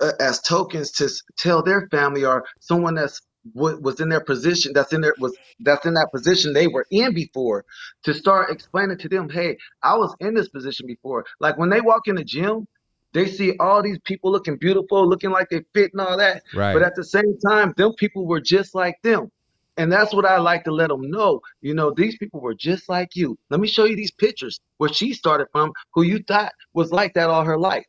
uh, 0.01 0.11
as 0.19 0.41
tokens 0.41 0.91
to 0.91 1.09
tell 1.37 1.63
their 1.63 1.87
family 1.91 2.25
or 2.25 2.45
someone 2.59 2.95
that's 2.95 3.21
wa- 3.53 3.77
was 3.81 3.99
in 3.99 4.09
their 4.09 4.21
position 4.23 4.71
that's 4.73 4.93
in 4.93 5.01
their 5.01 5.15
was 5.19 5.37
that's 5.59 5.85
in 5.85 5.93
that 5.93 6.09
position 6.13 6.53
they 6.53 6.67
were 6.67 6.85
in 6.91 7.13
before 7.13 7.63
to 8.03 8.13
start 8.13 8.49
explaining 8.51 8.97
to 8.97 9.09
them 9.09 9.29
hey 9.29 9.57
i 9.83 9.95
was 9.95 10.15
in 10.19 10.33
this 10.33 10.49
position 10.49 10.87
before 10.87 11.25
like 11.39 11.57
when 11.57 11.69
they 11.69 11.81
walk 11.81 12.07
in 12.07 12.15
the 12.15 12.23
gym 12.23 12.67
they 13.13 13.27
see 13.27 13.55
all 13.59 13.81
these 13.81 13.99
people 14.03 14.31
looking 14.31 14.57
beautiful 14.57 15.07
looking 15.07 15.31
like 15.31 15.49
they 15.49 15.63
fit 15.73 15.91
and 15.93 16.01
all 16.01 16.17
that 16.17 16.43
Right. 16.53 16.73
but 16.73 16.81
at 16.83 16.95
the 16.95 17.03
same 17.03 17.37
time 17.47 17.73
them 17.77 17.93
people 17.93 18.25
were 18.25 18.41
just 18.41 18.75
like 18.75 18.95
them 19.03 19.31
and 19.77 19.91
that's 19.91 20.13
what 20.13 20.25
I 20.25 20.37
like 20.37 20.63
to 20.65 20.71
let 20.71 20.89
them 20.89 21.09
know. 21.09 21.41
You 21.61 21.73
know, 21.73 21.91
these 21.91 22.17
people 22.17 22.39
were 22.39 22.53
just 22.53 22.89
like 22.89 23.15
you. 23.15 23.37
Let 23.49 23.59
me 23.59 23.67
show 23.67 23.85
you 23.85 23.95
these 23.95 24.11
pictures 24.11 24.59
where 24.77 24.91
she 24.91 25.13
started 25.13 25.47
from, 25.51 25.71
who 25.93 26.03
you 26.03 26.19
thought 26.27 26.53
was 26.73 26.91
like 26.91 27.13
that 27.15 27.29
all 27.29 27.43
her 27.43 27.57
life. 27.57 27.85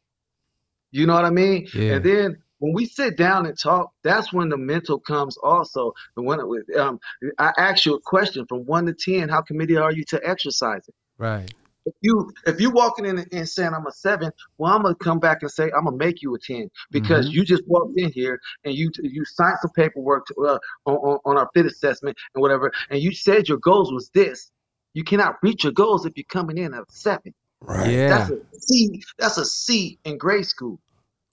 You 0.92 1.06
know 1.06 1.14
what 1.14 1.24
I 1.24 1.30
mean? 1.30 1.68
Yeah. 1.74 1.94
And 1.94 2.04
then 2.04 2.36
when 2.58 2.72
we 2.72 2.86
sit 2.86 3.16
down 3.16 3.46
and 3.46 3.58
talk, 3.58 3.92
that's 4.02 4.32
when 4.32 4.48
the 4.48 4.56
mental 4.56 4.98
comes 4.98 5.36
also. 5.36 5.92
And 6.16 6.24
when 6.24 6.40
it, 6.40 6.76
um, 6.78 6.98
I 7.38 7.52
ask 7.58 7.84
you 7.84 7.94
a 7.94 8.00
question 8.00 8.46
from 8.46 8.60
one 8.60 8.86
to 8.86 8.94
ten, 8.94 9.28
how 9.28 9.42
committed 9.42 9.76
are 9.76 9.92
you 9.92 10.04
to 10.04 10.20
exercising? 10.26 10.94
Right. 11.18 11.52
If 11.86 11.94
you 12.00 12.30
if 12.46 12.60
you 12.60 12.70
walking 12.70 13.04
in 13.04 13.18
and 13.32 13.48
saying 13.48 13.72
I'm 13.74 13.86
a 13.86 13.92
seven, 13.92 14.30
well 14.58 14.72
I'm 14.74 14.82
gonna 14.82 14.94
come 14.94 15.18
back 15.18 15.42
and 15.42 15.50
say 15.50 15.64
I'm 15.76 15.84
gonna 15.84 15.96
make 15.96 16.22
you 16.22 16.34
a 16.34 16.38
ten 16.38 16.70
because 16.90 17.26
Mhm. 17.28 17.32
you 17.32 17.44
just 17.44 17.62
walked 17.66 17.98
in 17.98 18.10
here 18.12 18.40
and 18.64 18.74
you 18.74 18.90
you 19.02 19.24
signed 19.24 19.56
some 19.60 19.70
paperwork 19.72 20.26
to, 20.26 20.34
uh, 20.46 20.58
on, 20.86 20.94
on 20.96 21.18
on 21.24 21.36
our 21.36 21.48
fit 21.54 21.66
assessment 21.66 22.16
and 22.34 22.40
whatever, 22.42 22.72
and 22.90 23.02
you 23.02 23.12
said 23.12 23.48
your 23.48 23.58
goals 23.58 23.92
was 23.92 24.10
this. 24.14 24.50
You 24.94 25.04
cannot 25.04 25.36
reach 25.42 25.64
your 25.64 25.72
goals 25.72 26.06
if 26.06 26.12
you're 26.16 26.24
coming 26.28 26.56
in 26.56 26.72
at 26.72 26.80
a 26.80 26.84
seven. 26.88 27.34
Right. 27.60 27.90
Yeah. 27.90 28.08
That's 28.08 28.30
a 28.30 28.38
C. 28.60 29.02
That's 29.18 29.38
a 29.38 29.44
C 29.44 29.98
in 30.04 30.16
grade 30.18 30.46
school. 30.46 30.80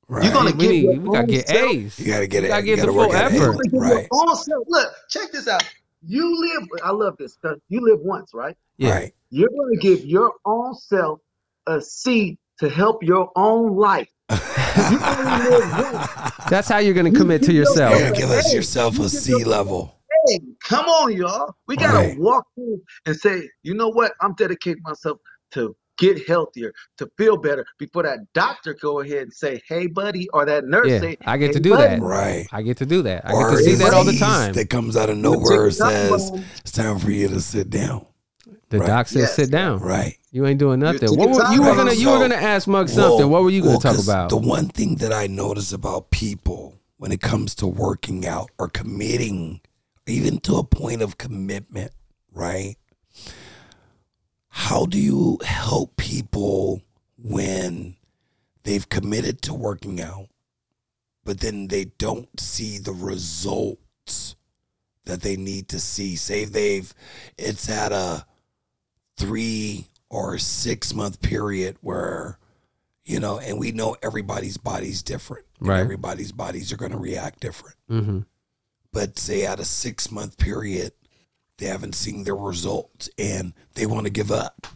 Right. 0.09 0.23
You're 0.25 0.33
gonna 0.33 0.51
we, 0.51 0.57
give 0.63 0.71
need, 0.71 1.01
we 1.03 1.09
gotta 1.13 1.27
get 1.27 1.49
A's. 1.51 1.97
You 1.99 2.11
gotta 2.11 2.27
get 2.27 2.41
We 2.41 2.47
it. 2.47 2.49
gotta 2.49 2.63
get 2.63 2.75
the 2.75 2.81
gotta 2.87 2.91
full 2.91 3.07
work 3.07 3.13
at 3.17 3.31
it. 3.31 3.35
effort. 3.35 3.37
You're 3.37 3.51
gonna 3.53 3.69
give 3.69 3.81
Right. 3.81 4.07
your 4.11 4.29
own 4.29 4.35
self. 4.35 4.63
Look, 4.67 4.93
check 5.09 5.31
this 5.31 5.47
out. 5.47 5.63
You 6.05 6.39
live. 6.39 6.67
I 6.83 6.91
love 6.91 7.15
this. 7.17 7.37
'cause 7.41 7.57
You 7.69 7.81
live 7.81 7.99
once, 8.01 8.31
right? 8.33 8.55
Yeah. 8.77 8.91
Right. 8.93 9.13
You're 9.29 9.49
going 9.49 9.73
to 9.73 9.79
give 9.79 10.05
your 10.05 10.33
own 10.45 10.73
self 10.75 11.19
a 11.67 11.79
seed 11.81 12.37
to 12.59 12.69
help 12.69 13.03
your 13.03 13.29
own 13.35 13.75
life. 13.75 14.09
You 14.89 14.97
live 14.97 15.71
once. 15.93 16.31
That's 16.49 16.67
how 16.69 16.77
you're 16.79 16.93
gonna 16.93 17.11
commit 17.11 17.43
to 17.43 17.47
You- 17.51 17.59
you 17.59 17.63
You 17.63 17.69
yourself. 17.69 17.99
gotta 17.99 18.15
give 18.15 18.29
us 18.31 18.53
yourself 18.53 18.93
you 18.95 19.01
a 19.01 19.03
give 19.03 19.11
C 19.11 19.31
yourself- 19.31 19.47
level. 19.51 20.01
Hey, 20.27 20.39
come 20.63 20.85
on, 20.85 21.11
y'all. 21.15 21.53
We 21.67 21.75
gotta 21.75 22.09
Right. 22.09 22.19
walk 22.19 22.45
through 22.55 22.81
and 23.05 23.15
say, 23.15 23.49
you 23.63 23.73
know 23.73 23.89
what? 23.89 24.13
I'm 24.21 24.33
dedicating 24.35 24.81
myself 24.83 25.17
to 25.51 25.75
get 26.01 26.27
healthier, 26.27 26.73
to 26.97 27.09
feel 27.17 27.37
better. 27.37 27.65
Before 27.77 28.03
that 28.03 28.19
doctor 28.33 28.73
go 28.73 28.99
ahead 28.99 29.19
and 29.23 29.33
say, 29.33 29.61
"Hey, 29.67 29.87
buddy," 29.87 30.27
or 30.33 30.43
that 30.45 30.65
nurse 30.65 30.89
Yeah, 30.89 30.99
say, 30.99 31.17
I 31.25 31.37
get 31.37 31.47
"Hey, 31.47 31.53
to 31.53 31.59
do 31.61 31.69
buddy." 31.71 31.83
that. 31.95 32.01
Right. 32.01 32.47
I 32.51 32.61
get 32.63 32.75
to 32.77 32.85
do 32.85 33.01
that. 33.03 33.25
I 33.25 33.31
or 33.33 33.51
get 33.51 33.57
to 33.57 33.63
see 33.63 33.75
that 33.75 33.93
all 33.93 34.03
the 34.03 34.17
time. 34.17 34.53
that 34.53 34.69
comes 34.69 34.97
out 34.97 35.09
of 35.09 35.17
nowhere 35.17 35.69
take 35.69 35.77
says 35.77 36.31
it's 36.59 36.71
time 36.71 36.99
for 36.99 37.11
you 37.11 37.27
to 37.29 37.39
sit 37.39 37.69
down. 37.69 38.05
The 38.69 38.79
Right. 38.79 38.87
doc 38.87 39.07
says 39.07 39.21
Yes. 39.23 39.35
sit 39.35 39.51
down. 39.51 39.79
Right. 39.79 40.17
You 40.31 40.45
ain't 40.45 40.59
doing 40.59 40.79
nothing. 40.79 41.09
What 41.17 41.29
were, 41.29 41.53
you 41.53 41.61
were 41.61 41.75
gonna 41.75 41.93
you 41.93 42.09
were 42.09 42.19
gonna 42.19 42.35
ask 42.35 42.67
Mug 42.67 42.89
something. 42.89 43.19
Well- 43.19 43.29
what 43.29 43.43
were 43.43 43.49
you 43.49 43.61
gonna 43.61 43.71
well, 43.73 43.79
talk 43.81 43.95
'cause 43.95 44.07
about? 44.07 44.29
The 44.29 44.37
one 44.37 44.67
thing 44.67 44.95
that 44.95 45.11
I 45.13 45.27
notice 45.27 45.71
about 45.73 46.09
people 46.09 46.75
when 46.97 47.11
it 47.11 47.19
comes 47.21 47.53
to 47.55 47.67
working 47.67 48.25
out 48.25 48.49
or 48.57 48.69
committing, 48.69 49.59
even 50.07 50.39
to 50.41 50.55
a 50.55 50.63
point 50.63 51.01
of 51.01 51.17
commitment, 51.17 51.91
right? 52.33 52.75
How 54.53 54.85
do 54.85 54.99
you 54.99 55.39
help 55.43 55.95
people 55.95 56.81
when 57.17 57.95
they've 58.63 58.87
committed 58.87 59.41
to 59.43 59.53
working 59.53 60.01
out, 60.01 60.27
but 61.23 61.39
then 61.39 61.67
they 61.69 61.85
don't 61.85 62.39
see 62.39 62.77
the 62.77 62.91
results 62.91 64.35
that 65.05 65.21
they 65.21 65.37
need 65.37 65.69
to 65.69 65.79
see? 65.79 66.15
Say 66.17 66.43
they've, 66.45 66.93
it's 67.37 67.69
at 67.69 67.91
a 67.93 68.25
three 69.17 69.87
or 70.09 70.37
six 70.37 70.93
month 70.93 71.21
period 71.21 71.77
where 71.79 72.37
you 73.05 73.19
know 73.19 73.39
and 73.39 73.57
we 73.57 73.71
know 73.71 73.95
everybody's 74.03 74.57
body's 74.57 75.01
different 75.01 75.45
Right. 75.59 75.79
everybody's 75.79 76.31
bodies 76.31 76.73
are 76.73 76.77
going 76.77 76.91
to 76.91 76.97
react 76.97 77.39
different 77.39 77.75
hmm 77.87 78.19
but 78.91 79.17
say 79.19 79.45
at 79.45 79.59
a 79.59 79.65
six 79.65 80.11
month 80.11 80.37
period 80.37 80.91
they 81.61 81.67
haven't 81.67 81.95
seen 81.95 82.25
their 82.25 82.35
results 82.35 83.09
and 83.17 83.53
they 83.75 83.85
want 83.85 84.05
to 84.05 84.11
give 84.11 84.31
up 84.31 84.67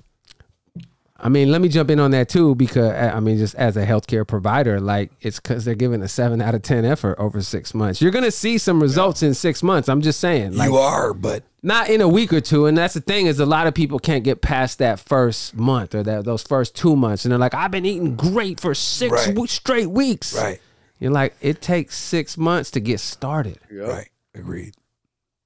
I 1.17 1.29
mean, 1.29 1.49
let 1.49 1.61
me 1.61 1.69
jump 1.69 1.89
in 1.89 1.99
on 2.01 2.11
that 2.11 2.27
too, 2.27 2.55
because 2.55 2.91
uh, 2.91 3.11
I 3.15 3.19
mean, 3.21 3.37
just 3.37 3.55
as 3.55 3.77
a 3.77 3.85
healthcare 3.85 4.27
provider, 4.27 4.81
like 4.81 5.11
it's 5.21 5.39
because 5.39 5.63
they're 5.63 5.73
giving 5.73 6.01
a 6.01 6.09
seven 6.09 6.41
out 6.41 6.53
of 6.53 6.61
ten 6.61 6.83
effort 6.83 7.17
over 7.17 7.41
six 7.41 7.73
months. 7.73 8.01
You're 8.01 8.11
gonna 8.11 8.29
see 8.31 8.57
some 8.57 8.81
results 8.81 9.23
in 9.23 9.33
six 9.33 9.63
months. 9.63 9.87
I'm 9.87 10.01
just 10.01 10.19
saying, 10.19 10.57
like 10.57 10.69
you 10.69 10.75
are 10.75 11.13
but 11.13 11.43
not 11.63 11.89
in 11.89 12.01
a 12.01 12.07
week 12.07 12.33
or 12.33 12.41
two. 12.41 12.65
And 12.65 12.77
that's 12.77 12.93
the 12.95 13.01
thing 13.01 13.27
is, 13.27 13.39
a 13.39 13.45
lot 13.45 13.65
of 13.65 13.73
people 13.73 13.97
can't 13.97 14.25
get 14.25 14.41
past 14.41 14.77
that 14.79 14.99
first 14.99 15.55
month 15.55 15.95
or 15.95 16.03
that 16.03 16.25
those 16.25 16.43
first 16.43 16.75
two 16.75 16.97
months, 16.97 17.23
and 17.23 17.31
they're 17.31 17.39
like, 17.39 17.53
"I've 17.55 17.71
been 17.71 17.85
eating 17.85 18.17
great 18.17 18.59
for 18.59 18.75
six 18.75 19.13
Right. 19.13 19.27
w- 19.29 19.47
straight 19.47 19.89
weeks." 19.89 20.35
right 20.37 20.59
You're 20.99 21.11
like, 21.11 21.35
it 21.39 21.61
takes 21.61 21.97
six 21.97 22.37
months 22.37 22.69
to 22.71 22.81
get 22.81 22.99
started. 22.99 23.57
Yep. 23.71 23.87
right 23.87 24.09
agreed 24.35 24.75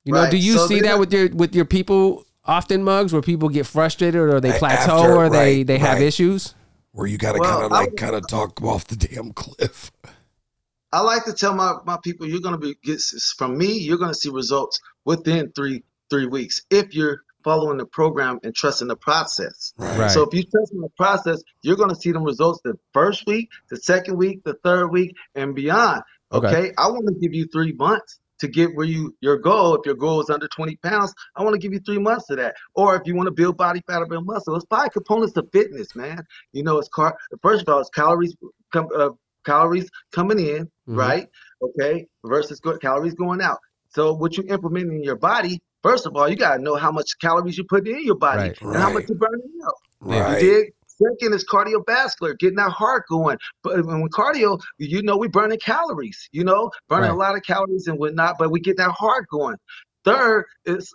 You 0.06 0.14
know, 0.14 0.22
Right. 0.24 0.32
do 0.32 0.38
you 0.38 0.58
So 0.58 0.68
see 0.68 0.82
that 0.82 1.00
with 1.00 1.14
your 1.14 1.30
with 1.30 1.56
your 1.56 1.66
people 1.66 2.26
often 2.46 2.84
mugs 2.84 3.14
where 3.14 3.22
people 3.22 3.50
get 3.50 3.66
frustrated 3.68 4.22
or 4.22 4.40
they 4.40 4.52
plateau 4.54 5.02
after, 5.02 5.16
or 5.16 5.30
they 5.30 5.58
right, 5.58 5.68
they 5.68 5.78
have 5.78 5.98
right. 5.98 6.02
issues? 6.02 6.56
where 6.92 7.08
you 7.08 7.18
got 7.18 7.34
to 7.34 7.40
Well, 7.40 7.50
kind 7.52 7.64
of 7.66 7.72
like 7.72 7.96
kind 7.96 8.16
of 8.16 8.28
talk 8.28 8.62
off 8.64 8.88
the 8.88 8.96
damn 8.96 9.32
cliff 9.34 9.92
I 10.92 11.02
like 11.02 11.26
to 11.26 11.34
tell 11.34 11.54
my, 11.54 11.76
my 11.86 11.98
people 12.04 12.28
you're 12.28 12.42
gonna 12.42 12.58
be 12.58 12.76
get 12.84 13.00
from 13.38 13.58
me. 13.58 13.78
You're 13.78 13.98
gonna 14.00 14.14
see 14.14 14.30
results 14.30 14.80
within 15.06 15.52
three 15.52 15.84
three 16.10 16.26
weeks 16.26 16.62
if 16.72 16.96
you're 16.96 17.22
following 17.44 17.78
the 17.78 17.86
program 17.86 18.40
and 18.44 18.56
trusting 18.56 18.88
the 18.88 18.96
process. 18.96 19.74
right, 19.78 19.98
Right. 19.98 20.12
So 20.12 20.24
if 20.24 20.34
you 20.34 20.44
trust 20.44 20.74
in 20.74 20.82
the 20.82 20.90
process, 20.98 21.42
you're 21.62 21.76
gonna 21.78 21.96
see 21.96 22.12
the 22.12 22.20
results 22.20 22.62
the 22.64 22.78
first 22.94 23.28
week, 23.28 23.50
the 23.70 23.78
second 23.78 24.18
week, 24.18 24.44
the 24.44 24.56
third 24.64 24.88
week, 24.88 25.16
and 25.36 25.54
beyond. 25.54 26.02
Okay. 26.32 26.48
Okay, 26.48 26.72
I 26.78 26.88
want 26.90 27.08
to 27.08 27.14
give 27.22 27.34
you 27.34 27.48
three 27.52 27.74
months 27.74 28.20
to 28.40 28.48
get 28.48 28.76
where 28.76 28.86
you 28.86 29.16
your 29.22 29.38
goal. 29.38 29.76
If 29.76 29.86
your 29.86 29.96
goal 29.96 30.22
is 30.22 30.30
under 30.30 30.48
20 30.48 30.76
pounds, 30.78 31.14
I 31.36 31.44
want 31.44 31.54
to 31.54 31.60
give 31.60 31.74
you 31.74 31.80
three 31.80 32.00
months 32.00 32.30
of 32.30 32.38
that. 32.38 32.56
Or 32.76 32.96
if 32.96 33.04
you 33.06 33.16
want 33.16 33.28
to 33.28 33.32
build 33.32 33.58
body 33.58 33.82
fat 33.88 34.02
or 34.02 34.08
build 34.08 34.26
muscle, 34.26 34.56
it's 34.56 34.66
five 34.70 34.92
components 34.92 35.36
of 35.38 35.48
fitness, 35.52 35.96
man. 35.96 36.24
You 36.54 36.64
know, 36.64 36.78
it's 36.80 36.90
car. 36.90 37.18
First 37.42 37.64
of 37.68 37.70
all, 37.74 37.80
it's 37.82 37.90
calories 37.90 38.36
come 38.74 38.88
uh, 38.96 39.10
calories 39.46 39.90
coming 40.12 40.40
in, 40.40 40.66
Mhm. 40.88 40.98
right? 40.98 41.28
Okay, 41.62 42.08
versus 42.26 42.60
go- 42.60 42.78
calories 42.78 43.14
going 43.16 43.42
out. 43.42 43.58
So 43.90 44.14
what 44.14 44.38
you 44.38 44.44
implement 44.50 44.92
in 44.92 45.04
your 45.04 45.16
body, 45.18 45.62
first 45.84 46.06
of 46.06 46.16
all, 46.16 46.30
you 46.30 46.36
gotta 46.36 46.62
know 46.62 46.76
how 46.76 46.92
much 46.92 47.18
calories 47.20 47.58
you 47.58 47.64
put 47.66 47.88
in 47.88 48.04
your 48.06 48.16
body 48.16 48.42
Right. 48.50 48.62
and 48.62 48.76
how 48.76 48.92
much 48.94 49.06
you're 49.10 49.18
burning 49.18 49.42
out. 49.66 49.74
right. 50.02 50.42
You 50.44 50.50
dig? 50.52 50.74
Second 51.02 51.34
is 51.34 51.46
cardiovascular, 51.46 52.38
getting 52.40 52.58
that 52.58 52.72
heart 52.72 53.06
going. 53.10 53.38
But 53.64 53.86
when 53.86 54.08
cardio, 54.10 54.60
you 54.78 55.02
know, 55.02 55.18
we're 55.18 55.30
burning 55.30 55.60
calories, 55.60 56.28
you 56.32 56.44
know, 56.44 56.72
burning 56.88 57.10
Right. 57.10 57.16
a 57.16 57.18
lot 57.18 57.36
of 57.36 57.44
calories 57.44 57.88
and 57.88 57.98
whatnot, 57.98 58.36
but 58.38 58.52
we 58.52 58.60
get 58.60 58.78
that 58.78 58.92
heart 58.92 59.28
going. 59.32 59.56
Third 60.06 60.46
is 60.66 60.94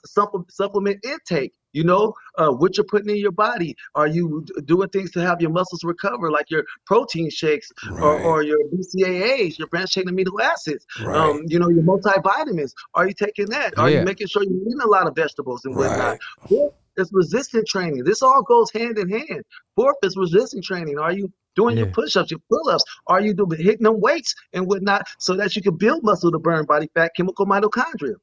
supplement 0.48 1.04
intake. 1.04 1.52
You 1.72 1.82
know, 1.82 2.14
uh, 2.38 2.50
what 2.50 2.76
you're 2.76 2.86
putting 2.86 3.10
in 3.10 3.16
your 3.16 3.32
body. 3.32 3.74
Are 3.96 4.06
you 4.06 4.46
doing 4.64 4.88
things 4.90 5.10
to 5.12 5.20
have 5.20 5.40
your 5.40 5.50
muscles 5.50 5.82
recover, 5.82 6.30
like 6.30 6.48
your 6.48 6.64
protein 6.86 7.28
shakes 7.30 7.68
or, 8.00 8.14
Right. 8.14 8.24
or 8.24 8.42
your 8.44 8.58
BCAAs, 8.72 9.58
your 9.58 9.66
branched 9.68 9.94
chain 9.94 10.04
amino 10.04 10.40
acids? 10.40 10.86
Right. 11.04 11.16
Um, 11.30 11.42
you 11.48 11.58
know, 11.58 11.68
your 11.68 11.82
multivitamins. 11.82 12.72
Are 12.94 13.08
you 13.08 13.12
taking 13.14 13.46
that? 13.46 13.76
Are 13.76 13.90
Yeah. 13.90 13.98
you 13.98 14.04
making 14.04 14.28
sure 14.28 14.44
you're 14.44 14.52
eating 14.62 14.80
a 14.84 14.86
lot 14.88 15.08
of 15.08 15.16
vegetables 15.16 15.64
and 15.64 15.74
whatnot? 15.76 16.16
Right. 16.48 16.70
Is 16.96 17.10
resistance 17.12 17.70
training. 17.70 18.04
This 18.04 18.22
all 18.22 18.42
goes 18.42 18.70
hand 18.72 18.98
in 18.98 19.08
hand. 19.08 19.42
Fourth 19.74 19.96
is 20.02 20.16
resistance 20.16 20.66
training. 20.66 20.98
Are 20.98 21.12
you 21.12 21.32
doing 21.56 21.76
your 21.76 21.86
push-ups, 21.86 22.30
your 22.30 22.40
pull-ups? 22.50 22.84
Are 23.08 23.20
you 23.20 23.34
doing 23.34 23.58
hitting 23.58 23.82
them 23.82 24.00
weights 24.00 24.34
and 24.52 24.66
whatnot 24.66 25.06
so 25.18 25.34
that 25.36 25.56
you 25.56 25.62
can 25.62 25.76
build 25.76 26.04
muscle 26.04 26.30
to 26.30 26.38
burn 26.38 26.66
body 26.66 26.88
fat, 26.94 27.12
chemical 27.16 27.46
mitochondria? 27.46 28.14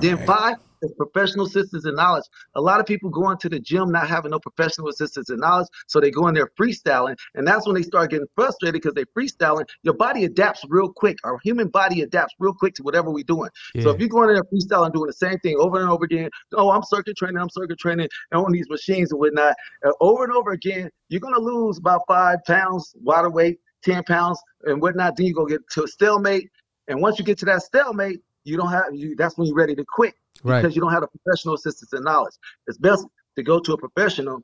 Then 0.00 0.18
five 0.26 0.56
professional 0.96 1.46
assistance 1.46 1.84
and 1.84 1.96
knowledge. 1.96 2.24
A 2.54 2.60
lot 2.60 2.80
of 2.80 2.86
people 2.86 3.10
go 3.10 3.30
into 3.30 3.48
the 3.48 3.60
gym 3.60 3.90
not 3.90 4.08
having 4.08 4.30
no 4.30 4.38
professional 4.38 4.88
assistance 4.88 5.30
and 5.30 5.40
knowledge, 5.40 5.68
so 5.86 6.00
they 6.00 6.10
go 6.10 6.28
in 6.28 6.34
there 6.34 6.50
freestyling, 6.58 7.16
and 7.34 7.46
that's 7.46 7.66
when 7.66 7.76
they 7.76 7.82
start 7.82 8.10
getting 8.10 8.26
frustrated 8.34 8.80
because 8.80 8.94
they 8.94 9.04
freestyling. 9.16 9.66
Your 9.82 9.94
body 9.94 10.24
adapts 10.24 10.62
real 10.68 10.92
quick. 10.92 11.16
Our 11.24 11.38
human 11.42 11.68
body 11.68 12.02
adapts 12.02 12.34
real 12.38 12.54
quick 12.54 12.74
to 12.74 12.82
whatever 12.82 13.10
we're 13.10 13.24
doing. 13.24 13.50
So 13.82 13.90
if 13.90 14.00
you're 14.00 14.08
going 14.08 14.30
in 14.30 14.34
there 14.36 14.44
freestyling, 14.44 14.92
doing 14.92 15.06
the 15.06 15.12
same 15.12 15.38
thing 15.40 15.56
over 15.58 15.80
and 15.80 15.90
over 15.90 16.04
again, 16.04 16.30
oh, 16.54 16.70
I'm 16.70 16.82
circuit 16.82 17.16
training, 17.16 17.38
I'm 17.38 17.50
circuit 17.50 17.78
training, 17.78 18.08
and 18.32 18.44
on 18.44 18.52
these 18.52 18.68
machines 18.68 19.12
and 19.12 19.20
whatnot, 19.20 19.54
uh, 19.84 19.92
over 20.00 20.24
and 20.24 20.32
over 20.32 20.52
again, 20.52 20.90
you're 21.08 21.20
gonna 21.20 21.38
lose 21.38 21.78
about 21.78 22.02
five 22.08 22.38
pounds 22.46 22.94
water 23.02 23.30
weight, 23.30 23.58
ten 23.82 24.02
pounds 24.04 24.40
and 24.64 24.80
whatnot. 24.80 25.16
Then 25.16 25.26
you 25.26 25.34
go 25.34 25.46
get 25.46 25.60
to 25.72 25.84
a 25.84 25.88
stalemate, 25.88 26.48
and 26.88 27.00
once 27.00 27.18
you 27.18 27.24
get 27.24 27.38
to 27.38 27.44
that 27.46 27.62
stalemate, 27.62 28.20
you 28.44 28.56
don't 28.56 28.70
have 28.70 28.84
you. 28.92 29.14
That's 29.16 29.36
when 29.36 29.46
you're 29.46 29.56
ready 29.56 29.74
to 29.74 29.84
quit 29.86 30.14
Right. 30.44 30.62
because 30.62 30.76
you 30.76 30.82
don't 30.82 30.92
have 30.92 31.02
the 31.02 31.08
professional 31.08 31.54
assistance 31.54 31.92
and 31.92 32.04
knowledge. 32.04 32.34
It's 32.66 32.78
best 32.78 33.06
to 33.36 33.42
go 33.42 33.60
to 33.60 33.72
a 33.72 33.78
professional, 33.78 34.42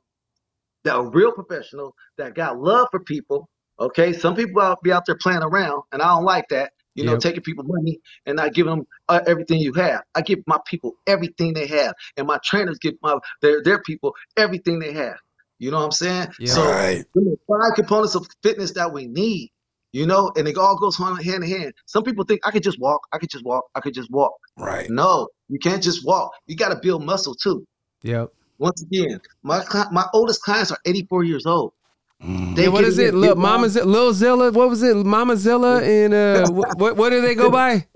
that 0.83 0.95
a 0.97 1.03
real 1.03 1.31
professional 1.31 1.95
that 2.17 2.35
got 2.35 2.59
love 2.59 2.87
for 2.91 3.01
people. 3.01 3.49
Okay, 3.79 4.13
some 4.13 4.35
people 4.35 4.61
out 4.61 4.81
be 4.83 4.91
out 4.91 5.05
there 5.05 5.15
playing 5.17 5.43
around, 5.43 5.83
and 5.91 6.01
I 6.01 6.07
don't 6.15 6.25
like 6.25 6.47
that. 6.49 6.71
You 6.95 7.05
know, 7.05 7.13
Yep. 7.13 7.21
taking 7.21 7.41
people 7.41 7.63
money 7.65 7.99
and 8.25 8.35
not 8.37 8.53
giving 8.53 8.75
them 8.75 8.87
uh, 9.09 9.21
everything 9.27 9.61
you 9.61 9.73
have. 9.73 10.03
I 10.15 10.21
give 10.21 10.39
my 10.47 10.59
people 10.67 10.95
everything 11.07 11.53
they 11.53 11.67
have, 11.67 11.93
and 12.17 12.27
my 12.27 12.39
trainers 12.43 12.79
give 12.79 12.95
my 13.01 13.17
their 13.41 13.63
their 13.63 13.81
people 13.81 14.13
everything 14.37 14.79
they 14.79 14.93
have. 14.93 15.17
You 15.59 15.71
know 15.71 15.77
what 15.79 15.85
I'm 15.85 15.91
saying? 15.91 16.27
Yeah. 16.39 16.53
So 16.53 16.65
Right. 16.69 17.05
five 17.15 17.75
components 17.75 18.15
of 18.15 18.27
fitness 18.43 18.73
that 18.73 18.93
we 18.93 19.07
need. 19.07 19.51
You 19.93 20.05
know, 20.05 20.31
and 20.37 20.47
it 20.47 20.57
all 20.57 20.77
goes 20.77 20.97
hand 20.97 21.21
hand 21.23 21.43
in 21.43 21.49
hand. 21.49 21.73
Some 21.85 22.03
people 22.03 22.23
think 22.23 22.39
I 22.45 22.51
could 22.51 22.63
just 22.63 22.79
walk, 22.79 23.01
I 23.11 23.17
could 23.17 23.29
just 23.29 23.43
walk, 23.43 23.65
I 23.75 23.81
could 23.81 23.93
just 23.93 24.09
walk. 24.09 24.33
Right. 24.57 24.89
No, 24.89 25.27
you 25.49 25.59
can't 25.59 25.83
just 25.83 26.05
walk. 26.05 26.31
You 26.47 26.55
got 26.55 26.69
to 26.69 26.79
build 26.81 27.03
muscle 27.03 27.35
too. 27.35 27.65
Yep. 28.03 28.31
Once 28.57 28.81
again, 28.83 29.19
my 29.43 29.63
my 29.91 30.05
oldest 30.13 30.41
clients 30.43 30.71
are 30.71 30.77
84 30.85 31.23
years 31.25 31.45
old. 31.45 31.73
They 32.21 32.63
Yeah, 32.63 32.67
what 32.69 32.81
get 32.81 32.87
is 32.89 32.99
in 32.99 33.07
it? 33.07 33.11
there, 33.11 33.19
Lil 33.19 33.29
get 33.35 33.37
Mama 33.41 33.67
Z- 33.69 33.81
Lil 33.81 34.13
Zilla? 34.13 34.51
What 34.51 34.69
was 34.69 34.83
it? 34.83 34.95
Mama 34.95 35.35
Zilla 35.35 35.81
and 35.81 36.13
uh 36.13 36.49
what, 36.51 36.77
what 36.77 36.95
what 36.97 37.09
do 37.09 37.19
they 37.21 37.35
go 37.35 37.49
by? 37.49 37.85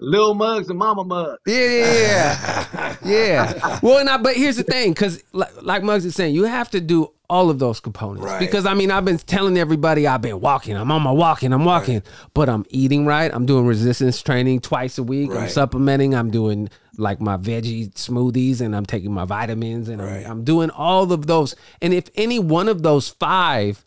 Lil 0.00 0.34
Mugs 0.34 0.68
and 0.68 0.78
Mama 0.78 1.04
Mugs. 1.04 1.38
Yeah, 1.46 1.68
yeah, 1.68 1.92
yeah. 1.94 2.96
yeah. 3.04 3.78
Well, 3.82 3.98
and 3.98 4.08
I, 4.10 4.16
but 4.18 4.34
here's 4.36 4.56
the 4.56 4.64
thing, 4.64 4.90
because 4.90 5.22
like, 5.32 5.62
like 5.62 5.82
Muggs 5.84 6.04
is 6.04 6.14
saying, 6.16 6.34
you 6.34 6.42
have 6.44 6.70
to 6.70 6.80
do 6.80 7.12
all 7.28 7.50
of 7.50 7.58
those 7.58 7.80
components. 7.80 8.24
Right. 8.24 8.40
Because 8.40 8.66
I 8.66 8.74
mean, 8.74 8.90
I've 8.90 9.04
been 9.04 9.18
telling 9.18 9.58
everybody 9.58 10.06
I've 10.06 10.22
been 10.22 10.40
walking, 10.40 10.76
I'm 10.76 10.90
on 10.92 11.02
my 11.02 11.12
walking, 11.12 11.52
I'm 11.52 11.64
walking, 11.64 12.02
but 12.34 12.48
I'm 12.48 12.64
eating 12.70 13.06
right. 13.06 13.32
I'm 13.32 13.46
doing 13.46 13.66
resistance 13.66 14.22
training 14.22 14.60
twice 14.60 14.98
a 14.98 15.02
week. 15.02 15.30
I'm 15.32 15.48
supplementing. 15.48 16.14
I'm 16.14 16.30
doing 16.30 16.68
like 16.98 17.20
my 17.20 17.36
veggie 17.36 17.92
smoothies, 17.92 18.60
and 18.60 18.74
I'm 18.74 18.86
taking 18.86 19.12
my 19.12 19.24
vitamins, 19.24 19.88
and 19.88 20.00
Right. 20.00 20.24
I'm, 20.24 20.30
I'm 20.32 20.44
doing 20.44 20.70
all 20.70 21.12
of 21.12 21.26
those. 21.26 21.54
And 21.82 21.92
if 21.92 22.08
any 22.14 22.38
one 22.38 22.68
of 22.68 22.82
those 22.82 23.08
five 23.10 23.84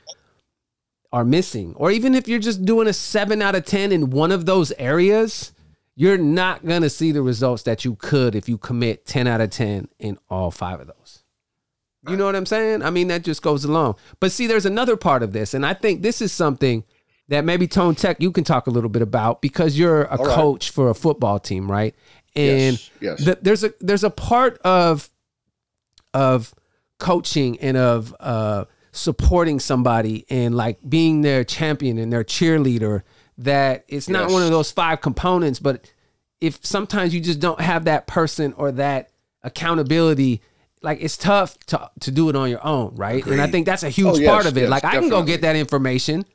are 1.12 1.26
missing, 1.26 1.74
or 1.76 1.90
even 1.90 2.14
if 2.14 2.28
you're 2.28 2.40
just 2.40 2.66
doing 2.66 2.88
a 2.88 2.94
seven 2.94 3.42
out 3.42 3.56
of 3.56 3.66
10 3.66 3.92
in 3.92 4.12
one 4.12 4.32
of 4.32 4.46
those 4.46 4.72
areas, 4.74 5.54
you're 5.96 6.20
not 6.20 6.64
going 6.66 6.84
to 6.84 6.90
see 6.90 7.12
the 7.12 7.22
results 7.22 7.64
that 7.64 7.84
you 7.84 7.96
could 7.96 8.36
if 8.36 8.48
you 8.48 8.58
commit 8.58 9.06
10 9.08 9.26
out 9.28 9.42
of 9.42 9.50
10 9.50 9.90
in 9.98 10.18
all 10.30 10.52
five 10.52 10.80
of 10.80 10.88
those. 10.88 11.24
You 12.08 12.16
know 12.16 12.26
what 12.26 12.36
I'm 12.36 12.45
saying? 12.45 12.82
I 12.82 12.89
mean, 12.91 13.10
that 13.10 13.24
just 13.24 13.41
goes 13.41 13.66
along. 13.66 13.95
But 14.20 14.32
see, 14.32 14.47
there's 14.47 14.66
another 14.66 14.95
part 14.95 15.22
of 15.22 15.34
this, 15.34 15.54
and 15.54 15.66
I 15.66 15.74
think 15.74 16.02
this 16.02 16.22
is 16.22 16.32
something 16.32 16.84
that 17.28 17.43
maybe 17.45 17.68
Tone 17.68 17.93
Tech 17.95 18.18
you 18.22 18.32
can 18.32 18.43
talk 18.43 18.68
a 18.68 18.70
little 18.70 18.89
bit 18.89 19.02
about 19.02 19.41
because 19.41 19.78
you're 19.78 20.04
a 20.06 20.16
right. 20.18 20.28
coach 20.28 20.70
for 20.72 20.89
a 20.89 20.95
football 20.95 21.39
team, 21.39 21.70
right? 21.70 21.93
And 22.36 22.74
Yes, 22.78 22.89
yes. 23.02 23.24
th- 23.26 23.38
there's 23.41 23.64
a 23.64 23.74
there's 23.82 24.04
a 24.06 24.10
part 24.10 24.58
of 24.60 25.10
of 26.14 26.54
coaching 27.00 27.60
and 27.60 27.78
of 27.78 28.16
uh, 28.20 28.66
supporting 28.91 29.60
somebody 29.60 30.26
and 30.30 30.56
like 30.56 30.78
being 30.88 31.22
their 31.22 31.43
champion 31.43 31.97
and 31.97 32.12
their 32.12 32.24
cheerleader 32.24 33.04
that 33.38 33.86
it's 33.88 34.10
not 34.10 34.24
Yes. 34.24 34.32
one 34.34 34.43
of 34.43 34.50
those 34.50 34.72
five 34.72 35.00
components 35.02 35.60
but 35.60 35.89
if 36.41 36.66
sometimes 36.66 37.14
you 37.14 37.22
just 37.22 37.39
don't 37.39 37.62
have 37.62 37.86
that 37.86 38.08
person 38.08 38.54
or 38.54 38.72
that 38.74 39.12
accountability 39.43 40.41
like 40.82 41.00
it's 41.02 41.18
tough 41.18 41.58
to, 41.60 41.90
to 42.00 42.12
do 42.12 42.30
it 42.30 42.36
on 42.36 42.50
your 42.50 42.66
own 42.66 42.96
right 42.96 43.26
and 43.26 43.42
i 43.42 43.48
think 43.48 43.66
that's 43.66 43.84
a 43.84 43.90
huge 43.90 44.16
Oh, 44.16 44.18
yes, 44.18 44.30
part 44.30 44.46
of 44.46 44.58
it 44.58 44.62
yes, 44.62 44.70
like 44.70 44.84
i 44.84 44.94
can 44.94 45.10
go 45.10 45.24
get 45.24 45.42
that 45.42 45.56
information 45.56 46.26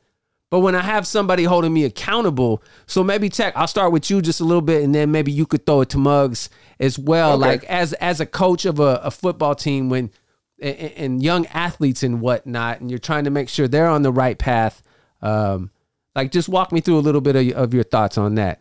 but 0.55 0.61
when 0.61 0.77
I 0.77 0.83
have 0.83 1.05
somebody 1.05 1.43
holding 1.43 1.73
me 1.73 1.83
accountable, 1.83 2.63
so 2.87 3.03
maybe 3.03 3.29
Tech, 3.29 3.55
I'll 3.57 3.67
start 3.67 3.91
with 3.91 4.09
you 4.09 4.23
just 4.23 4.41
a 4.41 4.45
little 4.45 4.63
bit, 4.63 4.85
and 4.85 4.95
then 4.95 5.11
maybe 5.11 5.33
you 5.33 5.47
could 5.47 5.67
throw 5.67 5.81
it 5.81 5.89
to 5.89 5.99
Mugs 5.99 6.49
as 6.79 6.97
well. 6.97 7.33
Okay. 7.33 7.41
Like 7.41 7.65
as 7.65 7.93
as 7.95 8.21
a 8.21 8.27
coach 8.27 8.65
of 8.65 8.79
a, 8.79 9.01
a 9.03 9.11
football 9.11 9.57
team, 9.57 9.89
when 9.89 10.13
and, 10.61 10.77
and 10.79 11.23
young 11.25 11.47
athletes 11.47 12.05
and 12.05 12.21
whatnot, 12.21 12.81
and 12.81 12.89
you're 12.89 13.01
trying 13.01 13.25
to 13.25 13.31
make 13.31 13.49
sure 13.49 13.67
they're 13.67 13.89
on 13.89 14.03
the 14.03 14.13
right 14.13 14.39
path. 14.39 14.81
Um, 15.23 15.73
like 16.15 16.31
just 16.31 16.49
walk 16.49 16.71
me 16.71 16.81
through 16.81 16.99
a 16.99 17.01
little 17.01 17.21
bit 17.21 17.35
of, 17.35 17.49
of 17.57 17.75
your 17.75 17.83
thoughts 17.83 18.17
on 18.17 18.37
that. 18.37 18.61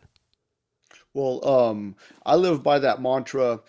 Well, 1.14 1.48
um, 1.48 1.96
I 2.26 2.38
live 2.38 2.64
by 2.64 2.80
that 2.80 3.04
mantra: 3.04 3.60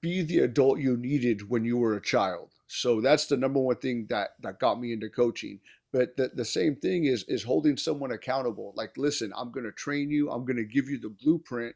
be 0.00 0.22
the 0.22 0.40
adult 0.40 0.78
you 0.78 0.96
needed 0.96 1.48
when 1.48 1.64
you 1.64 1.76
were 1.76 1.94
a 1.94 2.02
child. 2.02 2.50
So 2.66 3.00
that's 3.00 3.26
the 3.26 3.36
number 3.36 3.60
one 3.60 3.76
thing 3.76 4.06
that 4.10 4.30
that 4.42 4.60
got 4.60 4.80
me 4.80 4.92
into 4.92 5.08
coaching. 5.08 5.60
But 5.90 6.16
the, 6.16 6.30
the 6.34 6.44
same 6.44 6.76
thing 6.76 7.06
is 7.06 7.24
is 7.24 7.42
holding 7.42 7.76
someone 7.76 8.12
accountable. 8.12 8.74
Like, 8.76 8.96
listen, 8.96 9.32
I'm 9.36 9.50
going 9.50 9.64
to 9.64 9.72
train 9.72 10.10
you. 10.10 10.30
I'm 10.30 10.44
going 10.44 10.58
to 10.58 10.64
give 10.64 10.88
you 10.88 10.98
the 10.98 11.08
blueprint, 11.08 11.74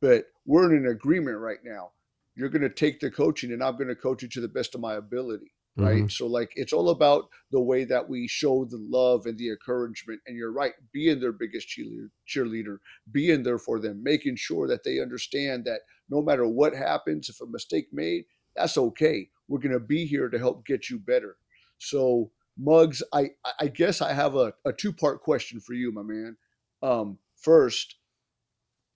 but 0.00 0.26
we're 0.46 0.72
in 0.72 0.84
an 0.84 0.90
agreement 0.90 1.38
right 1.38 1.58
now. 1.64 1.90
You're 2.36 2.48
going 2.48 2.62
to 2.62 2.70
take 2.70 3.00
the 3.00 3.10
coaching, 3.10 3.52
and 3.52 3.62
I'm 3.62 3.76
going 3.76 3.88
to 3.88 3.96
coach 3.96 4.22
you 4.22 4.28
to 4.28 4.40
the 4.40 4.48
best 4.48 4.74
of 4.74 4.80
my 4.80 4.94
ability. 4.94 5.52
Right. 5.86 6.10
So, 6.10 6.26
like, 6.26 6.52
it's 6.56 6.72
all 6.72 6.90
about 6.90 7.28
the 7.50 7.60
way 7.60 7.84
that 7.84 8.08
we 8.08 8.28
show 8.28 8.64
the 8.64 8.78
love 8.78 9.26
and 9.26 9.38
the 9.38 9.50
encouragement. 9.50 10.20
And 10.26 10.36
you're 10.36 10.52
right, 10.52 10.72
being 10.92 11.20
their 11.20 11.32
biggest 11.32 11.68
cheerleader, 11.68 12.10
cheerleader 12.28 12.78
being 13.10 13.42
there 13.42 13.58
for 13.58 13.80
them, 13.80 14.02
making 14.02 14.36
sure 14.36 14.68
that 14.68 14.84
they 14.84 15.00
understand 15.00 15.64
that 15.64 15.80
no 16.08 16.22
matter 16.22 16.46
what 16.46 16.74
happens, 16.74 17.28
if 17.28 17.40
a 17.40 17.46
mistake 17.46 17.88
made, 17.92 18.24
that's 18.56 18.76
okay. 18.76 19.28
We're 19.48 19.60
going 19.60 19.72
to 19.72 19.80
be 19.80 20.06
here 20.06 20.28
to 20.28 20.38
help 20.38 20.66
get 20.66 20.90
you 20.90 20.98
better. 20.98 21.36
So, 21.78 22.30
Muggs, 22.58 23.02
I, 23.12 23.30
I 23.58 23.68
guess 23.68 24.02
I 24.02 24.12
have 24.12 24.34
a, 24.34 24.52
a 24.64 24.72
two 24.72 24.92
part 24.92 25.20
question 25.20 25.60
for 25.60 25.72
you, 25.72 25.92
my 25.92 26.02
man. 26.02 26.36
Um, 26.82 27.18
first, 27.36 27.96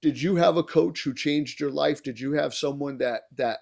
did 0.03 0.20
you 0.20 0.37
have 0.37 0.57
a 0.59 0.62
coach 0.62 1.03
who 1.03 1.14
changed 1.14 1.61
your 1.61 1.70
life? 1.70 2.03
Did 2.03 2.20
you 2.20 2.32
have 2.32 2.53
someone 2.53 2.99
that 2.99 3.22
that 3.37 3.61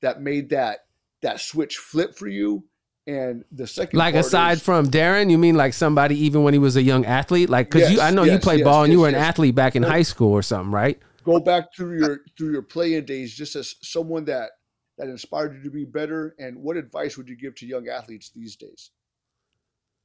that 0.00 0.22
made 0.22 0.48
that 0.50 0.86
that 1.24 1.40
switch 1.40 1.76
flip 1.78 2.14
for 2.16 2.28
you? 2.28 2.64
And 3.06 3.44
the 3.52 3.66
second, 3.66 3.98
Like 3.98 4.14
part 4.14 4.24
aside 4.24 4.52
is- 4.58 4.62
from 4.62 4.86
Darren, 4.86 5.30
you 5.30 5.36
mean 5.36 5.56
like 5.56 5.74
somebody 5.74 6.16
even 6.24 6.42
when 6.42 6.54
he 6.54 6.58
was 6.58 6.76
a 6.76 6.82
young 6.82 7.04
athlete? 7.04 7.50
Like 7.50 7.70
because 7.70 7.90
you, 7.90 8.00
I 8.00 8.10
know 8.10 8.22
you 8.22 8.32
yes, 8.32 8.42
played 8.44 8.60
yes, 8.60 8.64
ball 8.64 8.84
and 8.84 8.92
you 8.92 9.00
yes, 9.00 9.02
were 9.02 9.08
an 9.18 9.22
athlete 9.22 9.54
back 9.54 9.76
in 9.76 9.82
Well- 9.82 9.90
high 9.90 10.02
school 10.02 10.30
or 10.32 10.42
something, 10.42 10.70
right? 10.72 10.98
go 11.24 11.40
back 11.40 11.74
through 11.74 11.98
your 11.98 12.20
through 12.36 12.52
your 12.52 12.62
playing 12.62 13.04
days 13.06 13.34
just 13.34 13.56
as 13.56 13.74
someone 13.82 14.24
that 14.26 14.50
that 14.98 15.08
inspired 15.08 15.54
you 15.56 15.62
to 15.62 15.70
be 15.70 15.84
better 15.86 16.34
and 16.38 16.56
what 16.62 16.76
advice 16.76 17.16
would 17.16 17.28
you 17.30 17.34
give 17.36 17.54
to 17.56 17.66
young 17.66 17.88
athletes 17.88 18.30
these 18.34 18.56
days 18.56 18.90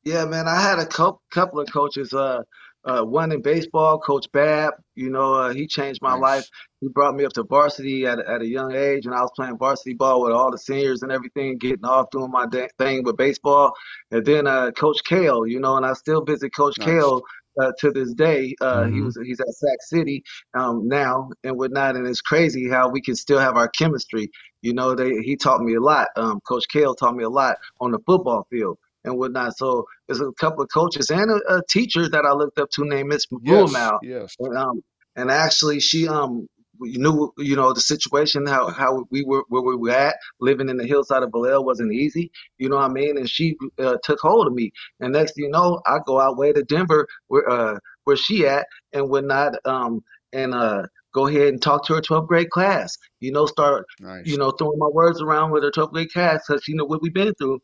Yeah, 0.05 0.23
man, 0.25 0.47
I 0.47 0.61
had 0.61 0.79
a 0.79 0.85
cou- 0.85 1.19
couple 1.31 1.59
of 1.59 1.67
coaches. 1.71 2.13
Uh, 2.13 2.41
uh, 2.85 3.03
one 3.03 3.31
in 3.31 3.41
baseball, 3.41 3.99
Coach 3.99 4.27
Bab. 4.31 4.73
You 4.95 5.09
know, 5.09 5.33
uh, 5.33 5.53
he 5.53 5.67
changed 5.67 6.01
my 6.01 6.13
Nice. 6.13 6.15
life. 6.15 6.45
He 6.81 6.87
brought 6.89 7.15
me 7.15 7.25
up 7.25 7.33
to 7.33 7.43
varsity 7.43 8.05
at, 8.05 8.19
a- 8.19 8.29
at 8.29 8.41
a 8.41 8.47
young 8.47 8.73
age, 8.75 9.05
and 9.05 9.13
I 9.15 9.21
was 9.21 9.31
playing 9.35 9.57
varsity 9.57 9.93
ball 9.93 10.21
with 10.23 10.31
all 10.33 10.51
the 10.51 10.57
seniors 10.57 11.03
and 11.03 11.11
everything, 11.11 11.57
getting 11.57 11.85
off 11.85 12.09
doing 12.11 12.31
my 12.31 12.45
da- 12.47 12.69
thing 12.77 13.03
with 13.03 13.17
baseball. 13.17 13.73
And 14.11 14.25
then 14.25 14.47
uh, 14.47 14.71
Coach 14.71 14.99
Kale, 15.05 15.45
you 15.47 15.59
know, 15.59 15.77
and 15.77 15.85
I 15.85 15.93
still 15.93 16.23
visit 16.23 16.51
Coach 16.55 16.77
Nice. 16.77 16.79
Kale 16.79 17.21
uh, 17.61 17.71
to 17.79 17.91
this 17.91 18.13
day. 18.13 18.55
Uh, 18.61 18.87
He 18.87 19.01
Mhm. 19.01 19.03
was 19.03 19.17
he's 19.25 19.39
at 19.39 19.49
Sac 19.49 19.77
City 19.81 20.23
um, 20.53 20.87
now 20.87 21.29
and 21.43 21.57
whatnot, 21.57 21.95
and 21.95 22.07
it's 22.07 22.21
crazy 22.21 22.69
how 22.69 22.89
we 22.89 23.01
can 23.01 23.15
still 23.15 23.39
have 23.39 23.57
our 23.57 23.69
chemistry. 23.69 24.29
You 24.61 24.73
know, 24.73 24.95
they 24.95 25.11
he 25.21 25.35
taught 25.35 25.61
me 25.61 25.75
a 25.75 25.81
lot. 25.81 26.09
Um, 26.15 26.39
Coach 26.47 26.65
Kale 26.71 26.95
taught 26.95 27.15
me 27.15 27.23
a 27.23 27.29
lot 27.29 27.57
on 27.81 27.91
the 27.91 27.99
football 28.05 28.47
field 28.49 28.77
and 29.03 29.17
whatnot. 29.17 29.57
So 29.57 29.85
there's 30.07 30.21
a 30.21 30.31
couple 30.39 30.63
of 30.63 30.69
coaches 30.73 31.09
and 31.09 31.31
a, 31.31 31.57
a 31.57 31.61
teacher 31.69 32.09
that 32.09 32.25
I 32.25 32.33
looked 32.33 32.59
up 32.59 32.69
to 32.71 32.85
named 32.85 33.09
Miss 33.09 33.25
yes 33.43 33.73
Ruhamau. 33.73 33.99
yes 34.03 34.35
And, 34.39 34.57
um, 34.57 34.83
and 35.15 35.31
actually, 35.31 35.79
she 35.79 36.07
um 36.07 36.47
we 36.79 36.93
knew 36.93 37.31
you 37.37 37.55
know 37.55 37.73
the 37.73 37.81
situation 37.81 38.45
how 38.45 38.69
how 38.69 39.05
we 39.11 39.23
were 39.23 39.43
where 39.49 39.61
we 39.61 39.75
were 39.75 39.91
at 39.91 40.15
living 40.39 40.69
in 40.69 40.77
the 40.77 40.85
hillside 40.85 41.23
of 41.23 41.31
Vallejo 41.31 41.61
wasn't 41.61 41.93
easy. 41.93 42.31
You 42.57 42.69
know 42.69 42.77
what 42.77 42.89
I 42.89 42.93
mean? 42.93 43.17
And 43.17 43.29
she 43.29 43.57
uh, 43.79 43.97
took 44.03 44.19
hold 44.19 44.47
of 44.47 44.53
me. 44.53 44.71
And 44.99 45.13
next 45.13 45.35
thing 45.35 45.45
you 45.45 45.51
know, 45.51 45.81
I 45.85 45.99
go 46.05 46.19
out 46.19 46.37
way 46.37 46.53
to 46.53 46.63
Denver 46.63 47.07
where 47.27 47.49
uh 47.49 47.77
where 48.05 48.15
she 48.15 48.47
at 48.47 48.65
and 48.93 49.09
whatnot. 49.09 49.55
Um 49.65 50.01
and 50.31 50.53
uh 50.53 50.83
go 51.13 51.27
ahead 51.27 51.49
and 51.49 51.61
talk 51.61 51.85
to 51.87 51.95
her 51.95 52.01
12th 52.01 52.27
grade 52.27 52.49
class. 52.49 52.97
You 53.19 53.31
know, 53.31 53.45
start 53.45 53.85
nice 53.99 54.25
you 54.25 54.37
know 54.37 54.51
throwing 54.51 54.79
my 54.79 54.87
words 54.87 55.21
around 55.21 55.51
with 55.51 55.63
her 55.63 55.71
12th 55.71 55.91
grade 55.91 56.13
class 56.13 56.43
because 56.47 56.67
you 56.67 56.75
know 56.75 56.85
what 56.85 57.01
we've 57.01 57.13
been 57.13 57.33
through 57.35 57.59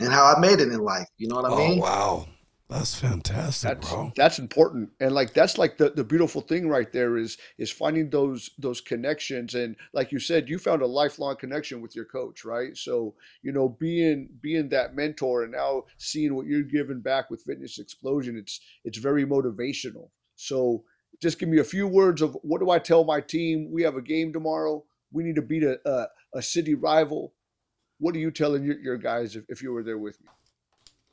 and 0.00 0.12
how 0.12 0.34
I 0.34 0.40
made 0.40 0.60
it 0.60 0.68
in 0.72 0.80
life. 0.80 1.08
You 1.18 1.28
know 1.28 1.36
what 1.36 1.46
I 1.46 1.50
Oh 1.50 1.54
mean? 1.54 1.82
wow, 1.82 2.28
that's 2.68 2.94
fantastic, 2.98 3.78
that's 3.78 3.80
bro. 3.80 4.12
that's 4.16 4.38
important 4.38 4.90
and 5.00 5.12
like 5.12 5.34
that's 5.34 5.58
like 5.58 5.76
the, 5.76 5.90
the 5.90 6.02
beautiful 6.04 6.40
thing 6.40 6.66
right 6.68 6.92
there 6.92 7.18
is 7.18 7.36
is 7.58 7.70
finding 7.70 8.08
those 8.08 8.50
those 8.58 8.80
connections 8.80 9.54
and 9.54 9.76
like 9.92 10.12
you 10.12 10.18
said 10.18 10.48
you 10.48 10.58
found 10.58 10.80
a 10.80 10.86
lifelong 10.86 11.36
connection 11.36 11.82
with 11.82 11.94
your 11.94 12.06
coach 12.06 12.44
right 12.44 12.76
so 12.76 13.14
you 13.42 13.52
know 13.52 13.68
being 13.68 14.28
being 14.40 14.68
that 14.70 14.94
mentor 14.96 15.42
and 15.42 15.52
now 15.52 15.84
seeing 15.98 16.34
what 16.34 16.46
you're 16.46 16.62
giving 16.62 17.00
back 17.00 17.30
with 17.30 17.42
fitness 17.42 17.78
explosion 17.78 18.36
it's 18.36 18.60
it's 18.84 18.98
very 18.98 19.26
motivational 19.26 20.08
so 20.36 20.82
just 21.20 21.38
give 21.38 21.48
me 21.50 21.58
a 21.58 21.64
few 21.64 21.86
words 21.86 22.22
of 22.22 22.36
what 22.42 22.60
do 22.60 22.70
i 22.70 22.78
tell 22.78 23.04
my 23.04 23.20
team 23.20 23.70
we 23.70 23.82
have 23.82 23.96
a 23.96 24.02
game 24.02 24.32
tomorrow 24.32 24.82
we 25.12 25.22
need 25.22 25.36
to 25.36 25.42
beat 25.42 25.62
a 25.62 25.78
a, 25.88 26.06
a 26.34 26.42
city 26.42 26.74
rival 26.74 27.34
what 28.00 28.16
are 28.16 28.20
you 28.20 28.32
telling 28.32 28.64
your, 28.64 28.80
your 28.80 28.98
guys 28.98 29.36
if, 29.36 29.44
if 29.50 29.62
you 29.62 29.72
were 29.72 29.84
there 29.84 29.98
with 29.98 30.20
me 30.22 30.28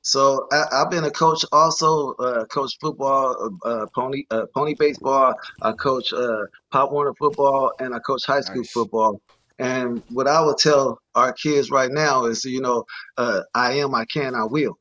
So 0.03 0.47
I, 0.51 0.65
I've 0.73 0.89
been 0.91 1.03
a 1.05 1.11
coach 1.11 1.45
also, 1.51 2.14
uh, 2.15 2.45
coach 2.45 2.77
football, 2.81 3.51
uh, 3.65 3.88
pony, 3.95 4.23
uh, 4.31 4.45
pony 4.55 4.76
baseball. 4.80 5.35
I 5.61 5.73
coach 5.73 6.14
uh, 6.14 6.45
Pop 6.72 6.91
Warner 6.91 7.14
football, 7.19 7.73
and 7.80 7.95
I 7.95 7.99
coach 7.99 8.23
high 8.26 8.41
school 8.41 8.65
Nice. 8.65 8.72
football. 8.73 9.22
And 9.59 10.03
what 10.09 10.27
I 10.27 10.41
would 10.41 10.57
tell 10.57 10.99
our 11.15 11.34
kids 11.34 11.72
right 11.72 11.91
now 11.91 12.26
is, 12.27 12.45
you 12.45 12.61
know, 12.61 12.85
uh, 13.18 13.41
I 13.55 13.73
am, 13.73 13.95
I 13.95 14.05
can, 14.05 14.35
I 14.35 14.45
will. 14.45 14.80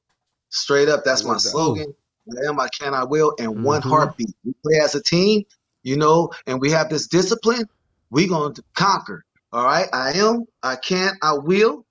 Straight 0.50 0.88
up, 0.88 1.04
that's 1.04 1.26
my 1.26 1.38
that. 1.44 1.50
slogan. 1.52 1.94
I 2.30 2.48
am, 2.50 2.60
I 2.60 2.68
can, 2.80 2.94
I 2.94 3.04
will, 3.04 3.34
and 3.40 3.62
one 3.62 3.82
Mhm. 3.82 3.82
heartbeat. 3.82 4.30
We 4.44 4.54
play 4.64 4.80
as 4.82 4.94
a 4.96 5.02
team, 5.02 5.44
you 5.84 5.96
know, 5.98 6.30
and 6.46 6.60
we 6.60 6.72
have 6.72 6.90
this 6.90 7.08
discipline. 7.08 7.66
We're 8.10 8.28
going 8.28 8.54
to 8.54 8.64
conquer. 8.76 9.24
All 9.52 9.64
right, 9.64 9.88
I 9.94 10.14
am, 10.14 10.44
I 10.62 10.76
can, 10.76 11.14
I 11.22 11.34
will. 11.34 11.85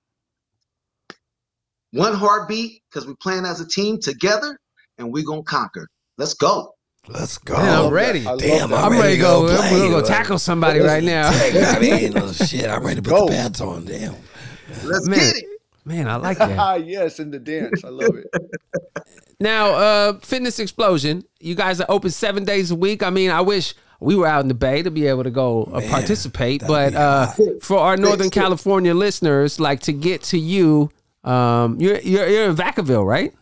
One 1.96 2.14
heartbeat, 2.14 2.82
because 2.90 3.06
we're 3.06 3.14
playing 3.16 3.44
as 3.46 3.60
a 3.60 3.66
team 3.66 3.98
together, 4.00 4.58
and 4.98 5.12
we're 5.12 5.24
gonna 5.24 5.42
conquer. 5.42 5.88
Let's 6.18 6.34
go. 6.34 6.74
Let's 7.08 7.38
go. 7.38 7.54
Man, 7.56 7.64
I'm 7.64 7.72
love 7.82 7.84
that. 7.90 7.94
ready. 7.94 8.26
I 8.26 8.30
love 8.30 8.40
Damn. 8.40 8.74
I'm 8.74 8.92
ready 8.92 9.16
to 9.16 9.20
go. 9.22 9.46
play. 9.46 9.72
We're 9.72 9.78
gonna 9.88 10.00
go 10.02 10.06
tackle 10.06 10.38
somebody 10.38 10.80
right 10.80 11.04
now. 11.04 11.28
I 11.30 11.78
mean, 11.78 12.12
oh, 12.18 12.32
shit, 12.32 12.68
I'm 12.68 12.82
ready 12.84 12.96
to 12.96 13.02
put 13.02 13.10
Go. 13.10 13.26
the 13.26 13.32
pads 13.32 13.60
on. 13.60 13.84
Damn. 13.84 14.14
Let's 14.84 15.08
Man. 15.08 15.18
get 15.18 15.36
it. 15.36 15.44
Man, 15.84 16.08
I 16.08 16.16
like 16.16 16.38
that. 16.38 16.50
Ah, 16.58 16.74
yes, 16.74 17.20
in 17.20 17.30
the 17.30 17.38
dance. 17.38 17.84
I 17.84 17.88
love 17.88 18.16
it. 18.16 18.26
Now, 19.38 19.72
uh, 19.74 20.18
Fitness 20.20 20.58
Explosion, 20.58 21.22
you 21.40 21.54
guys 21.54 21.78
are 21.78 21.86
open 21.90 22.10
seven 22.10 22.44
days 22.46 22.70
a 22.70 22.74
week. 22.74 23.02
I 23.02 23.10
mean, 23.10 23.30
I 23.30 23.42
wish 23.42 23.74
we 24.00 24.16
were 24.16 24.26
out 24.26 24.40
in 24.40 24.48
the 24.48 24.54
Bay 24.54 24.82
to 24.82 24.90
be 24.90 25.06
able 25.08 25.24
to 25.24 25.30
go 25.30 25.64
uh, 25.74 25.80
Man, 25.80 25.90
participate, 25.90 26.62
but 26.66 26.94
uh, 26.94 27.26
for 27.60 27.78
our 27.78 27.98
Northern 27.98 28.28
Six. 28.28 28.34
California 28.34 28.94
listeners, 28.94 29.60
like 29.60 29.80
to 29.80 29.92
get 29.92 30.22
to 30.24 30.38
you, 30.38 30.90
um, 31.26 31.80
you're 31.80 31.98
you're, 32.00 32.26
you're 32.28 32.44
in 32.50 32.56
Vacaville, 32.56 33.06
right? 33.06 33.32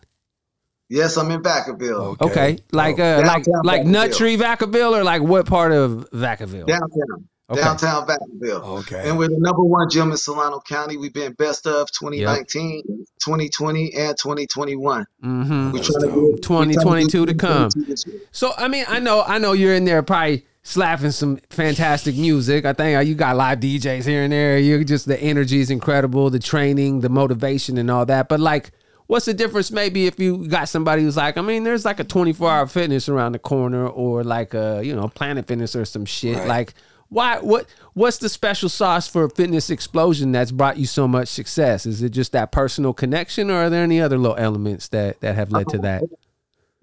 Yes, 0.87 1.17
I'm 1.17 1.31
in 1.31 1.41
Vacaville, 1.41 2.19
Okay, 2.21 2.59
like 2.71 2.99
uh, 2.99 3.21
like 3.25 3.43
Downtown 3.43 3.61
like 3.63 3.81
Vacaville. 3.81 3.85
Nut 3.87 4.13
Tree 4.13 4.37
Vacaville, 4.37 4.97
or 4.99 5.03
like 5.03 5.21
what 5.21 5.45
part 5.47 5.71
of 5.71 6.07
Vacaville? 6.11 6.67
downtown, 6.67 7.27
Okay. 7.49 7.61
downtown 7.61 8.07
Vacaville. 8.07 8.63
Okay. 8.79 9.07
And 9.09 9.17
we're 9.17 9.27
the 9.27 9.37
number 9.39 9.63
one 9.63 9.87
gym 9.89 10.11
in 10.11 10.17
Solano 10.17 10.59
County. 10.67 10.97
We've 10.97 11.13
been 11.13 11.33
best 11.33 11.65
of 11.67 11.91
2019, 11.91 12.83
2020, 13.19 13.93
and 13.95 14.17
2021. 14.17 15.05
Mm-hmm. 15.23 15.71
We're 15.71 15.83
trying 15.83 16.01
to 16.01 16.07
dope. 16.07 16.13
do 16.13 16.21
we're 16.31 16.37
trying 16.37 16.67
to 16.69 16.73
do 16.73 16.79
2022 16.79 17.25
to 17.27 17.33
come. 17.35 17.69
2022 17.69 17.85
this 17.91 18.05
year. 18.07 18.21
So 18.31 18.53
I 18.57 18.67
mean, 18.67 18.85
I 18.87 18.99
know, 18.99 19.23
I 19.25 19.37
know 19.39 19.53
you're 19.53 19.73
in 19.75 19.85
there 19.85 20.01
probably 20.03 20.45
slapping 20.65 21.11
some 21.11 21.37
fantastic 21.49 22.17
music. 22.17 22.65
I 22.65 22.73
think 22.73 22.97
uh, 22.97 22.99
you 22.99 23.15
got 23.15 23.37
live 23.37 23.59
DJs 23.59 24.03
here 24.03 24.23
and 24.23 24.33
there. 24.33 24.57
You 24.57 24.83
just 24.83 25.05
the 25.05 25.17
energy 25.21 25.61
is 25.61 25.69
incredible, 25.69 26.29
the 26.29 26.39
training, 26.39 26.99
the 26.99 27.09
motivation, 27.09 27.77
and 27.77 27.89
all 27.89 28.05
that. 28.07 28.27
But 28.27 28.39
like, 28.41 28.71
what's 29.05 29.27
the 29.27 29.33
difference? 29.33 29.71
Maybe 29.71 30.07
if 30.07 30.19
you 30.19 30.47
got 30.47 30.67
somebody 30.67 31.03
who's 31.03 31.15
like, 31.15 31.37
I 31.37 31.41
mean, 31.41 31.63
there's 31.63 31.85
like 31.85 31.99
a 31.99 32.03
24 32.03 32.51
hour 32.51 32.67
fitness 32.67 33.07
around 33.07 33.31
the 33.31 33.39
corner, 33.39 33.87
or 33.87 34.23
like 34.23 34.53
a 34.53 34.81
you 34.83 34.93
know 34.93 35.07
Planet 35.07 35.47
Fitness 35.47 35.75
or 35.75 35.85
some 35.85 36.03
shit. 36.03 36.37
Right. 36.37 36.47
Like, 36.47 36.73
why? 37.09 37.37
What? 37.39 37.67
What's 37.93 38.17
the 38.17 38.27
special 38.27 38.67
sauce 38.67 39.07
for 39.07 39.23
a 39.23 39.29
Fitness 39.29 39.69
Explosion 39.69 40.31
that's 40.31 40.51
brought 40.51 40.77
you 40.77 40.87
so 40.87 41.07
much 41.07 41.27
success? 41.27 41.85
Is 41.85 42.01
it 42.01 42.09
just 42.09 42.31
that 42.31 42.51
personal 42.51 42.91
connection, 42.91 43.51
or 43.51 43.65
are 43.65 43.69
there 43.69 43.83
any 43.83 44.01
other 44.01 44.17
little 44.17 44.37
elements 44.37 44.87
that 44.89 45.21
that 45.21 45.35
have 45.35 45.51
led 45.51 45.69
to 45.69 45.77
that? 45.77 46.03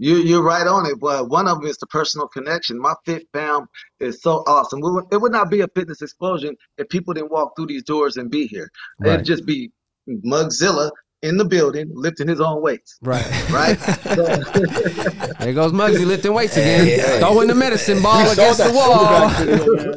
You, 0.03 0.16
you're 0.16 0.43
right 0.43 0.66
on 0.66 0.85
it. 0.87 0.99
But 0.99 1.29
one 1.29 1.47
of 1.47 1.61
them 1.61 1.69
is 1.69 1.79
the 1.79 1.87
personal 1.87 2.27
connection. 2.27 2.77
My 2.77 2.95
fit 3.05 3.29
fam 3.33 3.66
is 4.01 4.20
so 4.20 4.43
awesome. 4.49 4.81
We 4.81 4.91
would, 4.91 5.05
it 5.12 5.20
would 5.20 5.31
not 5.31 5.49
be 5.49 5.61
a 5.61 5.69
fitness 5.69 6.03
explosion 6.03 6.57
if 6.77 6.89
people 6.89 7.15
didn't 7.15 7.31
walk 7.31 7.55
through 7.55 7.66
these 7.66 7.85
doors 7.85 8.16
and 8.16 8.29
be 8.29 8.49
here. 8.49 8.69
Right. 8.99 9.15
It'd 9.15 9.27
just 9.27 9.47
be 9.47 9.70
Mugzilla 10.09 10.91
in 11.23 11.36
the 11.36 11.44
building 11.44 11.90
lifting 11.94 12.28
his 12.28 12.40
own 12.40 12.61
weights. 12.62 12.99
Right. 13.03 13.24
Right? 13.51 13.78
So- 13.78 14.15
There 15.43 15.53
goes 15.55 15.73
Mugzi 15.73 16.07
lifting 16.07 16.35
weights 16.35 16.57
again. 16.57 16.86
Yeah. 16.86 17.19
Throwing 17.19 17.49
the 17.49 17.55
medicine 17.55 18.01
ball 18.03 18.31
against 18.31 18.59
the 18.59 18.73
wall. 18.73 19.28
throwback 19.28 19.39
video, 19.39 19.74
man. 19.77 19.94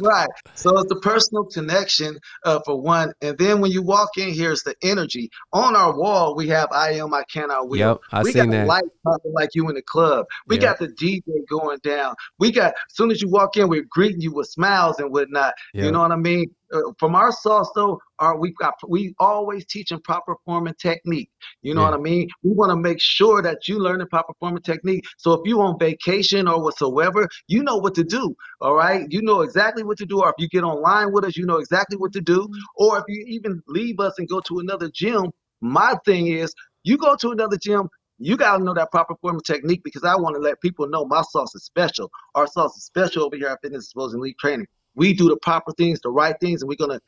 right. 0.00 0.28
So 0.54 0.76
it's 0.78 0.88
the 0.88 0.98
personal 1.00 1.44
connection 1.44 2.18
uh, 2.44 2.60
for 2.64 2.80
one, 2.80 3.12
and 3.22 3.36
then 3.38 3.60
when 3.60 3.70
you 3.70 3.82
walk 3.82 4.10
in, 4.18 4.32
here's 4.34 4.62
the 4.64 4.74
energy. 4.82 5.30
On 5.52 5.76
our 5.76 5.96
wall, 5.96 6.34
we 6.36 6.48
have 6.48 6.68
"I 6.72 6.92
am, 6.92 7.14
I 7.14 7.22
can, 7.32 7.50
I 7.50 7.60
will." 7.60 7.76
Yep, 7.78 7.98
I 8.12 8.22
we 8.22 8.32
got 8.32 8.50
that. 8.50 8.66
lights 8.66 8.88
popping 9.04 9.32
like 9.34 9.50
you 9.54 9.68
in 9.68 9.74
the 9.76 9.82
club. 9.82 10.26
We 10.48 10.56
Yep. 10.56 10.62
got 10.62 10.78
the 10.78 10.88
DJ 10.88 11.22
going 11.48 11.78
down. 11.82 12.14
We 12.38 12.50
got 12.50 12.68
as 12.72 12.94
soon 12.94 13.10
as 13.12 13.22
you 13.22 13.28
walk 13.28 13.56
in, 13.56 13.68
we're 13.68 13.86
greeting 13.88 14.20
you 14.20 14.32
with 14.32 14.48
smiles 14.48 14.98
and 14.98 15.12
whatnot. 15.12 15.54
Yep. 15.74 15.84
You 15.84 15.92
know 15.92 16.00
what 16.00 16.12
I 16.12 16.16
mean? 16.16 16.46
Uh, 16.72 16.80
from 16.98 17.14
our 17.14 17.32
sauce 17.32 17.70
though, 17.74 17.98
our 18.18 18.38
we 18.38 18.52
got 18.52 18.74
we 18.88 19.14
always 19.18 19.64
teaching 19.66 20.00
proper 20.00 20.34
form 20.44 20.66
and 20.66 20.78
technique. 20.78 21.30
You 21.62 21.74
know 21.74 21.82
Yeah. 21.82 21.90
what 21.90 21.94
I 21.94 21.98
mean? 21.98 22.28
We 22.42 22.52
want 22.52 22.70
to 22.70 22.76
make 22.76 23.00
sure 23.00 23.42
that 23.42 23.68
you 23.68 23.78
learn 23.78 23.98
the 23.98 24.06
proper 24.06 24.32
form 24.38 24.56
and 24.56 24.64
technique. 24.64 25.04
So 25.16 25.32
if 25.32 25.40
you 25.44 25.60
on 25.60 25.78
vacation 25.78 26.46
or 26.48 26.62
whatsoever, 26.62 27.28
you 27.46 27.62
know 27.62 27.76
what 27.76 27.94
to 27.96 28.04
do. 28.04 28.34
All 28.60 28.74
right, 28.74 29.06
you 29.10 29.22
know 29.22 29.40
exactly 29.42 29.82
what 29.82 29.98
to 29.98 30.06
do. 30.06 30.20
Or 30.20 30.28
if 30.28 30.34
you 30.38 30.48
get 30.48 30.64
online 30.64 31.12
with 31.12 31.24
us, 31.24 31.36
you 31.36 31.46
know 31.46 31.56
exactly 31.58 31.96
what 31.96 32.12
to 32.12 32.20
do. 32.20 32.48
Or 32.76 32.98
if 32.98 33.04
you 33.08 33.24
even 33.28 33.62
leave 33.68 34.00
us 34.00 34.18
and 34.18 34.28
go 34.28 34.40
to 34.40 34.58
another 34.58 34.90
gym, 34.92 35.30
my 35.60 35.94
thing 36.04 36.28
is 36.28 36.52
you 36.84 36.96
go 36.98 37.16
to 37.16 37.30
another 37.30 37.56
gym. 37.56 37.88
You 38.18 38.36
gotta 38.36 38.62
know 38.62 38.74
that 38.74 38.90
proper 38.90 39.14
form 39.20 39.36
and 39.36 39.44
technique 39.44 39.82
because 39.84 40.04
I 40.04 40.16
want 40.16 40.34
to 40.34 40.40
let 40.40 40.60
people 40.60 40.88
know 40.88 41.04
my 41.04 41.22
sauce 41.30 41.54
is 41.54 41.64
special. 41.64 42.10
Our 42.34 42.46
sauce 42.48 42.76
is 42.76 42.84
special 42.84 43.24
over 43.24 43.36
here 43.36 43.48
at 43.48 43.60
Fitness 43.62 43.84
Explosion 43.84 44.20
League 44.20 44.38
Training. 44.38 44.66
We 44.98 45.14
do 45.14 45.28
the 45.28 45.36
proper 45.36 45.72
things, 45.72 46.00
the 46.00 46.10
right 46.10 46.34
things, 46.40 46.60
and 46.60 46.68
we're 46.68 46.74
gonna 46.74 47.00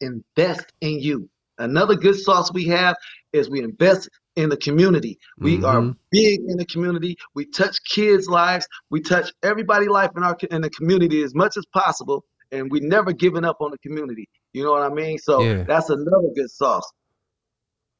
invest 0.00 0.72
in 0.80 1.00
you. 1.00 1.28
Another 1.58 1.96
good 1.96 2.16
sauce 2.16 2.52
we 2.52 2.64
have 2.66 2.96
is 3.32 3.50
we 3.50 3.60
invest 3.60 4.08
in 4.36 4.48
the 4.48 4.56
community. 4.56 5.18
We 5.38 5.62
are 5.64 5.80
Mhm. 5.80 5.96
big 6.10 6.40
in 6.46 6.56
the 6.56 6.64
community. 6.66 7.16
We 7.34 7.46
touch 7.46 7.82
kids' 7.84 8.28
lives. 8.28 8.66
We 8.90 9.00
touch 9.00 9.32
everybody's 9.42 9.88
life 9.88 10.12
in 10.16 10.22
our 10.22 10.36
in 10.50 10.62
the 10.62 10.70
community 10.70 11.22
as 11.22 11.34
much 11.34 11.56
as 11.56 11.66
possible, 11.66 12.24
and 12.52 12.70
we 12.70 12.80
never 12.80 13.12
giving 13.12 13.44
up 13.44 13.56
on 13.60 13.72
the 13.72 13.78
community. 13.78 14.28
You 14.52 14.62
know 14.64 14.72
what 14.72 14.82
I 14.82 14.94
mean? 14.94 15.18
So 15.18 15.42
Yeah. 15.42 15.64
that's 15.64 15.90
another 15.90 16.28
good 16.34 16.50
sauce. 16.50 16.88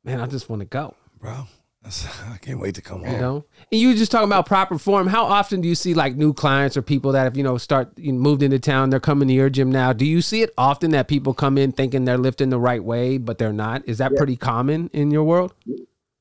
Man, 0.05 0.21
I 0.21 0.27
just 0.27 0.49
want 0.49 0.61
to 0.61 0.67
go. 0.67 0.95
Bro, 1.19 1.47
I 1.85 2.39
can't 2.39 2.61
wait 2.61 2.75
to 2.77 2.83
come 2.83 3.05
home. 3.05 3.13
You 3.13 3.19
know, 3.19 3.45
and 3.71 3.81
you 3.81 3.89
were 3.89 3.95
just 3.95 4.11
talking 4.11 4.29
about 4.29 4.47
proper 4.47 4.79
form. 4.79 5.07
How 5.07 5.25
often 5.25 5.61
do 5.61 5.69
you 5.69 5.75
see 5.75 5.93
like 5.93 6.17
new 6.17 6.33
clients 6.33 6.77
or 6.77 6.83
people 6.83 7.13
that 7.13 7.25
have 7.25 7.37
you 7.37 7.43
know 7.43 7.59
start 7.59 7.93
you 7.99 8.13
know, 8.13 8.19
moved 8.19 8.43
into 8.43 8.59
town? 8.59 8.91
They're 8.91 9.01
coming 9.01 9.29
to 9.29 9.35
your 9.35 9.51
gym 9.51 9.71
now. 9.71 9.93
Do 9.93 10.07
you 10.07 10.23
see 10.23 10.43
it 10.43 10.53
often 10.57 10.93
that 10.93 11.09
people 11.09 11.35
come 11.35 11.59
in 11.59 11.73
thinking 11.73 12.05
they're 12.05 12.17
lifting 12.17 12.49
the 12.49 12.59
right 12.59 12.83
way, 12.83 13.19
but 13.19 13.39
they're 13.39 13.53
not? 13.53 13.83
Is 13.87 13.99
that 13.99 14.13
Yeah. 14.13 14.19
pretty 14.19 14.37
common 14.37 14.89
in 14.93 15.11
your 15.11 15.25
world? 15.25 15.53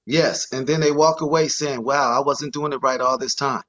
Yes, 0.06 0.52
and 0.52 0.68
then 0.68 0.82
they 0.82 0.92
walk 0.92 1.22
away 1.22 1.48
saying, 1.48 1.84
"Wow, 1.84 2.12
I 2.12 2.20
wasn't 2.20 2.54
doing 2.54 2.74
it 2.74 2.80
right 2.84 3.00
all 3.00 3.18
this 3.18 3.36
time." 3.36 3.62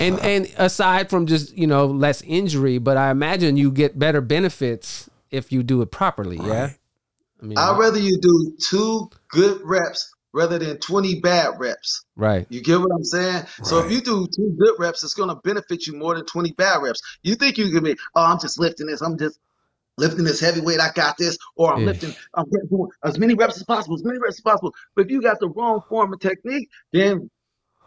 And 0.00 0.18
and 0.22 0.52
aside 0.56 1.08
from 1.08 1.26
just 1.26 1.56
you 1.56 1.68
know 1.68 1.86
less 1.86 2.20
injury, 2.22 2.78
but 2.78 2.96
I 2.96 3.10
imagine 3.10 3.56
you 3.56 3.70
get 3.70 3.96
better 3.96 4.20
benefits 4.20 5.08
if 5.30 5.52
you 5.52 5.62
do 5.62 5.82
it 5.82 5.92
properly. 5.92 6.38
Yeah. 6.42 6.70
I 7.40 7.46
mean, 7.46 7.56
I'd 7.56 7.78
rather 7.78 8.00
you 8.00 8.18
do 8.18 8.56
two 8.68 9.08
good 9.30 9.60
reps 9.62 10.12
rather 10.38 10.56
than 10.58 10.78
20 10.78 11.20
bad 11.20 11.58
reps. 11.58 12.04
right. 12.14 12.46
You 12.48 12.62
get 12.62 12.78
what 12.78 12.92
I'm 12.94 13.02
saying? 13.02 13.44
So 13.64 13.84
if 13.84 13.90
you 13.90 14.00
do 14.00 14.26
two 14.28 14.56
good 14.56 14.76
reps, 14.78 15.02
it's 15.02 15.14
going 15.14 15.30
to 15.30 15.34
benefit 15.42 15.86
you 15.88 15.96
more 15.96 16.14
than 16.14 16.24
20 16.24 16.52
bad 16.52 16.80
reps. 16.80 17.00
You 17.24 17.34
think 17.34 17.58
you 17.58 17.72
can 17.72 17.82
be, 17.82 17.96
oh, 18.14 18.22
I'm 18.24 18.38
just 18.38 18.58
lifting 18.60 18.86
this. 18.86 19.00
I'm 19.02 19.18
just 19.18 19.40
lifting 19.98 20.24
this 20.24 20.38
heavy 20.38 20.60
weight. 20.60 20.78
I 20.78 20.92
got 20.94 21.18
this. 21.18 21.36
Or 21.56 21.72
I'm 21.74 21.80
Yeah. 21.80 21.86
lifting, 21.86 22.14
I'm 22.34 22.44
doing 22.70 22.88
as 23.02 23.18
many 23.18 23.34
reps 23.34 23.56
as 23.56 23.64
possible, 23.64 23.96
as 23.96 24.04
many 24.04 24.18
reps 24.20 24.36
as 24.36 24.40
possible. 24.42 24.72
But 24.94 25.06
if 25.06 25.10
you 25.10 25.20
got 25.20 25.40
the 25.40 25.48
wrong 25.48 25.80
form 25.88 26.12
of 26.12 26.20
technique, 26.20 26.68
then 26.92 27.28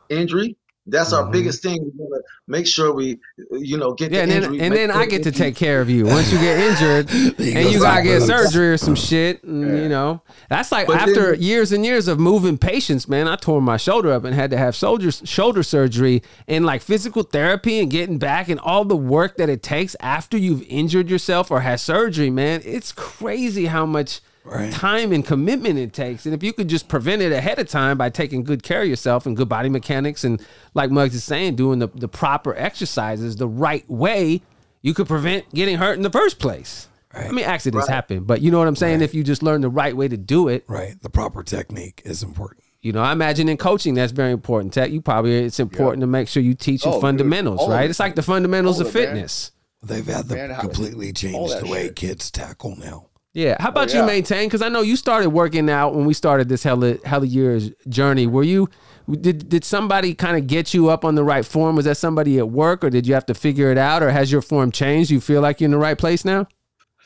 injury. 0.10 0.58
That's 0.92 1.14
our 1.14 1.24
Mhm. 1.24 1.32
biggest 1.32 1.64
thing. 1.64 1.82
We 1.82 1.90
want 1.96 2.24
to 2.24 2.32
make 2.48 2.68
sure 2.68 2.94
we, 2.94 3.18
you 3.52 3.78
know, 3.78 3.94
get 3.94 4.12
Yeah, 4.12 4.22
and 4.22 4.30
the 4.32 4.36
then, 4.36 4.44
injury. 4.44 4.60
and 4.60 4.70
make 4.70 4.80
then 4.80 4.92
I 4.92 5.06
get 5.06 5.24
to 5.24 5.32
take 5.32 5.56
care 5.56 5.82
of 5.82 5.90
you 5.90 6.06
once 6.06 6.32
you 6.32 6.38
get 6.38 6.60
injured, 6.70 7.10
and 7.40 7.72
you 7.72 7.80
gotta 7.80 8.04
get 8.04 8.22
surgery 8.24 8.70
or 8.72 8.78
some 8.78 8.96
shit. 8.96 9.44
And, 9.44 9.62
You 9.82 9.90
know, 9.90 10.22
that's 10.50 10.72
like 10.72 10.88
But 10.88 10.98
after 10.98 11.32
then- 11.32 11.42
years 11.42 11.72
and 11.72 11.86
years 11.86 12.08
of 12.08 12.20
moving 12.20 12.58
patients, 12.58 13.08
man. 13.08 13.28
I 13.28 13.36
tore 13.38 13.62
my 13.62 13.78
shoulder 13.78 14.12
up 14.12 14.26
and 14.26 14.36
had 14.36 14.52
to 14.52 14.58
have 14.58 14.76
shoulder 14.76 15.12
shoulder 15.12 15.64
surgery 15.64 16.22
and 16.48 16.66
like 16.66 16.82
physical 16.82 17.24
therapy 17.24 17.80
and 17.80 17.90
getting 17.90 18.18
back 18.18 18.50
and 18.50 18.60
all 18.60 18.84
the 18.86 18.98
work 18.98 19.38
that 19.38 19.50
it 19.50 19.64
takes 19.64 19.96
after 20.02 20.38
you've 20.38 20.64
injured 20.68 21.10
yourself 21.10 21.50
or 21.52 21.62
had 21.62 21.80
surgery, 21.80 22.30
man. 22.30 22.62
It's 22.66 22.92
crazy 22.92 23.66
how 23.68 23.86
much. 23.86 24.20
Right. 24.44 24.74
Time 24.74 25.12
and 25.12 25.26
commitment 25.26 25.78
it 25.78 25.94
takes, 25.94 26.26
and 26.26 26.34
if 26.34 26.42
you 26.42 26.52
could 26.52 26.68
just 26.68 26.88
prevent 26.88 27.22
it 27.22 27.32
ahead 27.32 27.60
of 27.60 27.68
time 27.70 27.98
by 27.98 28.10
taking 28.10 28.44
good 28.44 28.64
care 28.64 28.82
of 28.82 28.88
yourself 28.88 29.26
and 29.28 29.38
good 29.38 29.48
body 29.48 29.70
mechanics, 29.70 30.24
and 30.24 30.42
like 30.74 30.90
Muggs 30.90 31.14
is 31.14 31.24
saying, 31.24 31.56
doing 31.56 31.78
the, 31.80 31.88
the 31.94 32.08
proper 32.08 32.56
exercises 32.56 33.36
the 33.36 33.48
right 33.48 33.88
way, 33.90 34.42
you 34.82 34.94
could 34.96 35.08
prevent 35.08 35.48
getting 35.54 35.78
hurt 35.78 35.94
in 35.98 36.02
the 36.02 36.10
first 36.10 36.40
place. 36.40 36.88
I 37.14 37.30
mean, 37.32 37.46
accidents 37.46 37.88
Right. 37.88 37.94
happen, 37.94 38.24
but 38.24 38.42
you 38.42 38.50
know 38.52 38.58
what 38.58 38.68
I'm 38.68 38.76
saying. 38.76 39.02
If 39.02 39.14
you 39.14 39.24
just 39.24 39.44
learn 39.44 39.62
the 39.62 39.70
right 39.70 39.96
way 39.96 40.08
to 40.08 40.18
do 40.18 40.48
it, 40.48 40.64
Right. 40.68 40.96
The 41.02 41.10
proper 41.10 41.44
technique 41.44 42.02
is 42.06 42.24
important. 42.24 42.64
you 42.82 42.94
know, 42.94 43.02
I 43.02 43.12
imagine 43.12 43.48
in 43.48 43.58
coaching 43.58 43.94
that's 43.94 44.12
very 44.14 44.32
important. 44.32 44.74
Tech, 44.74 44.90
you 44.92 45.02
probably 45.02 45.36
it's 45.44 45.60
important 45.60 46.02
to 46.02 46.08
make 46.08 46.28
sure 46.28 46.42
you 46.42 46.56
teach 46.56 46.84
Oh, 46.84 46.90
you 46.90 46.94
dude, 46.96 47.02
fundamentals, 47.02 47.70
right? 47.70 47.88
It's 47.90 48.00
like 48.00 48.16
the 48.16 48.24
fundamentals 48.24 48.80
of 48.80 48.88
of 48.88 48.96
it, 48.96 49.00
man. 49.00 49.08
fitness. 49.16 49.52
They've 49.84 50.06
had 50.06 50.30
to 50.30 50.58
completely 50.60 51.10
all 51.10 51.14
change 51.50 51.60
the 51.62 51.68
way 51.70 51.84
shit. 51.88 51.96
kids 51.98 52.32
tackle 52.32 52.76
now. 52.78 53.08
Yeah. 53.34 53.56
How 53.60 53.70
oh, 53.70 53.72
about 53.72 53.90
Oh, 53.90 53.94
yeah. 53.94 54.02
you 54.02 54.08
maintain? 54.08 54.48
Because 54.48 54.62
I 54.62 54.70
know 54.70 54.82
you 54.82 54.96
started 54.96 55.30
working 55.30 55.70
out 55.70 55.96
when 55.96 56.06
we 56.06 56.14
started 56.14 56.50
this 56.50 56.64
hella 56.64 56.98
hella 57.06 57.26
years 57.26 57.72
journey. 57.88 58.28
Were 58.28 58.44
you 58.44 58.70
did 59.10 59.50
did 59.50 59.64
somebody 59.64 60.14
kind 60.14 60.38
of 60.38 60.48
get 60.48 60.74
you 60.74 60.90
up 60.90 61.06
on 61.06 61.16
the 61.16 61.24
right 61.24 61.46
form? 61.46 61.76
Was 61.76 61.86
that 61.86 61.98
somebody 61.98 62.38
at 62.40 62.50
work, 62.50 62.84
or 62.84 62.90
did 62.90 63.08
you 63.08 63.14
have 63.14 63.26
to 63.28 63.34
figure 63.34 63.72
it 63.72 63.78
out, 63.78 64.04
or 64.04 64.12
has 64.12 64.32
your 64.32 64.42
form 64.42 64.72
changed? 64.72 65.12
You 65.12 65.22
feel 65.22 65.42
like 65.42 65.60
you're 65.62 65.68
in 65.68 65.72
the 65.72 65.78
right 65.78 65.98
place 65.98 66.26
now? 66.26 66.48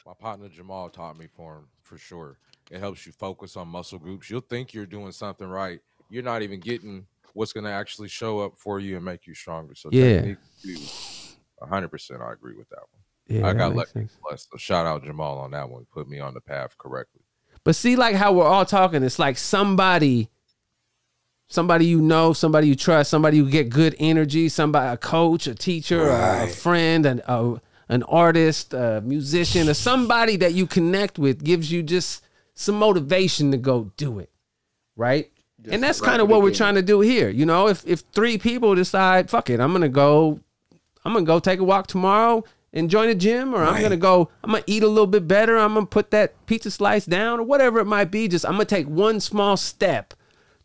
My 0.06 0.14
partner 0.14 0.50
Jamal 0.50 0.90
taught 0.90 1.18
me 1.18 1.28
form 1.28 1.68
for 1.84 1.98
sure. 1.98 2.38
It 2.72 2.80
helps 2.80 3.06
you 3.06 3.12
focus 3.12 3.56
on 3.56 3.68
muscle 3.68 4.00
groups. 4.00 4.30
You'll 4.30 4.42
think 4.42 4.74
you're 4.74 4.86
doing 4.86 5.12
something 5.12 5.48
right. 5.48 5.80
You're 6.10 6.24
not 6.24 6.42
even 6.42 6.60
getting 6.60 7.06
what's 7.34 7.54
going 7.54 7.66
to 7.66 7.72
actually 7.72 8.08
show 8.08 8.40
up 8.40 8.58
for 8.58 8.80
you 8.80 8.96
and 8.96 9.06
make 9.06 9.28
you 9.28 9.34
stronger. 9.34 9.76
So 9.76 9.90
Yeah. 9.92 10.22
technique, 10.22 10.38
100% 11.62 12.22
I 12.22 12.34
agree 12.34 12.56
with 12.56 12.70
that 12.70 12.80
one. 12.80 12.95
Yeah, 13.28 13.48
I 13.48 13.54
got 13.54 13.76
lucky. 13.76 13.92
sense. 13.92 14.18
Blessed. 14.28 14.50
So 14.52 14.58
shout 14.58 14.86
out 14.86 15.04
Jamal 15.04 15.38
on 15.40 15.52
that 15.52 15.70
one. 15.70 15.86
Put 15.92 16.08
me 16.08 16.20
on 16.20 16.34
the 16.34 16.42
path 16.42 16.78
correctly. 16.78 17.22
But 17.64 17.76
see, 17.76 17.96
like 17.96 18.16
how 18.16 18.34
we're 18.34 18.46
all 18.48 18.66
talking, 18.66 19.02
it's 19.02 19.18
like 19.18 19.38
somebody, 19.38 20.30
somebody 21.48 21.88
you 21.88 22.02
know, 22.02 22.34
somebody 22.34 22.68
you 22.68 22.76
trust, 22.76 23.10
somebody 23.10 23.38
you 23.38 23.50
get 23.50 23.70
good 23.70 23.96
energy, 23.98 24.50
somebody, 24.50 24.94
a 24.94 24.98
coach, 24.98 25.48
a 25.48 25.56
teacher, 25.56 26.10
a, 26.10 26.44
a 26.44 26.48
friend, 26.48 27.06
an 27.08 27.22
a, 27.28 27.60
an 27.90 28.04
artist, 28.04 28.74
a 28.74 29.02
musician, 29.04 29.68
or 29.68 29.74
somebody 29.74 30.38
that 30.38 30.54
you 30.54 30.68
connect 30.68 31.18
with 31.18 31.44
gives 31.44 31.72
you 31.72 31.82
just 31.82 32.24
some 32.54 32.76
motivation 32.76 33.52
to 33.52 33.58
go 33.58 33.92
do 33.98 34.20
it, 34.20 34.30
right? 34.96 35.32
and 35.72 35.82
that's 35.82 36.00
right 36.00 36.10
kind 36.10 36.22
of 36.22 36.28
to 36.28 36.30
the 36.30 36.34
what 36.34 36.44
we're 36.44 36.50
game. 36.50 36.58
trying 36.58 36.76
to 36.76 36.82
do 36.84 37.00
here. 37.02 37.30
You 37.30 37.46
know, 37.46 37.68
if 37.68 37.86
if 37.88 38.02
three 38.12 38.38
people 38.38 38.76
decide, 38.76 39.30
fuck 39.30 39.50
it, 39.50 39.60
I'm 39.60 39.72
gonna 39.72 39.90
go, 39.90 40.40
I'm 41.04 41.14
gonna 41.14 41.26
go 41.26 41.40
take 41.40 41.60
a 41.60 41.64
walk 41.64 41.88
tomorrow 41.88 42.44
and 42.76 42.90
join 42.90 43.10
a 43.10 43.16
gym, 43.16 43.56
or 43.56 43.64
I'm 43.64 43.82
gonna 43.82 43.98
go, 43.98 44.30
I'm 44.44 44.52
gonna 44.52 44.64
eat 44.68 44.84
a 44.84 44.88
little 44.88 45.08
bit 45.08 45.28
better, 45.28 45.58
I'm 45.58 45.74
gonna 45.74 45.86
put 45.86 46.12
that 46.12 46.46
pizza 46.46 46.70
slice 46.70 47.06
down, 47.06 47.40
or 47.40 47.44
whatever 47.44 47.80
it 47.80 47.86
might 47.86 48.12
be. 48.12 48.28
Just 48.28 48.46
I'm 48.46 48.52
gonna 48.54 48.66
take 48.66 48.88
one 48.88 49.20
small 49.20 49.58
step 49.58 50.14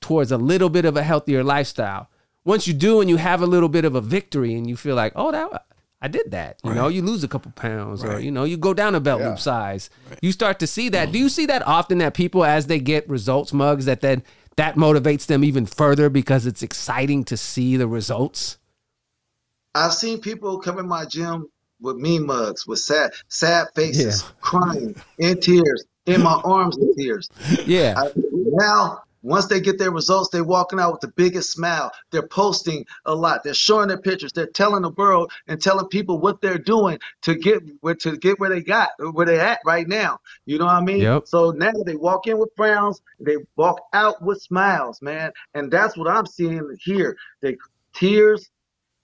towards 0.00 0.32
a 0.32 0.36
little 0.38 0.68
bit 0.68 0.84
of 0.84 0.96
a 0.96 1.02
healthier 1.02 1.44
lifestyle. 1.44 2.10
Once 2.44 2.66
you 2.66 2.74
do, 2.74 3.00
and 3.00 3.08
you 3.08 3.16
have 3.16 3.40
a 3.40 3.46
little 3.46 3.68
bit 3.68 3.84
of 3.84 3.94
a 3.94 4.00
victory, 4.00 4.54
and 4.54 4.68
you 4.68 4.76
feel 4.76 4.96
like, 4.96 5.12
oh, 5.14 5.30
that 5.30 5.66
I 6.02 6.08
did 6.08 6.30
that. 6.30 6.58
You 6.64 6.72
know, 6.72 6.88
you 6.88 7.02
lose 7.02 7.22
a 7.22 7.28
couple 7.28 7.52
pounds, 7.52 8.02
or 8.02 8.18
you 8.18 8.30
know, 8.30 8.44
you 8.44 8.56
go 8.56 8.72
down 8.74 8.94
a 8.94 9.00
belt 9.00 9.20
Yeah. 9.20 9.28
loop 9.30 9.38
size. 9.38 9.90
You 10.22 10.32
start 10.32 10.58
to 10.60 10.66
see 10.66 10.88
that. 10.88 11.10
Mm. 11.10 11.12
Do 11.12 11.18
you 11.18 11.28
see 11.28 11.46
that 11.46 11.66
often 11.66 11.98
that 11.98 12.14
people, 12.14 12.44
as 12.44 12.66
they 12.66 12.78
get 12.80 13.08
results 13.08 13.52
mugs, 13.52 13.84
that 13.84 14.00
then 14.00 14.22
that 14.56 14.76
motivates 14.76 15.26
them 15.26 15.44
even 15.44 15.66
further 15.66 16.08
because 16.08 16.46
it's 16.46 16.62
exciting 16.62 17.22
to 17.24 17.36
see 17.36 17.76
the 17.76 17.86
results? 17.86 18.56
I've 19.74 19.92
seen 19.92 20.20
people 20.20 20.58
come 20.58 20.78
in 20.78 20.88
my 20.88 21.04
gym 21.04 21.48
with 21.80 21.96
me 21.96 22.18
mugs, 22.18 22.66
with 22.66 22.78
sad, 22.78 23.12
sad 23.28 23.68
faces, 23.74 24.22
Yeah. 24.22 24.30
crying, 24.40 24.94
in 25.18 25.40
tears, 25.40 25.84
in 26.06 26.22
my 26.22 26.40
arms 26.44 26.76
in 26.76 26.94
tears. 26.94 27.28
Yeah. 27.66 27.94
I, 27.96 28.10
now, 28.16 29.02
once 29.22 29.46
they 29.48 29.60
get 29.60 29.78
their 29.78 29.90
results, 29.90 30.30
they're 30.30 30.42
walking 30.42 30.80
out 30.80 30.92
with 30.92 31.02
the 31.02 31.08
biggest 31.08 31.52
smile. 31.52 31.92
They're 32.10 32.26
posting 32.26 32.86
a 33.04 33.14
lot. 33.14 33.44
They're 33.44 33.52
showing 33.52 33.88
their 33.88 33.98
pictures. 33.98 34.32
They're 34.32 34.46
telling 34.46 34.80
the 34.80 34.90
world 34.90 35.30
and 35.46 35.60
telling 35.60 35.88
people 35.88 36.18
what 36.18 36.40
they're 36.40 36.56
doing 36.56 36.98
to 37.22 37.34
get 37.34 37.62
where 37.80 37.94
to 37.96 38.16
get 38.16 38.40
where 38.40 38.48
they 38.48 38.62
got 38.62 38.88
where 39.12 39.26
they're 39.26 39.40
at 39.40 39.60
right 39.66 39.86
now. 39.86 40.20
You 40.46 40.56
know 40.58 40.64
what 40.64 40.76
I 40.76 40.80
mean? 40.80 41.02
Yep. 41.02 41.26
So 41.26 41.50
now 41.50 41.72
they 41.84 41.96
walk 41.96 42.28
in 42.28 42.38
with 42.38 42.48
frowns. 42.56 43.02
They 43.18 43.36
walk 43.56 43.82
out 43.92 44.22
with 44.22 44.40
smiles, 44.40 45.02
man. 45.02 45.32
And 45.52 45.70
that's 45.70 45.98
what 45.98 46.08
I'm 46.08 46.24
seeing 46.26 46.74
here. 46.82 47.14
They 47.42 47.58
tears, 47.92 48.48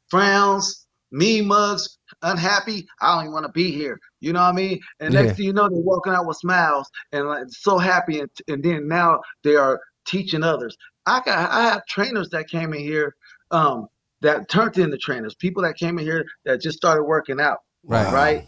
frowns, 0.08 0.85
me 1.10 1.40
mugs, 1.40 1.98
unhappy. 2.22 2.86
I 3.00 3.14
don't 3.14 3.24
even 3.24 3.32
want 3.32 3.46
to 3.46 3.52
be 3.52 3.70
here. 3.70 3.98
You 4.20 4.32
know 4.32 4.40
what 4.40 4.48
I 4.48 4.52
mean? 4.52 4.80
And 5.00 5.14
next 5.14 5.36
thing 5.36 5.46
you 5.46 5.52
know, 5.52 5.68
they're 5.68 5.78
walking 5.80 6.12
out 6.12 6.26
with 6.26 6.36
smiles 6.36 6.88
and 7.12 7.28
like 7.28 7.44
so 7.48 7.78
happy. 7.78 8.20
And, 8.20 8.30
and 8.48 8.62
then 8.62 8.88
now 8.88 9.20
they 9.44 9.56
are 9.56 9.80
teaching 10.06 10.42
others. 10.42 10.76
I 11.06 11.20
got 11.24 11.50
I 11.50 11.62
have 11.68 11.86
trainers 11.86 12.28
that 12.30 12.48
came 12.48 12.72
in 12.74 12.80
here 12.80 13.14
um, 13.50 13.86
that 14.22 14.48
turned 14.48 14.78
into 14.78 14.98
trainers. 14.98 15.34
People 15.34 15.62
that 15.62 15.76
came 15.76 15.98
in 15.98 16.04
here 16.04 16.24
that 16.44 16.60
just 16.60 16.76
started 16.76 17.04
working 17.04 17.40
out. 17.40 17.58
Right. 17.84 18.12
Right. 18.12 18.42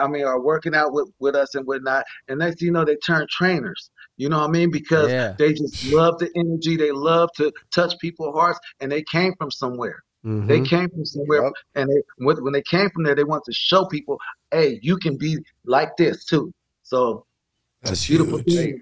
I 0.00 0.08
mean, 0.08 0.24
are 0.24 0.40
working 0.40 0.74
out 0.74 0.92
with, 0.92 1.10
with 1.20 1.36
us 1.36 1.54
and 1.54 1.66
whatnot. 1.66 2.04
And 2.28 2.40
next 2.40 2.58
thing 2.58 2.66
you 2.66 2.72
know, 2.72 2.84
they 2.84 2.96
turn 2.96 3.26
trainers. 3.30 3.90
You 4.16 4.28
know 4.28 4.40
what 4.40 4.48
I 4.48 4.52
mean? 4.52 4.70
Because 4.70 5.10
Yeah. 5.10 5.34
they 5.38 5.52
just 5.52 5.78
love 5.84 6.18
the 6.18 6.28
energy. 6.34 6.76
They 6.76 6.90
love 6.90 7.30
to 7.36 7.52
touch 7.72 7.96
people's 8.00 8.34
hearts, 8.34 8.58
and 8.80 8.90
they 8.90 9.02
came 9.02 9.34
from 9.38 9.50
somewhere. 9.50 10.02
Mhm. 10.24 10.46
They 10.46 10.60
came 10.60 10.88
from 10.90 11.04
somewhere, 11.04 11.42
Yep. 11.44 11.52
and 11.76 11.90
they, 11.90 12.02
when 12.18 12.42
when 12.44 12.52
they 12.52 12.62
came 12.62 12.90
from 12.90 13.04
there, 13.04 13.14
they 13.14 13.24
want 13.24 13.44
to 13.44 13.52
show 13.52 13.86
people, 13.86 14.18
hey, 14.50 14.78
you 14.82 14.98
can 14.98 15.16
be 15.16 15.38
like 15.64 15.96
this 15.96 16.24
too. 16.24 16.52
So 16.82 17.24
That's 17.82 18.06
beautiful 18.06 18.38
thing. 18.38 18.80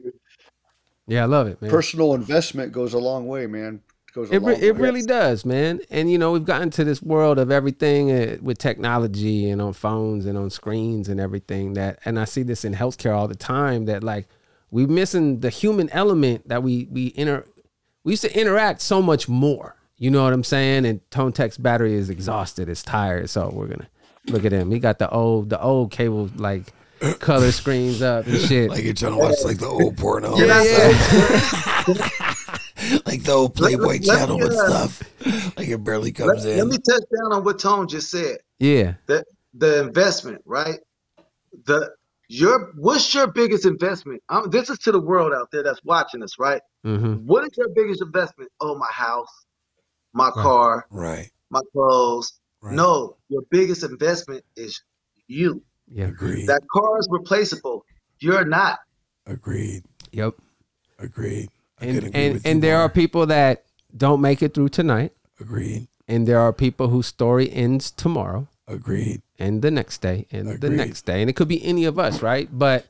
Yeah, 1.07 1.23
I 1.23 1.27
love 1.27 1.47
it, 1.47 1.61
man. 1.63 1.71
Personal 1.71 2.15
investment 2.15 2.73
goes 2.73 2.93
a 2.93 2.99
long 2.99 3.29
way, 3.29 3.47
man. 3.47 3.81
Goes 4.13 4.31
a 4.31 4.35
It, 4.35 4.43
re- 4.43 4.57
it 4.57 4.77
really 4.77 5.03
does, 5.03 5.45
man. 5.47 5.81
And 5.91 6.11
you 6.11 6.19
know, 6.19 6.33
we've 6.33 6.45
gotten 6.45 6.71
to 6.71 6.85
this 6.85 7.03
world 7.03 7.39
of 7.39 7.51
everything 7.51 8.11
uh, 8.11 8.37
with 8.43 8.59
technology 8.59 9.49
and 9.49 9.63
on 9.63 9.73
phones 9.75 10.27
and 10.27 10.37
on 10.37 10.51
screens 10.51 11.09
and 11.09 11.21
everything 11.21 11.75
that 11.75 12.01
and 12.05 12.19
I 12.19 12.25
see 12.25 12.43
this 12.43 12.65
in 12.65 12.75
healthcare 12.75 13.17
all 13.17 13.29
the 13.29 13.35
time 13.37 13.85
that 13.87 14.03
like 14.03 14.27
we're 14.71 14.87
missing 14.89 15.41
the 15.41 15.51
human 15.51 15.89
element 15.91 16.49
that 16.49 16.63
we 16.63 16.89
we 16.91 17.13
inter 17.17 17.45
we 18.05 18.13
used 18.13 18.23
to 18.23 18.39
interact 18.39 18.81
so 18.83 19.01
much 19.01 19.29
more. 19.29 19.77
You 19.99 20.11
know 20.11 20.23
what 20.23 20.33
I'm 20.33 20.45
saying? 20.45 20.87
And 20.87 21.01
Tone 21.11 21.33
Tech's 21.33 21.59
battery 21.59 21.95
is 21.95 22.09
exhausted, 22.09 22.69
it's 22.69 22.83
tired, 22.83 23.31
so 23.31 23.51
we're 23.53 23.67
gonna 23.67 23.89
look 24.27 24.45
at 24.45 24.53
him. 24.53 24.71
He 24.71 24.79
got 24.79 24.99
the 24.99 25.11
old 25.11 25.51
the 25.51 25.61
old 25.61 25.91
cable 25.91 26.31
like 26.37 26.73
color 27.19 27.51
screens 27.53 28.01
up 28.03 28.27
and 28.27 28.41
shit. 28.41 28.71
Like 28.71 28.85
you're 28.85 28.95
trying 28.95 29.13
to 29.13 29.19
watch 29.19 29.37
like 29.45 29.59
the 29.59 29.67
old 29.67 29.97
porno. 29.97 30.37
yeah, 30.37 30.63
yeah. 30.63 30.89
like 33.07 33.23
the 33.25 33.33
old 33.33 33.55
Playboy 33.55 33.83
let 33.83 34.01
me, 34.01 34.07
channel 34.07 34.43
and 34.43 34.53
uh, 34.53 34.69
stuff. 34.69 35.03
Like 35.57 35.69
it 35.69 35.83
barely 35.83 36.13
Let, 36.13 36.17
comes 36.17 36.45
let 36.45 36.53
in. 36.53 36.59
Let 36.59 36.69
me 36.69 36.79
touch 36.79 37.03
down 37.17 37.33
on 37.33 37.45
what 37.45 37.59
Tone 37.59 37.89
just 37.89 38.11
said. 38.11 38.39
yeah. 38.59 38.95
The 39.07 39.25
the 39.55 39.83
investment, 39.83 40.43
right? 40.45 40.79
The 41.65 41.91
your 42.29 42.73
what's 42.77 43.15
your 43.15 43.27
biggest 43.27 43.65
investment? 43.65 44.23
Um, 44.29 44.51
this 44.51 44.71
is 44.71 44.79
to 44.81 44.93
the 44.93 45.01
world 45.01 45.33
out 45.33 45.49
there 45.51 45.63
that's 45.63 45.83
watching 45.83 46.23
us, 46.23 46.39
right? 46.39 46.61
Mm-hmm. 46.87 47.27
What 47.27 47.45
is 47.45 47.51
your 47.57 47.69
biggest 47.75 48.03
investment? 48.03 48.51
Oh, 48.61 48.77
my 48.77 48.91
house, 48.93 49.47
my 50.13 50.31
car, 50.31 50.87
Right. 50.91 51.31
my 51.51 51.61
clothes. 51.73 52.33
Right. 52.61 52.75
No, 52.75 53.17
your 53.29 53.43
biggest 53.51 53.85
investment 53.85 54.45
is 54.57 54.81
you. 55.29 55.63
Yeah. 55.93 56.07
Agreed. 56.09 56.47
That 56.49 56.63
car 56.73 56.99
is 56.99 57.09
replaceable. 57.11 57.85
You're 58.21 58.45
not. 58.45 58.81
Agreed. 59.27 59.85
Yep. 60.13 60.35
Agreed. 60.99 61.49
I 61.81 61.85
and 61.87 61.99
agree 61.99 62.11
and, 62.15 62.41
and 62.45 62.63
there 62.63 62.75
more. 62.77 62.87
are 62.87 62.89
people 62.89 63.27
that 63.27 63.65
don't 63.97 64.21
make 64.21 64.43
it 64.43 64.53
through 64.55 64.71
tonight 64.71 65.13
Agreed. 65.41 65.87
and 66.09 66.27
there 66.27 66.41
are 66.41 66.53
people 66.53 66.89
whose 66.89 67.07
story 67.07 67.49
ends 67.53 67.93
tomorrow 67.93 68.49
Agreed. 68.67 69.23
and 69.39 69.63
the 69.63 69.71
next 69.71 69.99
day 70.03 70.27
and 70.33 70.61
the 70.61 70.69
next 70.71 71.07
day 71.07 71.21
and 71.21 71.31
it 71.31 71.35
could 71.37 71.47
be 71.47 71.65
any 71.65 71.85
of 71.85 71.97
us 71.99 72.21
right 72.21 72.49
but 72.53 72.85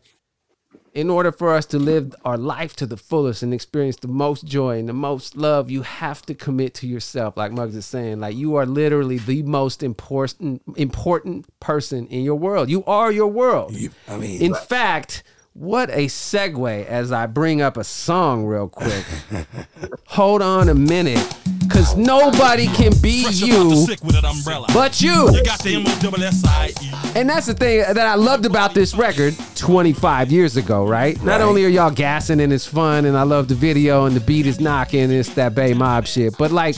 in 0.99 1.11
order 1.11 1.31
for 1.31 1.55
us 1.55 1.65
to 1.65 1.79
live 1.79 2.13
our 2.25 2.37
life 2.37 2.75
to 2.75 2.85
the 2.85 2.97
fullest 2.97 3.45
and 3.45 3.55
experience 3.55 3.95
the 3.99 4.09
most 4.09 4.45
joy 4.45 4.81
and 4.81 4.89
the 4.89 4.93
most 4.93 5.37
love 5.37 5.71
you 5.71 5.83
have 5.83 6.23
to 6.23 6.35
commit 6.35 6.75
to 6.75 6.89
yourself 6.89 7.37
like 7.37 7.53
Muggs 7.53 7.77
is 7.77 7.87
saying. 7.87 8.19
Like 8.19 8.35
you 8.35 8.57
are 8.57 8.67
literally 8.67 9.19
the 9.19 9.45
most 9.45 9.85
important 9.85 10.61
important 10.75 11.47
person 11.61 12.09
in 12.09 12.25
your 12.25 12.35
world. 12.35 12.69
You 12.69 12.83
are 12.87 13.13
your 13.13 13.29
world. 13.29 13.77
You, 13.77 13.91
I 14.09 14.17
mean, 14.17 14.43
in 14.43 14.55
fact, 14.55 15.23
what 15.53 15.89
a 15.91 16.07
segue 16.07 16.85
as 16.87 17.13
I 17.13 17.27
bring 17.27 17.63
up 17.63 17.77
a 17.77 17.85
song 17.85 18.45
real 18.45 18.69
quick. 18.69 19.05
Hold 20.07 20.43
on 20.43 20.69
a 20.69 20.75
minute, 20.75 21.25
because 21.69 21.97
nobody 21.97 22.67
can 22.67 22.93
be 23.01 23.23
Fresh 23.25 23.41
you 23.41 23.77
sick 23.87 24.03
with 24.03 24.17
an 24.17 24.25
umbrella. 24.25 24.67
but 24.73 25.01
you. 25.01 25.31
You 25.33 25.45
got 25.45 25.61
the 25.63 27.13
And 27.15 27.29
that's 27.29 27.47
the 27.47 27.55
thing 27.55 27.81
that 27.81 27.99
I 27.99 28.15
loved 28.15 28.47
about 28.47 28.75
this 28.75 28.95
record 28.95 29.35
25 29.57 30.33
years 30.33 30.57
ago, 30.57 30.87
right? 30.87 31.21
Not 31.23 31.41
only 31.41 31.65
are 31.65 31.69
y'all 31.69 31.91
gassing 31.91 32.41
and 32.41 32.53
it's 32.53 32.67
fun 32.67 33.05
and 33.05 33.17
I 33.17 33.23
love 33.23 33.49
the 33.49 33.55
video 33.55 34.07
and 34.07 34.17
the 34.17 34.21
beat 34.21 34.47
is 34.47 34.61
knocking, 34.61 35.11
it's 35.11 35.31
that 35.35 35.55
Bay 35.55 35.75
Mob 35.75 36.07
shit, 36.07 36.37
but 36.39 36.51
like, 36.51 36.77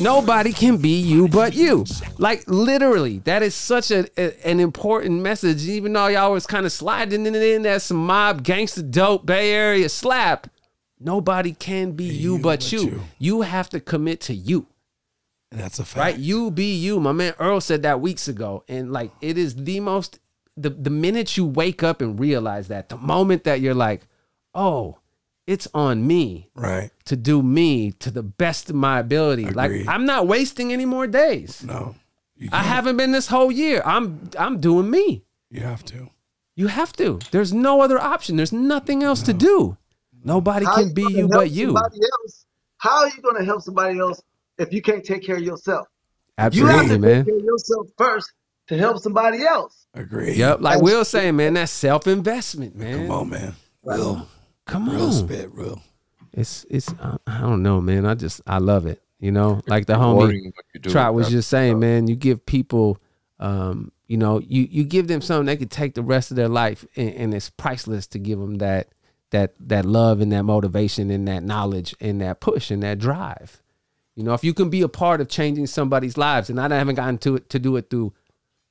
nobody 0.00 0.52
can 0.52 0.76
be 0.76 1.00
you 1.00 1.28
but 1.28 1.54
you. 1.54 1.84
Like, 2.18 2.44
literally, 2.46 3.18
that 3.20 3.42
is 3.42 3.54
such 3.54 3.90
a, 3.90 4.06
a- 4.16 4.46
an 4.48 4.60
important 4.60 5.20
message, 5.22 5.66
even 5.66 5.92
though 5.92 6.06
y'all 6.08 6.32
was 6.32 6.46
kind 6.46 6.66
of 6.66 6.72
sliding 6.72 7.26
it 7.26 7.34
in 7.34 7.66
as 7.66 7.84
some 7.84 7.98
mob 8.06 8.42
gangster 8.42 8.82
dope 8.82 9.26
Bay 9.26 9.52
Area 9.52 9.88
slap. 9.88 10.46
Nobody 11.04 11.52
can 11.52 11.92
be 11.92 12.04
you, 12.04 12.38
but, 12.38 12.60
but 12.60 12.72
you. 12.72 12.80
you. 12.82 13.00
You 13.18 13.40
have 13.42 13.68
to 13.70 13.80
commit 13.80 14.20
to 14.22 14.34
you 14.34 14.66
and 15.52 15.60
that's 15.60 15.78
a 15.78 15.84
fact. 15.84 15.98
right? 15.98 16.18
You 16.18 16.50
be 16.50 16.74
you. 16.74 16.98
My 16.98 17.12
man 17.12 17.34
Earl 17.38 17.60
said 17.60 17.82
that 17.82 18.00
weeks 18.00 18.26
ago, 18.26 18.64
and 18.68 18.90
like 18.92 19.10
it 19.20 19.36
is 19.36 19.54
the 19.54 19.80
most 19.80 20.18
the 20.56 20.70
the 20.70 20.90
minute 20.90 21.36
you 21.36 21.44
wake 21.44 21.82
up 21.82 22.00
and 22.00 22.18
realize 22.18 22.68
that, 22.68 22.88
the 22.88 22.96
moment 22.96 23.44
that 23.44 23.60
you're 23.60 23.74
like, 23.74 24.06
oh, 24.54 24.98
it's 25.46 25.68
on 25.74 26.06
me 26.06 26.48
Right. 26.54 26.90
to 27.04 27.16
do 27.16 27.42
me 27.42 27.92
to 27.92 28.10
the 28.10 28.22
best 28.22 28.70
of 28.70 28.76
my 28.76 28.98
ability. 29.00 29.44
Like 29.46 29.86
I'm 29.86 30.06
not 30.06 30.26
wasting 30.26 30.72
any 30.72 30.86
more 30.86 31.06
days. 31.06 31.62
No. 31.62 31.96
I 32.50 32.62
haven't 32.62 32.96
been 32.96 33.12
this 33.12 33.28
whole 33.28 33.52
year. 33.52 33.82
I'm 33.84 34.30
I'm 34.38 34.58
doing 34.58 34.90
me. 34.90 35.24
you 35.50 35.60
have 35.60 35.84
to. 35.86 36.10
You 36.56 36.66
have 36.68 36.92
to. 36.94 37.18
There's 37.30 37.52
no 37.52 37.80
other 37.82 37.98
option. 37.98 38.36
There's 38.36 38.52
nothing 38.52 39.02
else 39.02 39.22
to 39.22 39.32
do. 39.32 39.76
Nobody 40.24 40.66
How 40.66 40.76
can 40.76 40.94
be 40.94 41.02
you 41.02 41.28
but 41.28 41.50
you. 41.50 41.76
else? 41.76 42.46
How 42.78 43.02
are 43.02 43.08
you 43.08 43.22
going 43.22 43.36
to 43.36 43.44
help 43.44 43.62
somebody 43.62 43.98
else 43.98 44.20
if 44.58 44.72
you 44.72 44.82
can't 44.82 45.04
take 45.04 45.24
care 45.24 45.36
of 45.36 45.42
yourself? 45.42 45.86
Absolutely, 46.38 46.72
you 46.72 46.76
have 46.76 46.84
Absolutely, 46.84 47.08
to 47.08 47.14
man. 47.14 47.24
take 47.24 47.32
care 47.32 47.38
of 47.38 47.44
yourself 47.44 47.86
first 47.98 48.32
to 48.68 48.78
help 48.78 48.98
somebody 48.98 49.44
else. 49.44 49.86
Agree. 49.94 50.34
Yep, 50.34 50.60
like 50.60 50.80
Will 50.80 51.04
saying, 51.04 51.36
man, 51.36 51.54
that's 51.54 51.72
self 51.72 52.06
investment, 52.06 52.76
man. 52.76 53.06
Come 53.06 53.10
on, 53.10 53.30
man. 53.30 53.54
Real, 53.84 54.26
Come 54.66 54.88
on. 54.88 54.96
real 54.96 55.12
spit, 55.12 55.50
real. 55.52 55.82
It's 56.32 56.64
it's 56.70 56.88
uh, 57.00 57.18
I 57.26 57.40
don't 57.40 57.62
know, 57.62 57.80
man. 57.80 58.06
I 58.06 58.14
just 58.14 58.40
I 58.46 58.58
love 58.58 58.86
it. 58.86 59.02
You 59.18 59.30
know, 59.32 59.60
like 59.66 59.86
the 59.86 59.94
rewarding 59.94 60.46
homie 60.46 60.52
what 60.54 60.64
you 60.74 60.80
do 60.80 60.90
Trot 60.90 61.14
was 61.14 61.28
just 61.28 61.48
saying, 61.50 61.78
man. 61.78 62.06
You 62.06 62.16
give 62.16 62.44
people, 62.46 62.98
um, 63.38 63.92
you 64.06 64.16
know, 64.16 64.40
you 64.40 64.66
you 64.70 64.84
give 64.84 65.08
them 65.08 65.20
something 65.20 65.46
they 65.46 65.56
could 65.56 65.70
take 65.70 65.94
the 65.94 66.02
rest 66.02 66.30
of 66.30 66.36
their 66.36 66.48
life, 66.48 66.86
and, 66.96 67.14
and 67.14 67.34
it's 67.34 67.50
priceless 67.50 68.06
to 68.08 68.18
give 68.18 68.38
them 68.38 68.56
that 68.56 68.88
that 69.32 69.54
that 69.58 69.84
love 69.84 70.20
and 70.20 70.30
that 70.32 70.44
motivation 70.44 71.10
and 71.10 71.26
that 71.26 71.42
knowledge 71.42 71.94
and 72.00 72.20
that 72.20 72.40
push 72.40 72.70
and 72.70 72.82
that 72.82 72.98
drive. 72.98 73.60
You 74.14 74.22
know, 74.22 74.34
if 74.34 74.44
you 74.44 74.54
can 74.54 74.70
be 74.70 74.82
a 74.82 74.88
part 74.88 75.20
of 75.20 75.28
changing 75.28 75.66
somebody's 75.66 76.16
lives, 76.16 76.48
and 76.48 76.60
I 76.60 76.68
haven't 76.68 76.94
gotten 76.94 77.18
to 77.18 77.36
it 77.36 77.48
to 77.50 77.58
do 77.58 77.76
it 77.76 77.90
through 77.90 78.12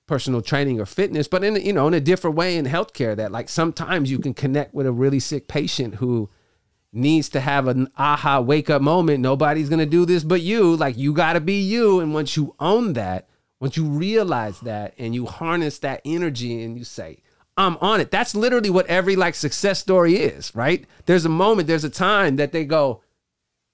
personal 0.08 0.42
training 0.42 0.80
or 0.80 0.86
fitness, 0.86 1.28
but 1.28 1.44
in 1.44 1.56
you 1.56 1.74
know 1.74 1.88
in 1.88 1.94
a 1.94 2.00
different 2.00 2.36
way 2.36 2.56
in 2.58 2.66
healthcare, 2.66 3.16
that 3.16 3.32
like 3.32 3.50
sometimes 3.50 4.10
you 4.10 4.20
can 4.20 4.34
connect 4.34 4.74
with 4.74 4.86
a 4.86 4.92
really 4.92 5.20
sick 5.20 5.48
patient 5.48 5.96
who 5.96 6.30
needs 6.94 7.30
to 7.30 7.40
have 7.40 7.68
an 7.68 7.90
aha 7.98 8.40
wake 8.40 8.70
up 8.70 8.82
moment. 8.82 9.20
Nobody's 9.20 9.70
gonna 9.70 9.86
do 9.86 10.06
this 10.06 10.24
but 10.24 10.42
you. 10.42 10.76
Like 10.76 10.98
you 10.98 11.14
gotta 11.14 11.42
be 11.42 11.60
you. 11.60 12.00
And 12.00 12.14
once 12.14 12.38
you 12.38 12.56
own 12.60 12.94
that, 12.94 13.28
once 13.60 13.78
you 13.78 13.86
realize 13.86 14.60
that 14.62 14.94
and 14.98 15.16
you 15.16 15.26
harness 15.26 15.80
that 15.80 16.02
energy 16.06 16.64
and 16.64 16.78
you 16.78 16.84
say, 16.84 17.20
I'm 17.58 17.78
on 17.78 18.00
it. 18.00 18.12
That's 18.12 18.34
literally 18.34 18.70
what 18.70 18.88
every 18.88 19.16
like 19.16 19.36
success 19.36 19.80
story 19.80 20.16
is, 20.16 20.56
right? 20.56 20.86
There's 21.06 21.26
a 21.26 21.30
moment, 21.30 21.68
there's 21.68 21.84
a 21.84 21.90
time 21.90 22.38
that 22.38 22.52
they 22.52 22.66
go, 22.66 23.02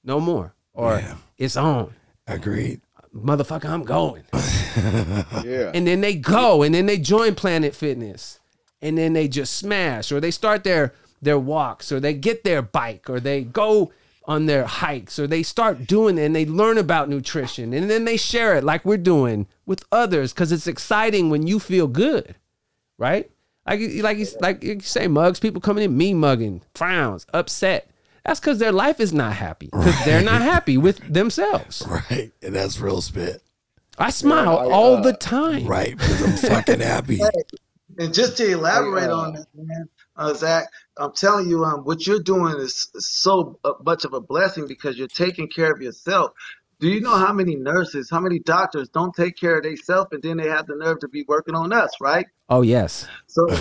no 0.03 0.19
more. 0.19 0.53
Or 0.73 1.01
it's 1.37 1.57
on. 1.57 1.93
Agreed. 2.27 2.81
Motherfucker, 3.15 3.65
I'm 3.69 3.83
going. 3.83 4.23
Yeah. 5.43 5.71
And 5.73 5.87
then 5.87 6.01
they 6.01 6.13
go 6.13 6.61
and 6.61 6.75
then 6.75 6.85
they 6.85 6.99
join 6.99 7.33
Planet 7.33 7.73
Fitness. 7.73 8.39
And 8.79 8.95
then 8.95 9.13
they 9.13 9.27
just 9.27 9.53
smash 9.53 10.11
or 10.11 10.19
they 10.19 10.29
start 10.29 10.63
their 10.63 10.93
their 11.19 11.39
walks 11.39 11.91
or 11.91 11.99
they 11.99 12.13
get 12.13 12.43
their 12.43 12.61
bike 12.61 13.09
or 13.09 13.19
they 13.19 13.41
go 13.43 13.91
on 14.25 14.45
their 14.45 14.65
hikes 14.65 15.17
or 15.17 15.25
they 15.25 15.41
start 15.41 15.87
doing 15.87 16.19
it 16.19 16.25
and 16.25 16.35
they 16.35 16.45
learn 16.45 16.77
about 16.77 17.09
nutrition 17.09 17.73
and 17.73 17.89
then 17.89 18.05
they 18.05 18.17
share 18.17 18.55
it 18.55 18.63
like 18.63 18.85
we're 18.85 18.97
doing 18.97 19.47
with 19.65 19.83
others 19.91 20.31
cuz 20.31 20.51
it's 20.51 20.67
exciting 20.67 21.31
when 21.31 21.47
you 21.47 21.59
feel 21.59 21.87
good. 21.87 22.35
Right? 22.99 23.31
Like 23.67 23.79
like 24.01 24.17
you 24.17 24.27
like 24.39 24.63
you 24.63 24.79
say 24.79 25.07
mugs 25.07 25.39
people 25.39 25.61
coming 25.61 25.83
in 25.83 25.97
me 25.97 26.13
mugging, 26.13 26.61
frowns, 26.73 27.25
upset. 27.33 27.91
That's 28.25 28.39
cuz 28.39 28.59
their 28.59 28.71
life 28.71 28.99
is 28.99 29.13
not 29.13 29.33
happy 29.33 29.69
cuz 29.69 30.05
they're 30.05 30.23
not 30.23 30.41
happy 30.41 30.77
with 30.77 30.99
themselves. 31.13 31.83
Right. 31.87 32.31
And 32.41 32.55
that's 32.55 32.79
real 32.79 33.01
spit. 33.01 33.43
I 33.97 34.09
smile 34.11 34.59
I, 34.59 34.65
all 34.65 34.97
uh, 34.97 35.01
the 35.01 35.13
time. 35.13 35.65
Right. 35.65 35.97
Because 35.97 36.21
I'm 36.21 36.49
fucking 36.51 36.79
happy. 36.79 37.19
And 37.99 38.13
just 38.13 38.37
to 38.37 38.51
elaborate 38.51 39.09
on 39.09 39.33
that, 39.33 39.47
man, 39.55 39.89
uh, 40.17 40.33
Zach, 40.33 40.67
I'm 40.97 41.13
telling 41.13 41.49
you, 41.49 41.63
um, 41.63 41.83
what 41.83 42.05
you're 42.05 42.21
doing 42.21 42.55
is, 42.57 42.89
is 42.93 43.07
so 43.07 43.59
uh, 43.63 43.73
much 43.83 44.05
of 44.05 44.13
a 44.13 44.21
blessing 44.21 44.67
because 44.67 44.97
you're 44.97 45.07
taking 45.07 45.47
care 45.47 45.71
of 45.71 45.81
yourself. 45.81 46.33
Do 46.79 46.89
you 46.89 47.01
know 47.01 47.15
how 47.15 47.33
many 47.33 47.55
nurses, 47.55 48.09
how 48.09 48.19
many 48.19 48.37
doctors 48.37 48.87
don't 48.89 49.15
take 49.15 49.35
care 49.35 49.57
of 49.57 49.63
themselves, 49.63 50.09
and 50.11 50.21
then 50.21 50.37
they 50.37 50.47
have 50.47 50.67
the 50.67 50.75
nerve 50.75 50.99
to 50.99 51.07
be 51.07 51.25
working 51.27 51.55
on 51.55 51.73
us, 51.73 51.89
right? 51.99 52.27
Oh 52.49 52.61
yes. 52.61 53.07
So 53.25 53.47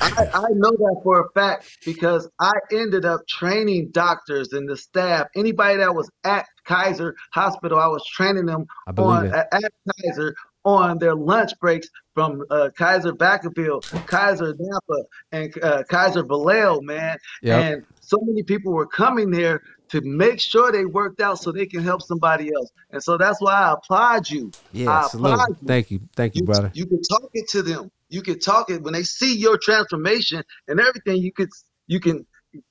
I, 0.00 0.30
I 0.32 0.46
know 0.54 0.70
that 0.70 1.00
for 1.02 1.20
a 1.20 1.30
fact 1.32 1.84
because 1.84 2.28
I 2.40 2.52
ended 2.72 3.04
up 3.04 3.26
training 3.28 3.90
doctors 3.92 4.54
and 4.54 4.68
the 4.68 4.76
staff, 4.78 5.26
anybody 5.36 5.76
that 5.78 5.94
was 5.94 6.10
at 6.24 6.46
Kaiser 6.64 7.14
Hospital, 7.32 7.78
I 7.78 7.86
was 7.86 8.04
training 8.06 8.46
them 8.46 8.66
on 8.96 9.26
it. 9.26 9.32
at, 9.34 9.48
at 9.52 9.72
Kaiser 10.02 10.34
on 10.64 10.98
their 10.98 11.14
lunch 11.14 11.52
breaks 11.60 11.88
from 12.14 12.42
uh, 12.50 12.70
Kaiser 12.76 13.12
Vacaville, 13.12 13.82
Kaiser 14.06 14.54
Napa, 14.58 15.02
and 15.32 15.62
uh, 15.62 15.82
Kaiser 15.90 16.24
Vallejo, 16.24 16.80
man. 16.80 17.18
Yep. 17.42 17.62
And 17.62 17.84
so 18.00 18.18
many 18.22 18.42
people 18.42 18.72
were 18.72 18.86
coming 18.86 19.30
there 19.30 19.62
to 19.94 20.00
make 20.00 20.40
sure 20.40 20.72
they 20.72 20.84
worked 20.84 21.20
out 21.20 21.38
so 21.38 21.52
they 21.52 21.66
can 21.66 21.80
help 21.82 22.02
somebody 22.02 22.50
else. 22.52 22.70
And 22.90 23.00
so 23.02 23.16
that's 23.16 23.40
why 23.40 23.52
I 23.54 23.72
applaud 23.74 24.28
you. 24.28 24.52
I 24.74 24.78
Yeah, 24.78 25.00
salute. 25.06 25.32
applaud 25.34 25.48
you. 25.60 25.66
Thank 25.68 25.90
you. 25.92 26.00
Thank 26.16 26.34
you, 26.34 26.40
You, 26.40 26.46
brother. 26.46 26.70
you 26.74 26.86
can 26.86 27.00
talk 27.02 27.30
it 27.32 27.48
to 27.50 27.62
them. 27.62 27.90
You 28.08 28.22
can 28.22 28.40
talk 28.40 28.70
it 28.70 28.82
when 28.82 28.92
they 28.92 29.04
see 29.04 29.36
your 29.36 29.56
transformation 29.56 30.42
and 30.66 30.80
everything. 30.80 31.18
You 31.18 31.32
could 31.32 31.50
you 31.86 32.00
can 32.00 32.26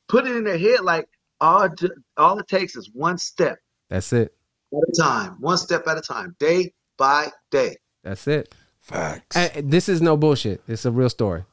put 0.10 0.28
it 0.28 0.36
in 0.36 0.44
their 0.44 0.58
head 0.58 0.82
like 0.82 1.08
all 1.40 1.64
it- 1.64 1.92
all 2.18 2.38
it 2.40 2.48
takes 2.48 2.76
is 2.76 2.90
one 2.94 3.18
step 3.18 3.58
That's 3.90 4.12
it. 4.12 4.34
at 4.74 4.80
a 4.80 5.02
time, 5.02 5.38
one 5.40 5.58
step 5.58 5.88
at 5.88 5.98
a 5.98 6.02
time, 6.02 6.36
day 6.40 6.74
by 6.98 7.32
day. 7.52 7.78
That's 8.04 8.28
it. 8.28 8.54
Facts. 8.82 9.38
And 9.38 9.72
this 9.72 9.88
is 9.88 10.02
no 10.02 10.18
bullshit. 10.18 10.62
It's 10.68 10.84
a 10.86 10.92
real 10.92 11.10
story. 11.10 11.46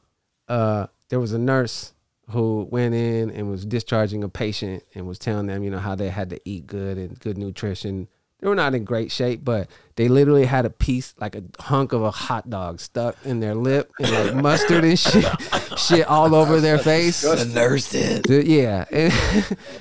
Uh, 0.48 0.88
there 1.10 1.20
was 1.20 1.32
a 1.32 1.38
nurse 1.38 1.92
who 2.30 2.66
went 2.70 2.94
in 2.94 3.30
and 3.30 3.50
was 3.50 3.64
discharging 3.66 4.24
a 4.24 4.28
patient 4.28 4.82
and 4.94 5.06
was 5.06 5.18
telling 5.18 5.46
them, 5.46 5.62
you 5.62 5.70
know, 5.70 5.78
how 5.78 5.94
they 5.94 6.08
had 6.08 6.30
to 6.30 6.40
eat 6.44 6.66
good 6.66 6.96
and 6.98 7.18
good 7.20 7.36
nutrition. 7.38 8.08
They 8.40 8.48
were 8.48 8.54
not 8.54 8.74
in 8.74 8.84
great 8.84 9.12
shape, 9.12 9.44
but 9.44 9.68
they 9.96 10.08
literally 10.08 10.46
had 10.46 10.64
a 10.64 10.70
piece, 10.70 11.12
like 11.20 11.36
a 11.36 11.42
hunk 11.60 11.92
of 11.92 12.02
a 12.02 12.10
hot 12.10 12.48
dog 12.48 12.80
stuck 12.80 13.14
in 13.26 13.40
their 13.40 13.54
lip 13.54 13.92
and 14.00 14.10
like 14.10 14.34
mustard 14.34 14.82
and 14.82 14.98
shit, 14.98 15.26
shit 15.78 16.06
all 16.06 16.34
over 16.34 16.58
their 16.58 16.78
face. 16.78 17.20
the 17.20 17.44
nurse 17.44 17.90
did. 17.90 18.26
Yeah, 18.46 18.86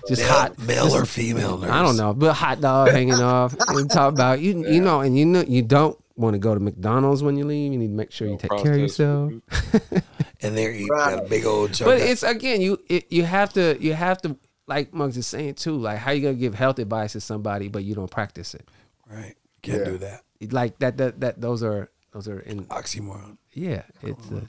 just 0.09 0.21
Male, 0.21 0.27
hot. 0.30 0.59
male 0.59 0.84
just- 0.85 0.95
or 0.97 1.05
female 1.05 1.57
nurse? 1.57 1.71
I 1.71 1.81
don't 1.84 1.95
know, 1.95 2.13
but 2.13 2.34
hot 2.34 2.59
dog 2.59 2.89
hanging 2.89 3.13
off 3.13 3.55
and 3.69 3.89
talk 3.89 4.11
about 4.11 4.41
you. 4.41 4.67
You 4.67 4.81
know, 4.81 4.99
and 5.01 5.17
you 5.17 5.26
know 5.26 5.41
you 5.47 5.61
don't 5.61 5.97
want 6.19 6.33
to 6.33 6.39
go 6.39 6.53
to 6.53 6.59
McDonald's 6.59 7.23
when 7.23 7.37
you 7.37 7.45
leave. 7.45 7.71
You 7.71 7.79
need 7.79 7.87
to 7.87 7.93
make 7.93 8.11
sure 8.11 8.27
you 8.27 8.37
take 8.37 8.51
care 8.51 8.73
of 8.73 8.79
yourself. 8.79 9.31
food. 9.31 10.03
And 10.41 10.57
they're 10.57 10.71
eating 10.71 10.87
that 10.95 11.27
big 11.27 11.45
old 11.45 11.73
chunk. 11.73 11.89
But 11.91 11.99
it's 11.99 12.23
again, 12.23 12.61
you 12.61 12.79
it, 12.87 13.11
you 13.11 13.23
have 13.23 13.51
to 13.53 13.77
you 13.81 13.93
have 13.93 14.21
to 14.21 14.37
like 14.67 14.93
Muggs 14.93 15.17
is 15.17 15.27
saying 15.27 15.55
too. 15.55 15.75
Like 15.75 15.97
how 15.97 16.11
you 16.11 16.21
gonna 16.21 16.35
give 16.35 16.55
health 16.55 16.79
advice 16.79 17.11
to 17.11 17.19
somebody 17.19 17.67
but 17.67 17.83
you 17.83 17.93
don't 17.93 18.09
practice 18.09 18.53
it? 18.53 18.65
right. 19.11 19.35
Can't 19.61 19.83
do 19.83 19.97
that. 19.97 20.21
Like 20.49 20.79
that 20.79 20.95
that 20.95 21.19
that 21.19 21.41
those 21.41 21.61
are 21.61 21.91
those 22.13 22.29
are 22.29 22.39
in 22.39 22.63
Oxymoron. 22.67 23.37
yeah. 23.53 23.83
It's 24.01 24.31
a, 24.31 24.47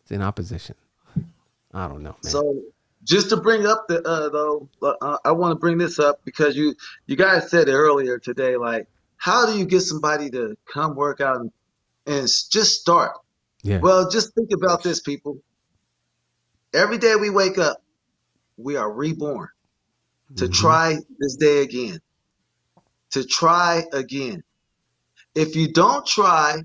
it's 0.00 0.10
in 0.10 0.22
opposition. 0.22 0.76
I 1.74 1.88
don't 1.88 2.02
know, 2.02 2.16
man. 2.22 2.32
So 2.32 2.62
just 3.04 3.30
to 3.30 3.36
bring 3.36 3.66
up 3.66 3.86
the 3.88 4.06
uh, 4.06 4.28
though, 4.28 4.68
uh, 4.82 5.18
I 5.24 5.32
want 5.32 5.52
to 5.52 5.56
bring 5.56 5.78
this 5.78 5.98
up 5.98 6.24
because 6.24 6.56
you 6.56 6.74
you 7.06 7.16
guys 7.16 7.50
said 7.50 7.68
it 7.68 7.72
earlier 7.72 8.18
today. 8.18 8.56
Like, 8.56 8.88
how 9.22 9.46
do 9.46 9.56
you 9.56 9.64
get 9.64 9.82
somebody 9.82 10.28
to 10.30 10.56
come 10.66 10.96
work 10.96 11.20
out 11.20 11.36
and, 11.42 11.52
and 12.06 12.26
just 12.50 12.80
start? 12.80 13.12
yeah. 13.62 13.78
Well, 13.78 14.10
just 14.10 14.34
think 14.34 14.50
about 14.52 14.82
this, 14.82 14.98
people. 15.00 15.38
Every 16.74 16.98
day 16.98 17.14
we 17.14 17.30
wake 17.30 17.56
up, 17.56 17.80
we 18.56 18.74
are 18.74 18.92
reborn 18.92 19.48
to 20.38 20.46
Mhm. 20.46 20.52
try 20.52 20.98
this 21.20 21.36
day 21.36 21.62
again. 21.62 22.00
To 23.12 23.22
try 23.22 23.84
again. 23.92 24.42
If 25.36 25.54
you 25.54 25.72
don't 25.72 26.04
try 26.04 26.56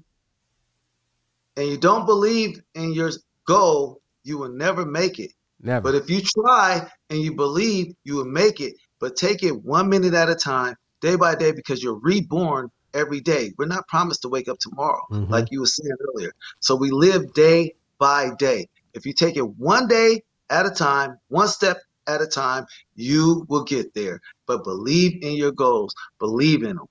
and 1.58 1.68
you 1.70 1.78
don't 1.78 2.08
believe 2.08 2.60
in 2.74 2.92
your 2.92 3.12
goal, 3.46 4.02
you 4.24 4.40
will 4.40 4.54
never 4.66 4.84
make 4.84 5.20
it. 5.20 5.32
Never. 5.62 5.84
But 5.84 5.96
if 6.02 6.10
you 6.10 6.22
try 6.22 6.90
and 7.12 7.20
you 7.20 7.36
believe, 7.36 7.94
you 8.04 8.16
will 8.16 8.32
make 8.44 8.62
it. 8.62 8.74
But 9.00 9.16
take 9.16 9.44
it 9.44 9.64
one 9.64 9.90
minute 9.90 10.16
at 10.16 10.28
a 10.28 10.36
time, 10.36 10.76
day 11.02 11.16
by 11.16 11.36
day, 11.36 11.52
because 11.52 11.82
you're 11.84 12.00
reborn 12.00 12.70
every 12.94 13.22
day. 13.22 13.54
We're 13.58 13.66
not 13.66 13.88
promised 13.88 14.22
to 14.24 14.30
wake 14.30 14.48
up 14.48 14.58
tomorrow, 14.60 15.02
Mhm. 15.12 15.30
like 15.30 15.52
you 15.52 15.60
were 15.62 15.68
saying 15.68 15.96
earlier. 16.10 16.32
So 16.60 16.76
we 16.76 16.92
live 16.92 17.34
day 17.34 17.76
by 18.00 18.32
day. 18.38 18.68
If 18.94 19.06
you 19.06 19.14
take 19.14 19.38
it 19.38 19.48
one 19.58 19.88
day 19.88 20.24
at 20.50 20.66
a 20.66 20.72
time, 20.72 21.18
one 21.28 21.48
step 21.48 21.78
at 22.08 22.22
a 22.22 22.28
time, 22.28 22.66
you 22.96 23.46
will 23.50 23.64
get 23.64 23.94
there. 23.94 24.22
But 24.46 24.64
believe 24.64 25.22
in 25.22 25.36
your 25.36 25.52
goals, 25.52 25.94
believe 26.20 26.64
in 26.64 26.78
them. 26.78 26.86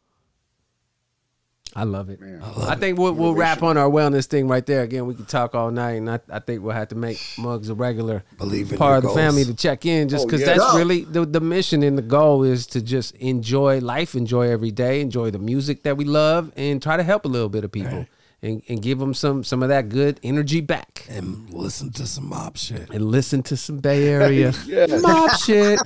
I 1.78 1.84
love 1.84 2.08
it. 2.08 2.20
Man. 2.22 2.40
I 2.42 2.46
love 2.48 2.68
I 2.68 2.72
it. 2.72 2.78
think 2.80 2.98
we'll, 2.98 3.12
we'll 3.12 3.34
wrap 3.34 3.62
on 3.62 3.76
our 3.76 3.88
wellness 3.90 4.24
thing 4.24 4.48
right 4.48 4.64
there. 4.64 4.80
Again, 4.82 5.04
we 5.06 5.14
can 5.14 5.26
talk 5.26 5.54
all 5.54 5.70
night, 5.70 5.96
and 5.96 6.08
I, 6.10 6.18
I 6.30 6.38
think 6.38 6.62
we'll 6.62 6.74
have 6.74 6.88
to 6.88 6.94
make 6.94 7.20
Mugs 7.38 7.68
a 7.68 7.74
regular 7.74 8.24
Believe 8.38 8.70
part 8.78 8.80
your 8.80 8.96
of 8.96 9.02
the 9.02 9.06
goals. 9.08 9.18
family 9.18 9.44
to 9.44 9.54
check 9.54 9.84
in, 9.84 10.08
just 10.08 10.24
Oh, 10.24 10.26
because 10.26 10.40
yeah. 10.40 10.54
that's 10.56 10.72
Yeah. 10.72 10.78
really 10.78 11.04
the, 11.04 11.26
the 11.26 11.40
mission 11.40 11.82
and 11.82 11.98
the 11.98 12.02
goal 12.02 12.42
is 12.44 12.66
to 12.68 12.80
just 12.80 13.14
enjoy 13.16 13.78
life, 13.80 14.14
enjoy 14.14 14.48
every 14.50 14.70
day, 14.70 15.02
enjoy 15.02 15.30
the 15.30 15.38
music 15.38 15.82
that 15.82 15.98
we 15.98 16.06
love, 16.06 16.50
and 16.56 16.82
try 16.82 16.96
to 16.96 17.02
help 17.02 17.26
a 17.26 17.28
little 17.28 17.50
bit 17.50 17.62
of 17.62 17.70
people. 17.70 17.98
Right. 17.98 18.08
And, 18.42 18.62
and 18.68 18.82
give 18.82 18.98
them 18.98 19.14
some 19.14 19.42
some 19.44 19.62
of 19.62 19.70
that 19.70 19.88
good 19.88 20.20
energy 20.22 20.60
back 20.60 21.06
and 21.08 21.48
listen 21.52 21.90
to 21.92 22.06
some 22.06 22.28
mob 22.28 22.58
shit. 22.58 22.90
and 22.90 23.06
listen 23.06 23.42
to 23.44 23.56
some 23.56 23.78
Bay 23.78 24.08
Area 24.08 24.52
Yes. 24.66 25.02
mob 25.02 25.30
shit. 25.38 25.80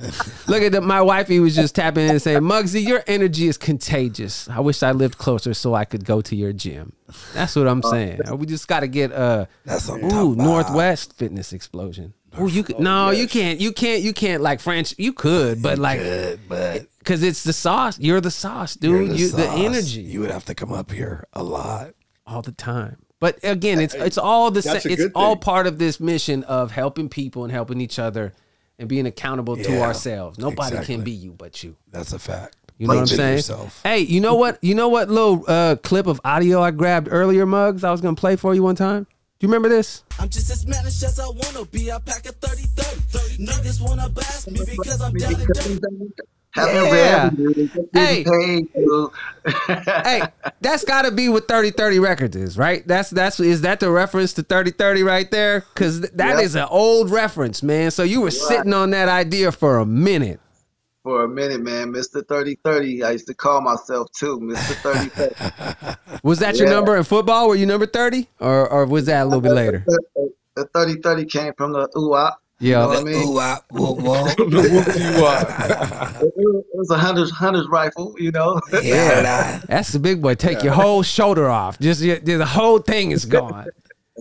Look 0.47 0.61
at 0.61 0.73
the, 0.73 0.81
my 0.81 1.23
he 1.23 1.39
was 1.39 1.55
just 1.55 1.75
tapping 1.75 2.03
in 2.03 2.11
and 2.11 2.21
saying, 2.21 2.41
Mugzi, 2.41 2.85
your 2.85 3.03
energy 3.07 3.47
is 3.47 3.57
contagious. 3.57 4.49
I 4.49 4.59
wish 4.59 4.83
I 4.83 4.91
lived 4.91 5.17
closer 5.17 5.53
so 5.53 5.73
I 5.73 5.85
could 5.85 6.03
go 6.03 6.19
to 6.21 6.35
your 6.35 6.51
gym. 6.51 6.91
That's 7.33 7.55
what 7.55 7.67
I'm 7.67 7.81
saying. 7.81 8.19
We 8.35 8.45
just 8.45 8.67
got 8.67 8.81
to 8.81 8.87
get 8.87 9.13
uh 9.13 9.45
That's 9.65 9.89
on 9.89 10.03
ooh 10.03 10.35
top 10.35 10.45
Northwest 10.45 11.13
Fitness 11.17 11.53
Explosion. 11.53 12.13
Oh, 12.37 12.47
you 12.47 12.63
could 12.63 12.79
no, 12.79 13.09
you 13.09 13.27
can't, 13.27 13.59
you 13.59 13.73
can't, 13.73 14.01
you 14.01 14.13
can't 14.13 14.41
like 14.41 14.61
French. 14.61 14.95
You 14.97 15.11
could, 15.13 15.61
but 15.61 15.77
like, 15.77 15.99
Good, 15.99 16.39
but 16.47 16.85
cause 17.03 17.23
it's 17.23 17.43
the 17.43 17.51
sauce. 17.53 17.99
You're 17.99 18.21
the 18.21 18.31
sauce, 18.31 18.75
dude. 18.75 19.07
you're 19.07 19.15
you 19.17 19.29
the 19.29 19.49
energy 19.49 20.01
You 20.01 20.21
would 20.21 20.31
have 20.31 20.45
to 20.45 20.55
come 20.55 20.71
up 20.71 20.91
here 20.91 21.27
a 21.33 21.43
lot. 21.43 21.93
All 22.31 22.41
the 22.41 22.51
time. 22.51 22.97
But 23.19 23.39
again, 23.43 23.79
it's 23.79 23.93
it's 23.93 24.17
all 24.17 24.49
the 24.49 24.61
That's 24.61 24.83
same. 24.83 24.93
It's 24.93 25.03
good 25.03 25.11
all 25.13 25.35
thing. 25.35 25.41
part 25.41 25.67
of 25.67 25.77
this 25.77 25.99
mission 25.99 26.43
of 26.45 26.71
helping 26.71 27.07
people 27.07 27.43
and 27.43 27.53
helping 27.53 27.79
each 27.79 27.99
other 27.99 28.33
and 28.79 28.89
being 28.89 29.05
accountable 29.05 29.55
to 29.57 29.81
ourselves. 29.81 30.39
Nobody 30.39 30.75
exactly. 30.75 30.95
can 30.95 31.03
be 31.03 31.11
you 31.11 31.31
but 31.31 31.63
you. 31.63 31.75
That's 31.91 32.13
a 32.13 32.19
fact. 32.19 32.55
You 32.79 32.87
know 32.87 32.95
what 32.95 33.01
I'm 33.01 33.07
saying? 33.07 33.37
yourself. 33.37 33.79
Hey, 33.83 33.99
you 33.99 34.21
know 34.21 34.33
what? 34.33 34.57
You 34.63 34.73
know 34.73 34.89
what 34.89 35.07
little 35.07 35.45
uh, 35.47 35.75
clip 35.75 36.07
of 36.07 36.19
audio 36.25 36.63
I 36.63 36.71
grabbed 36.71 37.09
earlier, 37.11 37.45
Mugs? 37.45 37.83
I 37.83 37.91
was 37.91 38.01
gonna 38.01 38.15
play 38.15 38.35
for 38.35 38.55
you 38.55 38.63
one 38.63 38.75
time. 38.75 39.03
Do 39.03 39.47
you 39.47 39.49
remember 39.49 39.69
this? 39.69 40.03
I'm 40.19 40.29
just 40.29 40.49
as 40.49 40.65
mannish 40.65 41.03
as 41.03 41.19
I 41.19 41.27
wanna 41.27 41.65
be. 41.65 41.91
I 41.91 41.99
pack 41.99 42.25
a 42.25 42.31
30 42.31 42.63
30. 42.63 43.45
Niggas 43.45 43.81
wanna 43.87 44.09
blast 44.09 44.49
me 44.49 44.61
because 44.65 44.99
I'm 44.99 45.13
down 45.13 45.35
and 45.35 45.47
dirty. 45.53 45.79
Having 46.53 46.85
Yeah. 46.87 47.29
Hey. 47.93 48.23
getting 48.23 48.67
paid 48.67 48.73
to- 48.73 49.11
hey, 50.03 50.21
that's 50.59 50.83
got 50.83 51.03
to 51.03 51.11
be 51.11 51.29
what 51.29 51.47
3030 51.47 51.99
Records 51.99 52.35
is, 52.35 52.57
right? 52.57 52.85
That's 52.87 53.09
that's 53.09 53.39
is 53.39 53.61
that 53.61 53.79
the 53.79 53.89
reference 53.91 54.33
to 54.33 54.43
3030 54.43 55.03
right 55.03 55.29
there? 55.31 55.65
Because 55.73 56.01
that 56.01 56.39
is 56.39 56.55
Yep. 56.55 56.63
an 56.63 56.69
old 56.71 57.09
reference, 57.09 57.63
man. 57.63 57.89
So 57.91 58.03
you 58.03 58.21
were 58.21 58.31
sitting 58.31 58.73
on 58.73 58.89
that 58.91 59.07
idea 59.09 59.51
for 59.51 59.77
a 59.77 59.85
minute. 59.85 60.39
for 61.03 61.23
a 61.23 61.27
minute, 61.27 61.61
man. 61.63 61.91
Mr. 61.91 62.21
3030. 62.27 63.03
I 63.03 63.11
used 63.11 63.25
to 63.25 63.33
call 63.33 63.59
myself 63.61 64.11
too, 64.11 64.39
Mr. 64.39 64.75
3030. 64.83 65.97
Was 66.23 66.37
that 66.39 66.57
your 66.57 66.69
number 66.69 66.95
in 66.95 67.03
football? 67.03 67.47
Were 67.47 67.55
you 67.55 67.65
number 67.65 67.87
30? 67.87 68.27
Or 68.39 68.69
or 68.69 68.85
was 68.85 69.05
that 69.07 69.23
a 69.23 69.25
little 69.25 69.41
bit 69.41 69.53
later? 69.53 69.83
the 70.55 70.65
3030 70.75 71.25
came 71.25 71.53
from 71.57 71.71
the 71.73 71.87
UAP. 71.95 72.33
Yeah. 72.61 72.69
You 72.69 72.73
know 72.73 72.87
what 72.87 72.99
I 72.99 73.03
mean? 73.03 73.27
Ooh, 73.27 73.95
whoa, 73.95 73.95
whoa. 73.95 74.27
It 76.23 76.65
was 76.75 76.89
a 76.91 76.97
hunter's 76.97 77.31
hunter's 77.31 77.67
rifle, 77.67 78.15
you 78.17 78.31
know. 78.31 78.59
yeah, 78.81 79.59
That's 79.67 79.91
the 79.91 79.99
big 79.99 80.21
boy. 80.21 80.35
Take 80.35 80.63
your 80.63 80.73
whole 80.73 81.03
shoulder 81.03 81.49
off. 81.49 81.79
Just 81.79 82.01
your, 82.01 82.17
the 82.19 82.45
whole 82.45 82.79
thing 82.79 83.11
is 83.11 83.25
gone. 83.25 83.67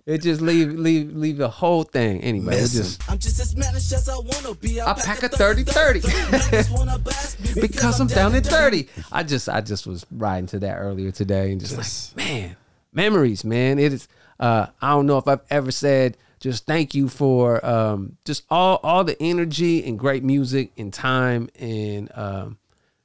It 0.07 0.23
just 0.23 0.41
leave 0.41 0.73
leave 0.73 1.15
leave 1.15 1.37
the 1.37 1.49
whole 1.49 1.83
thing. 1.83 2.21
Anyway, 2.23 2.55
it 2.55 2.69
just 2.69 3.09
I'm 3.11 3.19
just 3.19 3.39
as 3.41 3.55
mannish 3.57 3.93
as 3.93 4.09
I 4.09 4.17
wanna 4.17 4.55
be. 4.55 4.81
I 4.81 4.93
pack 4.95 5.23
a 5.23 5.29
30-30. 5.29 6.01
Niggas 6.03 6.71
wanna 6.71 6.99
blast 6.99 7.41
me 7.41 7.61
because 7.61 8.01
I'm 8.01 8.07
down 8.07 8.35
at 8.35 8.47
30. 8.47 8.89
I 9.13 9.23
just 9.23 9.49
I 9.49 9.61
just 9.61 9.87
was 9.87 10.07
riding 10.11 10.47
to 10.49 10.59
that 10.61 10.77
earlier 10.77 11.11
today 11.11 11.53
and 11.53 11.61
just, 11.61 11.77
Just- 11.77 12.17
like, 12.17 12.27
man, 12.27 12.57
memories, 12.93 13.45
man. 13.45 13.79
It 13.79 13.93
is 13.93 14.09
uh 14.39 14.67
I 14.81 14.91
don't 14.91 15.07
know 15.07 15.19
if 15.19 15.29
I've 15.29 15.43
ever 15.51 15.71
said 15.71 16.17
just 16.41 16.67
thank 16.67 16.95
you 16.95 17.09
for 17.09 17.65
um 17.65 18.17
just 18.25 18.45
all 18.51 18.81
all 18.83 19.05
the 19.05 19.17
energy 19.23 19.85
and 19.85 19.99
great 19.99 20.25
music 20.25 20.73
and 20.77 20.93
time 20.93 21.49
and 21.59 22.11
um 22.15 22.59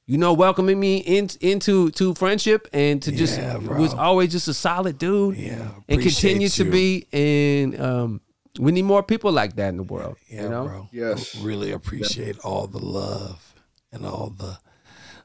you 0.08 0.18
know 0.18 0.34
welcoming 0.34 0.80
me 0.80 0.98
in, 0.98 1.30
into 1.42 1.92
to 1.92 2.14
friendship 2.16 2.68
and 2.74 3.02
to 3.04 3.12
just 3.12 3.38
Yeah, 3.38 3.58
was 3.58 3.94
always 3.94 4.32
just 4.32 4.48
a 4.48 4.54
solid 4.54 4.98
dude 4.98 5.38
Yeah, 5.38 5.70
and 5.88 6.02
continue 6.02 6.48
appreciate 6.48 6.66
to 6.66 6.72
be 6.72 7.08
and 7.12 7.80
um 7.80 8.22
we 8.58 8.72
need 8.72 8.84
more 8.84 9.04
people 9.04 9.32
like 9.32 9.58
that 9.58 9.70
in 9.70 9.78
the 9.78 9.84
world 9.84 10.18
Yeah, 10.30 10.44
you 10.44 10.50
know 10.50 10.64
bro. 10.66 10.90
Yes. 10.92 11.36
Really 11.36 11.72
appreciate 11.72 12.40
all 12.40 12.68
the 12.68 12.80
love 12.80 13.54
and 13.92 14.06
all 14.06 14.30
the 14.30 14.58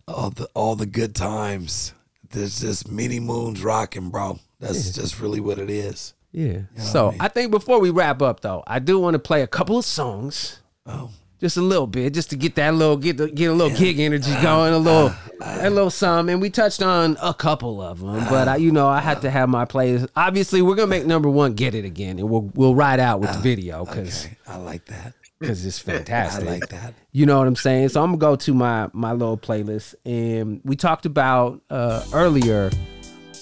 all 0.08 0.30
the 0.30 0.48
all 0.54 0.76
the 0.76 0.86
good 0.86 1.14
times. 1.14 1.94
There's 2.30 2.60
just 2.60 2.88
many 2.88 3.18
moons 3.18 3.62
rocking, 3.62 4.10
bro. 4.10 4.38
That's 4.60 4.92
just 4.92 5.20
really 5.20 5.40
what 5.40 5.58
it 5.58 5.70
is. 5.70 6.14
Yeah. 6.32 6.60
what 6.74 6.84
so 6.84 7.08
I 7.08 7.10
mean? 7.10 7.20
I 7.20 7.28
think 7.28 7.50
before 7.50 7.80
we 7.80 7.90
wrap 7.90 8.22
up, 8.22 8.40
though, 8.40 8.62
I 8.66 8.78
do 8.78 8.98
want 8.98 9.14
to 9.14 9.18
play 9.18 9.42
a 9.42 9.46
couple 9.46 9.78
of 9.78 9.84
songs, 9.84 10.60
Oh, 10.86 11.10
just 11.40 11.56
a 11.56 11.62
little 11.62 11.86
bit, 11.86 12.12
just 12.12 12.30
to 12.30 12.36
get 12.36 12.54
that 12.56 12.74
little 12.74 12.96
get 12.96 13.16
the, 13.16 13.28
get 13.28 13.50
a 13.50 13.54
little 13.54 13.76
gig 13.76 13.98
energy 13.98 14.32
going, 14.42 14.72
a 14.72 14.76
uh, 14.76 14.78
little 14.78 15.06
uh, 15.08 15.44
uh. 15.44 15.58
a 15.62 15.70
little 15.70 15.90
some. 15.90 16.28
And 16.28 16.40
we 16.40 16.50
touched 16.50 16.82
on 16.82 17.16
a 17.22 17.32
couple 17.32 17.80
of 17.80 18.00
them, 18.00 18.24
but 18.28 18.46
I, 18.46 18.56
you 18.56 18.70
know, 18.70 18.86
I 18.86 19.00
had 19.00 19.22
to 19.22 19.30
have 19.30 19.48
my 19.48 19.64
playlist. 19.64 20.08
Obviously, 20.14 20.62
we're 20.62 20.74
gonna 20.74 20.88
make 20.88 21.06
number 21.06 21.30
one 21.30 21.54
get 21.54 21.74
it 21.74 21.84
again, 21.84 22.18
and 22.18 22.28
we'll 22.28 22.50
we'll 22.54 22.74
ride 22.74 23.00
out 23.00 23.20
with 23.20 23.32
the 23.32 23.38
video 23.38 23.84
because 23.84 24.26
okay. 24.26 24.36
I 24.46 24.56
like 24.58 24.84
that. 24.86 25.14
Because 25.38 25.64
it's 25.64 25.78
fantastic. 25.78 26.46
I 26.46 26.50
like 26.50 26.68
that. 26.68 26.94
You 27.12 27.24
know 27.24 27.38
what 27.38 27.46
I'm 27.46 27.56
saying? 27.56 27.88
So 27.88 28.02
I'm 28.02 28.10
gonna 28.10 28.18
go 28.18 28.36
to 28.36 28.54
my 28.54 28.90
my 28.92 29.12
little 29.12 29.38
playlist, 29.38 29.94
and 30.04 30.60
we 30.64 30.76
talked 30.76 31.06
about 31.06 31.62
uh, 31.70 32.04
earlier. 32.12 32.70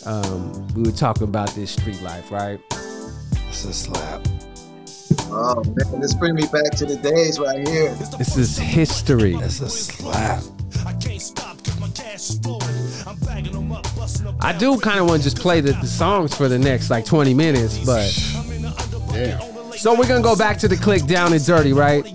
Um, 0.07 0.67
we 0.75 0.83
were 0.83 0.93
talking 0.93 1.25
about 1.25 1.51
this 1.51 1.73
street 1.73 2.01
life, 2.03 2.31
right? 2.31 2.61
It's 3.49 3.65
a 3.65 3.73
slap. 3.73 4.27
Oh 5.31 5.63
man, 5.65 6.01
this 6.01 6.15
bring 6.15 6.35
me 6.35 6.43
back 6.53 6.71
to 6.77 6.87
the 6.87 6.97
days 6.97 7.39
right 7.39 7.67
here. 7.67 7.93
This 8.17 8.37
is 8.37 8.57
history. 8.57 9.35
It's 9.35 9.61
a 9.61 9.69
slap. 9.69 10.43
I 10.87 10.93
can't 10.95 11.21
stop 11.21 11.63
'cause 11.65 11.81
my 11.81 11.89
cash. 11.89 12.31
I'm 13.07 13.17
bagging 13.27 13.53
them 13.53 13.73
up, 13.73 13.83
busting 13.97 14.27
them 14.27 14.37
I 14.41 14.53
do 14.53 14.79
kind 14.79 15.01
of 15.01 15.07
want 15.09 15.23
to 15.23 15.25
just 15.31 15.39
play 15.43 15.61
the, 15.61 15.73
the 15.73 15.87
songs 15.87 16.35
for 16.35 16.49
the 16.49 16.59
next 16.59 16.91
like 16.91 17.05
20 17.05 17.35
minutes, 17.35 17.79
but 17.85 18.07
Yeah. 19.15 19.39
so 19.77 19.95
we're 19.99 20.07
gonna 20.09 20.23
go 20.23 20.37
back 20.37 20.59
to 20.59 20.69
the 20.69 20.77
Click 20.77 21.05
down 21.07 21.33
and 21.33 21.45
dirty, 21.45 21.73
right? 21.73 22.07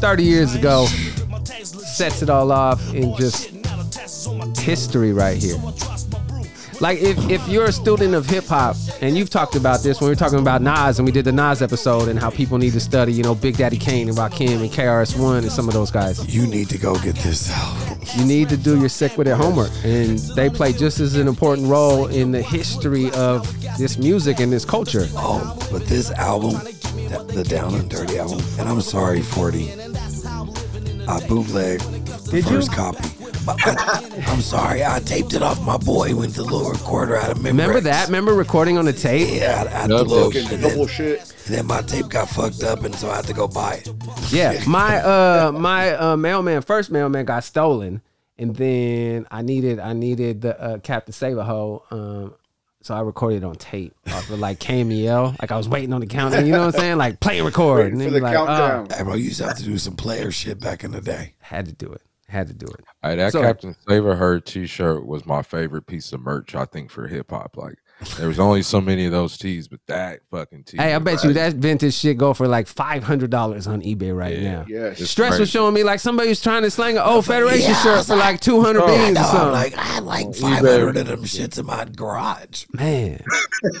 30 0.00 0.22
years 0.22 0.54
ago, 0.54 0.86
sets 1.64 2.22
it 2.22 2.30
all 2.30 2.52
off 2.52 2.94
in 2.94 3.14
just 3.16 3.50
history 4.58 5.12
right 5.12 5.36
here. 5.36 5.56
Like 6.80 6.98
if, 7.00 7.18
if 7.28 7.46
you're 7.46 7.66
a 7.66 7.72
student 7.72 8.14
of 8.14 8.24
hip 8.24 8.46
hop 8.46 8.74
and 9.02 9.16
you've 9.16 9.28
talked 9.28 9.54
about 9.54 9.82
this 9.82 10.00
when 10.00 10.08
we 10.08 10.12
were 10.12 10.18
talking 10.18 10.38
about 10.38 10.62
Nas 10.62 10.98
and 10.98 11.04
we 11.04 11.12
did 11.12 11.26
the 11.26 11.32
Nas 11.32 11.60
episode 11.60 12.08
and 12.08 12.18
how 12.18 12.30
people 12.30 12.56
need 12.56 12.72
to 12.72 12.80
study, 12.80 13.12
you 13.12 13.22
know, 13.22 13.34
Big 13.34 13.58
Daddy 13.58 13.76
Kane 13.76 14.08
and 14.08 14.16
Rakim 14.16 14.62
and 14.62 14.70
KRS 14.70 15.18
One 15.18 15.42
and 15.42 15.52
some 15.52 15.68
of 15.68 15.74
those 15.74 15.90
guys. 15.90 16.34
You 16.34 16.46
need 16.46 16.70
to 16.70 16.78
go 16.78 16.94
get 17.00 17.16
this 17.16 17.50
out. 17.52 18.16
You 18.16 18.24
need 18.24 18.48
to 18.48 18.56
do 18.56 18.80
your 18.80 18.88
Sick 18.88 19.18
Wid 19.18 19.26
It 19.26 19.36
homework. 19.36 19.70
And 19.84 20.18
they 20.34 20.48
play 20.48 20.72
just 20.72 21.00
as 21.00 21.16
an 21.16 21.28
important 21.28 21.68
role 21.68 22.06
in 22.06 22.32
the 22.32 22.40
history 22.42 23.10
of 23.12 23.46
this 23.76 23.98
music 23.98 24.40
and 24.40 24.50
this 24.50 24.64
culture. 24.64 25.06
Oh, 25.10 25.58
but 25.70 25.84
this 25.84 26.10
album, 26.12 26.52
the, 26.52 27.30
the 27.34 27.44
Down 27.44 27.74
and 27.74 27.90
Dirty 27.90 28.18
album, 28.18 28.40
and 28.58 28.68
I'm 28.68 28.80
sorry, 28.80 29.20
40. 29.20 29.70
I 31.06 31.26
bootleg 31.26 31.80
the 31.80 32.30
Did 32.30 32.44
you? 32.46 32.50
first 32.50 32.72
copy. 32.72 33.19
But 33.64 33.76
I, 33.80 34.24
I'm 34.28 34.40
sorry, 34.40 34.84
I 34.84 35.00
taped 35.00 35.34
it 35.34 35.42
off 35.42 35.60
my 35.64 35.76
boy, 35.76 36.14
went 36.14 36.34
to 36.34 36.42
the 36.42 36.44
little 36.50 36.70
recorder 36.70 37.16
out 37.16 37.30
of 37.30 37.36
memory. 37.42 37.50
Remember 37.52 37.80
that? 37.80 38.06
Remember 38.06 38.34
recording 38.34 38.78
on 38.78 38.84
the 38.84 38.92
tape? 38.92 39.28
Yeah, 39.40 39.64
I, 39.66 39.74
I 39.74 39.80
had 39.82 39.90
Yep. 39.90 39.98
to 39.98 40.04
look. 40.04 40.34
And 40.34 40.46
then, 40.48 40.86
shit. 40.88 41.20
and 41.46 41.54
then 41.56 41.66
my 41.66 41.82
tape 41.82 42.08
got 42.08 42.28
fucked 42.28 42.62
up, 42.62 42.84
and 42.84 42.94
so 42.94 43.10
I 43.10 43.16
had 43.16 43.26
to 43.26 43.32
go 43.34 43.48
buy 43.48 43.82
it. 43.84 43.88
Yeah. 44.30 44.60
My 44.66 44.96
uh 45.02 45.52
my 45.52 45.92
uh 45.94 46.16
mailman, 46.16 46.62
first 46.62 46.90
mailman 46.90 47.24
got 47.24 47.44
stolen. 47.44 48.02
And 48.38 48.56
then 48.56 49.26
I 49.30 49.42
needed 49.42 49.78
I 49.78 49.92
needed 49.92 50.40
the 50.40 50.58
uh, 50.58 50.78
Captain 50.78 51.12
Save 51.12 51.36
a 51.36 51.44
Ho. 51.44 51.84
Um 51.90 52.34
so 52.82 52.94
I 52.94 53.00
recorded 53.02 53.44
on 53.44 53.56
tape 53.56 53.94
off 54.06 54.30
of 54.30 54.38
like 54.38 54.58
KMEL. 54.58 55.38
Like 55.42 55.52
I 55.52 55.58
was 55.58 55.68
waiting 55.68 55.92
on 55.92 56.00
the 56.00 56.06
countdown, 56.06 56.46
you 56.46 56.52
know 56.52 56.60
what 56.64 56.74
I'm 56.74 56.80
saying? 56.80 56.96
Like 56.96 57.20
play 57.20 57.36
and 57.36 57.44
record. 57.44 57.92
Waiting 57.92 58.00
and 58.00 58.08
for 58.08 58.14
the 58.14 58.18
be 58.20 58.22
like, 58.22 58.36
oh, 58.38 58.46
countdown. 58.46 58.96
Hey, 58.98 59.04
bro, 59.04 59.14
you 59.16 59.24
used 59.24 59.38
to 59.40 59.46
have 59.48 59.58
to 59.58 59.64
do 59.64 59.76
some 59.76 59.94
player 59.94 60.30
shit 60.30 60.58
back 60.58 60.82
in 60.84 60.92
the 60.92 61.02
day. 61.02 61.34
had 61.40 61.66
to 61.66 61.72
do 61.72 61.92
it. 61.92 62.00
Had 62.30 62.46
to 62.46 62.54
do 62.54 62.66
it. 62.66 62.84
Hey, 63.02 63.16
that 63.16 63.32
So- 63.32 63.42
Captain 63.42 63.74
Saver 63.88 64.14
Her 64.14 64.38
T-shirt 64.38 65.04
was 65.04 65.26
my 65.26 65.42
favorite 65.42 65.86
piece 65.86 66.12
of 66.12 66.20
merch. 66.20 66.54
I 66.54 66.64
think 66.64 66.88
for 66.90 67.08
hip 67.08 67.30
hop, 67.30 67.56
like 67.56 67.74
there 68.18 68.28
was 68.28 68.38
only 68.38 68.62
so 68.62 68.80
many 68.80 69.04
of 69.04 69.10
those 69.10 69.36
tees, 69.36 69.66
but 69.66 69.80
that 69.88 70.20
fucking 70.30 70.62
tee. 70.64 70.76
Hey, 70.76 70.92
I 70.94 70.98
was 70.98 71.04
bet 71.04 71.24
you 71.24 71.32
that 71.32 71.54
vintage 71.54 71.92
shit 71.94 72.18
go 72.18 72.32
for 72.32 72.46
like 72.46 72.68
five 72.68 73.02
hundred 73.02 73.30
dollars 73.30 73.66
on 73.66 73.82
eBay 73.82 74.16
right 74.16 74.38
Yeah. 74.38 74.52
now. 74.52 74.64
Yes. 74.68 75.00
It's 75.00 75.10
Stress 75.10 75.40
was 75.40 75.50
showing 75.50 75.74
me 75.74 75.82
like 75.82 75.98
somebody 75.98 76.28
was 76.28 76.40
trying 76.40 76.62
to 76.62 76.70
slang 76.70 76.96
an 76.98 77.02
old 77.02 77.26
Federation 77.26 77.70
Yeah, 77.72 77.82
shirt 77.82 78.06
for 78.06 78.14
like 78.14 78.40
two 78.40 78.60
hundred 78.62 78.84
Oh, 78.84 78.86
beans 78.86 79.16
No, 79.16 79.22
or 79.22 79.36
I'm 79.46 79.52
like, 79.52 79.76
I 79.76 79.82
had 79.82 80.04
like 80.04 80.32
500 80.34 80.96
of 80.98 81.06
them 81.08 81.24
shits 81.24 81.58
in 81.58 81.66
my 81.66 81.84
garage. 81.84 82.64
Man. 82.72 83.20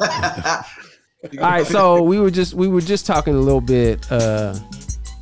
All 0.02 0.62
right, 1.38 1.66
so 1.66 2.02
we 2.02 2.18
were 2.18 2.30
just 2.30 2.54
we 2.54 2.66
were 2.66 2.80
just 2.80 3.06
talking 3.06 3.34
a 3.34 3.38
little 3.40 3.60
bit 3.60 4.10
uh 4.10 4.54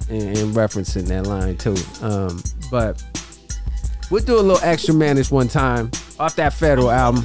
and, 0.09 0.37
and 0.39 0.55
referencing 0.55 1.07
that 1.07 1.27
line 1.27 1.57
too. 1.57 1.77
Um, 2.05 2.43
but 2.71 3.03
we'll 4.11 4.23
do 4.25 4.35
a 4.39 4.41
little 4.43 4.61
extra 4.63 4.95
manish 4.95 5.31
one 5.31 5.49
time 5.49 5.91
off 6.19 6.35
that 6.37 6.53
Federal 6.53 6.91
album. 6.91 7.25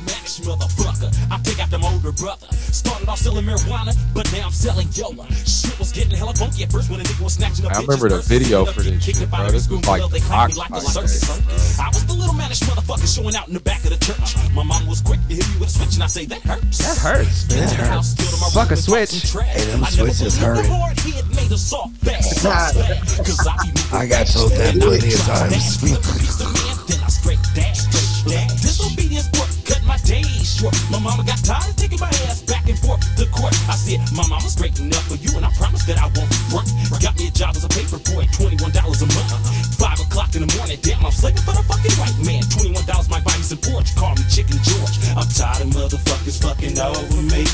I 1.31 1.39
pick 1.43 1.59
out 1.59 1.69
them 1.71 1.83
older 1.83 2.11
brother. 2.11 2.47
Started 2.51 3.07
off 3.09 3.17
selling 3.19 3.45
marijuana, 3.45 3.95
but 4.13 4.31
now 4.33 4.45
I'm 4.47 4.51
selling 4.51 4.87
Yola. 4.93 5.25
Shit 5.33 5.77
was 5.79 5.91
getting 5.91 6.11
hella 6.15 6.33
funky 6.33 6.63
at 6.63 6.71
first 6.71 6.89
when 6.89 6.99
a 6.99 7.03
nigga 7.03 7.23
was 7.23 7.33
snatching 7.33 7.65
up 7.65 7.73
I 7.73 7.81
remember 7.81 8.09
the 8.09 8.19
video 8.21 8.65
for 8.65 8.81
this 8.81 9.05
getting 9.05 9.21
shit, 9.21 9.33
out 9.33 9.37
bro. 9.37 9.45
of 9.47 9.51
This 9.53 9.65
school, 9.65 9.77
was 9.77 9.87
like 9.87 9.99
well, 10.01 10.09
they 10.09 10.19
clapped 10.19 10.53
me 10.53 10.59
like 10.59 10.69
a 10.71 10.81
circus. 10.81 11.79
I 11.79 11.87
was 11.89 12.05
the 12.05 12.13
little 12.13 12.33
manish 12.35 12.61
motherfucker 12.63 13.07
showing 13.13 13.35
out 13.35 13.47
in 13.47 13.53
the 13.53 13.59
back 13.61 13.83
of 13.83 13.89
the 13.91 13.97
church. 13.97 14.35
My 14.53 14.63
mom 14.63 14.85
was 14.87 15.01
quick 15.01 15.19
to 15.29 15.33
hit 15.35 15.47
me 15.49 15.59
with 15.59 15.69
a 15.69 15.71
switch, 15.71 15.93
and 15.95 16.03
I 16.03 16.07
say 16.07 16.25
that 16.25 16.41
hurts. 16.41 16.77
That 16.79 16.97
hurts, 16.97 17.49
man. 17.49 17.59
Get 17.59 17.69
to 17.69 17.77
the 17.77 17.85
house, 17.87 18.09
still 18.11 18.29
to 18.29 18.37
my 18.41 18.49
Fuck 18.53 18.69
a 18.71 18.75
room 18.75 18.77
and 18.77 18.85
talk 18.85 19.07
switch. 19.09 19.09
some. 19.09 19.41
Hey, 19.43 19.65
them 19.65 19.85
switches 19.85 20.37
hurt. 20.37 20.57
the 20.57 20.69
hard 20.69 20.97
made 21.35 21.51
a 21.51 21.57
soft 21.57 22.03
bag. 22.05 22.21
Soft 22.43 22.75
bag. 22.75 22.99
'Cause 23.25 23.47
I 23.47 23.57
be 23.63 23.69
moving 23.73 23.93
I 23.97 24.05
got 24.05 24.27
told 24.27 24.51
that 24.53 24.73
plenty 24.79 25.13
of 25.13 25.21
times. 25.25 26.72
Then 26.87 26.99
I 27.03 27.09
straight 27.09 27.39
dash, 27.53 27.85
straight 27.85 28.33
dash. 28.33 28.61
Disobedience 28.61 29.29
work, 29.37 29.51
cut 29.63 29.83
my 29.85 29.97
days 30.03 30.57
short. 30.57 30.75
My 30.89 30.99
mama 30.99 31.23
got 31.23 31.39
tired 31.43 31.69
of 31.69 31.75
taking 31.75 31.99
my 31.99 32.09
ass 32.27 32.41
back 32.41 32.67
and 32.67 32.79
forth 32.79 33.03
to 33.17 33.25
court. 33.29 33.53
I 33.69 33.75
said, 33.77 34.01
my 34.15 34.25
mama's 34.27 34.53
straight 34.57 34.79
enough 34.79 35.05
for 35.05 35.15
you, 35.21 35.35
and 35.37 35.45
I 35.45 35.51
promise 35.53 35.85
that 35.85 36.01
I 36.01 36.09
won't 36.17 36.31
work. 36.49 36.67
Got 36.99 37.19
me 37.19 37.27
a 37.27 37.31
job 37.31 37.55
as 37.55 37.63
a 37.63 37.69
paper 37.69 38.01
boy, 38.11 38.25
$21 38.33 38.65
a 38.65 39.07
month. 39.13 39.77
Five 39.77 39.99
o'clock 39.99 40.33
in 40.35 40.47
the 40.47 40.51
morning, 40.57 40.79
damn, 40.81 41.05
I'm 41.05 41.11
slaving 41.11 41.45
for 41.45 41.53
the 41.53 41.63
fucking 41.69 41.95
white 42.01 42.17
man. 42.25 42.41
$21 42.49 43.09
my 43.09 43.19
some 43.43 43.57
support, 43.57 43.85
call 43.95 44.15
me 44.15 44.23
Chicken 44.29 44.57
George. 44.63 44.95
I'm 45.15 45.27
tired 45.27 45.61
of 45.61 45.69
motherfuckers 45.75 46.41
fucking 46.41 46.79
over 46.79 47.21
me. 47.27 47.45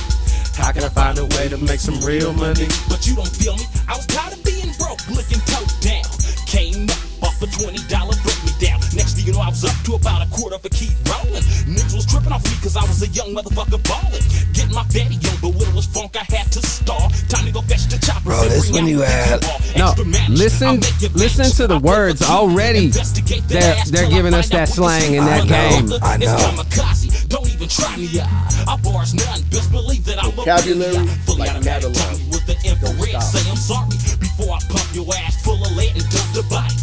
How 0.55 0.71
can 0.71 0.83
I 0.83 0.89
find 0.89 1.17
a 1.17 1.25
way 1.37 1.49
to 1.49 1.57
make 1.57 1.79
some 1.79 1.99
real 2.01 2.33
money? 2.33 2.67
But 2.87 3.07
you 3.07 3.15
don't 3.15 3.27
feel 3.27 3.55
me. 3.55 3.65
I 3.87 3.95
was 3.95 4.05
tired 4.05 4.33
of 4.33 4.43
being 4.43 4.71
broke, 4.77 5.01
looking 5.09 5.39
toe 5.49 5.65
down. 5.81 6.05
Came 6.45 6.89
up 6.89 7.29
off 7.29 7.41
a 7.41 7.47
$20 7.47 7.89
break 7.89 8.08
you 9.29 9.35
know, 9.35 9.41
I 9.41 9.49
was 9.49 9.63
up 9.63 9.77
to 9.85 9.93
about 9.93 10.25
a 10.25 10.29
quarter 10.31 10.57
for 10.57 10.69
keep 10.69 10.89
rolling. 11.05 11.45
Niggas 11.69 11.93
was 11.93 12.05
tripping 12.09 12.33
off 12.33 12.41
me 12.49 12.57
cause 12.65 12.75
I 12.75 12.81
was 12.81 13.05
a 13.05 13.09
young 13.13 13.29
motherfucker 13.37 13.77
ballin'. 13.85 14.25
Getting 14.57 14.73
my 14.73 14.81
fatty 14.89 15.21
on, 15.29 15.37
but 15.37 15.53
when 15.53 15.69
it 15.69 15.75
was 15.75 15.85
funk, 15.85 16.17
I 16.17 16.25
had 16.33 16.51
to 16.53 16.61
stall. 16.65 17.13
Time 17.29 17.45
to 17.45 17.51
go 17.51 17.61
fetch 17.61 17.85
the 17.93 18.01
chopper. 18.01 18.33
Bro, 18.33 18.49
this 18.49 18.71
when 18.71 18.87
you 18.87 19.01
had 19.01 19.45
No, 19.77 19.93
listen, 20.29 20.81
listen 21.13 21.45
to 21.61 21.67
the 21.67 21.77
words 21.77 22.23
already. 22.23 22.87
They're 23.45 23.77
they're 23.85 24.09
giving 24.09 24.33
us 24.33 24.49
that 24.49 24.67
slang 24.67 25.13
in 25.13 25.23
that 25.25 25.45
game. 25.45 25.93
I 26.01 26.17
know. 26.17 26.33
Kamikaze, 26.33 27.29
don't 27.29 27.45
even 27.53 27.69
try 27.69 27.97
me. 27.97 28.09
uh, 28.19 28.25
I 28.65 28.77
bars 28.81 29.13
none. 29.13 29.41
Best 29.53 29.69
believe 29.71 30.05
that 30.05 30.23
I'm 30.23 30.33
a 30.33 30.41
Vocabulary 30.41 31.05
bully. 31.05 31.07
Fully 31.29 31.39
like 31.39 31.49
automatic 31.51 31.93
Madeline. 31.93 32.29
with 32.33 32.45
the 32.49 32.57
infrared. 32.65 33.21
Say 33.21 33.45
I'm 33.45 33.57
sorry 33.57 33.93
before 34.17 34.57
I 34.57 34.59
pump 34.73 34.89
your 34.95 35.05
ass 35.13 35.37
full 35.45 35.61
of 35.61 35.71
lead 35.77 35.93
and 35.93 36.09
dump 36.09 36.33
the 36.33 36.43
body. 36.49 36.78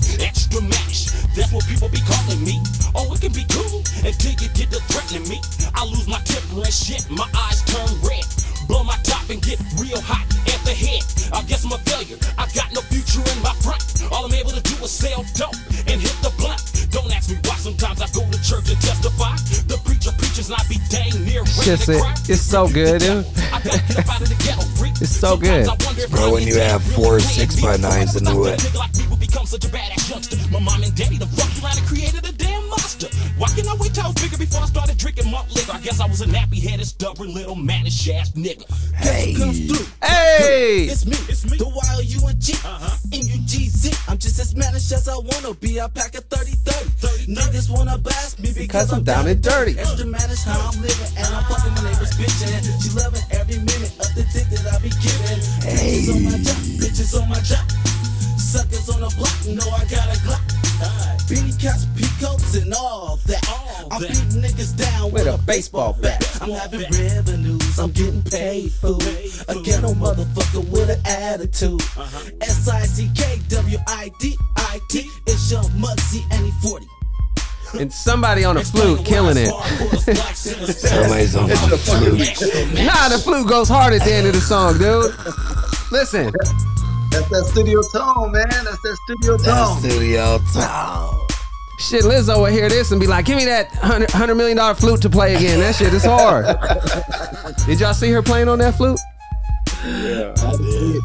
Extra 1.36 1.44
manish. 1.44 1.50
That's 1.50 1.52
what 1.52 1.66
people 1.66 1.88
be 1.88 2.00
calling 2.06 2.44
me. 2.44 2.60
Oh, 2.94 3.12
it 3.12 3.20
can 3.20 3.32
be 3.32 3.44
cool 3.50 3.82
until 4.04 4.32
you 4.32 4.48
get 4.54 4.70
to 4.72 4.80
threatening 4.88 5.28
me. 5.28 5.40
I 5.74 5.84
lose 5.84 6.08
my 6.08 6.20
temper 6.24 6.64
and 6.64 6.72
shit. 6.72 7.08
My 7.10 7.28
eyes 7.36 7.62
turn 7.64 7.88
red. 8.02 8.24
Blow 8.68 8.82
my 8.82 8.96
top 9.04 9.28
and 9.30 9.40
get 9.42 9.60
real 9.78 10.00
hot 10.00 10.26
at 10.48 10.60
the 10.64 10.74
head. 10.74 11.04
I 11.32 11.42
guess 11.46 11.64
I'm 11.64 11.72
a 11.72 11.78
failure. 11.78 12.18
I 12.38 12.48
got 12.54 12.72
no 12.74 12.80
future 12.90 13.22
in 13.22 13.38
my 13.42 13.54
front. 13.62 13.82
All 14.10 14.24
I'm 14.24 14.34
able 14.34 14.50
to 14.50 14.62
do 14.62 14.74
is 14.82 14.90
sell 14.90 15.24
dope 15.34 15.54
and 15.86 16.00
hit 16.00 16.16
the 16.22 16.32
blunt. 16.38 16.88
Don't 16.90 17.10
ask 17.14 17.30
me 17.30 17.36
why. 17.44 17.54
Sometimes 17.56 18.00
I 18.02 18.08
go 18.10 18.22
to 18.26 18.38
church 18.42 18.70
and 18.70 18.80
testify. 18.80 19.36
The 19.70 19.78
preacher 19.84 20.10
preaches 20.18 20.50
and 20.50 20.58
I 20.58 20.64
be 20.68 20.78
dang 20.90 21.14
near 21.24 21.42
ready 21.42 21.62
Shit's 21.62 21.86
to 21.86 21.92
it. 21.92 22.00
cry. 22.00 22.14
It's 22.28 22.42
so 22.42 22.66
good, 22.68 23.00
dude. 23.02 23.26
I 23.52 23.60
gotta 23.62 23.82
get 23.86 23.98
up 23.98 24.08
out 24.10 24.22
of 24.22 24.28
the 24.28 24.38
ghetto, 24.42 24.62
freak. 24.78 24.94
It's 25.00 25.10
so 25.14 25.36
good. 25.36 25.66
Sometimes 25.66 25.82
I 25.82 25.86
wonder 25.86 26.02
if 26.02 26.10
Bro, 26.10 26.32
when 26.32 26.42
you 26.46 26.58
have 26.58 26.82
four 26.82 27.18
playing 27.18 27.20
six 27.20 27.60
by 27.60 27.76
nines 27.76 28.16
into 28.16 28.34
Why 28.34 28.56
it. 28.56 29.15
Nigga 29.36 29.44
like 29.44 29.44
me 29.44 29.44
would 29.44 29.44
become 29.44 29.46
such 29.46 29.64
a 29.64 29.68
badass 29.68 30.10
youngster? 30.10 30.36
My 30.50 30.60
mom 30.60 30.82
and 30.82 30.94
daddy 30.94 31.18
done 31.18 31.28
fucked 31.28 31.62
around 31.62 31.78
and 31.78 31.86
created 31.86 32.24
a 32.24 32.32
damn 32.32 32.68
monster. 32.68 33.08
Why 33.38 33.48
can 33.48 33.68
I 33.68 33.74
wait 33.78 33.94
till 33.94 34.04
I 34.04 34.08
was 34.08 34.16
bigger 34.16 34.38
before 34.38 34.62
I 34.62 34.66
started 34.66 34.98
drinking 34.98 35.30
malt 35.30 35.48
liquor? 35.54 35.72
I 35.72 35.80
guess 35.80 36.00
I 36.00 36.06
was 36.06 36.20
a 36.20 36.26
nappy-headed, 36.26 36.86
stubborn 36.86 37.34
little 37.34 37.54
mannish 37.54 38.08
ass 38.10 38.32
nigga. 38.32 38.64
Hey. 38.94 39.34
Hey, 40.02 40.86
It's 40.88 41.04
me, 41.04 41.16
it's 41.28 41.44
me, 41.50 41.58
the 41.58 41.68
Y-O-U-N-G, 41.68 42.54
M-U-G-Z. 43.12 43.90
Uh-huh. 43.90 44.12
I'm 44.12 44.18
just 44.18 44.38
as 44.38 44.54
mannish 44.54 44.92
as 44.92 45.08
I 45.08 45.16
wanna 45.16 45.54
be. 45.54 45.80
I 45.80 45.88
pack 45.88 46.14
a 46.14 46.22
30-30. 46.22 47.34
Niggas 47.34 47.68
wanna 47.70 47.98
blast 47.98 48.40
me 48.40 48.52
because 48.56 48.92
I'm 48.92 49.02
down 49.02 49.26
and 49.26 49.42
dirty. 49.42 49.78
Extra 49.78 50.06
mannish 50.06 50.44
how 50.44 50.70
I'm 50.70 50.80
living, 50.80 51.12
and 51.16 51.26
I'm 51.26 51.44
fucking 51.44 51.74
my 51.74 51.90
neighbor's 51.90 52.12
bitch, 52.16 52.40
and 52.46 52.64
she 52.82 52.90
loving 52.96 53.22
every 53.30 53.58
minute 53.58 53.92
of 54.00 54.14
the 54.14 54.24
dick 54.32 54.48
that 54.48 54.64
I 54.72 54.78
be 54.80 54.90
giving. 55.02 55.40
Bitches 55.66 56.14
on 56.14 56.24
my 56.24 56.38
job, 56.38 56.56
bitches 56.80 57.20
on 57.20 57.28
my 57.28 57.40
job. 57.40 57.95
Suckers 58.46 58.88
on 58.90 59.00
the 59.00 59.12
block, 59.18 59.34
know 59.46 59.68
I 59.74 59.82
got 59.90 60.06
a 60.06 60.18
Glock. 60.22 60.38
Beanie 61.26 61.60
caps, 61.60 61.84
peacoats, 61.96 62.54
and 62.54 62.72
all 62.74 63.18
that. 63.26 63.42
I'm 63.90 64.00
beating 64.00 64.40
niggas 64.40 64.76
down 64.76 65.10
with, 65.10 65.26
a 65.26 65.36
baseball 65.44 65.96
bat. 66.00 66.24
I'm 66.40 66.50
having 66.50 66.82
revenues, 66.92 67.76
I'm 67.76 67.90
getting 67.90 68.22
paid, 68.22 68.70
fool. 68.70 69.02
A 69.48 69.54
ghetto 69.64 69.94
motherfucker 69.94 70.64
with 70.70 70.90
an 70.90 71.00
attitude. 71.04 71.82
Uh-huh. 71.82 72.30
S 72.40 72.68
I 72.68 72.82
C 72.82 73.10
K 73.16 73.40
W 73.48 73.78
I 73.88 74.12
D 74.20 74.36
I 74.56 74.78
T. 74.90 75.10
It's 75.26 75.50
your 75.50 75.62
Mugzi 75.74 76.22
and 76.30 76.46
he 76.46 76.52
40. 76.62 76.86
and 77.80 77.92
somebody 77.92 78.44
on 78.44 78.54
the 78.54 78.62
flute 78.64 79.04
killing 79.04 79.36
it. 79.36 79.50
Somebody's 80.36 81.34
on 81.34 81.48
the 81.48 81.56
flute. 81.56 82.86
Nah, 82.86 83.08
the 83.08 83.18
flute 83.18 83.48
goes 83.48 83.68
hard 83.68 83.92
at 83.92 84.04
the 84.04 84.12
end 84.12 84.28
of 84.28 84.34
the 84.34 84.40
song, 84.40 84.78
dude. 84.78 85.12
Listen, 85.90 86.32
That's 87.16 87.28
that 87.30 87.44
Studio 87.52 87.80
Ton, 87.92 88.32
man. 88.32 88.44
That's 88.48 88.80
that 88.82 88.98
studio 89.04 89.36
That 89.38 89.44
tone. 89.44 89.78
Studio 89.80 90.38
Ton. 90.52 91.26
shit, 91.78 92.04
Lizzo 92.04 92.36
will 92.38 92.46
hear 92.46 92.68
this 92.68 92.90
and 92.92 93.00
be 93.00 93.06
like, 93.06 93.24
"Give 93.24 93.36
me 93.36 93.44
that 93.46 93.68
hundred 93.76 94.10
hundred 94.10 94.34
million 94.36 94.56
dollar 94.58 94.74
flute 94.74 95.00
to 95.02 95.10
play 95.10 95.34
again." 95.34 95.60
That 95.60 95.74
shit 95.74 95.92
is 95.94 96.04
hard. 96.04 96.44
Did 97.66 97.80
y'all 97.80 97.94
see 97.94 98.10
her 98.10 98.22
playing 98.22 98.48
on 98.48 98.58
that 98.60 98.74
flute? 98.76 98.98
Yeah, 99.84 100.34
I 100.38 100.56
did. 100.56 101.02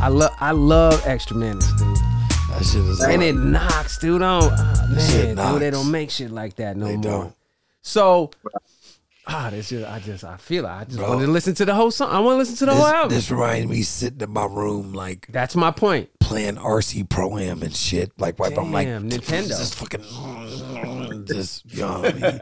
I 0.00 0.08
love 0.08 0.32
I 0.40 0.50
love 0.52 1.02
extra 1.06 1.36
manish, 1.36 1.68
dude. 1.78 1.96
That 2.50 2.64
shit 2.64 2.84
is 2.84 3.00
And 3.00 3.22
hard. 3.22 3.22
it 3.22 3.34
knocks, 3.34 3.98
dude. 3.98 4.22
On 4.22 4.42
oh, 4.52 4.98
shit 4.98 5.36
man, 5.36 5.52
dude, 5.52 5.62
they 5.62 5.70
don't 5.70 5.90
make 5.90 6.10
shit 6.10 6.30
like 6.30 6.56
that 6.56 6.76
no 6.76 6.86
They 6.86 6.96
more. 6.96 7.02
don't. 7.02 7.34
So, 7.82 8.30
ah, 9.26 9.48
this 9.50 9.68
just 9.70 9.86
I 9.88 9.98
just 10.00 10.24
I 10.24 10.36
feel 10.36 10.64
it. 10.66 10.68
I 10.68 10.84
just 10.84 10.98
Bro. 10.98 11.08
wanted 11.08 11.26
to 11.26 11.32
listen 11.32 11.54
to 11.54 11.64
the 11.64 11.74
whole 11.74 11.90
song. 11.90 12.10
I 12.10 12.20
want 12.20 12.34
to 12.34 12.38
listen 12.38 12.56
to 12.56 12.66
the 12.66 12.74
whole 12.74 12.84
This, 12.86 12.92
album. 12.94 13.10
this 13.16 13.30
reminds 13.30 13.70
me 13.70 13.82
sitting 13.82 14.20
in 14.20 14.30
my 14.30 14.46
room 14.46 14.92
like 14.92 15.26
That's 15.30 15.54
my 15.56 15.70
point. 15.70 16.10
playing 16.20 16.56
RC 16.56 17.08
Pro 17.08 17.38
Am 17.38 17.62
and 17.62 17.74
shit. 17.74 18.12
Like, 18.18 18.38
like 18.38 18.56
I'm 18.58 18.72
like 18.72 18.86
Damn, 18.88 19.08
Nintendo. 19.10 19.48
Just 19.48 19.74
fucking, 19.76 21.24
just 21.26 21.64
you 21.72 21.82
know 21.82 22.00
what 22.00 22.14
I 22.14 22.18
mean? 22.30 22.40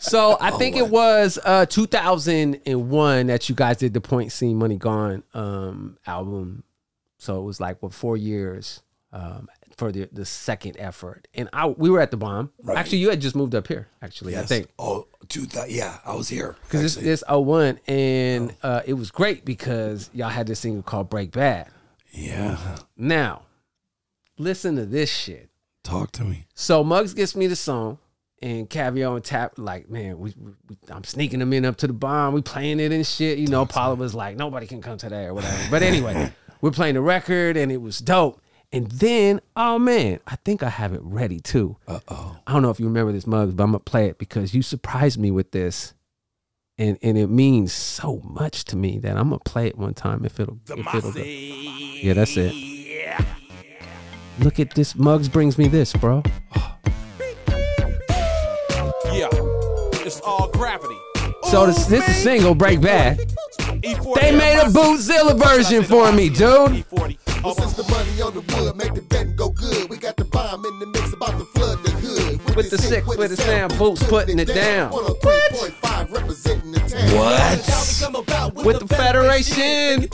So 0.00 0.32
Oh, 0.32 0.36
I 0.40 0.50
think 0.52 0.76
it 0.76 0.88
was 0.88 1.38
uh 1.44 1.66
2001 1.66 3.26
that 3.26 3.48
you 3.48 3.54
guys 3.54 3.76
did 3.78 3.94
the 3.94 4.00
Point 4.00 4.32
Seen 4.32 4.56
Money 4.58 4.76
Gone 4.76 5.22
um 5.34 5.96
album. 6.06 6.64
So 7.18 7.40
it 7.40 7.44
was 7.44 7.60
like 7.60 7.82
what 7.82 7.92
four 7.94 8.16
years 8.16 8.82
um 9.12 9.48
for 9.76 9.90
the 9.92 10.08
the 10.12 10.24
second 10.24 10.76
effort. 10.78 11.28
And 11.34 11.48
I 11.52 11.66
we 11.66 11.90
were 11.90 12.00
at 12.00 12.10
the 12.10 12.16
bomb. 12.16 12.50
Right. 12.62 12.76
Actually, 12.76 12.98
you 12.98 13.10
had 13.10 13.20
just 13.20 13.34
moved 13.36 13.54
up 13.54 13.66
here. 13.68 13.88
Actually, 14.02 14.36
I 14.36 14.42
think 14.42 14.68
Oh, 14.78 15.06
two 15.32 15.46
thou- 15.46 15.64
yeah, 15.64 15.98
I 16.04 16.14
was 16.14 16.28
here. 16.28 16.56
because 16.62 16.96
it's, 16.96 17.22
it's 17.22 17.24
01 17.28 17.80
and 17.88 18.54
uh, 18.62 18.82
it 18.86 18.94
was 18.94 19.10
great 19.10 19.44
because 19.44 20.10
y'all 20.12 20.28
had 20.28 20.46
this 20.46 20.60
single 20.60 20.82
called 20.82 21.08
Break 21.10 21.32
Bad. 21.32 21.68
yeah, 22.12 22.76
Now, 22.96 23.42
listen 24.38 24.76
to 24.76 24.84
this 24.86 25.10
shit. 25.10 25.48
talk 25.84 26.12
to 26.12 26.24
me. 26.24 26.46
So 26.54 26.84
Muggs 26.84 27.14
gets 27.14 27.34
me 27.34 27.46
the 27.46 27.56
song, 27.56 27.98
and 28.42 28.68
Kaveo 28.68 29.14
and 29.16 29.24
Tap 29.24 29.52
like, 29.56 29.88
man, 29.88 30.18
we, 30.18 30.34
we, 30.68 30.76
I'm 30.90 31.04
sneaking 31.04 31.38
them 31.38 31.52
in 31.52 31.64
up 31.64 31.76
to 31.78 31.86
the 31.86 31.92
bomb. 31.92 32.34
We 32.34 32.42
playing 32.42 32.80
it 32.80 32.92
and 32.92 33.06
shit. 33.06 33.38
You 33.38 33.46
know, 33.46 33.64
Paula 33.64 33.94
was 33.94 34.14
like, 34.14 34.36
nobody 34.36 34.66
can 34.66 34.82
come 34.82 34.98
to 34.98 35.08
that 35.08 35.24
or 35.26 35.34
whatever. 35.34 35.56
But 35.70 35.82
anyway, 35.82 36.32
we're 36.60 36.72
playing 36.72 36.94
the 36.94 37.00
record, 37.00 37.56
and 37.56 37.70
it 37.72 37.80
was 37.80 37.98
dope. 38.00 38.42
And 38.74 38.90
then, 38.90 39.40
oh 39.54 39.78
man, 39.78 40.20
I 40.26 40.36
think 40.36 40.62
I 40.62 40.70
have 40.70 40.94
it 40.94 41.00
ready 41.02 41.40
too. 41.40 41.76
Uh 41.86 42.00
oh. 42.08 42.38
I 42.46 42.52
don't 42.52 42.62
know 42.62 42.70
if 42.70 42.80
you 42.80 42.86
remember 42.86 43.12
this 43.12 43.26
Muggs, 43.26 43.52
but 43.52 43.62
I'm 43.62 43.70
gonna 43.70 43.80
play 43.80 44.06
it 44.06 44.18
because 44.18 44.54
you 44.54 44.62
surprised 44.62 45.18
me 45.18 45.30
with 45.30 45.50
this. 45.50 45.92
And, 46.78 46.98
and 47.02 47.18
it 47.18 47.28
means 47.28 47.72
so 47.72 48.22
much 48.24 48.64
to 48.66 48.76
me 48.76 48.98
that 49.00 49.18
I'm 49.18 49.28
gonna 49.28 49.40
play 49.40 49.66
it 49.66 49.76
one 49.76 49.92
time 49.92 50.24
if 50.24 50.40
it'll, 50.40 50.58
if 50.64 50.94
it'll 50.94 51.12
go. 51.12 51.22
Yeah, 51.22 52.14
that's 52.14 52.36
it. 52.36 52.54
Look 54.38 54.58
at 54.58 54.74
this. 54.74 54.96
Mugs 54.96 55.28
brings 55.28 55.58
me 55.58 55.68
this, 55.68 55.92
bro. 55.92 56.22
Yeah, 59.12 59.28
it's 60.00 60.20
all 60.22 60.48
gravity. 60.48 60.96
So 61.50 61.66
this, 61.66 61.84
this 61.84 62.08
is 62.08 62.16
a 62.16 62.20
single 62.20 62.54
Break 62.54 62.80
Bad. 62.80 63.20
E-40 63.84 64.20
They 64.20 64.32
made 64.32 64.58
a 64.58 64.70
Bootzilla 64.70 65.38
version 65.38 65.84
for 65.84 66.10
me, 66.12 66.30
dude. 66.30 66.84
Well, 67.42 67.54
since 67.56 67.72
the 67.74 67.82
money 67.90 68.22
on 68.22 68.34
the 68.34 68.40
wood 68.54 68.76
make 68.76 68.94
the 68.94 69.02
betting 69.02 69.34
go 69.34 69.50
good, 69.50 69.90
we 69.90 69.96
got 69.96 70.16
the 70.16 70.24
bomb 70.24 70.64
in 70.64 70.78
the 70.78 70.86
mix 70.86 71.12
about 71.12 71.36
to 71.38 71.44
flood 71.46 71.82
the 71.82 71.90
hood. 71.90 72.56
With 72.56 72.70
the 72.70 72.78
sick, 72.78 73.04
with 73.06 73.30
the 73.30 73.36
sound, 73.36 73.76
Boots 73.78 74.02
putting 74.04 74.38
it 74.38 74.46
down. 74.46 74.92
103.5 74.92 76.12
representing 76.12 76.70
the 76.70 76.78
town. 76.78 78.54
What? 78.54 78.64
With 78.64 78.78
the 78.78 78.86
Federation. 78.86 80.08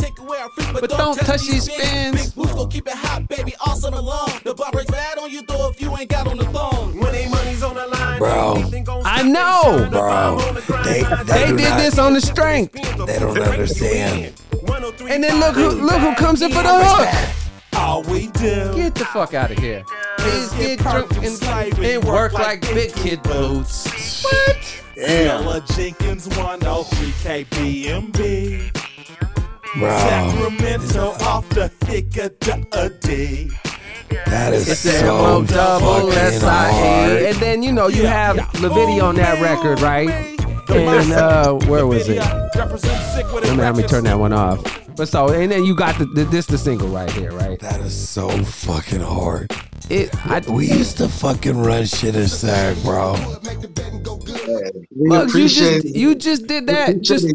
But 0.73 0.89
don't 0.89 1.19
touch 1.19 1.43
these 1.43 1.65
spins. 1.71 2.33
Who's 2.35 2.51
gonna 2.53 2.71
keep 2.71 2.87
it 2.87 2.95
hot, 2.95 3.29
baby, 3.29 3.55
all 3.67 3.77
summer 3.77 4.01
long? 4.01 4.31
The 4.45 4.55
bar 4.55 4.73
breaks 4.73 4.91
bad 4.91 5.19
on 5.19 5.31
you, 5.31 5.43
though, 5.43 5.69
if 5.69 5.83
you 5.83 5.95
ain't 5.99 6.09
got 6.09 6.27
on 6.29 6.39
the 6.39 6.45
thong. 6.47 6.99
When 6.99 7.15
ain't 7.15 7.31
money's 7.31 7.63
on 7.63 7.75
the 7.75 7.87
line, 7.89 8.19
Bro, 8.21 8.65
I 9.05 9.23
know. 9.23 9.89
bro, 9.91 10.39
they 10.85 11.03
they, 11.03 11.25
They 11.25 11.57
did 11.57 11.69
not, 11.71 11.79
this 11.79 11.99
on 11.99 12.15
the 12.15 12.21
strength. 12.23 12.73
They 12.73 13.19
don't 13.19 13.39
understand. 13.39 14.33
Oh 14.67 14.95
and 15.09 15.23
then 15.23 15.41
look 15.41 15.55
who 15.55 15.69
look 15.71 16.01
who 16.01 16.15
comes 16.15 16.43
in 16.43 16.51
for 16.51 16.63
the 16.63 16.73
hook. 16.73 17.35
All 17.75 18.03
we 18.03 18.27
do. 18.29 18.75
Get 18.75 18.95
the 18.95 19.05
fuck 19.05 19.35
out 19.35 19.51
of 19.51 19.59
here. 19.59 19.85
Kids 20.19 20.53
get 20.55 20.79
drunk 20.81 21.13
and, 21.17 21.85
and 21.85 22.05
work 22.05 22.33
like 22.33 22.61
big 22.63 22.93
kid 22.95 23.23
boots. 23.23 24.25
What? 24.25 24.83
Ella 24.97 25.63
Jenkins 25.77 26.27
103 26.37 27.45
KBMB. 27.45 28.75
Bro, 29.79 29.99
Sacramento 29.99 31.11
off 31.25 31.49
the 31.51 31.71
Hickory. 31.87 33.51
that 34.27 34.53
is 34.53 34.69
It's 34.69 34.81
so 34.81 35.15
M-O 35.17 35.45
double 35.45 36.11
fucking 36.11 36.19
S-I-A. 36.19 36.73
hard. 36.73 37.23
And 37.23 37.37
then, 37.37 37.63
you 37.63 37.73
know, 37.73 37.89
you 37.89 38.07
have 38.07 38.37
Levitti 38.55 39.03
on 39.03 39.15
that 39.17 39.41
record, 39.41 39.81
right? 39.81 40.09
Oh, 40.11 40.38
And 40.71 41.13
uh, 41.13 41.55
where 41.67 41.87
was 41.87 42.09
it? 42.09 42.19
Let 42.19 43.43
me, 43.43 43.51
let 43.57 43.77
me 43.77 43.83
turn 43.85 44.05
that 44.05 44.19
one 44.19 44.33
off. 44.33 44.63
But 44.97 45.09
so, 45.09 45.29
and 45.29 45.51
then 45.51 45.65
you 45.65 45.75
got 45.75 45.99
the, 45.99 46.07
the 46.07 46.25
this 46.25 46.47
the 46.47 46.59
single 46.59 46.89
right 46.89 47.11
here, 47.13 47.33
right? 47.33 47.59
That 47.61 47.81
is 47.81 47.95
so 47.95 48.29
fucking 48.29 49.01
hard. 49.01 49.53
It, 49.89 50.15
I, 50.27 50.41
We 50.41 50.67
used 50.67 50.99
to 50.99 51.09
fucking 51.09 51.57
run 51.57 51.87
shit 51.87 52.15
in 52.15 52.27
Sac, 52.29 52.77
bro. 52.83 53.15
We 53.15 55.09
Muggs, 55.09 55.35
you 55.35 55.41
appreciate 55.41 55.83
just 55.83 55.97
you 55.97 56.15
just 56.15 56.47
did 56.47 56.67
that. 56.67 57.01
Just. 57.01 57.27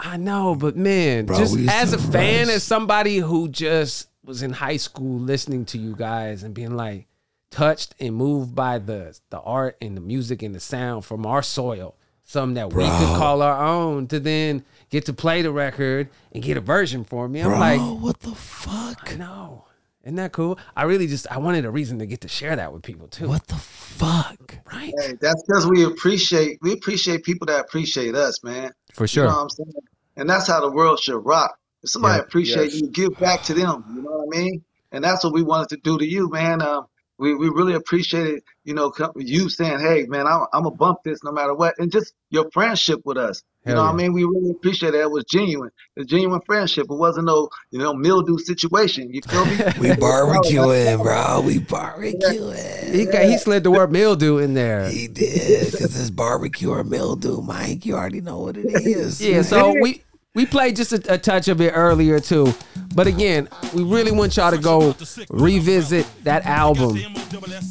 I 0.00 0.16
know, 0.16 0.54
but 0.54 0.76
man, 0.76 1.26
Bro, 1.26 1.38
just 1.38 1.58
as 1.68 1.90
to 1.90 1.96
a 1.96 1.98
fan, 1.98 2.46
rush. 2.46 2.56
as 2.56 2.62
somebody 2.62 3.16
who 3.18 3.48
just 3.48 4.08
was 4.24 4.42
in 4.42 4.52
high 4.52 4.76
school 4.76 5.18
listening 5.18 5.64
to 5.66 5.78
you 5.78 5.96
guys 5.96 6.44
and 6.44 6.54
being 6.54 6.76
like 6.76 7.08
touched 7.50 7.94
and 7.98 8.14
moved 8.14 8.54
by 8.54 8.78
the 8.78 9.18
the 9.30 9.40
art 9.40 9.76
and 9.80 9.96
the 9.96 10.00
music 10.00 10.42
and 10.42 10.54
the 10.54 10.60
sound 10.60 11.04
from 11.04 11.26
our 11.26 11.42
soil, 11.42 11.96
something 12.28 12.54
that 12.54 12.72
we 12.72 12.84
could 12.84 13.16
call 13.16 13.40
our 13.42 13.64
own, 13.64 14.06
to 14.06 14.20
then 14.20 14.62
get 14.90 15.06
to 15.06 15.12
play 15.14 15.40
the 15.42 15.50
record 15.50 16.08
and 16.32 16.42
get 16.42 16.56
a 16.56 16.60
version 16.60 17.02
for 17.02 17.26
me. 17.28 17.40
I'm 17.40 17.48
Bro, 17.48 17.58
like, 17.58 17.80
what 18.02 18.20
the 18.20 18.34
fuck? 18.34 19.16
No. 19.18 19.64
Isn't 20.04 20.16
that 20.16 20.32
cool? 20.32 20.58
I 20.76 20.84
really 20.84 21.06
just 21.06 21.26
I 21.30 21.38
wanted 21.38 21.64
a 21.64 21.70
reason 21.70 21.98
to 21.98 22.06
get 22.06 22.20
to 22.20 22.28
share 22.28 22.54
that 22.54 22.72
with 22.72 22.82
people 22.82 23.08
too. 23.08 23.28
What 23.28 23.46
the 23.48 23.56
fuck? 23.56 24.56
Right? 24.72 24.92
Hey, 25.00 25.14
that's 25.20 25.42
because 25.46 25.66
we 25.66 25.84
appreciate 25.84 26.58
we 26.62 26.72
appreciate 26.72 27.24
people 27.24 27.46
that 27.46 27.60
appreciate 27.60 28.14
us, 28.14 28.42
man. 28.44 28.72
For 28.92 29.04
You 29.04 29.08
sure. 29.08 29.24
know 29.24 29.30
what 29.34 29.42
I'm 29.42 29.50
saying? 29.50 29.72
And 30.16 30.30
that's 30.30 30.46
how 30.46 30.60
the 30.60 30.70
world 30.70 31.00
should 31.00 31.18
rock. 31.24 31.58
If 31.82 31.90
somebody 31.90 32.16
Yeah. 32.18 32.22
appreciates 32.22 32.74
Yes. 32.74 32.82
you, 32.82 32.88
give 32.88 33.18
back 33.18 33.42
to 33.44 33.54
them. 33.54 33.84
You 33.94 34.02
know 34.02 34.10
what 34.10 34.36
I 34.36 34.40
mean? 34.40 34.62
And 34.92 35.02
that's 35.04 35.24
what 35.24 35.32
we 35.32 35.42
wanted 35.42 35.68
to 35.70 35.76
do 35.78 35.98
to 35.98 36.06
you, 36.06 36.28
man. 36.30 36.62
Um, 36.62 36.86
we, 37.18 37.34
we 37.34 37.48
really 37.48 37.74
appreciated, 37.74 38.42
you 38.64 38.74
know, 38.74 38.92
you 39.16 39.48
saying, 39.48 39.80
"Hey, 39.80 40.06
man, 40.06 40.26
I'm 40.26 40.46
I'm 40.52 40.62
gonna 40.62 40.76
bump 40.76 41.00
this 41.04 41.22
no 41.24 41.32
matter 41.32 41.54
what," 41.54 41.74
and 41.78 41.90
just 41.90 42.14
your 42.30 42.48
friendship 42.52 43.00
with 43.04 43.18
us. 43.18 43.42
You 43.64 43.74
Hell 43.74 43.82
know 43.82 43.86
what 43.86 43.94
I 43.94 43.96
mean? 43.96 44.12
We 44.12 44.24
really 44.24 44.50
appreciate 44.50 44.94
it. 44.94 45.00
It 45.00 45.10
was 45.10 45.24
genuine. 45.24 45.70
It 45.96 46.00
was 46.00 46.06
genuine 46.06 46.40
friendship. 46.46 46.86
It 46.88 46.94
wasn't 46.94 47.26
no, 47.26 47.50
you 47.70 47.78
know, 47.78 47.92
mildew 47.92 48.38
situation. 48.38 49.12
You 49.12 49.20
feel 49.22 49.44
me? 49.44 49.52
We 49.78 49.88
barbecuing, 49.90 51.02
bro. 51.02 51.42
We 51.42 51.58
barbecuing. 51.58 52.94
He 52.94 53.04
got, 53.04 53.24
he 53.24 53.36
slid 53.36 53.64
the 53.64 53.70
word 53.70 53.92
mildew 53.92 54.38
in 54.38 54.54
there. 54.54 54.88
He 54.88 55.08
did, 55.08 55.72
because 55.72 56.00
it's 56.00 56.08
barbecue 56.08 56.70
or 56.70 56.84
mildew, 56.84 57.42
Mike. 57.42 57.84
You 57.84 57.96
already 57.96 58.20
know 58.20 58.38
what 58.38 58.56
it 58.56 58.66
is. 58.86 59.20
Yeah, 59.20 59.42
so 59.42 59.74
we 59.82 60.02
we 60.38 60.46
played 60.46 60.76
just 60.76 60.92
a, 60.92 61.14
a 61.14 61.18
touch 61.18 61.48
of 61.48 61.60
it 61.60 61.72
earlier 61.72 62.20
too, 62.20 62.54
but 62.94 63.08
again, 63.08 63.48
we 63.74 63.82
really 63.82 64.12
want 64.12 64.36
y'all 64.36 64.52
to 64.52 64.56
go 64.56 64.94
revisit 65.30 66.06
that 66.22 66.46
album. 66.46 66.96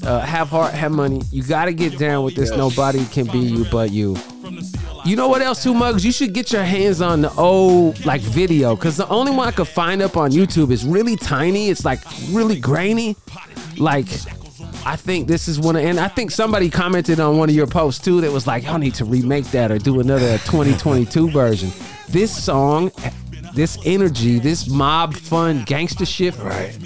Uh, 0.03 0.19
have 0.19 0.49
heart, 0.49 0.73
have 0.73 0.91
money. 0.91 1.21
You 1.31 1.43
got 1.43 1.65
to 1.65 1.73
get 1.73 1.97
down 1.97 2.25
with 2.25 2.35
this. 2.35 2.51
Nobody 2.51 3.05
can 3.05 3.25
be 3.27 3.39
you 3.39 3.65
but 3.71 3.91
you. 3.91 4.17
You 5.05 5.15
know 5.15 5.29
what 5.29 5.41
else, 5.41 5.63
too, 5.63 5.73
Mugs? 5.73 6.03
You 6.05 6.11
should 6.11 6.33
get 6.33 6.51
your 6.51 6.65
hands 6.65 6.99
on 6.99 7.21
the 7.21 7.31
old 7.35 8.05
like 8.05 8.19
video, 8.19 8.75
cause 8.75 8.97
the 8.97 9.07
only 9.07 9.31
one 9.31 9.47
I 9.47 9.51
could 9.51 9.69
find 9.69 10.01
up 10.01 10.17
on 10.17 10.31
YouTube 10.31 10.69
is 10.69 10.85
really 10.85 11.15
tiny. 11.15 11.69
It's 11.69 11.85
like 11.85 12.01
really 12.31 12.59
grainy. 12.59 13.15
Like, 13.77 14.07
I 14.85 14.97
think 14.97 15.29
this 15.29 15.47
is 15.47 15.57
one 15.57 15.77
of, 15.77 15.85
and 15.85 16.01
I 16.01 16.09
think 16.09 16.31
somebody 16.31 16.69
commented 16.69 17.21
on 17.21 17.37
one 17.37 17.47
of 17.47 17.55
your 17.55 17.67
posts 17.67 18.03
too 18.03 18.19
that 18.19 18.31
was 18.33 18.45
like, 18.45 18.65
y'all 18.65 18.77
need 18.77 18.95
to 18.95 19.05
remake 19.05 19.45
that 19.51 19.71
or 19.71 19.77
do 19.77 20.01
another 20.01 20.37
2022 20.39 21.31
version. 21.31 21.71
This 22.09 22.43
song, 22.43 22.91
this 23.53 23.77
energy, 23.85 24.39
this 24.39 24.69
mob 24.69 25.13
fun 25.15 25.63
gangster 25.65 26.05
shit. 26.05 26.37
Right. 26.37 26.77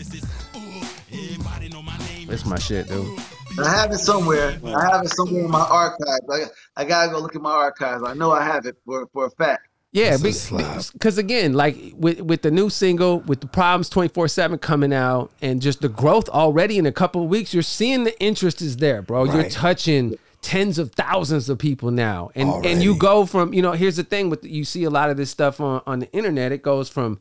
That's 2.28 2.46
my 2.46 2.58
shit, 2.58 2.88
dude. 2.88 3.20
I 3.64 3.70
have 3.70 3.92
it 3.92 3.98
somewhere. 3.98 4.58
I 4.66 4.90
have 4.96 5.04
it 5.06 5.10
somewhere 5.10 5.44
in 5.44 5.52
my 5.52 5.60
archives. 5.60 6.22
I, 6.32 6.46
I 6.78 6.86
gotta 6.86 7.12
go 7.12 7.20
look 7.20 7.36
at 7.36 7.42
my 7.42 7.52
archives. 7.52 8.04
I 8.06 8.14
know 8.14 8.32
I 8.32 8.44
have 8.44 8.66
it 8.66 8.78
for 8.86 9.08
for 9.14 9.26
a 9.26 9.32
fact. 9.32 9.68
Yeah, 9.94 10.16
That's 10.16 10.50
a 10.50 10.94
because 10.94 11.18
again, 11.18 11.52
like 11.54 11.76
with 11.98 12.22
with 12.22 12.44
the 12.44 12.52
new 12.52 12.70
single, 12.70 13.20
with 13.20 13.42
the 13.42 13.48
problems 13.48 13.90
twenty 13.90 14.08
four 14.08 14.30
seven 14.30 14.58
coming 14.58 14.94
out, 14.94 15.32
and 15.42 15.62
just 15.62 15.82
the 15.82 15.90
growth 15.90 16.30
already 16.30 16.78
in 16.78 16.86
a 16.86 16.94
couple 16.94 17.22
of 17.24 17.30
weeks, 17.30 17.54
you're 17.54 17.62
seeing 17.62 18.06
the 18.06 18.18
interest 18.22 18.62
is 18.62 18.78
there, 18.78 19.02
bro. 19.02 19.26
You're 19.26 19.36
Right. 19.36 19.52
touching 19.52 20.18
tens 20.42 20.80
of 20.80 20.92
thousands 20.94 21.50
of 21.50 21.58
people 21.60 21.92
now, 21.92 22.32
and 22.36 22.66
and 22.66 22.82
you 22.84 22.96
go 22.98 23.26
from 23.26 23.54
you 23.54 23.62
know 23.62 23.74
here's 23.74 23.96
the 23.98 24.04
thing 24.04 24.30
with 24.30 24.44
you 24.44 24.64
see 24.66 24.84
a 24.84 24.90
lot 24.90 25.10
of 25.10 25.18
this 25.18 25.30
stuff 25.30 25.60
on 25.62 25.82
on 25.86 26.00
the 26.00 26.12
internet, 26.12 26.52
it 26.52 26.62
goes 26.62 26.90
from 26.90 27.20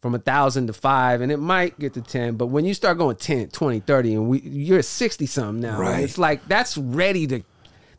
from 0.00 0.14
a 0.14 0.18
thousand 0.18 0.66
to 0.66 0.72
five 0.72 1.20
and 1.20 1.30
it 1.30 1.36
might 1.36 1.78
get 1.78 1.94
to 1.94 2.00
10 2.00 2.34
but 2.34 2.46
when 2.46 2.64
you 2.64 2.74
start 2.74 2.98
going 2.98 3.14
10 3.14 3.50
20 3.50 3.78
30 3.78 4.14
and 4.14 4.26
we 4.28 4.40
you're 4.40 4.80
at 4.80 4.84
60 4.84 5.26
something 5.26 5.60
now 5.60 5.78
Right. 5.78 6.02
it's 6.02 6.18
like 6.18 6.44
that's 6.48 6.76
ready 6.76 7.24
to 7.28 7.44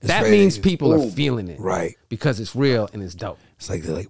that 0.02 0.24
ready 0.24 0.32
means 0.38 0.56
to- 0.56 0.62
people 0.62 0.94
are 0.94 1.10
feeling 1.10 1.48
it 1.48 1.62
Right. 1.62 1.96
because 2.10 2.42
it's 2.42 2.58
real 2.58 2.90
and 2.92 3.02
it's 3.02 3.16
dope 3.16 3.40
It's 3.56 3.70
like 3.70 3.84
they're 3.84 3.96
like, 3.96 4.10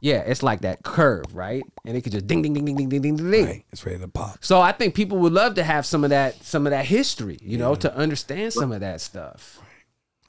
yeah, 0.00 0.18
it's 0.18 0.42
like 0.44 0.60
that 0.62 0.82
curve, 0.84 1.24
right? 1.34 1.62
And 1.84 1.96
it 1.96 2.02
could 2.02 2.10
just 2.12 2.26
ding, 2.28 2.42
ding, 2.42 2.54
ding, 2.54 2.64
ding, 2.64 2.76
ding, 2.76 2.88
ding, 2.88 3.02
ding, 3.02 3.16
ding, 3.16 3.44
right. 3.46 3.64
It's 3.72 3.84
ready 3.86 3.98
to 4.00 4.08
pop. 4.08 4.38
So 4.40 4.60
I 4.60 4.70
think 4.72 4.94
people 4.94 5.18
would 5.18 5.32
love 5.32 5.54
to 5.56 5.62
have 5.64 5.84
some 5.86 6.02
of 6.02 6.10
that, 6.10 6.42
some 6.44 6.66
of 6.66 6.70
that 6.70 6.86
history, 6.86 7.38
you 7.40 7.56
know, 7.58 7.74
to 7.76 7.92
understand 7.96 8.52
some 8.52 8.70
of 8.72 8.80
that 8.80 9.00
stuff. 9.00 9.60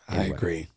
I 0.08 0.24
agree. 0.24 0.68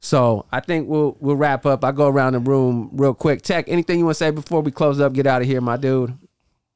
So 0.00 0.44
I 0.52 0.60
think 0.60 0.86
we'll 0.86 1.16
we'll 1.18 1.36
wrap 1.36 1.64
up. 1.64 1.82
I 1.82 1.90
go 1.90 2.08
around 2.08 2.34
the 2.34 2.38
room 2.38 2.90
real 2.92 3.14
quick. 3.14 3.40
Tech, 3.40 3.68
anything 3.68 3.98
you 3.98 4.04
want 4.04 4.16
to 4.16 4.18
say 4.18 4.30
before 4.30 4.60
we 4.60 4.70
close 4.70 5.00
up? 5.00 5.14
Get 5.14 5.26
out 5.26 5.40
of 5.40 5.48
here, 5.48 5.62
my 5.62 5.78
dude. 5.78 6.16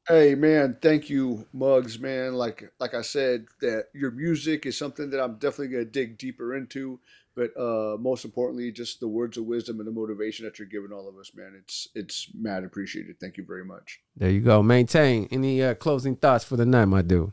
Hey 0.07 0.33
man, 0.33 0.75
thank 0.81 1.11
you, 1.11 1.45
Mugs, 1.53 1.99
man. 1.99 2.33
Like 2.33 2.73
like 2.79 2.95
I 2.95 3.03
said, 3.03 3.45
that 3.61 3.89
your 3.93 4.09
music 4.09 4.65
is 4.65 4.75
something 4.75 5.11
that 5.11 5.23
I'm 5.23 5.35
definitely 5.35 5.67
gonna 5.67 5.85
dig 5.85 6.17
deeper 6.17 6.55
into. 6.55 6.99
But 7.35 7.55
uh 7.55 7.97
most 7.99 8.25
importantly, 8.25 8.71
just 8.71 8.99
the 8.99 9.07
words 9.07 9.37
of 9.37 9.45
wisdom 9.45 9.77
and 9.77 9.87
the 9.87 9.91
motivation 9.91 10.45
that 10.45 10.57
you're 10.57 10.67
giving 10.67 10.91
all 10.91 11.07
of 11.07 11.15
us, 11.17 11.31
man. 11.35 11.53
It's 11.55 11.89
it's 11.93 12.29
mad 12.33 12.63
appreciated. 12.63 13.19
Thank 13.19 13.37
you 13.37 13.45
very 13.45 13.63
much. 13.63 13.99
There 14.17 14.31
you 14.31 14.41
go. 14.41 14.63
Maintain. 14.63 15.27
Any 15.29 15.61
uh, 15.61 15.75
closing 15.75 16.15
thoughts 16.15 16.43
for 16.43 16.57
the 16.57 16.65
night, 16.65 16.85
my 16.85 17.03
dude? 17.03 17.31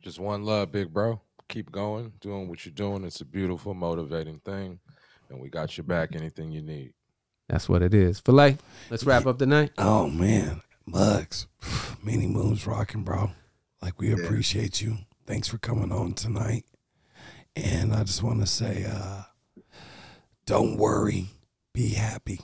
Just 0.00 0.18
one 0.18 0.44
love, 0.44 0.72
big 0.72 0.92
bro. 0.92 1.20
Keep 1.50 1.72
going, 1.72 2.12
doing 2.20 2.48
what 2.48 2.64
you're 2.64 2.72
doing. 2.72 3.04
It's 3.04 3.20
a 3.20 3.24
beautiful, 3.24 3.74
motivating 3.74 4.38
thing, 4.38 4.78
and 5.28 5.40
we 5.40 5.48
got 5.48 5.76
your 5.76 5.82
back. 5.84 6.14
Anything 6.14 6.52
you 6.52 6.62
need. 6.62 6.94
That's 7.48 7.68
what 7.68 7.82
it 7.82 7.92
is. 7.92 8.20
Filet. 8.20 8.56
Let's 8.88 9.02
wrap 9.02 9.26
up 9.26 9.38
the 9.38 9.46
night. 9.46 9.72
Oh 9.76 10.08
man, 10.08 10.62
Mugs, 10.86 11.48
Many 12.04 12.28
Moons 12.28 12.68
rocking, 12.68 13.02
bro. 13.02 13.32
Like 13.82 13.98
we 13.98 14.12
appreciate 14.12 14.80
you. 14.80 14.98
Thanks 15.26 15.48
for 15.48 15.58
coming 15.58 15.90
on 15.90 16.12
tonight. 16.12 16.66
And 17.56 17.92
I 17.92 18.04
just 18.04 18.22
want 18.22 18.40
to 18.40 18.46
say, 18.46 18.86
uh, 18.88 19.22
don't 20.46 20.76
worry, 20.76 21.30
be 21.74 21.94
happy. 21.94 22.40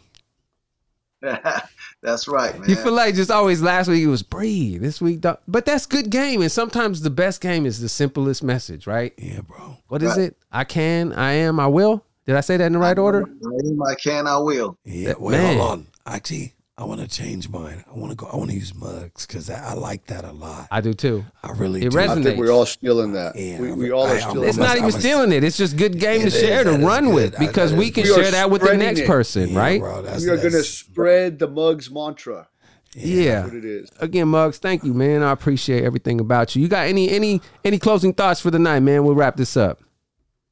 That's 2.02 2.28
right, 2.28 2.58
man. 2.58 2.68
You 2.68 2.76
feel 2.76 2.92
like 2.92 3.14
just 3.14 3.30
always 3.30 3.62
last 3.62 3.88
week 3.88 4.02
it 4.02 4.06
was 4.06 4.22
breathe. 4.22 4.82
This 4.82 5.00
week, 5.00 5.20
don't- 5.22 5.38
but 5.48 5.64
that's 5.66 5.86
good 5.86 6.10
game. 6.10 6.40
And 6.42 6.52
sometimes 6.52 7.00
the 7.00 7.10
best 7.10 7.40
game 7.40 7.66
is 7.66 7.80
the 7.80 7.88
simplest 7.88 8.42
message, 8.42 8.86
right? 8.86 9.12
Yeah, 9.18 9.40
bro. 9.40 9.78
What 9.88 10.02
is 10.02 10.10
Right. 10.10 10.20
it? 10.28 10.36
I 10.52 10.64
can, 10.64 11.12
I 11.12 11.32
am, 11.32 11.58
I 11.58 11.66
will. 11.66 12.04
Did 12.26 12.36
I 12.36 12.40
say 12.40 12.56
that 12.56 12.66
in 12.66 12.72
the 12.72 12.78
right 12.78 12.98
order? 12.98 13.22
I 13.22 13.68
am, 13.68 13.82
I 13.82 13.94
can, 13.94 14.26
I 14.26 14.36
will. 14.38 14.76
Yeah, 14.84 15.08
That- 15.08 15.20
wait, 15.20 15.32
man. 15.38 15.56
hold 15.58 15.70
on. 15.70 15.86
Actually, 16.04 16.54
I 16.78 16.84
want 16.84 17.00
to 17.00 17.08
change 17.08 17.48
mine. 17.48 17.82
I 17.90 17.98
want 17.98 18.10
to 18.10 18.16
go. 18.16 18.26
I 18.26 18.36
want 18.36 18.50
to 18.50 18.56
use 18.56 18.74
Mugs 18.74 19.26
because 19.26 19.48
I, 19.48 19.70
I 19.70 19.72
like 19.72 20.06
that 20.08 20.24
a 20.26 20.32
lot. 20.32 20.68
I 20.70 20.82
do 20.82 20.92
too. 20.92 21.24
I 21.42 21.52
really 21.52 21.82
It 21.82 21.90
do. 21.92 21.98
I 21.98 22.06
think 22.08 22.26
Resonates. 22.26 22.36
we're 22.36 22.50
all 22.50 22.66
stealing 22.66 23.12
that. 23.14 23.34
Yeah, 23.34 23.60
we, 23.60 23.68
I'm- 23.68 23.78
we 23.78 23.90
all 23.92 24.06
I- 24.06 24.16
are 24.16 24.20
stealing 24.20 24.48
It's 24.48 24.58
not 24.58 24.72
even 24.76 24.90
I'm 24.90 24.94
a- 24.94 25.00
stealing 25.00 25.32
it. 25.32 25.42
It's 25.42 25.56
just 25.56 25.78
good 25.78 25.98
game 25.98 26.20
It 26.20 26.24
to 26.24 26.30
share 26.30 26.68
is. 26.68 26.76
to 26.76 26.84
run 26.84 27.06
good. 27.06 27.14
with 27.14 27.38
because 27.38 27.70
that 27.70 27.78
we 27.78 27.90
can 27.90 28.02
We 28.02 28.10
share 28.10 28.30
that 28.30 28.50
with 28.50 28.60
the 28.60 28.76
next 28.76 29.00
it. 29.00 29.06
person, 29.06 29.48
Yeah, 29.50 29.58
right? 29.58 29.80
bro, 29.80 30.02
we 30.02 30.28
are 30.28 30.36
gonna 30.36 30.62
spread 30.62 31.38
the 31.38 31.48
mugs 31.48 31.90
mantra. 31.90 32.46
Yeah. 32.94 33.40
That's 33.42 33.48
what 33.54 33.56
it 33.56 33.64
is. 33.64 33.90
Again, 34.00 34.28
mugs. 34.28 34.58
thank 34.58 34.84
you, 34.84 34.92
man. 34.92 35.22
I 35.22 35.30
appreciate 35.32 35.82
everything 35.82 36.20
about 36.20 36.54
you. 36.54 36.60
You 36.62 36.68
got 36.68 36.86
any 36.88 37.08
any 37.08 37.40
any 37.64 37.78
closing 37.78 38.12
thoughts 38.12 38.40
for 38.40 38.50
the 38.50 38.58
night, 38.58 38.80
man? 38.80 39.02
We'll 39.04 39.14
wrap 39.14 39.36
this 39.36 39.56
up. 39.56 39.80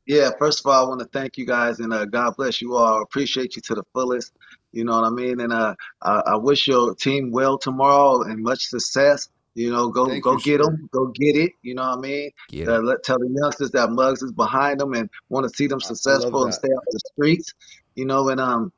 Yeah, 0.07 0.31
first 0.39 0.61
of 0.61 0.67
all, 0.67 0.85
I 0.85 0.89
want 0.89 1.01
to 1.01 1.07
thank 1.19 1.39
you 1.39 1.47
guys 1.47 1.81
and 1.81 1.93
uh, 1.93 2.05
God 2.07 2.35
bless 2.37 2.61
you 2.63 2.77
all. 2.77 2.99
I 2.99 3.03
appreciate 3.03 3.57
you 3.57 3.63
to 3.63 3.75
the 3.75 3.83
fullest. 3.95 4.33
You 4.75 4.85
know 4.85 5.01
what 5.01 5.05
I 5.05 5.11
mean? 5.11 5.41
And 5.41 5.53
uh, 5.53 5.75
I, 6.03 6.23
I 6.27 6.37
wish 6.37 6.67
your 6.67 6.95
team 6.95 7.31
well 7.31 7.57
tomorrow 7.59 8.23
and 8.23 8.43
much 8.43 8.67
success. 8.67 9.29
You 9.55 9.71
know, 9.71 9.89
go 9.89 10.07
Thank 10.09 10.25
go 10.25 10.37
get 10.37 10.61
sir. 10.61 10.65
them, 10.65 10.89
go 10.93 11.07
get 11.15 11.37
it. 11.37 11.53
You 11.63 11.75
know 11.77 11.83
what 11.89 11.99
I 11.99 12.01
mean? 12.01 12.31
Get 12.49 12.69
Uh, 12.69 12.81
let 12.81 13.05
tell 13.05 13.19
the 13.19 13.33
youngsters 13.41 13.71
that 13.71 13.91
Mugs 13.93 14.21
is 14.23 14.33
behind 14.33 14.81
them 14.81 14.95
and 14.95 15.09
want 15.29 15.49
to 15.49 15.57
see 15.57 15.69
them 15.69 15.79
I- 15.81 15.87
I 15.87 15.89
love 15.91 15.97
successful 15.97 16.45
and 16.45 16.53
stay 16.53 16.69
off 16.69 16.85
the 16.91 17.01
streets. 17.13 17.55
You 17.95 18.05
know, 18.05 18.29
and 18.31 18.41
um, 18.41 18.73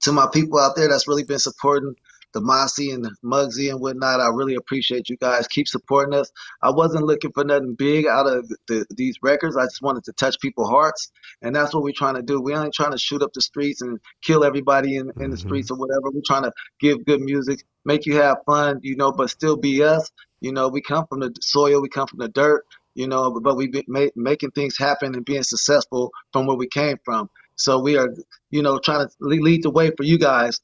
to 0.00 0.12
my 0.12 0.26
people 0.32 0.58
out 0.58 0.74
there 0.74 0.88
that's 0.88 1.06
really 1.06 1.22
been 1.22 1.38
supporting 1.38 1.94
the 2.38 2.44
Mossie 2.44 2.92
and 2.92 3.04
the 3.04 3.10
Mugzi 3.24 3.70
and 3.70 3.80
whatnot. 3.80 4.20
I 4.20 4.28
really 4.28 4.54
appreciate 4.54 5.08
you 5.08 5.16
guys. 5.16 5.48
Keep 5.48 5.66
supporting 5.66 6.14
us. 6.14 6.30
I 6.62 6.70
wasn't 6.70 7.04
looking 7.04 7.32
for 7.32 7.42
nothing 7.44 7.74
big 7.74 8.06
out 8.06 8.26
of 8.26 8.48
the, 8.68 8.86
these 8.90 9.16
records. 9.22 9.56
I 9.56 9.64
just 9.64 9.82
wanted 9.82 10.04
to 10.04 10.12
touch 10.12 10.38
people's 10.38 10.68
hearts, 10.68 11.10
and 11.42 11.54
that's 11.54 11.74
what 11.74 11.82
we're 11.82 11.92
trying 11.92 12.14
to 12.14 12.22
do. 12.22 12.40
We 12.40 12.54
ain't 12.54 12.72
trying 12.72 12.92
to 12.92 12.98
shoot 12.98 13.22
up 13.22 13.32
the 13.32 13.40
streets 13.40 13.82
and 13.82 13.98
kill 14.22 14.44
everybody 14.44 14.96
in, 14.96 15.10
in 15.16 15.30
the 15.30 15.36
mm-hmm. 15.36 15.48
streets 15.48 15.70
or 15.72 15.78
whatever. 15.78 16.10
We're 16.12 16.22
trying 16.24 16.44
to 16.44 16.52
give 16.80 17.04
good 17.04 17.20
music, 17.20 17.64
make 17.84 18.06
you 18.06 18.14
have 18.16 18.38
fun, 18.46 18.78
you 18.82 18.94
know, 18.94 19.10
but 19.10 19.30
still 19.30 19.56
be 19.56 19.82
us. 19.82 20.10
You 20.40 20.52
know, 20.52 20.68
we 20.68 20.80
come 20.80 21.06
from 21.08 21.18
the 21.20 21.34
soil, 21.40 21.82
we 21.82 21.88
come 21.88 22.06
from 22.06 22.20
the 22.20 22.28
dirt, 22.28 22.64
you 22.94 23.08
know, 23.08 23.32
but, 23.32 23.42
but 23.42 23.56
we 23.56 23.66
be 23.66 23.84
ma- 23.88 24.14
making 24.14 24.52
things 24.52 24.78
happen 24.78 25.14
and 25.16 25.24
being 25.24 25.42
successful 25.42 26.12
from 26.32 26.46
where 26.46 26.56
we 26.56 26.68
came 26.68 26.98
from. 27.04 27.28
So 27.56 27.80
we 27.80 27.96
are, 27.96 28.14
you 28.52 28.62
know, 28.62 28.78
trying 28.78 29.08
to 29.08 29.14
lead 29.18 29.64
the 29.64 29.70
way 29.70 29.90
for 29.96 30.04
you 30.04 30.18
guys. 30.18 30.60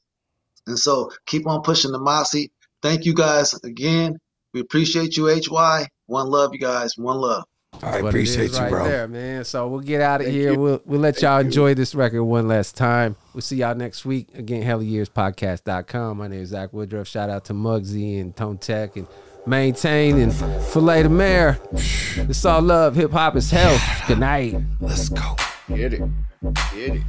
And 0.67 0.77
so 0.79 1.11
keep 1.25 1.47
on 1.47 1.61
pushing 1.61 1.91
the 1.91 1.99
Mossie. 1.99 2.49
Thank 2.81 3.05
you 3.05 3.13
guys 3.13 3.53
again. 3.63 4.17
We 4.53 4.61
appreciate 4.61 5.17
you, 5.17 5.27
HY. 5.27 5.87
One 6.07 6.27
love, 6.27 6.51
you 6.53 6.59
guys. 6.59 6.97
One 6.97 7.17
love. 7.17 7.43
I 7.83 8.01
What 8.01 8.05
it 8.05 8.07
appreciate 8.09 8.45
is 8.51 8.53
you, 8.57 8.63
right 8.63 8.69
bro. 8.69 8.83
there, 8.87 9.07
man. 9.07 9.43
So 9.43 9.67
we'll 9.67 9.81
get 9.81 9.99
out 10.01 10.21
of 10.21 10.27
Thank 10.27 10.37
here. 10.37 10.53
you. 10.53 10.59
We'll 10.59 10.81
we'll 10.85 10.99
let 11.01 11.15
Thank 11.15 11.23
y'all 11.23 11.41
you. 11.41 11.45
enjoy 11.47 11.73
this 11.73 11.93
record 11.93 12.23
one 12.23 12.47
last 12.47 12.77
time. 12.77 13.17
We'll 13.33 13.41
see 13.41 13.57
y'all 13.57 13.75
next 13.75 14.05
week. 14.05 14.29
Again, 14.33 14.63
HellYearsPodcast.com. 14.63 16.17
My 16.17 16.27
name 16.27 16.41
is 16.41 16.49
Zach 16.49 16.71
Woodruff. 16.71 17.07
Shout 17.07 17.29
out 17.29 17.43
to 17.45 17.53
Mugzi 17.53 18.21
and 18.21 18.35
Tone 18.35 18.57
Tech 18.59 18.95
and 18.95 19.07
Maintain 19.45 20.19
and 20.19 20.33
Filet 20.33 21.03
the 21.03 21.09
Mayor. 21.09 21.59
It's 21.73 22.45
all 22.45 22.61
love. 22.61 22.95
Hip 22.95 23.11
hop 23.11 23.35
is 23.35 23.51
health. 23.51 23.81
Good 24.07 24.19
night. 24.19 24.55
Let's 24.79 25.09
go. 25.09 25.35
Get 25.67 25.93
it. 25.95 26.01
Get 26.73 26.95
it. 26.95 27.01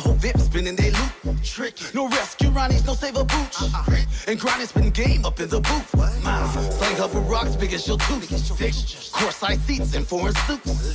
Whole 0.00 0.14
VIP 0.14 0.38
spinning 0.38 0.76
they 0.76 0.90
loop. 0.90 1.42
Tricky. 1.42 1.84
No 1.94 2.08
rescue 2.08 2.50
Ronnie's, 2.50 2.84
no 2.86 2.94
save 2.94 3.16
a 3.16 3.24
booch. 3.24 3.62
Uh-uh. 3.62 3.84
And 4.26 4.40
grinding 4.40 4.66
spin 4.66 4.90
game 4.90 5.26
up 5.26 5.38
in 5.38 5.48
the 5.50 5.60
booth. 5.60 5.94
Mine. 5.96 6.48
Up 6.94 7.12
with 7.12 7.24
rocks, 7.24 7.56
big 7.56 7.72
as 7.74 7.86
your 7.86 7.98
tooth. 7.98 8.28
Fixtures. 8.56 9.10
Course 9.12 9.36
side 9.36 9.60
seats 9.60 9.94
and 9.94 10.06
foreign 10.06 10.34
suits. 10.46 10.94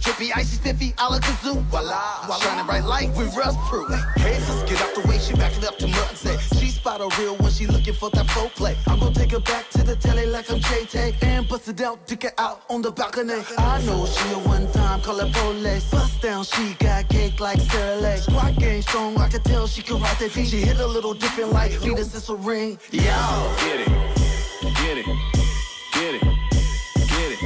Trippy, 0.00 0.30
icy, 0.34 0.56
spiffy, 0.56 0.94
a 0.98 1.08
la 1.08 1.18
kazoo. 1.18 1.62
Voila. 1.70 2.38
Shining 2.40 2.66
bright 2.66 2.84
light 2.84 3.16
with 3.16 3.34
rust 3.36 3.58
proof. 3.60 3.88
Haters, 4.16 4.62
get 4.68 4.82
out 4.82 4.94
the 4.94 5.08
way, 5.08 5.18
she 5.18 5.34
back 5.34 5.56
it 5.56 5.64
up 5.64 5.78
to 5.78 5.86
mud 5.86 6.08
and 6.08 6.18
say, 6.18 6.36
she 6.58 6.68
spot 6.68 7.00
a 7.00 7.08
real 7.20 7.36
one, 7.36 7.50
she 7.50 7.66
looking 7.66 7.94
for 7.94 8.10
that 8.10 8.28
folk 8.30 8.52
play. 8.54 8.76
I'm 8.86 8.98
gonna 8.98 9.14
take 9.14 9.30
her 9.30 9.40
back 9.40 9.70
to 9.70 9.82
the 9.82 9.96
telly 9.96 10.26
like 10.26 10.50
I'm 10.50 10.60
Tay 10.60 11.14
and 11.22 11.48
bust 11.48 11.68
it 11.68 11.80
out, 11.80 12.06
dick 12.06 12.24
it 12.24 12.34
out 12.38 12.62
on 12.68 12.82
the 12.82 12.90
balcony. 12.90 13.42
I 13.56 13.80
know 13.82 14.04
she 14.04 14.28
a 14.32 14.38
one 14.38 14.70
time, 14.72 15.00
call 15.00 15.18
her 15.18 15.30
police. 15.32 15.90
Bust 15.90 16.20
down, 16.20 16.44
she 16.44 16.74
got 16.74 17.08
cake 17.08 17.40
like 17.40 17.58
Lake. 18.02 18.18
Squad 18.18 18.56
game 18.58 18.82
strong, 18.82 19.16
I 19.16 19.28
can 19.28 19.42
tell 19.42 19.66
she 19.66 19.82
can 19.82 20.00
ride 20.00 20.18
that 20.18 20.34
D. 20.34 20.44
She 20.44 20.58
hit 20.58 20.78
a 20.80 20.86
little 20.86 21.14
different 21.14 21.52
like 21.52 21.72
Venus 21.72 22.14
is 22.14 22.28
a 22.28 22.34
ring. 22.66 22.78
Yo. 22.90 23.54
Get 23.60 23.80
it, 23.80 23.88
get 24.60 24.98
it, 24.98 25.06
get 25.94 26.14
it, 26.14 26.22
get 27.06 27.30
it, 27.32 27.40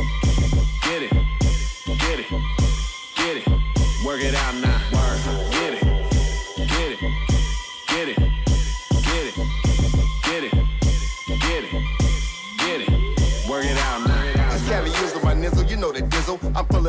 get 0.83 1.03
it, 1.03 1.13
get 2.01 2.19
it, 2.21 2.27
get 3.17 3.37
it. 3.37 4.05
Work 4.05 4.21
it 4.23 4.35
out 4.35 4.55
now. 4.55 4.90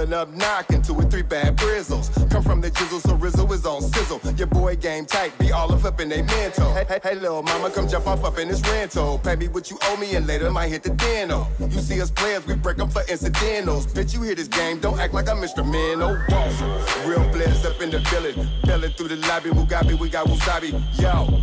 Pulling 0.01 0.13
up 0.13 0.29
knocking 0.33 0.81
two 0.81 0.95
or 0.95 1.03
three 1.03 1.21
bad 1.21 1.55
brizzles. 1.57 2.09
Come 2.31 2.43
from 2.43 2.61
the 2.61 2.71
jizzle, 2.71 3.01
so 3.01 3.15
Rizzle 3.15 3.51
is 3.51 3.65
on 3.65 3.81
sizzle. 3.81 4.19
Your 4.35 4.47
boy 4.47 4.75
game 4.75 5.05
tight, 5.05 5.37
be 5.37 5.51
all 5.51 5.71
of 5.71 5.85
up 5.85 5.99
in 5.99 6.09
they 6.09 6.21
mental. 6.21 6.73
Hey, 6.73 6.85
hey, 6.87 6.99
hey, 7.03 7.15
little 7.15 7.43
mama, 7.43 7.69
come 7.69 7.87
jump 7.87 8.07
off 8.07 8.23
up 8.23 8.37
in 8.39 8.47
this 8.47 8.61
rental. 8.61 9.19
Pay 9.19 9.35
me 9.35 9.47
what 9.47 9.69
you 9.69 9.77
owe 9.83 9.97
me, 9.97 10.15
and 10.15 10.25
later 10.25 10.49
might 10.49 10.69
hit 10.69 10.83
the 10.83 10.89
deno. 10.89 11.47
You 11.71 11.79
see 11.79 12.01
us 12.01 12.09
players, 12.11 12.45
we 12.47 12.55
break 12.55 12.79
'em 12.79 12.89
for 12.89 13.03
incidentals. 13.07 13.85
Bitch, 13.87 14.13
you 14.13 14.21
hear 14.21 14.35
this 14.35 14.47
game, 14.47 14.79
don't 14.79 14.99
act 14.99 15.13
like 15.13 15.29
I'm 15.29 15.41
instrumental. 15.41 16.15
Whoa. 16.29 17.07
Real 17.07 17.29
players 17.31 17.65
up 17.65 17.81
in 17.81 17.91
the 17.91 17.99
building. 18.11 18.49
Belling 18.63 18.91
through 18.93 19.09
the 19.09 19.17
lobby, 19.27 19.49
Mugabe, 19.49 19.99
we 19.99 20.09
got 20.09 20.25
Wasabi. 20.27 20.71
Yo. 20.99 21.41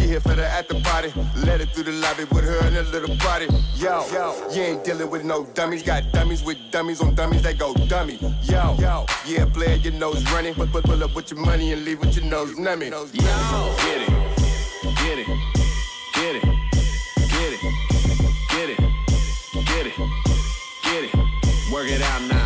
She 0.00 0.06
here 0.06 0.20
for 0.20 0.34
the 0.34 0.46
after 0.46 0.80
party. 0.80 1.12
Let 1.44 1.60
it 1.60 1.70
through 1.70 1.84
the 1.84 1.92
lobby 1.92 2.24
with 2.24 2.44
her 2.44 2.66
and 2.66 2.76
a 2.76 2.82
little 2.84 3.14
body. 3.16 3.46
Yo, 3.76 4.06
yo, 4.12 4.34
you 4.50 4.62
ain't 4.62 4.82
dealing 4.84 5.10
with 5.10 5.24
no 5.24 5.44
dummies. 5.52 5.82
Got 5.82 6.10
dummies 6.12 6.42
with 6.42 6.56
dummies 6.70 7.02
on 7.02 7.14
dummies 7.14 7.42
that 7.42 7.58
go 7.58 7.74
dummy. 7.86 8.18
Yo, 8.42 8.76
yo, 8.78 9.04
yeah, 9.26 9.44
player, 9.44 9.76
your 9.76 9.92
nose 9.92 10.24
running. 10.32 10.54
But 10.56 10.72
but 10.72 10.84
pull 10.84 11.04
up 11.04 11.14
with 11.14 11.30
your 11.30 11.40
money 11.40 11.72
and 11.72 11.84
leave 11.84 12.00
with 12.00 12.16
your 12.16 12.24
nose 12.24 12.54
nummy. 12.54 12.90
Yo, 12.90 13.04
Get 13.12 14.00
it, 14.00 14.08
get 14.96 15.18
it, 15.18 15.26
get 16.14 16.36
it, 16.36 16.44
get 17.28 17.52
it, 17.52 17.60
get 18.48 18.70
it, 18.70 18.78
get 19.66 19.86
it, 19.86 19.96
get 20.82 21.04
it. 21.04 21.14
Work 21.72 21.88
it 21.88 22.00
out 22.00 22.22
now. 22.22 22.39